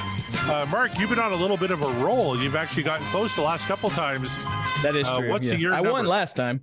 Uh, 0.45 0.65
Mark, 0.69 0.97
you've 0.99 1.09
been 1.09 1.19
on 1.19 1.31
a 1.31 1.35
little 1.35 1.55
bit 1.57 1.71
of 1.71 1.81
a 1.81 1.91
roll. 2.03 2.37
You've 2.37 2.55
actually 2.55 2.83
gotten 2.83 3.05
close 3.07 3.33
the 3.33 3.41
last 3.41 3.65
couple 3.65 3.89
times. 3.89 4.37
That 4.81 4.95
is 4.95 5.07
Uh, 5.07 5.19
true. 5.19 5.29
what's 5.29 5.49
the 5.49 5.57
year 5.57 5.73
I 5.73 5.79
won 5.81 6.05
last 6.05 6.35
time. 6.35 6.61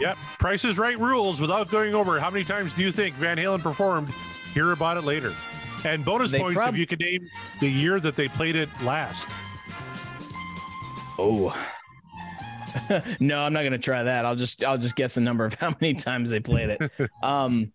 Yep. 0.00 0.18
Price 0.38 0.64
is 0.64 0.78
right 0.78 0.98
rules 0.98 1.40
without 1.40 1.70
going 1.70 1.94
over. 1.94 2.18
How 2.18 2.30
many 2.30 2.44
times 2.44 2.72
do 2.74 2.82
you 2.82 2.90
think 2.90 3.14
Van 3.16 3.36
Halen 3.36 3.62
performed? 3.62 4.08
Hear 4.52 4.72
about 4.72 4.96
it 4.96 5.02
later. 5.02 5.32
And 5.84 6.04
bonus 6.04 6.32
They 6.32 6.38
points 6.40 6.56
prob- 6.56 6.74
if 6.74 6.78
you 6.80 6.86
could 6.86 7.00
name 7.00 7.20
the 7.60 7.70
year 7.70 8.00
that 8.00 8.16
they 8.16 8.28
played 8.28 8.56
it 8.56 8.68
last. 8.82 9.28
Oh. 11.18 11.56
no, 13.20 13.42
I'm 13.42 13.52
not 13.52 13.62
gonna 13.62 13.78
try 13.78 14.02
that. 14.02 14.24
I'll 14.24 14.36
just 14.36 14.64
I'll 14.64 14.78
just 14.78 14.96
guess 14.96 15.14
the 15.14 15.20
number 15.20 15.44
of 15.44 15.54
how 15.60 15.74
many 15.80 15.94
times 15.94 16.30
they 16.30 16.40
played 16.40 16.70
it. 16.70 17.10
um 17.22 17.72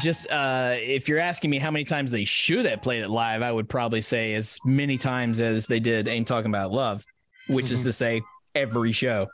just 0.00 0.30
uh 0.30 0.74
if 0.76 1.08
you're 1.08 1.18
asking 1.20 1.50
me 1.50 1.58
how 1.58 1.70
many 1.70 1.84
times 1.84 2.10
they 2.10 2.24
should 2.24 2.66
have 2.66 2.82
played 2.82 3.02
it 3.02 3.08
live, 3.08 3.42
I 3.42 3.52
would 3.52 3.68
probably 3.68 4.00
say 4.00 4.34
as 4.34 4.58
many 4.64 4.98
times 4.98 5.40
as 5.40 5.66
they 5.66 5.80
did 5.80 6.08
Ain't 6.08 6.26
Talking 6.28 6.50
About 6.50 6.72
Love, 6.72 7.04
which 7.48 7.70
is 7.70 7.80
Mhm. 7.80 7.84
to 7.84 7.92
say 7.92 8.22
every 8.54 8.92
show. 8.92 9.26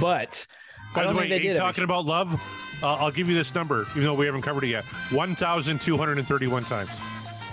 But 0.00 0.46
By 0.94 1.06
the 1.06 1.14
way, 1.14 1.28
they 1.28 1.40
ain't 1.40 1.56
talking 1.58 1.84
about 1.84 2.04
love. 2.04 2.34
Uh, 2.82 2.94
I'll 2.94 3.10
give 3.10 3.28
you 3.28 3.34
this 3.34 3.54
number, 3.54 3.86
even 3.92 4.02
though 4.04 4.14
we 4.14 4.26
haven't 4.26 4.42
covered 4.42 4.64
it 4.64 4.68
yet. 4.68 4.84
1,231 5.10 6.64
times. 6.64 7.00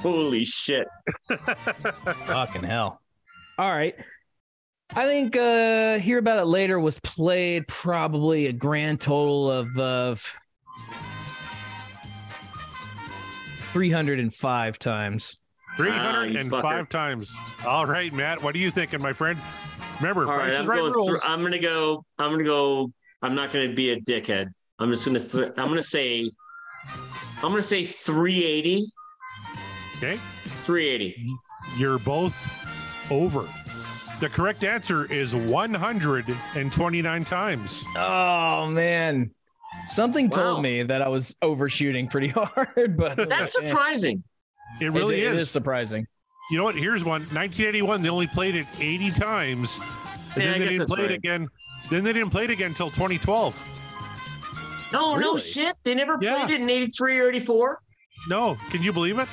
Holy 0.01 0.43
shit. 0.43 0.85
Fucking 1.29 2.63
hell. 2.63 3.01
All 3.57 3.71
right. 3.71 3.95
I 4.95 5.05
think 5.07 5.35
uh 5.35 5.97
Hear 5.99 6.17
About 6.19 6.39
It 6.39 6.45
Later 6.45 6.79
was 6.79 6.99
played 6.99 7.67
probably 7.67 8.47
a 8.47 8.53
grand 8.53 8.99
total 9.01 9.49
of 9.49 9.77
of 9.79 10.35
305 13.73 14.79
times. 14.79 15.37
305 15.77 16.63
fucker. 16.63 16.87
times. 16.89 17.35
All 17.65 17.85
right, 17.87 18.13
Matt. 18.13 18.41
What 18.43 18.53
are 18.55 18.59
you 18.59 18.69
thinking, 18.71 19.01
my 19.01 19.11
friend? 19.13 19.39
Remember, 19.99 20.21
All 20.31 20.37
Price 20.37 20.51
right, 20.53 20.61
I'm 20.61 20.67
right 20.69 20.79
going 20.79 20.93
rules. 20.93 21.09
through. 21.09 21.19
I'm 21.31 21.41
gonna 21.41 21.59
go. 21.59 22.05
I'm 22.19 22.31
gonna 22.31 22.43
go. 22.43 22.91
I'm 23.21 23.33
not 23.35 23.51
gonna 23.51 23.73
be 23.73 23.91
a 23.91 23.99
dickhead. 24.01 24.47
I'm 24.79 24.89
just 24.91 25.05
gonna 25.05 25.19
th- 25.19 25.51
I'm 25.57 25.67
gonna 25.69 25.81
say 25.81 26.29
I'm 27.37 27.49
gonna 27.51 27.61
say 27.61 27.85
380. 27.85 28.85
Okay. 29.97 30.19
380. 30.61 31.25
You're 31.77 31.99
both 31.99 32.49
over. 33.11 33.47
The 34.19 34.29
correct 34.29 34.63
answer 34.63 35.11
is 35.11 35.35
129 35.35 37.25
times. 37.25 37.83
Oh 37.95 38.67
man. 38.67 39.31
Something 39.87 40.29
Wow. 40.29 40.37
told 40.43 40.61
me 40.63 40.83
that 40.83 41.01
I 41.01 41.07
was 41.09 41.37
overshooting 41.41 42.07
pretty 42.07 42.27
hard, 42.35 42.95
but 42.97 43.17
That's 43.17 43.59
man, 43.59 43.69
surprising. 43.69 44.23
It 44.81 44.91
really 44.91 45.21
it- 45.21 45.27
is. 45.31 45.37
It 45.37 45.41
is 45.41 45.51
surprising. 45.51 46.07
You 46.51 46.57
know 46.57 46.63
what? 46.65 46.75
Here's 46.75 47.05
one. 47.05 47.21
1981. 47.31 48.01
They 48.01 48.09
only 48.09 48.27
played 48.27 48.55
it 48.55 48.65
80 48.79 49.11
times. 49.11 49.79
And 50.35 50.43
Yeah, 50.43 50.49
I 50.49 50.51
then 50.53 50.59
they 50.59 50.65
didn't 50.65 50.77
that's 50.79 50.93
play 50.93 51.05
it 51.05 51.11
again. 51.11 51.47
Then 51.89 52.03
they 52.03 52.11
didn't 52.13 52.31
play 52.31 52.43
it 52.45 52.49
again 52.49 52.69
until 52.71 52.89
2012. 52.89 53.63
No, 54.91 55.15
no 55.17 55.37
shit. 55.37 55.75
They 55.83 55.95
never 55.95 56.17
Yeah. 56.21 56.45
played 56.45 56.51
it 56.55 56.61
in 56.61 56.69
83 56.69 57.19
or 57.19 57.29
84. 57.29 57.79
No, 58.27 58.57
can 58.69 58.83
you 58.83 58.91
believe 58.93 59.19
it? 59.19 59.27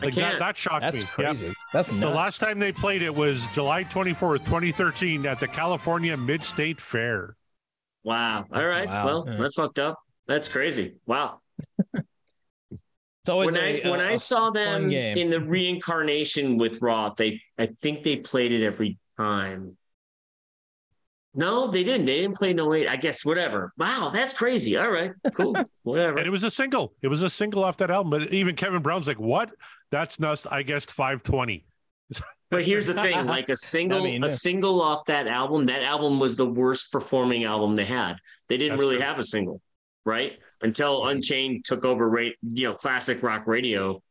I 0.00 0.06
Like 0.06 0.14
that, 0.14 0.20
can't. 0.20 0.38
that 0.40 0.56
shocked 0.56 0.80
That's 0.82 1.02
me. 1.02 1.08
Yeah. 1.18 1.24
crazy. 1.26 1.54
That's 1.72 1.90
The 1.90 2.08
last 2.08 2.38
time 2.38 2.58
they 2.58 2.72
played 2.72 3.02
it 3.02 3.14
was 3.14 3.46
July 3.48 3.84
24th, 3.84 4.44
2013 4.44 5.26
at 5.26 5.38
the 5.38 5.46
California 5.48 6.16
Mid-State 6.16 6.80
Fair. 6.80 7.36
Wow. 8.04 8.44
All 8.52 8.66
right. 8.66 8.88
Wow. 8.88 9.04
Well, 9.06 9.24
Yeah. 9.28 9.36
that 9.36 9.52
fucked 9.54 9.78
up. 9.78 9.98
That's 10.26 10.48
crazy. 10.48 10.96
Wow. 11.06 11.40
It's 13.24 13.28
always 13.28 13.52
when 13.52 13.62
I 13.62 13.68
a- 13.82 13.88
when 13.88 14.00
a- 14.00 14.04
I 14.04 14.10
a 14.12 14.16
saw 14.18 14.50
them 14.50 14.88
game. 14.88 15.16
in 15.16 15.30
the 15.30 15.38
reincarnation 15.38 16.58
with 16.58 16.82
Roth, 16.82 17.14
they 17.14 17.40
I 17.56 17.66
think 17.66 18.02
they 18.02 18.16
played 18.16 18.50
it 18.50 18.64
every 18.66 18.98
time. 19.16 19.76
No, 21.32 21.68
they 21.68 21.84
didn't. 21.84 22.06
They 22.06 22.20
didn't 22.20 22.36
play 22.36 22.52
no 22.52 22.74
eight. 22.74 22.88
I 22.88 22.96
guess 22.96 23.24
whatever. 23.24 23.72
Wow, 23.78 24.10
that's 24.12 24.34
crazy. 24.34 24.76
All 24.76 24.90
right, 24.90 25.12
cool, 25.36 25.54
whatever. 25.84 26.18
And 26.18 26.26
it 26.26 26.30
was 26.30 26.42
a 26.42 26.50
single. 26.50 26.94
It 27.00 27.06
was 27.06 27.22
a 27.22 27.30
single 27.30 27.62
off 27.62 27.76
that 27.76 27.92
album. 27.92 28.10
But 28.10 28.32
even 28.32 28.56
Kevin 28.56 28.82
Brown's 28.82 29.06
like, 29.06 29.20
what? 29.20 29.50
That's 29.92 30.18
nuts. 30.18 30.44
I 30.46 30.64
guessed 30.64 30.90
520. 30.90 31.64
But 32.50 32.64
here's 32.64 32.86
the 32.86 32.94
thing: 32.94 33.26
like 33.26 33.48
a 33.48 33.56
single, 33.74 34.00
I 34.00 34.04
mean, 34.04 34.24
a 34.24 34.26
yeah. 34.26 34.32
single 34.32 34.82
off 34.82 35.04
that 35.06 35.26
album. 35.26 35.66
That 35.66 35.82
album 35.82 36.18
was 36.18 36.36
the 36.36 36.46
worst 36.46 36.92
performing 36.92 37.44
album 37.44 37.76
they 37.76 37.84
had. 37.86 38.16
They 38.48 38.56
didn't 38.58 38.76
That's 38.76 38.84
really 38.86 38.96
true. 38.98 39.06
have 39.06 39.18
a 39.18 39.24
single, 39.24 39.60
right? 40.04 40.38
Until 40.60 41.06
Unchained 41.06 41.64
took 41.64 41.84
over, 41.84 42.08
rate 42.08 42.36
you 42.42 42.64
know, 42.68 42.74
classic 42.74 43.22
rock 43.22 43.46
radio. 43.46 44.02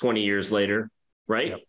Twenty 0.00 0.22
years 0.22 0.50
later, 0.50 0.90
right? 1.28 1.48
Yep. 1.50 1.60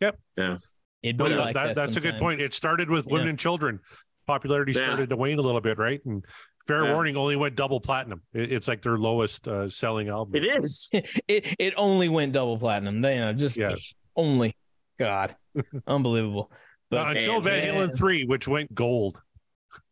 Yep. 0.00 0.18
Yeah. 0.36 0.56
It'd 1.02 1.16
be 1.16 1.28
that- 1.28 1.38
like 1.38 1.54
that- 1.54 1.66
that 1.66 1.76
that's 1.76 1.96
a 1.96 2.00
good 2.00 2.18
point. 2.18 2.40
It 2.40 2.52
started 2.54 2.90
with 2.90 3.06
women 3.06 3.26
Yeah. 3.26 3.30
and 3.30 3.38
children. 3.38 3.78
Popularity 4.26 4.72
Yeah. 4.72 4.84
started 4.86 5.10
to 5.10 5.16
wane 5.16 5.38
a 5.38 5.42
little 5.42 5.60
bit, 5.60 5.78
right? 5.78 6.00
And 6.06 6.24
Fair 6.66 6.82
Yeah. 6.84 6.94
Warning 6.94 7.16
only 7.16 7.36
went 7.36 7.54
double 7.54 7.78
platinum. 7.80 8.22
It- 8.34 8.50
it's 8.50 8.66
like 8.66 8.82
their 8.82 8.96
lowest 8.98 9.46
uh, 9.46 9.68
selling 9.68 10.08
album. 10.08 10.34
It 10.34 10.44
is. 10.44 10.90
it 11.28 11.54
it 11.60 11.74
only 11.76 12.08
went 12.08 12.32
double 12.32 12.58
platinum. 12.58 13.00
They 13.00 13.14
you 13.14 13.20
know 13.20 13.32
just 13.34 13.56
Yes. 13.56 13.94
only 14.16 14.56
God, 14.98 15.34
unbelievable. 15.86 16.50
Uh, 16.52 16.56
But 16.90 17.16
until 17.16 17.40
Van 17.40 17.74
man, 17.74 17.88
Halen 17.88 17.98
3, 17.98 18.24
which 18.24 18.48
went 18.48 18.74
gold. 18.74 19.20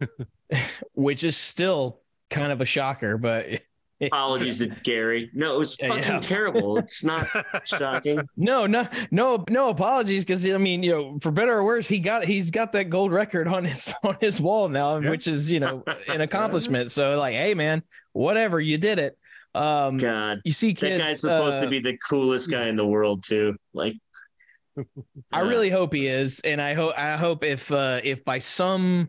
which 0.94 1.24
is 1.24 1.36
still 1.36 2.00
kind 2.30 2.52
of 2.52 2.60
a 2.60 2.64
shocker, 2.64 3.18
but 3.18 3.46
Apologies 4.00 4.58
to 4.58 4.66
Gary. 4.82 5.30
No, 5.34 5.54
it 5.54 5.58
was 5.58 5.76
fucking 5.76 5.98
yeah. 5.98 6.20
terrible. 6.20 6.78
It's 6.78 7.04
not 7.04 7.26
shocking. 7.64 8.20
no, 8.36 8.66
no, 8.66 8.88
no, 9.10 9.44
no 9.48 9.70
apologies 9.70 10.24
because 10.24 10.46
I 10.46 10.58
mean, 10.58 10.82
you 10.82 10.90
know, 10.90 11.18
for 11.20 11.30
better 11.30 11.52
or 11.52 11.64
worse, 11.64 11.88
he 11.88 12.00
got 12.00 12.24
he's 12.24 12.50
got 12.50 12.72
that 12.72 12.90
gold 12.90 13.12
record 13.12 13.46
on 13.46 13.64
his 13.64 13.94
on 14.02 14.16
his 14.20 14.40
wall 14.40 14.68
now, 14.68 14.98
Yeah. 14.98 15.10
which 15.10 15.26
is 15.26 15.50
you 15.50 15.60
know 15.60 15.84
an 16.08 16.20
accomplishment. 16.20 16.90
So 16.90 17.18
like, 17.18 17.34
hey 17.34 17.54
man, 17.54 17.82
whatever, 18.12 18.60
you 18.60 18.78
did 18.78 18.98
it. 18.98 19.16
Um, 19.54 19.98
God, 19.98 20.40
you 20.44 20.52
see, 20.52 20.74
kids. 20.74 20.98
that 20.98 21.04
guy's 21.04 21.20
supposed 21.20 21.58
uh, 21.58 21.64
to 21.64 21.70
be 21.70 21.78
the 21.78 21.96
coolest 21.96 22.50
guy 22.50 22.66
in 22.66 22.76
the 22.76 22.86
world 22.86 23.22
too. 23.22 23.56
Like, 23.72 23.94
I 25.32 25.40
really 25.40 25.70
hope 25.70 25.92
he 25.92 26.06
is, 26.06 26.40
and 26.40 26.60
I 26.60 26.74
hope 26.74 26.94
I 26.96 27.16
hope 27.16 27.44
if 27.44 27.70
uh, 27.70 28.00
if 28.02 28.24
by 28.24 28.38
some 28.38 29.08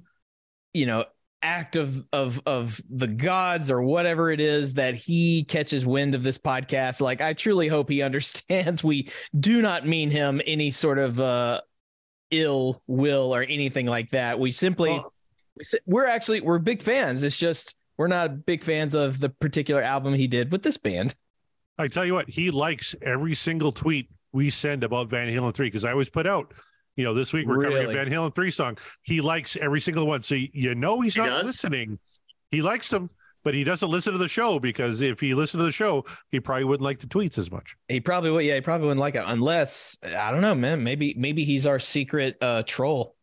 you 0.73 0.85
know 0.85 1.05
act 1.41 1.75
of 1.75 2.05
of 2.11 2.41
of 2.45 2.81
the 2.89 3.07
gods 3.07 3.69
or 3.69 3.81
whatever 3.81 4.31
it 4.31 4.39
is 4.39 4.75
that 4.75 4.95
he 4.95 5.43
catches 5.43 5.85
wind 5.85 6.15
of 6.15 6.23
this 6.23 6.37
podcast, 6.37 7.01
like 7.01 7.21
I 7.21 7.33
truly 7.33 7.67
hope 7.67 7.89
he 7.89 8.01
understands 8.01 8.83
we 8.83 9.11
do 9.39 9.61
not 9.61 9.87
mean 9.87 10.11
him 10.11 10.41
any 10.45 10.71
sort 10.71 10.99
of 10.99 11.19
uh, 11.19 11.61
ill 12.31 12.81
will 12.87 13.33
or 13.33 13.43
anything 13.43 13.85
like 13.85 14.09
that. 14.11 14.39
We 14.39 14.51
simply 14.51 15.01
we're 15.85 16.07
actually 16.07 16.41
we're 16.41 16.59
big 16.59 16.81
fans. 16.81 17.23
It's 17.23 17.39
just 17.39 17.75
we're 17.97 18.07
not 18.07 18.45
big 18.45 18.63
fans 18.63 18.93
of 18.93 19.19
the 19.19 19.29
particular 19.29 19.81
album 19.81 20.13
he 20.13 20.27
did 20.27 20.51
with 20.51 20.63
this 20.63 20.77
band. 20.77 21.15
I 21.77 21.87
tell 21.87 22.05
you 22.05 22.13
what, 22.13 22.29
he 22.29 22.51
likes 22.51 22.95
every 23.01 23.33
single 23.33 23.71
tweet 23.71 24.09
we 24.35 24.49
send 24.49 24.83
about 24.83 25.09
Van 25.09 25.27
Halen 25.29 25.53
3 25.53 25.67
because 25.67 25.85
I 25.85 25.91
always 25.91 26.09
put 26.09 26.27
out, 26.27 26.53
you 26.97 27.05
know, 27.05 27.13
this 27.13 27.31
week 27.31 27.47
we're 27.47 27.63
covering 27.63 27.89
a 27.89 27.93
Van 27.93 28.07
Halen 28.09 28.35
3 28.35 28.51
song. 28.51 28.77
He 29.01 29.21
likes 29.21 29.55
every 29.55 29.79
single 29.79 30.05
one. 30.05 30.21
So 30.23 30.35
you 30.35 30.75
know 30.75 30.99
he's 30.99 31.15
He 31.15 31.21
not 31.21 31.29
does? 31.29 31.45
listening. 31.47 31.97
He 32.51 32.61
likes 32.61 32.89
them, 32.89 33.09
but 33.45 33.53
he 33.53 33.63
doesn't 33.63 33.89
listen 33.89 34.11
to 34.11 34.19
the 34.19 34.27
show 34.27 34.59
because 34.59 35.01
if 35.01 35.21
he 35.21 35.33
listened 35.33 35.61
to 35.61 35.65
the 35.65 35.71
show, 35.71 36.03
he 36.31 36.41
probably 36.41 36.65
wouldn't 36.65 36.83
like 36.83 36.99
the 36.99 37.07
tweets 37.07 37.37
as 37.37 37.49
much. 37.49 37.77
He 37.87 38.01
probably 38.01 38.29
would. 38.31 38.43
Yeah, 38.45 38.55
he 38.55 38.61
probably 38.61 38.87
wouldn't 38.87 38.99
like 38.99 39.15
it 39.15 39.23
unless 39.25 39.97
I 40.03 40.31
don't 40.31 40.41
know, 40.41 40.53
man. 40.53 40.83
Maybe 40.83 41.15
maybe 41.17 41.45
he's 41.45 41.65
our 41.65 41.79
secret 41.79 42.35
uh, 42.41 42.63
troll 42.67 43.14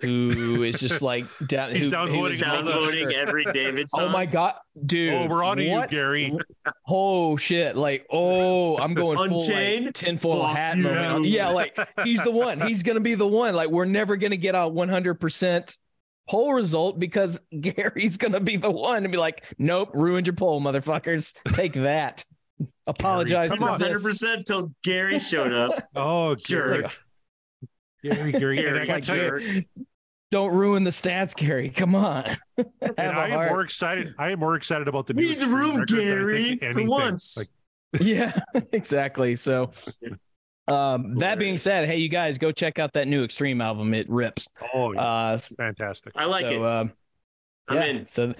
who 0.00 0.62
is 0.62 0.78
just 0.80 1.02
like 1.02 1.24
down. 1.46 1.72
He's 1.74 1.84
who- 1.86 1.90
downvoting 1.90 2.10
who 2.10 2.26
is 2.26 2.42
all 2.42 2.62
downvoting 2.62 3.12
every 3.12 3.44
David 3.46 3.88
song. 3.88 4.04
Oh 4.04 4.08
my 4.10 4.26
god, 4.26 4.54
dude! 4.86 5.12
oh, 5.14 5.26
we're 5.28 5.44
on 5.44 5.56
to 5.58 5.64
you. 5.64 5.86
Gary. 5.88 6.32
Oh 6.90 7.36
shit! 7.36 7.76
Like, 7.76 8.06
oh, 8.10 8.78
I'm 8.78 8.94
going 8.94 9.16
full 9.18 9.38
like, 9.38 9.48
Unchained? 9.48 9.94
tinfoil 9.94 10.42
Fuck 10.42 10.56
hat 10.56 10.76
you. 10.76 10.84
moment. 10.84 11.26
Yeah, 11.26 11.48
like 11.48 11.76
he's 12.04 12.22
the 12.24 12.30
one. 12.30 12.60
He's 12.60 12.82
gonna 12.82 13.00
be 13.00 13.14
the 13.14 13.26
one. 13.26 13.54
Like, 13.54 13.68
we're 13.68 13.84
never 13.84 14.16
gonna 14.16 14.36
get 14.36 14.54
a 14.54 14.66
100 14.66 15.14
percent 15.16 15.76
poll 16.28 16.52
result 16.54 16.98
because 16.98 17.40
Gary's 17.60 18.16
gonna 18.16 18.40
be 18.40 18.56
the 18.56 18.70
one 18.70 19.02
to 19.02 19.08
be 19.08 19.16
like, 19.18 19.44
nope, 19.58 19.90
ruined 19.94 20.26
your 20.26 20.34
poll, 20.34 20.60
motherfuckers. 20.60 21.34
Take 21.54 21.74
that. 21.74 22.24
Apologize. 22.86 23.50
come 23.50 23.62
on. 23.68 23.80
Hundred 23.80 24.02
percent 24.02 24.46
till 24.46 24.72
Gary 24.82 25.18
showed 25.18 25.52
up. 25.52 25.82
Oh, 25.94 26.34
Jerk. 26.34 26.98
Gary, 28.02 28.32
Gary, 28.32 28.56
Gary. 28.56 28.66
And 28.68 28.78
I 28.78 28.86
Gary, 28.86 28.86
gotta 28.86 29.00
tell 29.02 29.40
you. 29.40 29.64
Don't 30.30 30.54
ruin 30.54 30.84
the 30.84 30.90
stats, 30.90 31.34
Gary. 31.34 31.70
Come 31.70 31.94
on. 31.94 32.24
Have 32.82 32.94
and 32.98 32.98
a 32.98 33.02
I 33.02 33.28
am 33.28 33.30
heart. 33.32 33.50
more 33.50 33.62
excited. 33.62 34.14
I 34.18 34.30
am 34.32 34.38
more 34.40 34.56
excited 34.56 34.86
about 34.86 35.06
the 35.06 35.14
new 35.14 35.22
Read 35.26 35.40
the 35.40 35.46
room, 35.46 35.70
record 35.76 35.88
than 35.88 35.98
I 35.98 36.02
Gary, 36.04 36.72
for 36.72 36.84
once. 36.84 37.36
Like, 37.36 37.46
yeah, 38.06 38.38
exactly. 38.72 39.36
So, 39.36 39.70
um, 40.66 41.14
that 41.16 41.38
being 41.38 41.56
said, 41.56 41.86
hey, 41.86 41.96
you 41.96 42.10
guys 42.10 42.36
go 42.36 42.52
check 42.52 42.78
out 42.78 42.92
that 42.92 43.08
new 43.08 43.24
Extreme 43.24 43.62
album. 43.62 43.94
It 43.94 44.08
rips. 44.10 44.48
oh, 44.74 44.92
yeah, 44.92 45.00
Uh, 45.00 45.38
fantastic. 45.38 46.12
I 46.14 46.26
like 46.26 46.48
so, 46.48 46.54
it. 46.54 46.62
Um, 46.62 46.92
I'm 47.68 47.76
yeah, 47.76 47.84
in. 47.84 48.06
So, 48.06 48.34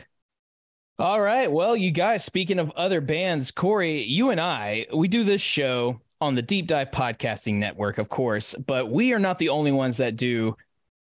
all 0.98 1.20
right. 1.20 1.50
Well, 1.50 1.74
you 1.74 1.90
guys, 1.90 2.22
speaking 2.24 2.58
of 2.58 2.70
other 2.72 3.00
bands, 3.00 3.50
Corey, 3.50 4.02
you 4.02 4.28
and 4.30 4.40
I, 4.40 4.86
we 4.92 5.08
do 5.08 5.24
this 5.24 5.40
show 5.40 6.02
on 6.20 6.34
the 6.34 6.42
Deep 6.42 6.66
Dive 6.66 6.90
Podcasting 6.90 7.54
Network, 7.54 7.98
of 7.98 8.08
course, 8.08 8.54
but 8.54 8.90
we 8.90 9.12
are 9.12 9.18
not 9.18 9.38
the 9.38 9.50
only 9.50 9.72
ones 9.72 9.98
that 9.98 10.16
do 10.16 10.56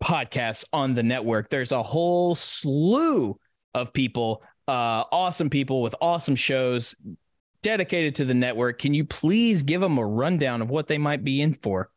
podcasts 0.03 0.65
on 0.73 0.93
the 0.93 1.03
network. 1.03 1.49
There's 1.49 1.71
a 1.71 1.83
whole 1.83 2.35
slew 2.35 3.39
of 3.73 3.93
people, 3.93 4.43
uh, 4.67 5.03
awesome 5.11 5.49
people 5.49 5.81
with 5.81 5.95
awesome 6.01 6.35
shows 6.35 6.95
dedicated 7.61 8.15
to 8.15 8.25
the 8.25 8.33
network. 8.33 8.79
Can 8.79 8.93
you 8.93 9.05
please 9.05 9.63
give 9.63 9.81
them 9.81 9.97
a 9.97 10.05
rundown 10.05 10.61
of 10.61 10.69
what 10.69 10.87
they 10.87 10.97
might 10.97 11.23
be 11.23 11.41
in 11.41 11.53
for? 11.53 11.89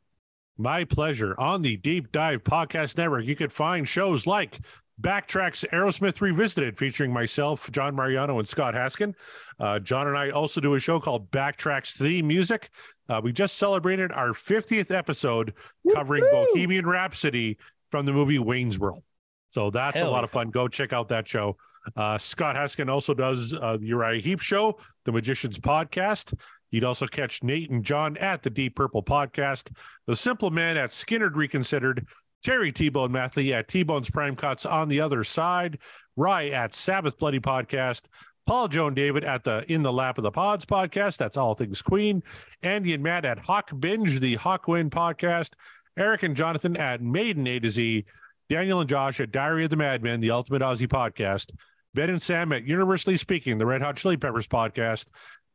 My 0.57 0.85
pleasure. 0.85 1.35
On 1.39 1.63
the 1.63 1.77
Deep 1.77 2.11
Dive 2.11 2.43
Podcast 2.43 2.97
Network, 2.99 3.25
you 3.25 3.37
could 3.37 3.53
find 3.53 3.87
shows 3.87 4.27
like 4.27 4.59
Backtracks 5.01 5.65
Aerosmith 5.71 6.21
Revisited, 6.21 6.77
featuring 6.77 7.13
myself, 7.13 7.71
John 7.71 7.95
Mariano, 7.95 8.39
and 8.39 8.49
Scott 8.49 8.75
Haskin. 8.75 9.15
Uh, 9.61 9.79
John 9.79 10.09
and 10.09 10.19
I 10.19 10.31
also 10.31 10.61
do 10.61 10.75
a 10.75 10.81
show 10.81 10.99
called 10.99 11.31
Backtracks 11.31 11.97
Theme 11.97 12.27
Music. 12.27 12.71
Uh, 13.09 13.21
we 13.23 13.33
just 13.33 13.57
celebrated 13.57 14.13
our 14.13 14.29
50th 14.29 14.91
episode 14.91 15.55
covering 15.95 16.25
Bohemian 16.31 16.87
Rhapsody 16.87 17.59
from 17.91 18.07
the 18.07 18.13
movie 18.13 18.39
Wayne's 18.39 18.79
World. 18.79 19.03
So 19.49 19.71
that's 19.71 19.99
Hell 19.99 20.09
a 20.09 20.11
lot 20.11 20.19
yeah. 20.19 20.25
of 20.25 20.31
fun. 20.31 20.51
Go 20.51 20.69
check 20.69 20.93
out 20.93 21.09
that 21.09 21.27
show. 21.27 21.57
Uh, 21.97 22.19
Scott 22.19 22.55
Haskin 22.55 22.91
also 22.91 23.15
does 23.15 23.55
uh, 23.55 23.79
the 23.79 23.87
Uriah 23.87 24.21
Heep 24.21 24.41
Show, 24.41 24.79
the 25.05 25.13
Magicians 25.13 25.59
Podcast. 25.59 26.35
You'd 26.71 26.85
also 26.85 27.07
catch 27.07 27.43
Nate 27.43 27.71
and 27.71 27.83
John 27.83 28.17
at 28.19 28.43
the 28.43 28.51
Deep 28.51 28.77
Purple 28.77 29.03
Podcast, 29.03 29.73
The 30.07 30.15
Simple 30.15 30.51
Man 30.51 30.77
at 30.77 30.91
Skynyrd 30.91 31.35
Reconsidered, 31.35 32.07
Terry 32.43 32.71
T-Bone 32.73 33.11
Mathley 33.11 33.55
at 33.55 33.69
T-Bone's 33.69 34.11
Prime 34.11 34.37
Cuts 34.37 34.67
on 34.67 34.89
the 34.89 35.01
other 35.01 35.25
side, 35.25 35.79
Rye 36.17 36.49
at 36.49 36.75
Sabbath 36.75 37.19
Bloody 37.19 37.41
Podcast, 37.41 38.09
Paul 38.49 38.69
Joan 38.69 38.95
David 38.95 39.25
at 39.25 39.45
the 39.45 39.63
In 39.71 39.83
the 39.83 39.93
Lap 39.93 40.17
of 40.17 40.25
the 40.25 40.31
Pods 40.31 40.65
podcast. 40.65 41.19
That's 41.19 41.37
all 41.37 41.53
things 41.53 41.83
Queen. 41.83 42.23
Andy 42.63 42.95
and 42.95 43.03
Matt 43.03 43.27
at 43.27 43.45
Hawk 43.45 43.71
Binge, 43.79 44.21
the 44.21 44.39
Hawkwind 44.39 44.89
podcast. 44.89 45.51
Eric 45.99 46.23
and 46.23 46.35
Jonathan 46.35 46.75
at 46.75 47.03
Maiden 47.03 47.47
A 47.47 47.61
to 47.61 47.69
Z. 47.69 48.07
Daniel 48.49 48.81
and 48.81 48.89
Josh 48.89 49.21
at 49.21 49.33
Diary 49.33 49.65
of 49.65 49.71
the 49.71 49.77
Madman, 49.77 50.21
the 50.21 50.31
Ultimate 50.31 50.63
Ozzy 50.63 50.89
podcast. 50.89 51.53
Ben 51.93 52.09
and 52.09 52.23
Sam 52.23 52.51
at 52.55 52.65
Universally 52.65 53.19
Speaking, 53.19 53.59
the 53.59 53.67
Red 53.67 53.83
Hot 53.83 53.99
Chili 53.99 54.17
Peppers 54.17 54.49
podcast, 54.49 55.09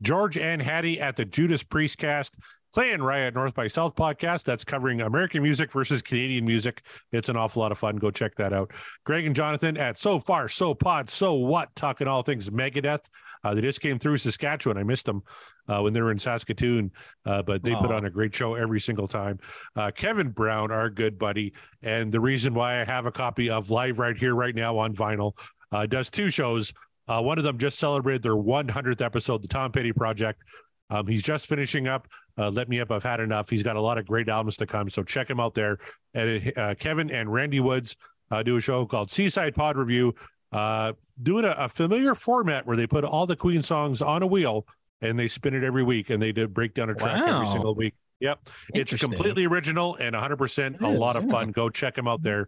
George 0.03 0.37
and 0.37 0.61
Hattie 0.61 0.99
at 0.99 1.15
the 1.15 1.25
Judas 1.25 1.63
Priest 1.63 1.97
cast, 1.97 2.37
Clay 2.73 2.91
and 2.91 3.03
at 3.03 3.35
North 3.35 3.53
by 3.53 3.67
South 3.67 3.95
podcast. 3.95 4.43
That's 4.43 4.63
covering 4.63 5.01
American 5.01 5.41
music 5.41 5.71
versus 5.71 6.01
Canadian 6.01 6.45
music. 6.45 6.81
It's 7.11 7.29
an 7.29 7.37
awful 7.37 7.61
lot 7.61 7.71
of 7.71 7.77
fun. 7.77 7.95
Go 7.95 8.11
check 8.11 8.35
that 8.35 8.51
out. 8.51 8.71
Greg 9.05 9.25
and 9.25 9.35
Jonathan 9.35 9.77
at 9.77 9.97
So 9.97 10.19
Far, 10.19 10.47
So 10.49 10.73
Pod, 10.73 11.09
So 11.09 11.35
What, 11.35 11.73
talking 11.75 12.07
all 12.07 12.21
things 12.21 12.49
Megadeth. 12.49 13.07
Uh, 13.43 13.53
they 13.53 13.61
just 13.61 13.81
came 13.81 13.99
through 13.99 14.17
Saskatchewan. 14.17 14.77
I 14.77 14.83
missed 14.83 15.05
them 15.05 15.21
uh, 15.67 15.81
when 15.81 15.93
they 15.93 16.01
were 16.01 16.11
in 16.11 16.17
Saskatoon, 16.17 16.91
uh, 17.25 17.41
but 17.43 17.61
they 17.61 17.75
put 17.75 17.91
on 17.91 18.05
a 18.05 18.09
great 18.09 18.33
show 18.33 18.55
every 18.55 18.79
single 18.79 19.07
time. 19.07 19.39
Uh, 19.75 19.91
Kevin 19.91 20.29
Brown, 20.29 20.71
our 20.71 20.89
good 20.89 21.19
buddy, 21.19 21.53
and 21.81 22.11
the 22.11 22.19
reason 22.19 22.53
why 22.53 22.81
I 22.81 22.85
have 22.85 23.05
a 23.05 23.11
copy 23.11 23.49
of 23.49 23.69
Live 23.69 23.99
right 23.99 24.17
here, 24.17 24.33
right 24.33 24.55
now 24.55 24.77
on 24.77 24.95
vinyl, 24.95 25.37
uh, 25.71 25.85
does 25.85 26.09
two 26.09 26.29
shows. 26.29 26.73
Uh, 27.07 27.21
one 27.21 27.37
of 27.37 27.43
them 27.43 27.57
just 27.57 27.79
celebrated 27.79 28.21
their 28.23 28.35
100th 28.35 29.01
episode, 29.01 29.41
the 29.41 29.47
Tom 29.47 29.71
Petty 29.71 29.91
Project. 29.91 30.41
Um, 30.89 31.07
he's 31.07 31.23
just 31.23 31.47
finishing 31.47 31.87
up. 31.87 32.07
Uh, 32.37 32.49
Let 32.49 32.67
Me 32.69 32.79
Up, 32.79 32.91
I've 32.91 33.03
Had 33.03 33.19
Enough. 33.19 33.49
He's 33.49 33.63
got 33.63 33.75
a 33.75 33.81
lot 33.81 33.97
of 33.97 34.05
great 34.07 34.27
albums 34.29 34.57
to 34.57 34.65
come, 34.65 34.89
so 34.89 35.03
check 35.03 35.29
him 35.29 35.39
out 35.39 35.53
there. 35.53 35.77
And 36.13 36.51
uh, 36.57 36.75
Kevin 36.79 37.11
and 37.11 37.31
Randy 37.31 37.59
Woods 37.59 37.95
uh, 38.31 38.41
do 38.41 38.57
a 38.57 38.61
show 38.61 38.85
called 38.85 39.11
Seaside 39.11 39.53
Pod 39.53 39.77
Review, 39.77 40.15
uh, 40.51 40.93
doing 41.21 41.45
a, 41.45 41.55
a 41.57 41.69
familiar 41.69 42.15
format 42.15 42.65
where 42.65 42.77
they 42.77 42.87
put 42.87 43.03
all 43.03 43.25
the 43.25 43.35
Queen 43.35 43.61
songs 43.61 44.01
on 44.01 44.23
a 44.23 44.27
wheel 44.27 44.65
and 45.01 45.19
they 45.19 45.27
spin 45.27 45.53
it 45.53 45.63
every 45.63 45.83
week, 45.83 46.09
and 46.09 46.21
they 46.21 46.31
did 46.31 46.53
break 46.53 46.73
down 46.73 46.89
a 46.89 46.95
track 46.95 47.25
Wow. 47.25 47.35
every 47.35 47.45
single 47.47 47.75
week. 47.75 47.93
Yep, 48.19 48.47
it's 48.73 48.95
completely 48.95 49.45
original 49.45 49.95
and 49.95 50.15
100% 50.15 50.81
a 50.81 50.87
is, 50.87 50.97
lot 50.97 51.17
of 51.17 51.25
yeah. 51.25 51.29
fun. 51.29 51.51
Go 51.51 51.69
check 51.69 51.97
him 51.97 52.07
out 52.07 52.23
there. 52.23 52.47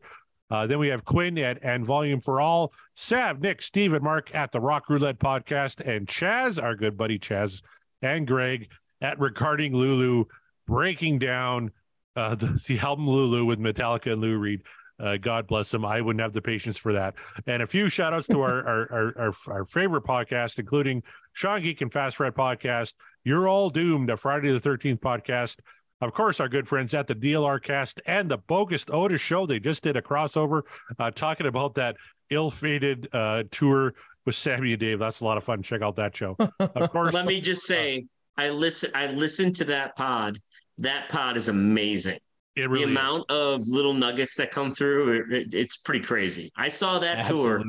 Uh, 0.51 0.67
then 0.67 0.79
we 0.79 0.87
have 0.89 1.03
Quinn 1.05 1.37
at 1.39 1.59
and 1.63 1.85
Volume 1.85 2.21
for 2.21 2.39
All, 2.39 2.73
Sav, 2.95 3.41
Nick, 3.41 3.61
Steve, 3.61 3.93
and 3.93 4.03
Mark 4.03 4.33
at 4.35 4.51
the 4.51 4.59
Rock 4.59 4.89
Roulette 4.89 5.19
Podcast, 5.19 5.81
and 5.85 6.07
Chaz, 6.07 6.61
our 6.61 6.75
good 6.75 6.97
buddy 6.97 7.17
Chaz, 7.17 7.63
and 8.01 8.27
Greg 8.27 8.69
at 9.01 9.19
Regarding 9.19 9.75
Lulu, 9.75 10.25
breaking 10.67 11.19
down 11.19 11.71
uh, 12.15 12.35
the, 12.35 12.61
the 12.67 12.79
album 12.79 13.07
Lulu 13.07 13.45
with 13.45 13.59
Metallica 13.59 14.13
and 14.13 14.21
Lou 14.21 14.37
Reed. 14.37 14.61
Uh, 14.97 15.17
God 15.17 15.45
bless 15.47 15.71
them. 15.71 15.83
I 15.83 15.99
wouldn't 15.99 16.21
have 16.21 16.31
the 16.31 16.41
patience 16.41 16.77
for 16.77 16.93
that. 16.93 17.15
And 17.47 17.61
a 17.61 17.67
few 17.67 17.89
shout 17.89 18.13
outs 18.13 18.27
to 18.29 18.41
our, 18.41 18.65
our, 18.67 18.91
our, 18.91 19.13
our, 19.17 19.33
our 19.49 19.65
favorite 19.65 20.03
podcast, 20.03 20.59
including 20.59 21.03
Sean 21.33 21.61
Geek 21.61 21.81
and 21.81 21.91
Fast 21.91 22.17
Fred 22.17 22.33
podcast. 22.33 22.93
You're 23.23 23.47
all 23.47 23.69
doomed, 23.69 24.09
a 24.09 24.17
Friday 24.17 24.51
the 24.51 24.59
13th 24.59 24.99
podcast. 24.99 25.59
Of 26.01 26.13
course, 26.13 26.39
our 26.39 26.49
good 26.49 26.67
friends 26.67 26.93
at 26.93 27.07
the 27.07 27.15
DLR 27.15 27.61
cast 27.61 28.01
and 28.05 28.29
the 28.29 28.37
Bogus 28.37 28.85
Otis 28.91 29.21
show. 29.21 29.45
They 29.45 29.59
just 29.59 29.81
did 29.83 29.95
a 29.95 30.01
crossover 30.01 30.63
uh, 30.99 31.11
talking 31.11 31.47
about 31.47 31.75
that 31.75 31.95
ill 32.29 32.49
fated 32.51 33.07
uh, 33.13 33.43
tour 33.49 33.93
with 34.25 34.35
Sammy 34.35 34.71
and 34.73 34.79
Dave. 34.79 34.99
That's 34.99 35.21
a 35.21 35.25
lot 35.25 35.37
of 35.37 35.43
fun. 35.43 35.63
Check 35.63 35.81
out 35.81 35.95
that 35.95 36.15
show. 36.15 36.35
Of 36.59 36.89
course, 36.91 37.13
Let 37.13 37.25
me 37.25 37.39
just 37.39 37.63
say, 37.63 38.05
I 38.37 38.49
listen. 38.49 38.91
I 38.93 39.07
listened 39.13 39.55
to 39.57 39.65
that 39.65 39.95
pod. 39.95 40.37
That 40.79 41.07
pod 41.07 41.37
is 41.37 41.47
amazing. 41.47 42.19
it 42.57 42.69
really 42.69 42.85
the 42.85 42.91
is. 42.91 42.97
amount 42.97 43.31
of 43.31 43.61
little 43.65 43.93
nuggets 43.93 44.35
that 44.35 44.51
come 44.51 44.71
through, 44.71 45.21
it, 45.31 45.33
it- 45.33 45.53
it's 45.53 45.77
pretty 45.77 46.03
crazy. 46.03 46.51
I 46.57 46.67
saw 46.67 46.99
that 46.99 47.23
tour, 47.25 47.63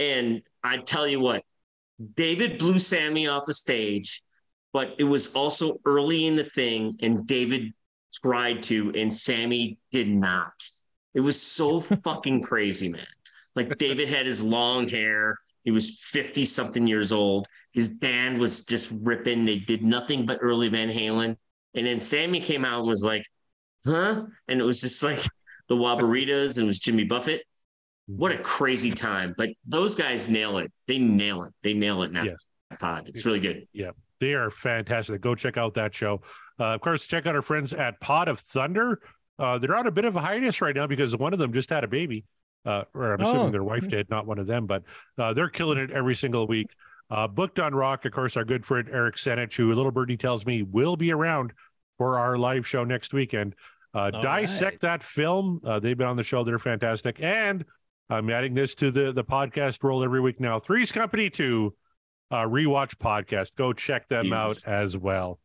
and 0.00 0.42
I 0.64 0.78
tell 0.78 1.06
you 1.06 1.20
what, 1.20 1.44
David 2.16 2.58
blew 2.58 2.78
Sammy 2.80 3.28
off 3.28 3.46
the 3.46 3.54
stage, 3.54 4.22
but 4.72 4.94
it 4.98 5.04
was 5.04 5.34
also 5.34 5.78
early 5.84 6.26
in 6.26 6.36
the 6.36 6.44
thing, 6.44 6.96
and 7.00 7.26
David 7.26 7.72
tried 8.12 8.62
to, 8.64 8.92
and 8.96 9.12
Sammy 9.12 9.78
did 9.90 10.08
not. 10.08 10.68
It 11.14 11.20
was 11.20 11.40
so 11.40 11.80
fucking 12.04 12.42
crazy, 12.42 12.88
man. 12.88 13.06
Like 13.54 13.76
David 13.78 14.08
had 14.08 14.26
his 14.26 14.44
long 14.44 14.88
hair. 14.88 15.36
He 15.64 15.70
was 15.70 15.98
50 16.00 16.44
something 16.44 16.86
years 16.86 17.12
old. 17.12 17.46
His 17.72 17.88
band 17.88 18.38
was 18.38 18.64
just 18.64 18.92
ripping. 19.02 19.44
They 19.44 19.58
did 19.58 19.82
nothing 19.82 20.24
but 20.24 20.38
early 20.40 20.68
Van 20.68 20.88
Halen. 20.88 21.36
And 21.74 21.86
then 21.86 22.00
Sammy 22.00 22.40
came 22.40 22.64
out 22.64 22.80
and 22.80 22.88
was 22.88 23.04
like, 23.04 23.24
huh? 23.84 24.24
And 24.46 24.60
it 24.60 24.64
was 24.64 24.80
just 24.80 25.02
like 25.02 25.20
the 25.68 25.74
Waboritas 25.76 26.56
and 26.56 26.64
it 26.64 26.66
was 26.66 26.78
Jimmy 26.78 27.04
Buffett. 27.04 27.42
What 28.06 28.32
a 28.32 28.38
crazy 28.38 28.90
time. 28.90 29.34
But 29.36 29.50
those 29.66 29.94
guys 29.94 30.28
nail 30.28 30.58
it. 30.58 30.72
They 30.86 30.98
nail 30.98 31.42
it. 31.42 31.52
They 31.62 31.74
nail 31.74 32.02
it 32.02 32.12
now. 32.12 32.24
Yes. 32.24 32.48
Pod. 32.78 33.08
It's 33.08 33.26
really 33.26 33.40
good. 33.40 33.66
They 34.20 34.34
are 34.34 34.50
fantastic. 34.50 35.20
Go 35.20 35.34
check 35.34 35.56
out 35.56 35.74
that 35.74 35.94
show. 35.94 36.20
Uh, 36.58 36.74
of 36.74 36.80
course, 36.80 37.06
check 37.06 37.26
out 37.26 37.34
our 37.36 37.42
friends 37.42 37.72
at 37.72 38.00
Pod 38.00 38.28
of 38.28 38.38
Thunder. 38.40 39.00
Uh, 39.38 39.58
they're 39.58 39.76
on 39.76 39.86
a 39.86 39.90
bit 39.92 40.04
of 40.04 40.16
a 40.16 40.20
hiatus 40.20 40.60
right 40.60 40.74
now 40.74 40.86
because 40.86 41.16
one 41.16 41.32
of 41.32 41.38
them 41.38 41.52
just 41.52 41.70
had 41.70 41.84
a 41.84 41.88
baby, 41.88 42.24
uh, 42.66 42.82
or 42.94 43.12
I'm 43.14 43.20
assuming 43.20 43.46
Oh. 43.46 43.50
their 43.50 43.62
wife 43.64 43.86
did, 43.88 44.10
not 44.10 44.26
one 44.26 44.38
of 44.40 44.46
them, 44.48 44.66
but 44.66 44.82
uh, 45.16 45.32
they're 45.32 45.48
killing 45.48 45.78
it 45.78 45.90
every 45.92 46.16
single 46.16 46.46
week. 46.48 46.66
Uh, 47.10 47.28
Booked 47.28 47.60
on 47.60 47.74
Rock, 47.74 48.04
of 48.04 48.12
course, 48.12 48.36
our 48.36 48.44
good 48.44 48.66
friend 48.66 48.88
Eric 48.90 49.14
Senich, 49.14 49.56
who 49.56 49.72
Little 49.72 49.92
Birdie 49.92 50.16
tells 50.16 50.44
me 50.44 50.62
will 50.62 50.96
be 50.96 51.12
around 51.12 51.52
for 51.96 52.18
our 52.18 52.36
live 52.36 52.66
show 52.66 52.82
next 52.84 53.14
weekend. 53.14 53.54
Uh, 53.94 54.10
dissect 54.10 54.80
that 54.82 55.02
film. 55.02 55.60
Uh, 55.64 55.78
they've 55.78 55.96
been 55.96 56.06
on 56.06 56.16
the 56.16 56.22
show. 56.22 56.44
They're 56.44 56.58
fantastic. 56.58 57.22
And 57.22 57.64
I'm 58.10 58.28
adding 58.30 58.54
this 58.54 58.74
to 58.76 58.90
the, 58.90 59.12
the 59.12 59.24
podcast 59.24 59.82
roll 59.82 60.02
every 60.04 60.20
week 60.20 60.38
now. 60.40 60.58
Three's 60.58 60.92
Company 60.92 61.30
2 61.30 61.74
uh, 62.30 62.44
rewatch 62.44 62.96
podcast. 62.96 63.56
Go 63.56 63.72
check 63.72 64.08
them 64.08 64.26
Jesus. 64.26 64.66
out 64.66 64.72
as 64.72 64.96
well. 64.96 65.38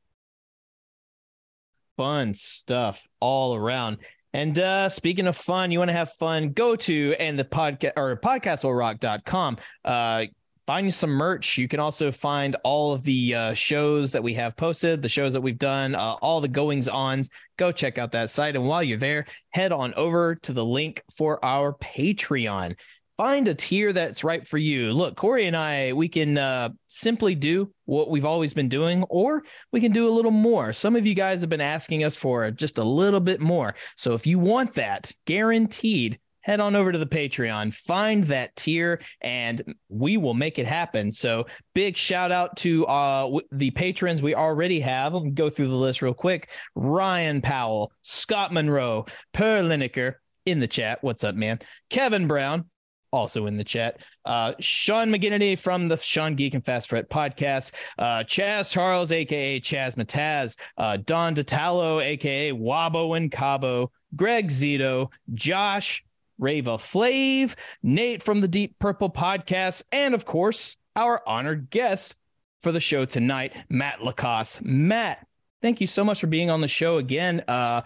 fun 1.97 2.33
stuff 2.33 3.05
all 3.19 3.55
around. 3.55 3.97
And 4.33 4.57
uh, 4.57 4.89
speaking 4.89 5.27
of 5.27 5.37
fun, 5.37 5.69
you 5.69 5.77
want 5.77 5.89
to 5.89 5.93
have 5.93 6.11
fun, 6.13 6.53
go 6.53 6.75
to 6.75 7.15
and 7.19 7.37
the 7.37 7.43
podcast 7.43 7.91
or 7.95 8.17
podcastwillrock.com. 8.17 9.57
Uh, 9.85 10.25
find 10.65 10.87
you 10.87 10.91
some 10.91 11.11
merch. 11.11 11.57
You 11.57 11.67
can 11.67 11.79
also 11.79 12.11
find 12.11 12.55
all 12.63 12.93
of 12.93 13.03
the 13.03 13.35
uh, 13.35 13.53
shows 13.53 14.11
that 14.13 14.23
we 14.23 14.33
have 14.33 14.57
posted, 14.57 15.03
the 15.03 15.09
shows 15.09 15.33
that 15.33 15.41
we've 15.41 15.59
done, 15.59 15.93
uh, 15.93 16.13
all 16.13 16.41
the 16.41 16.47
goings 16.47 16.87
ons. 16.87 17.29
Go 17.57 17.71
check 17.71 17.99
out 17.99 18.11
that 18.13 18.31
site. 18.31 18.55
And 18.55 18.65
while 18.65 18.81
you're 18.81 18.97
there, 18.97 19.25
head 19.51 19.71
on 19.71 19.93
over 19.93 20.33
to 20.35 20.53
the 20.53 20.65
link 20.65 21.03
for 21.15 21.43
our 21.45 21.73
Patreon. 21.73 22.75
Find 23.17 23.47
a 23.47 23.53
tier 23.53 23.93
that's 23.93 24.23
right 24.23 24.45
for 24.45 24.57
you. 24.57 24.91
Look, 24.91 25.15
Corey 25.15 25.45
and 25.45 25.55
I, 25.55 25.93
we 25.93 26.09
can 26.09 26.35
uh, 26.35 26.69
simply 26.87 27.35
do 27.35 27.71
what 27.85 28.09
we've 28.09 28.25
always 28.25 28.55
been 28.55 28.69
doing, 28.69 29.03
or 29.03 29.43
we 29.71 29.81
can 29.81 29.91
do 29.91 30.09
a 30.09 30.11
little 30.11 30.31
more. 30.31 30.73
Some 30.73 30.95
of 30.95 31.05
you 31.05 31.13
guys 31.13 31.41
have 31.41 31.49
been 31.49 31.61
asking 31.61 32.03
us 32.03 32.15
for 32.15 32.49
just 32.49 32.79
a 32.79 32.83
little 32.83 33.19
bit 33.19 33.39
more. 33.39 33.75
So 33.97 34.13
if 34.13 34.25
you 34.25 34.39
want 34.39 34.73
that, 34.73 35.11
guaranteed, 35.25 36.17
head 36.41 36.59
on 36.59 36.75
over 36.75 36.91
to 36.91 36.97
the 36.97 37.05
Patreon, 37.05 37.71
find 37.73 38.23
that 38.25 38.55
tier, 38.55 38.99
and 39.21 39.61
we 39.89 40.17
will 40.17 40.33
make 40.33 40.57
it 40.57 40.65
happen. 40.65 41.11
So 41.11 41.45
big 41.75 41.95
shout 41.95 42.31
out 42.31 42.57
to 42.57 42.85
uh, 42.87 43.39
the 43.51 43.69
patrons 43.71 44.23
we 44.23 44.33
already 44.33 44.79
have. 44.79 45.13
Let 45.13 45.23
me 45.23 45.31
go 45.31 45.51
through 45.51 45.67
the 45.67 45.75
list 45.75 46.01
real 46.01 46.15
quick. 46.15 46.49
Ryan 46.73 47.41
Powell, 47.41 47.91
Scott 48.01 48.51
Monroe, 48.51 49.05
Per 49.33 49.61
Lineker 49.61 50.15
in 50.45 50.59
the 50.59 50.67
chat. 50.67 50.99
What's 51.01 51.23
up, 51.23 51.35
man? 51.35 51.59
Kevin 51.89 52.27
Brown, 52.27 52.65
also 53.13 53.45
in 53.45 53.55
the 53.55 53.63
chat. 53.63 54.01
Uh, 54.25 54.53
Sean 54.59 55.09
McGinnity 55.09 55.57
from 55.57 55.87
the 55.87 55.97
Sean 55.97 56.35
Geek 56.35 56.55
and 56.55 56.65
Fast 56.65 56.89
Fret 56.89 57.09
podcast. 57.09 57.73
Uh, 57.97 58.23
Chaz 58.23 58.71
Charles, 58.71 59.11
aka 59.11 59.59
Chaz 59.61 59.95
Mataz. 59.95 60.57
Uh, 60.77 60.97
Don 60.97 61.35
DeTallo, 61.35 62.03
aka 62.03 62.51
Wabo 62.51 63.15
and 63.15 63.31
Cabo. 63.31 63.91
Greg 64.15 64.49
Zito, 64.49 65.09
Josh, 65.33 66.03
Rava 66.37 66.77
Flave, 66.77 67.55
Nate 67.81 68.21
from 68.21 68.41
the 68.41 68.47
Deep 68.47 68.77
Purple 68.79 69.09
podcast, 69.09 69.83
and 69.91 70.13
of 70.13 70.25
course, 70.25 70.77
our 70.95 71.21
honored 71.27 71.69
guest 71.69 72.15
for 72.61 72.71
the 72.71 72.79
show 72.79 73.05
tonight, 73.05 73.53
Matt 73.69 73.99
LaCasse. 73.99 74.63
Matt, 74.63 75.25
thank 75.61 75.81
you 75.81 75.87
so 75.87 76.03
much 76.03 76.19
for 76.19 76.27
being 76.27 76.49
on 76.49 76.61
the 76.61 76.67
show 76.67 76.97
again. 76.97 77.43
Uh, 77.47 77.81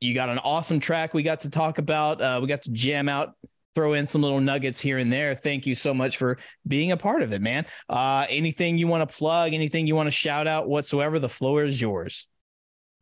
you 0.00 0.14
got 0.14 0.28
an 0.28 0.38
awesome 0.38 0.80
track 0.80 1.14
we 1.14 1.22
got 1.22 1.42
to 1.42 1.50
talk 1.50 1.78
about. 1.78 2.20
Uh, 2.20 2.38
we 2.40 2.48
got 2.48 2.62
to 2.62 2.70
jam 2.70 3.08
out 3.08 3.34
throw 3.78 3.92
in 3.92 4.08
some 4.08 4.22
little 4.22 4.40
nuggets 4.40 4.80
here 4.80 4.98
and 4.98 5.12
there. 5.12 5.36
Thank 5.36 5.64
you 5.64 5.76
so 5.76 5.94
much 5.94 6.16
for 6.16 6.36
being 6.66 6.90
a 6.90 6.96
part 6.96 7.22
of 7.22 7.32
it, 7.32 7.40
man. 7.40 7.64
Uh, 7.88 8.26
anything 8.28 8.76
you 8.76 8.88
want 8.88 9.08
to 9.08 9.16
plug, 9.16 9.54
anything 9.54 9.86
you 9.86 9.94
want 9.94 10.08
to 10.08 10.10
shout 10.10 10.48
out 10.48 10.68
whatsoever, 10.68 11.20
the 11.20 11.28
floor 11.28 11.62
is 11.62 11.80
yours. 11.80 12.26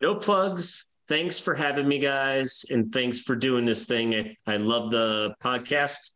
No 0.03 0.17
plugs. 0.17 0.85
Thanks 1.09 1.39
for 1.39 1.55
having 1.55 1.89
me, 1.89 1.99
guys. 1.99 2.67
And 2.69 2.93
thanks 2.93 3.21
for 3.21 3.35
doing 3.35 3.65
this 3.65 3.87
thing. 3.87 4.15
I, 4.15 4.37
I 4.47 4.57
love 4.59 4.91
the 4.91 5.35
podcast. 5.43 6.13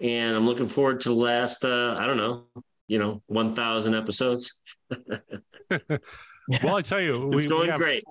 And 0.00 0.36
I'm 0.36 0.44
looking 0.44 0.66
forward 0.66 0.98
to 1.02 1.10
the 1.10 1.14
last, 1.14 1.64
uh, 1.64 1.94
I 1.96 2.08
don't 2.08 2.16
know, 2.16 2.46
you 2.88 2.98
know, 2.98 3.22
1,000 3.26 3.94
episodes. 3.94 4.60
Well, 6.62 6.76
I 6.76 6.82
tell 6.82 7.00
you, 7.00 7.28
It's 7.32 7.44
we, 7.44 7.48
going 7.48 7.62
we 7.62 7.68
have, 7.68 7.80
great. 7.80 8.04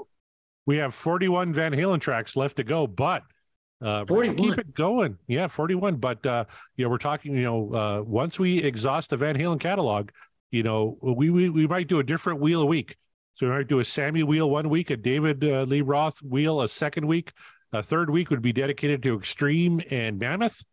We 0.65 0.77
have 0.77 0.95
41 0.95 1.53
Van 1.53 1.71
Halen 1.71 2.01
tracks 2.01 2.35
left 2.35 2.57
to 2.57 2.63
go, 2.63 2.87
but 2.87 3.21
uh, 3.83 4.05
41. 4.05 4.35
keep 4.37 4.57
it 4.57 4.73
going. 4.73 5.17
Yeah, 5.27 5.47
41. 5.47 5.97
But 5.97 6.25
uh, 6.25 6.45
you 6.77 6.85
know, 6.85 6.89
we're 6.89 6.97
talking. 6.97 7.35
You 7.35 7.43
know, 7.43 7.73
uh, 7.73 8.01
once 8.03 8.39
we 8.39 8.59
exhaust 8.59 9.09
the 9.09 9.17
Van 9.17 9.35
Halen 9.35 9.59
catalog, 9.59 10.09
you 10.51 10.63
know, 10.63 10.97
we 11.01 11.29
we, 11.29 11.49
we 11.49 11.67
might 11.67 11.87
do 11.87 11.99
a 11.99 12.03
different 12.03 12.39
wheel 12.39 12.61
a 12.61 12.65
week. 12.65 12.95
So 13.33 13.47
we 13.47 13.53
might 13.53 13.67
do 13.67 13.79
a 13.79 13.83
Sammy 13.83 14.23
wheel 14.23 14.49
one 14.49 14.69
week, 14.69 14.91
a 14.91 14.97
David 14.97 15.43
uh, 15.43 15.63
Lee 15.63 15.81
Roth 15.81 16.21
wheel 16.21 16.61
a 16.61 16.67
second 16.67 17.07
week. 17.07 17.33
A 17.73 17.81
third 17.81 18.09
week 18.09 18.29
would 18.29 18.43
be 18.43 18.53
dedicated 18.53 19.01
to 19.03 19.17
Extreme 19.17 19.81
and 19.89 20.19
Mammoth. 20.19 20.63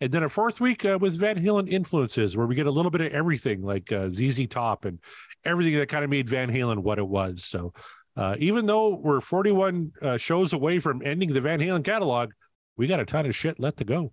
And 0.00 0.12
then 0.12 0.22
a 0.22 0.28
fourth 0.28 0.60
week 0.60 0.84
uh, 0.84 0.98
with 1.00 1.18
Van 1.18 1.36
Halen 1.36 1.68
influences, 1.68 2.36
where 2.36 2.46
we 2.46 2.54
get 2.54 2.66
a 2.66 2.70
little 2.70 2.90
bit 2.90 3.00
of 3.00 3.12
everything, 3.12 3.62
like 3.62 3.90
uh, 3.90 4.10
ZZ 4.10 4.46
Top 4.46 4.84
and 4.84 5.00
everything 5.44 5.74
that 5.78 5.88
kind 5.88 6.04
of 6.04 6.10
made 6.10 6.28
Van 6.28 6.50
Halen 6.50 6.78
what 6.78 6.98
it 6.98 7.06
was. 7.06 7.44
So, 7.44 7.72
uh, 8.16 8.36
even 8.38 8.66
though 8.66 8.94
we're 8.94 9.20
41 9.20 9.92
uh, 10.00 10.16
shows 10.16 10.52
away 10.52 10.78
from 10.78 11.02
ending 11.04 11.32
the 11.32 11.40
Van 11.40 11.58
Halen 11.58 11.84
catalog, 11.84 12.30
we 12.76 12.86
got 12.86 13.00
a 13.00 13.04
ton 13.04 13.26
of 13.26 13.34
shit 13.34 13.58
left 13.60 13.78
to 13.78 13.84
go. 13.84 14.12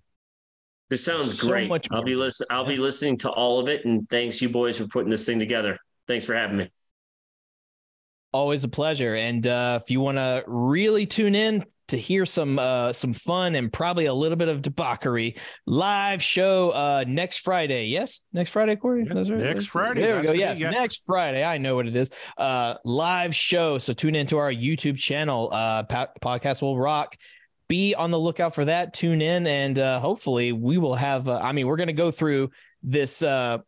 This 0.90 1.04
sounds 1.06 1.40
So 1.40 1.48
great. 1.48 1.70
much 1.70 1.88
I'll 1.92 2.04
be 2.04 2.16
listen. 2.16 2.48
I'll 2.50 2.66
be 2.66 2.76
listening 2.78 3.18
to 3.20 3.30
all 3.30 3.60
of 3.60 3.70
it, 3.70 3.86
and 3.86 4.08
thanks 4.10 4.42
you 4.42 4.50
boys 4.50 4.78
for 4.78 4.88
putting 4.88 5.10
this 5.10 5.26
thing 5.26 5.40
together. 5.40 5.78
Thanks 6.08 6.26
for 6.26 6.34
having 6.36 6.58
me. 6.58 6.70
Always 8.34 8.64
a 8.64 8.70
pleasure. 8.70 9.16
And 9.16 9.46
uh, 9.46 9.80
if 9.82 9.90
you 9.92 10.00
want 10.00 10.18
to 10.18 10.44
really 10.48 11.06
tune 11.06 11.36
in 11.36 11.66
to 11.90 11.98
hear 11.98 12.26
some 12.26 12.58
uh, 12.60 12.94
some 12.94 13.12
fun 13.14 13.56
and 13.56 13.72
probably 13.72 14.06
a 14.06 14.14
little 14.14 14.38
bit 14.38 14.48
of 14.48 14.62
debauchery, 14.62 15.36
live 15.66 16.24
show 16.24 16.72
uh, 16.72 17.04
next 17.08 17.40
Friday. 17.40 17.88
Yes, 17.88 18.22
next 18.32 18.52
Friday, 18.52 18.78
Corey. 18.78 19.06
Yeah, 19.06 19.14
That's 19.14 19.30
right. 19.30 19.40
next 19.40 19.48
That's- 19.50 19.68
Friday, 19.68 20.02
There 20.02 20.20
we 20.22 20.28
go. 20.28 20.32
Yes, 20.34 20.62
yeah. 20.62 20.72
next 20.72 21.04
Friday. 21.06 21.44
I 21.44 21.58
know 21.58 21.76
what 21.76 21.88
it 21.88 21.96
is. 21.96 22.12
Uh, 22.38 22.76
live 22.86 23.36
show. 23.36 23.78
So 23.78 23.92
tune 23.92 24.16
into 24.16 24.38
our 24.38 24.52
YouTube 24.52 24.98
channel. 24.98 25.50
Uh, 25.52 25.84
po- 25.84 26.08
podcast 26.22 26.62
will 26.62 26.78
rock. 26.78 27.16
Be 27.72 27.95
on 27.95 28.11
the 28.11 28.19
lookout 28.19 28.53
for 28.53 28.65
that. 28.65 28.93
Tune 28.93 29.22
in, 29.22 29.48
and 29.48 29.80
uh, 29.80 30.02
hopefully 30.02 30.52
we 30.52 30.77
will 30.77 30.95
have. 30.95 31.30
Uh, 31.30 31.39
I 31.41 31.53
mean, 31.53 31.68
we're 31.68 31.77
going 31.77 31.88
to 31.88 31.93
go 31.93 32.11
through 32.11 32.52
this. 32.84 33.23
Uh, 33.23 33.60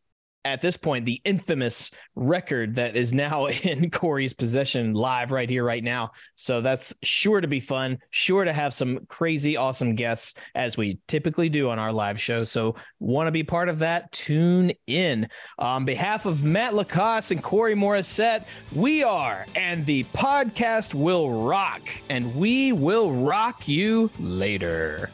at 0.45 0.61
this 0.61 0.77
point, 0.77 1.05
the 1.05 1.21
infamous 1.23 1.91
record 2.15 2.75
that 2.75 2.95
is 2.95 3.13
now 3.13 3.45
in 3.63 3.89
Corey's 3.89 4.33
possession 4.33 4.93
live 4.93 5.31
right 5.31 5.49
here, 5.49 5.63
right 5.63 5.83
now. 5.83 6.11
So 6.35 6.61
that's 6.61 6.93
sure 7.03 7.41
to 7.41 7.47
be 7.47 7.59
fun, 7.59 7.99
sure 8.09 8.43
to 8.43 8.53
have 8.53 8.73
some 8.73 9.05
crazy, 9.07 9.57
awesome 9.57 9.95
guests 9.95 10.35
as 10.55 10.77
we 10.77 10.99
typically 11.07 11.49
do 11.49 11.69
on 11.69 11.79
our 11.79 11.93
live 11.93 12.19
show. 12.19 12.43
So 12.43 12.75
want 12.99 13.27
to 13.27 13.31
be 13.31 13.43
part 13.43 13.69
of 13.69 13.79
that? 13.79 14.11
Tune 14.11 14.73
in. 14.87 15.27
On 15.57 15.85
behalf 15.85 16.25
of 16.25 16.43
Matt 16.43 16.73
LaCasse 16.73 17.31
and 17.31 17.43
Corey 17.43 17.75
Morissette, 17.75 18.45
we 18.73 19.03
are, 19.03 19.45
and 19.55 19.85
the 19.85 20.03
podcast 20.05 20.93
will 20.93 21.43
rock, 21.45 21.81
and 22.09 22.35
we 22.35 22.71
will 22.71 23.11
rock 23.11 23.67
you 23.67 24.09
later. 24.19 25.09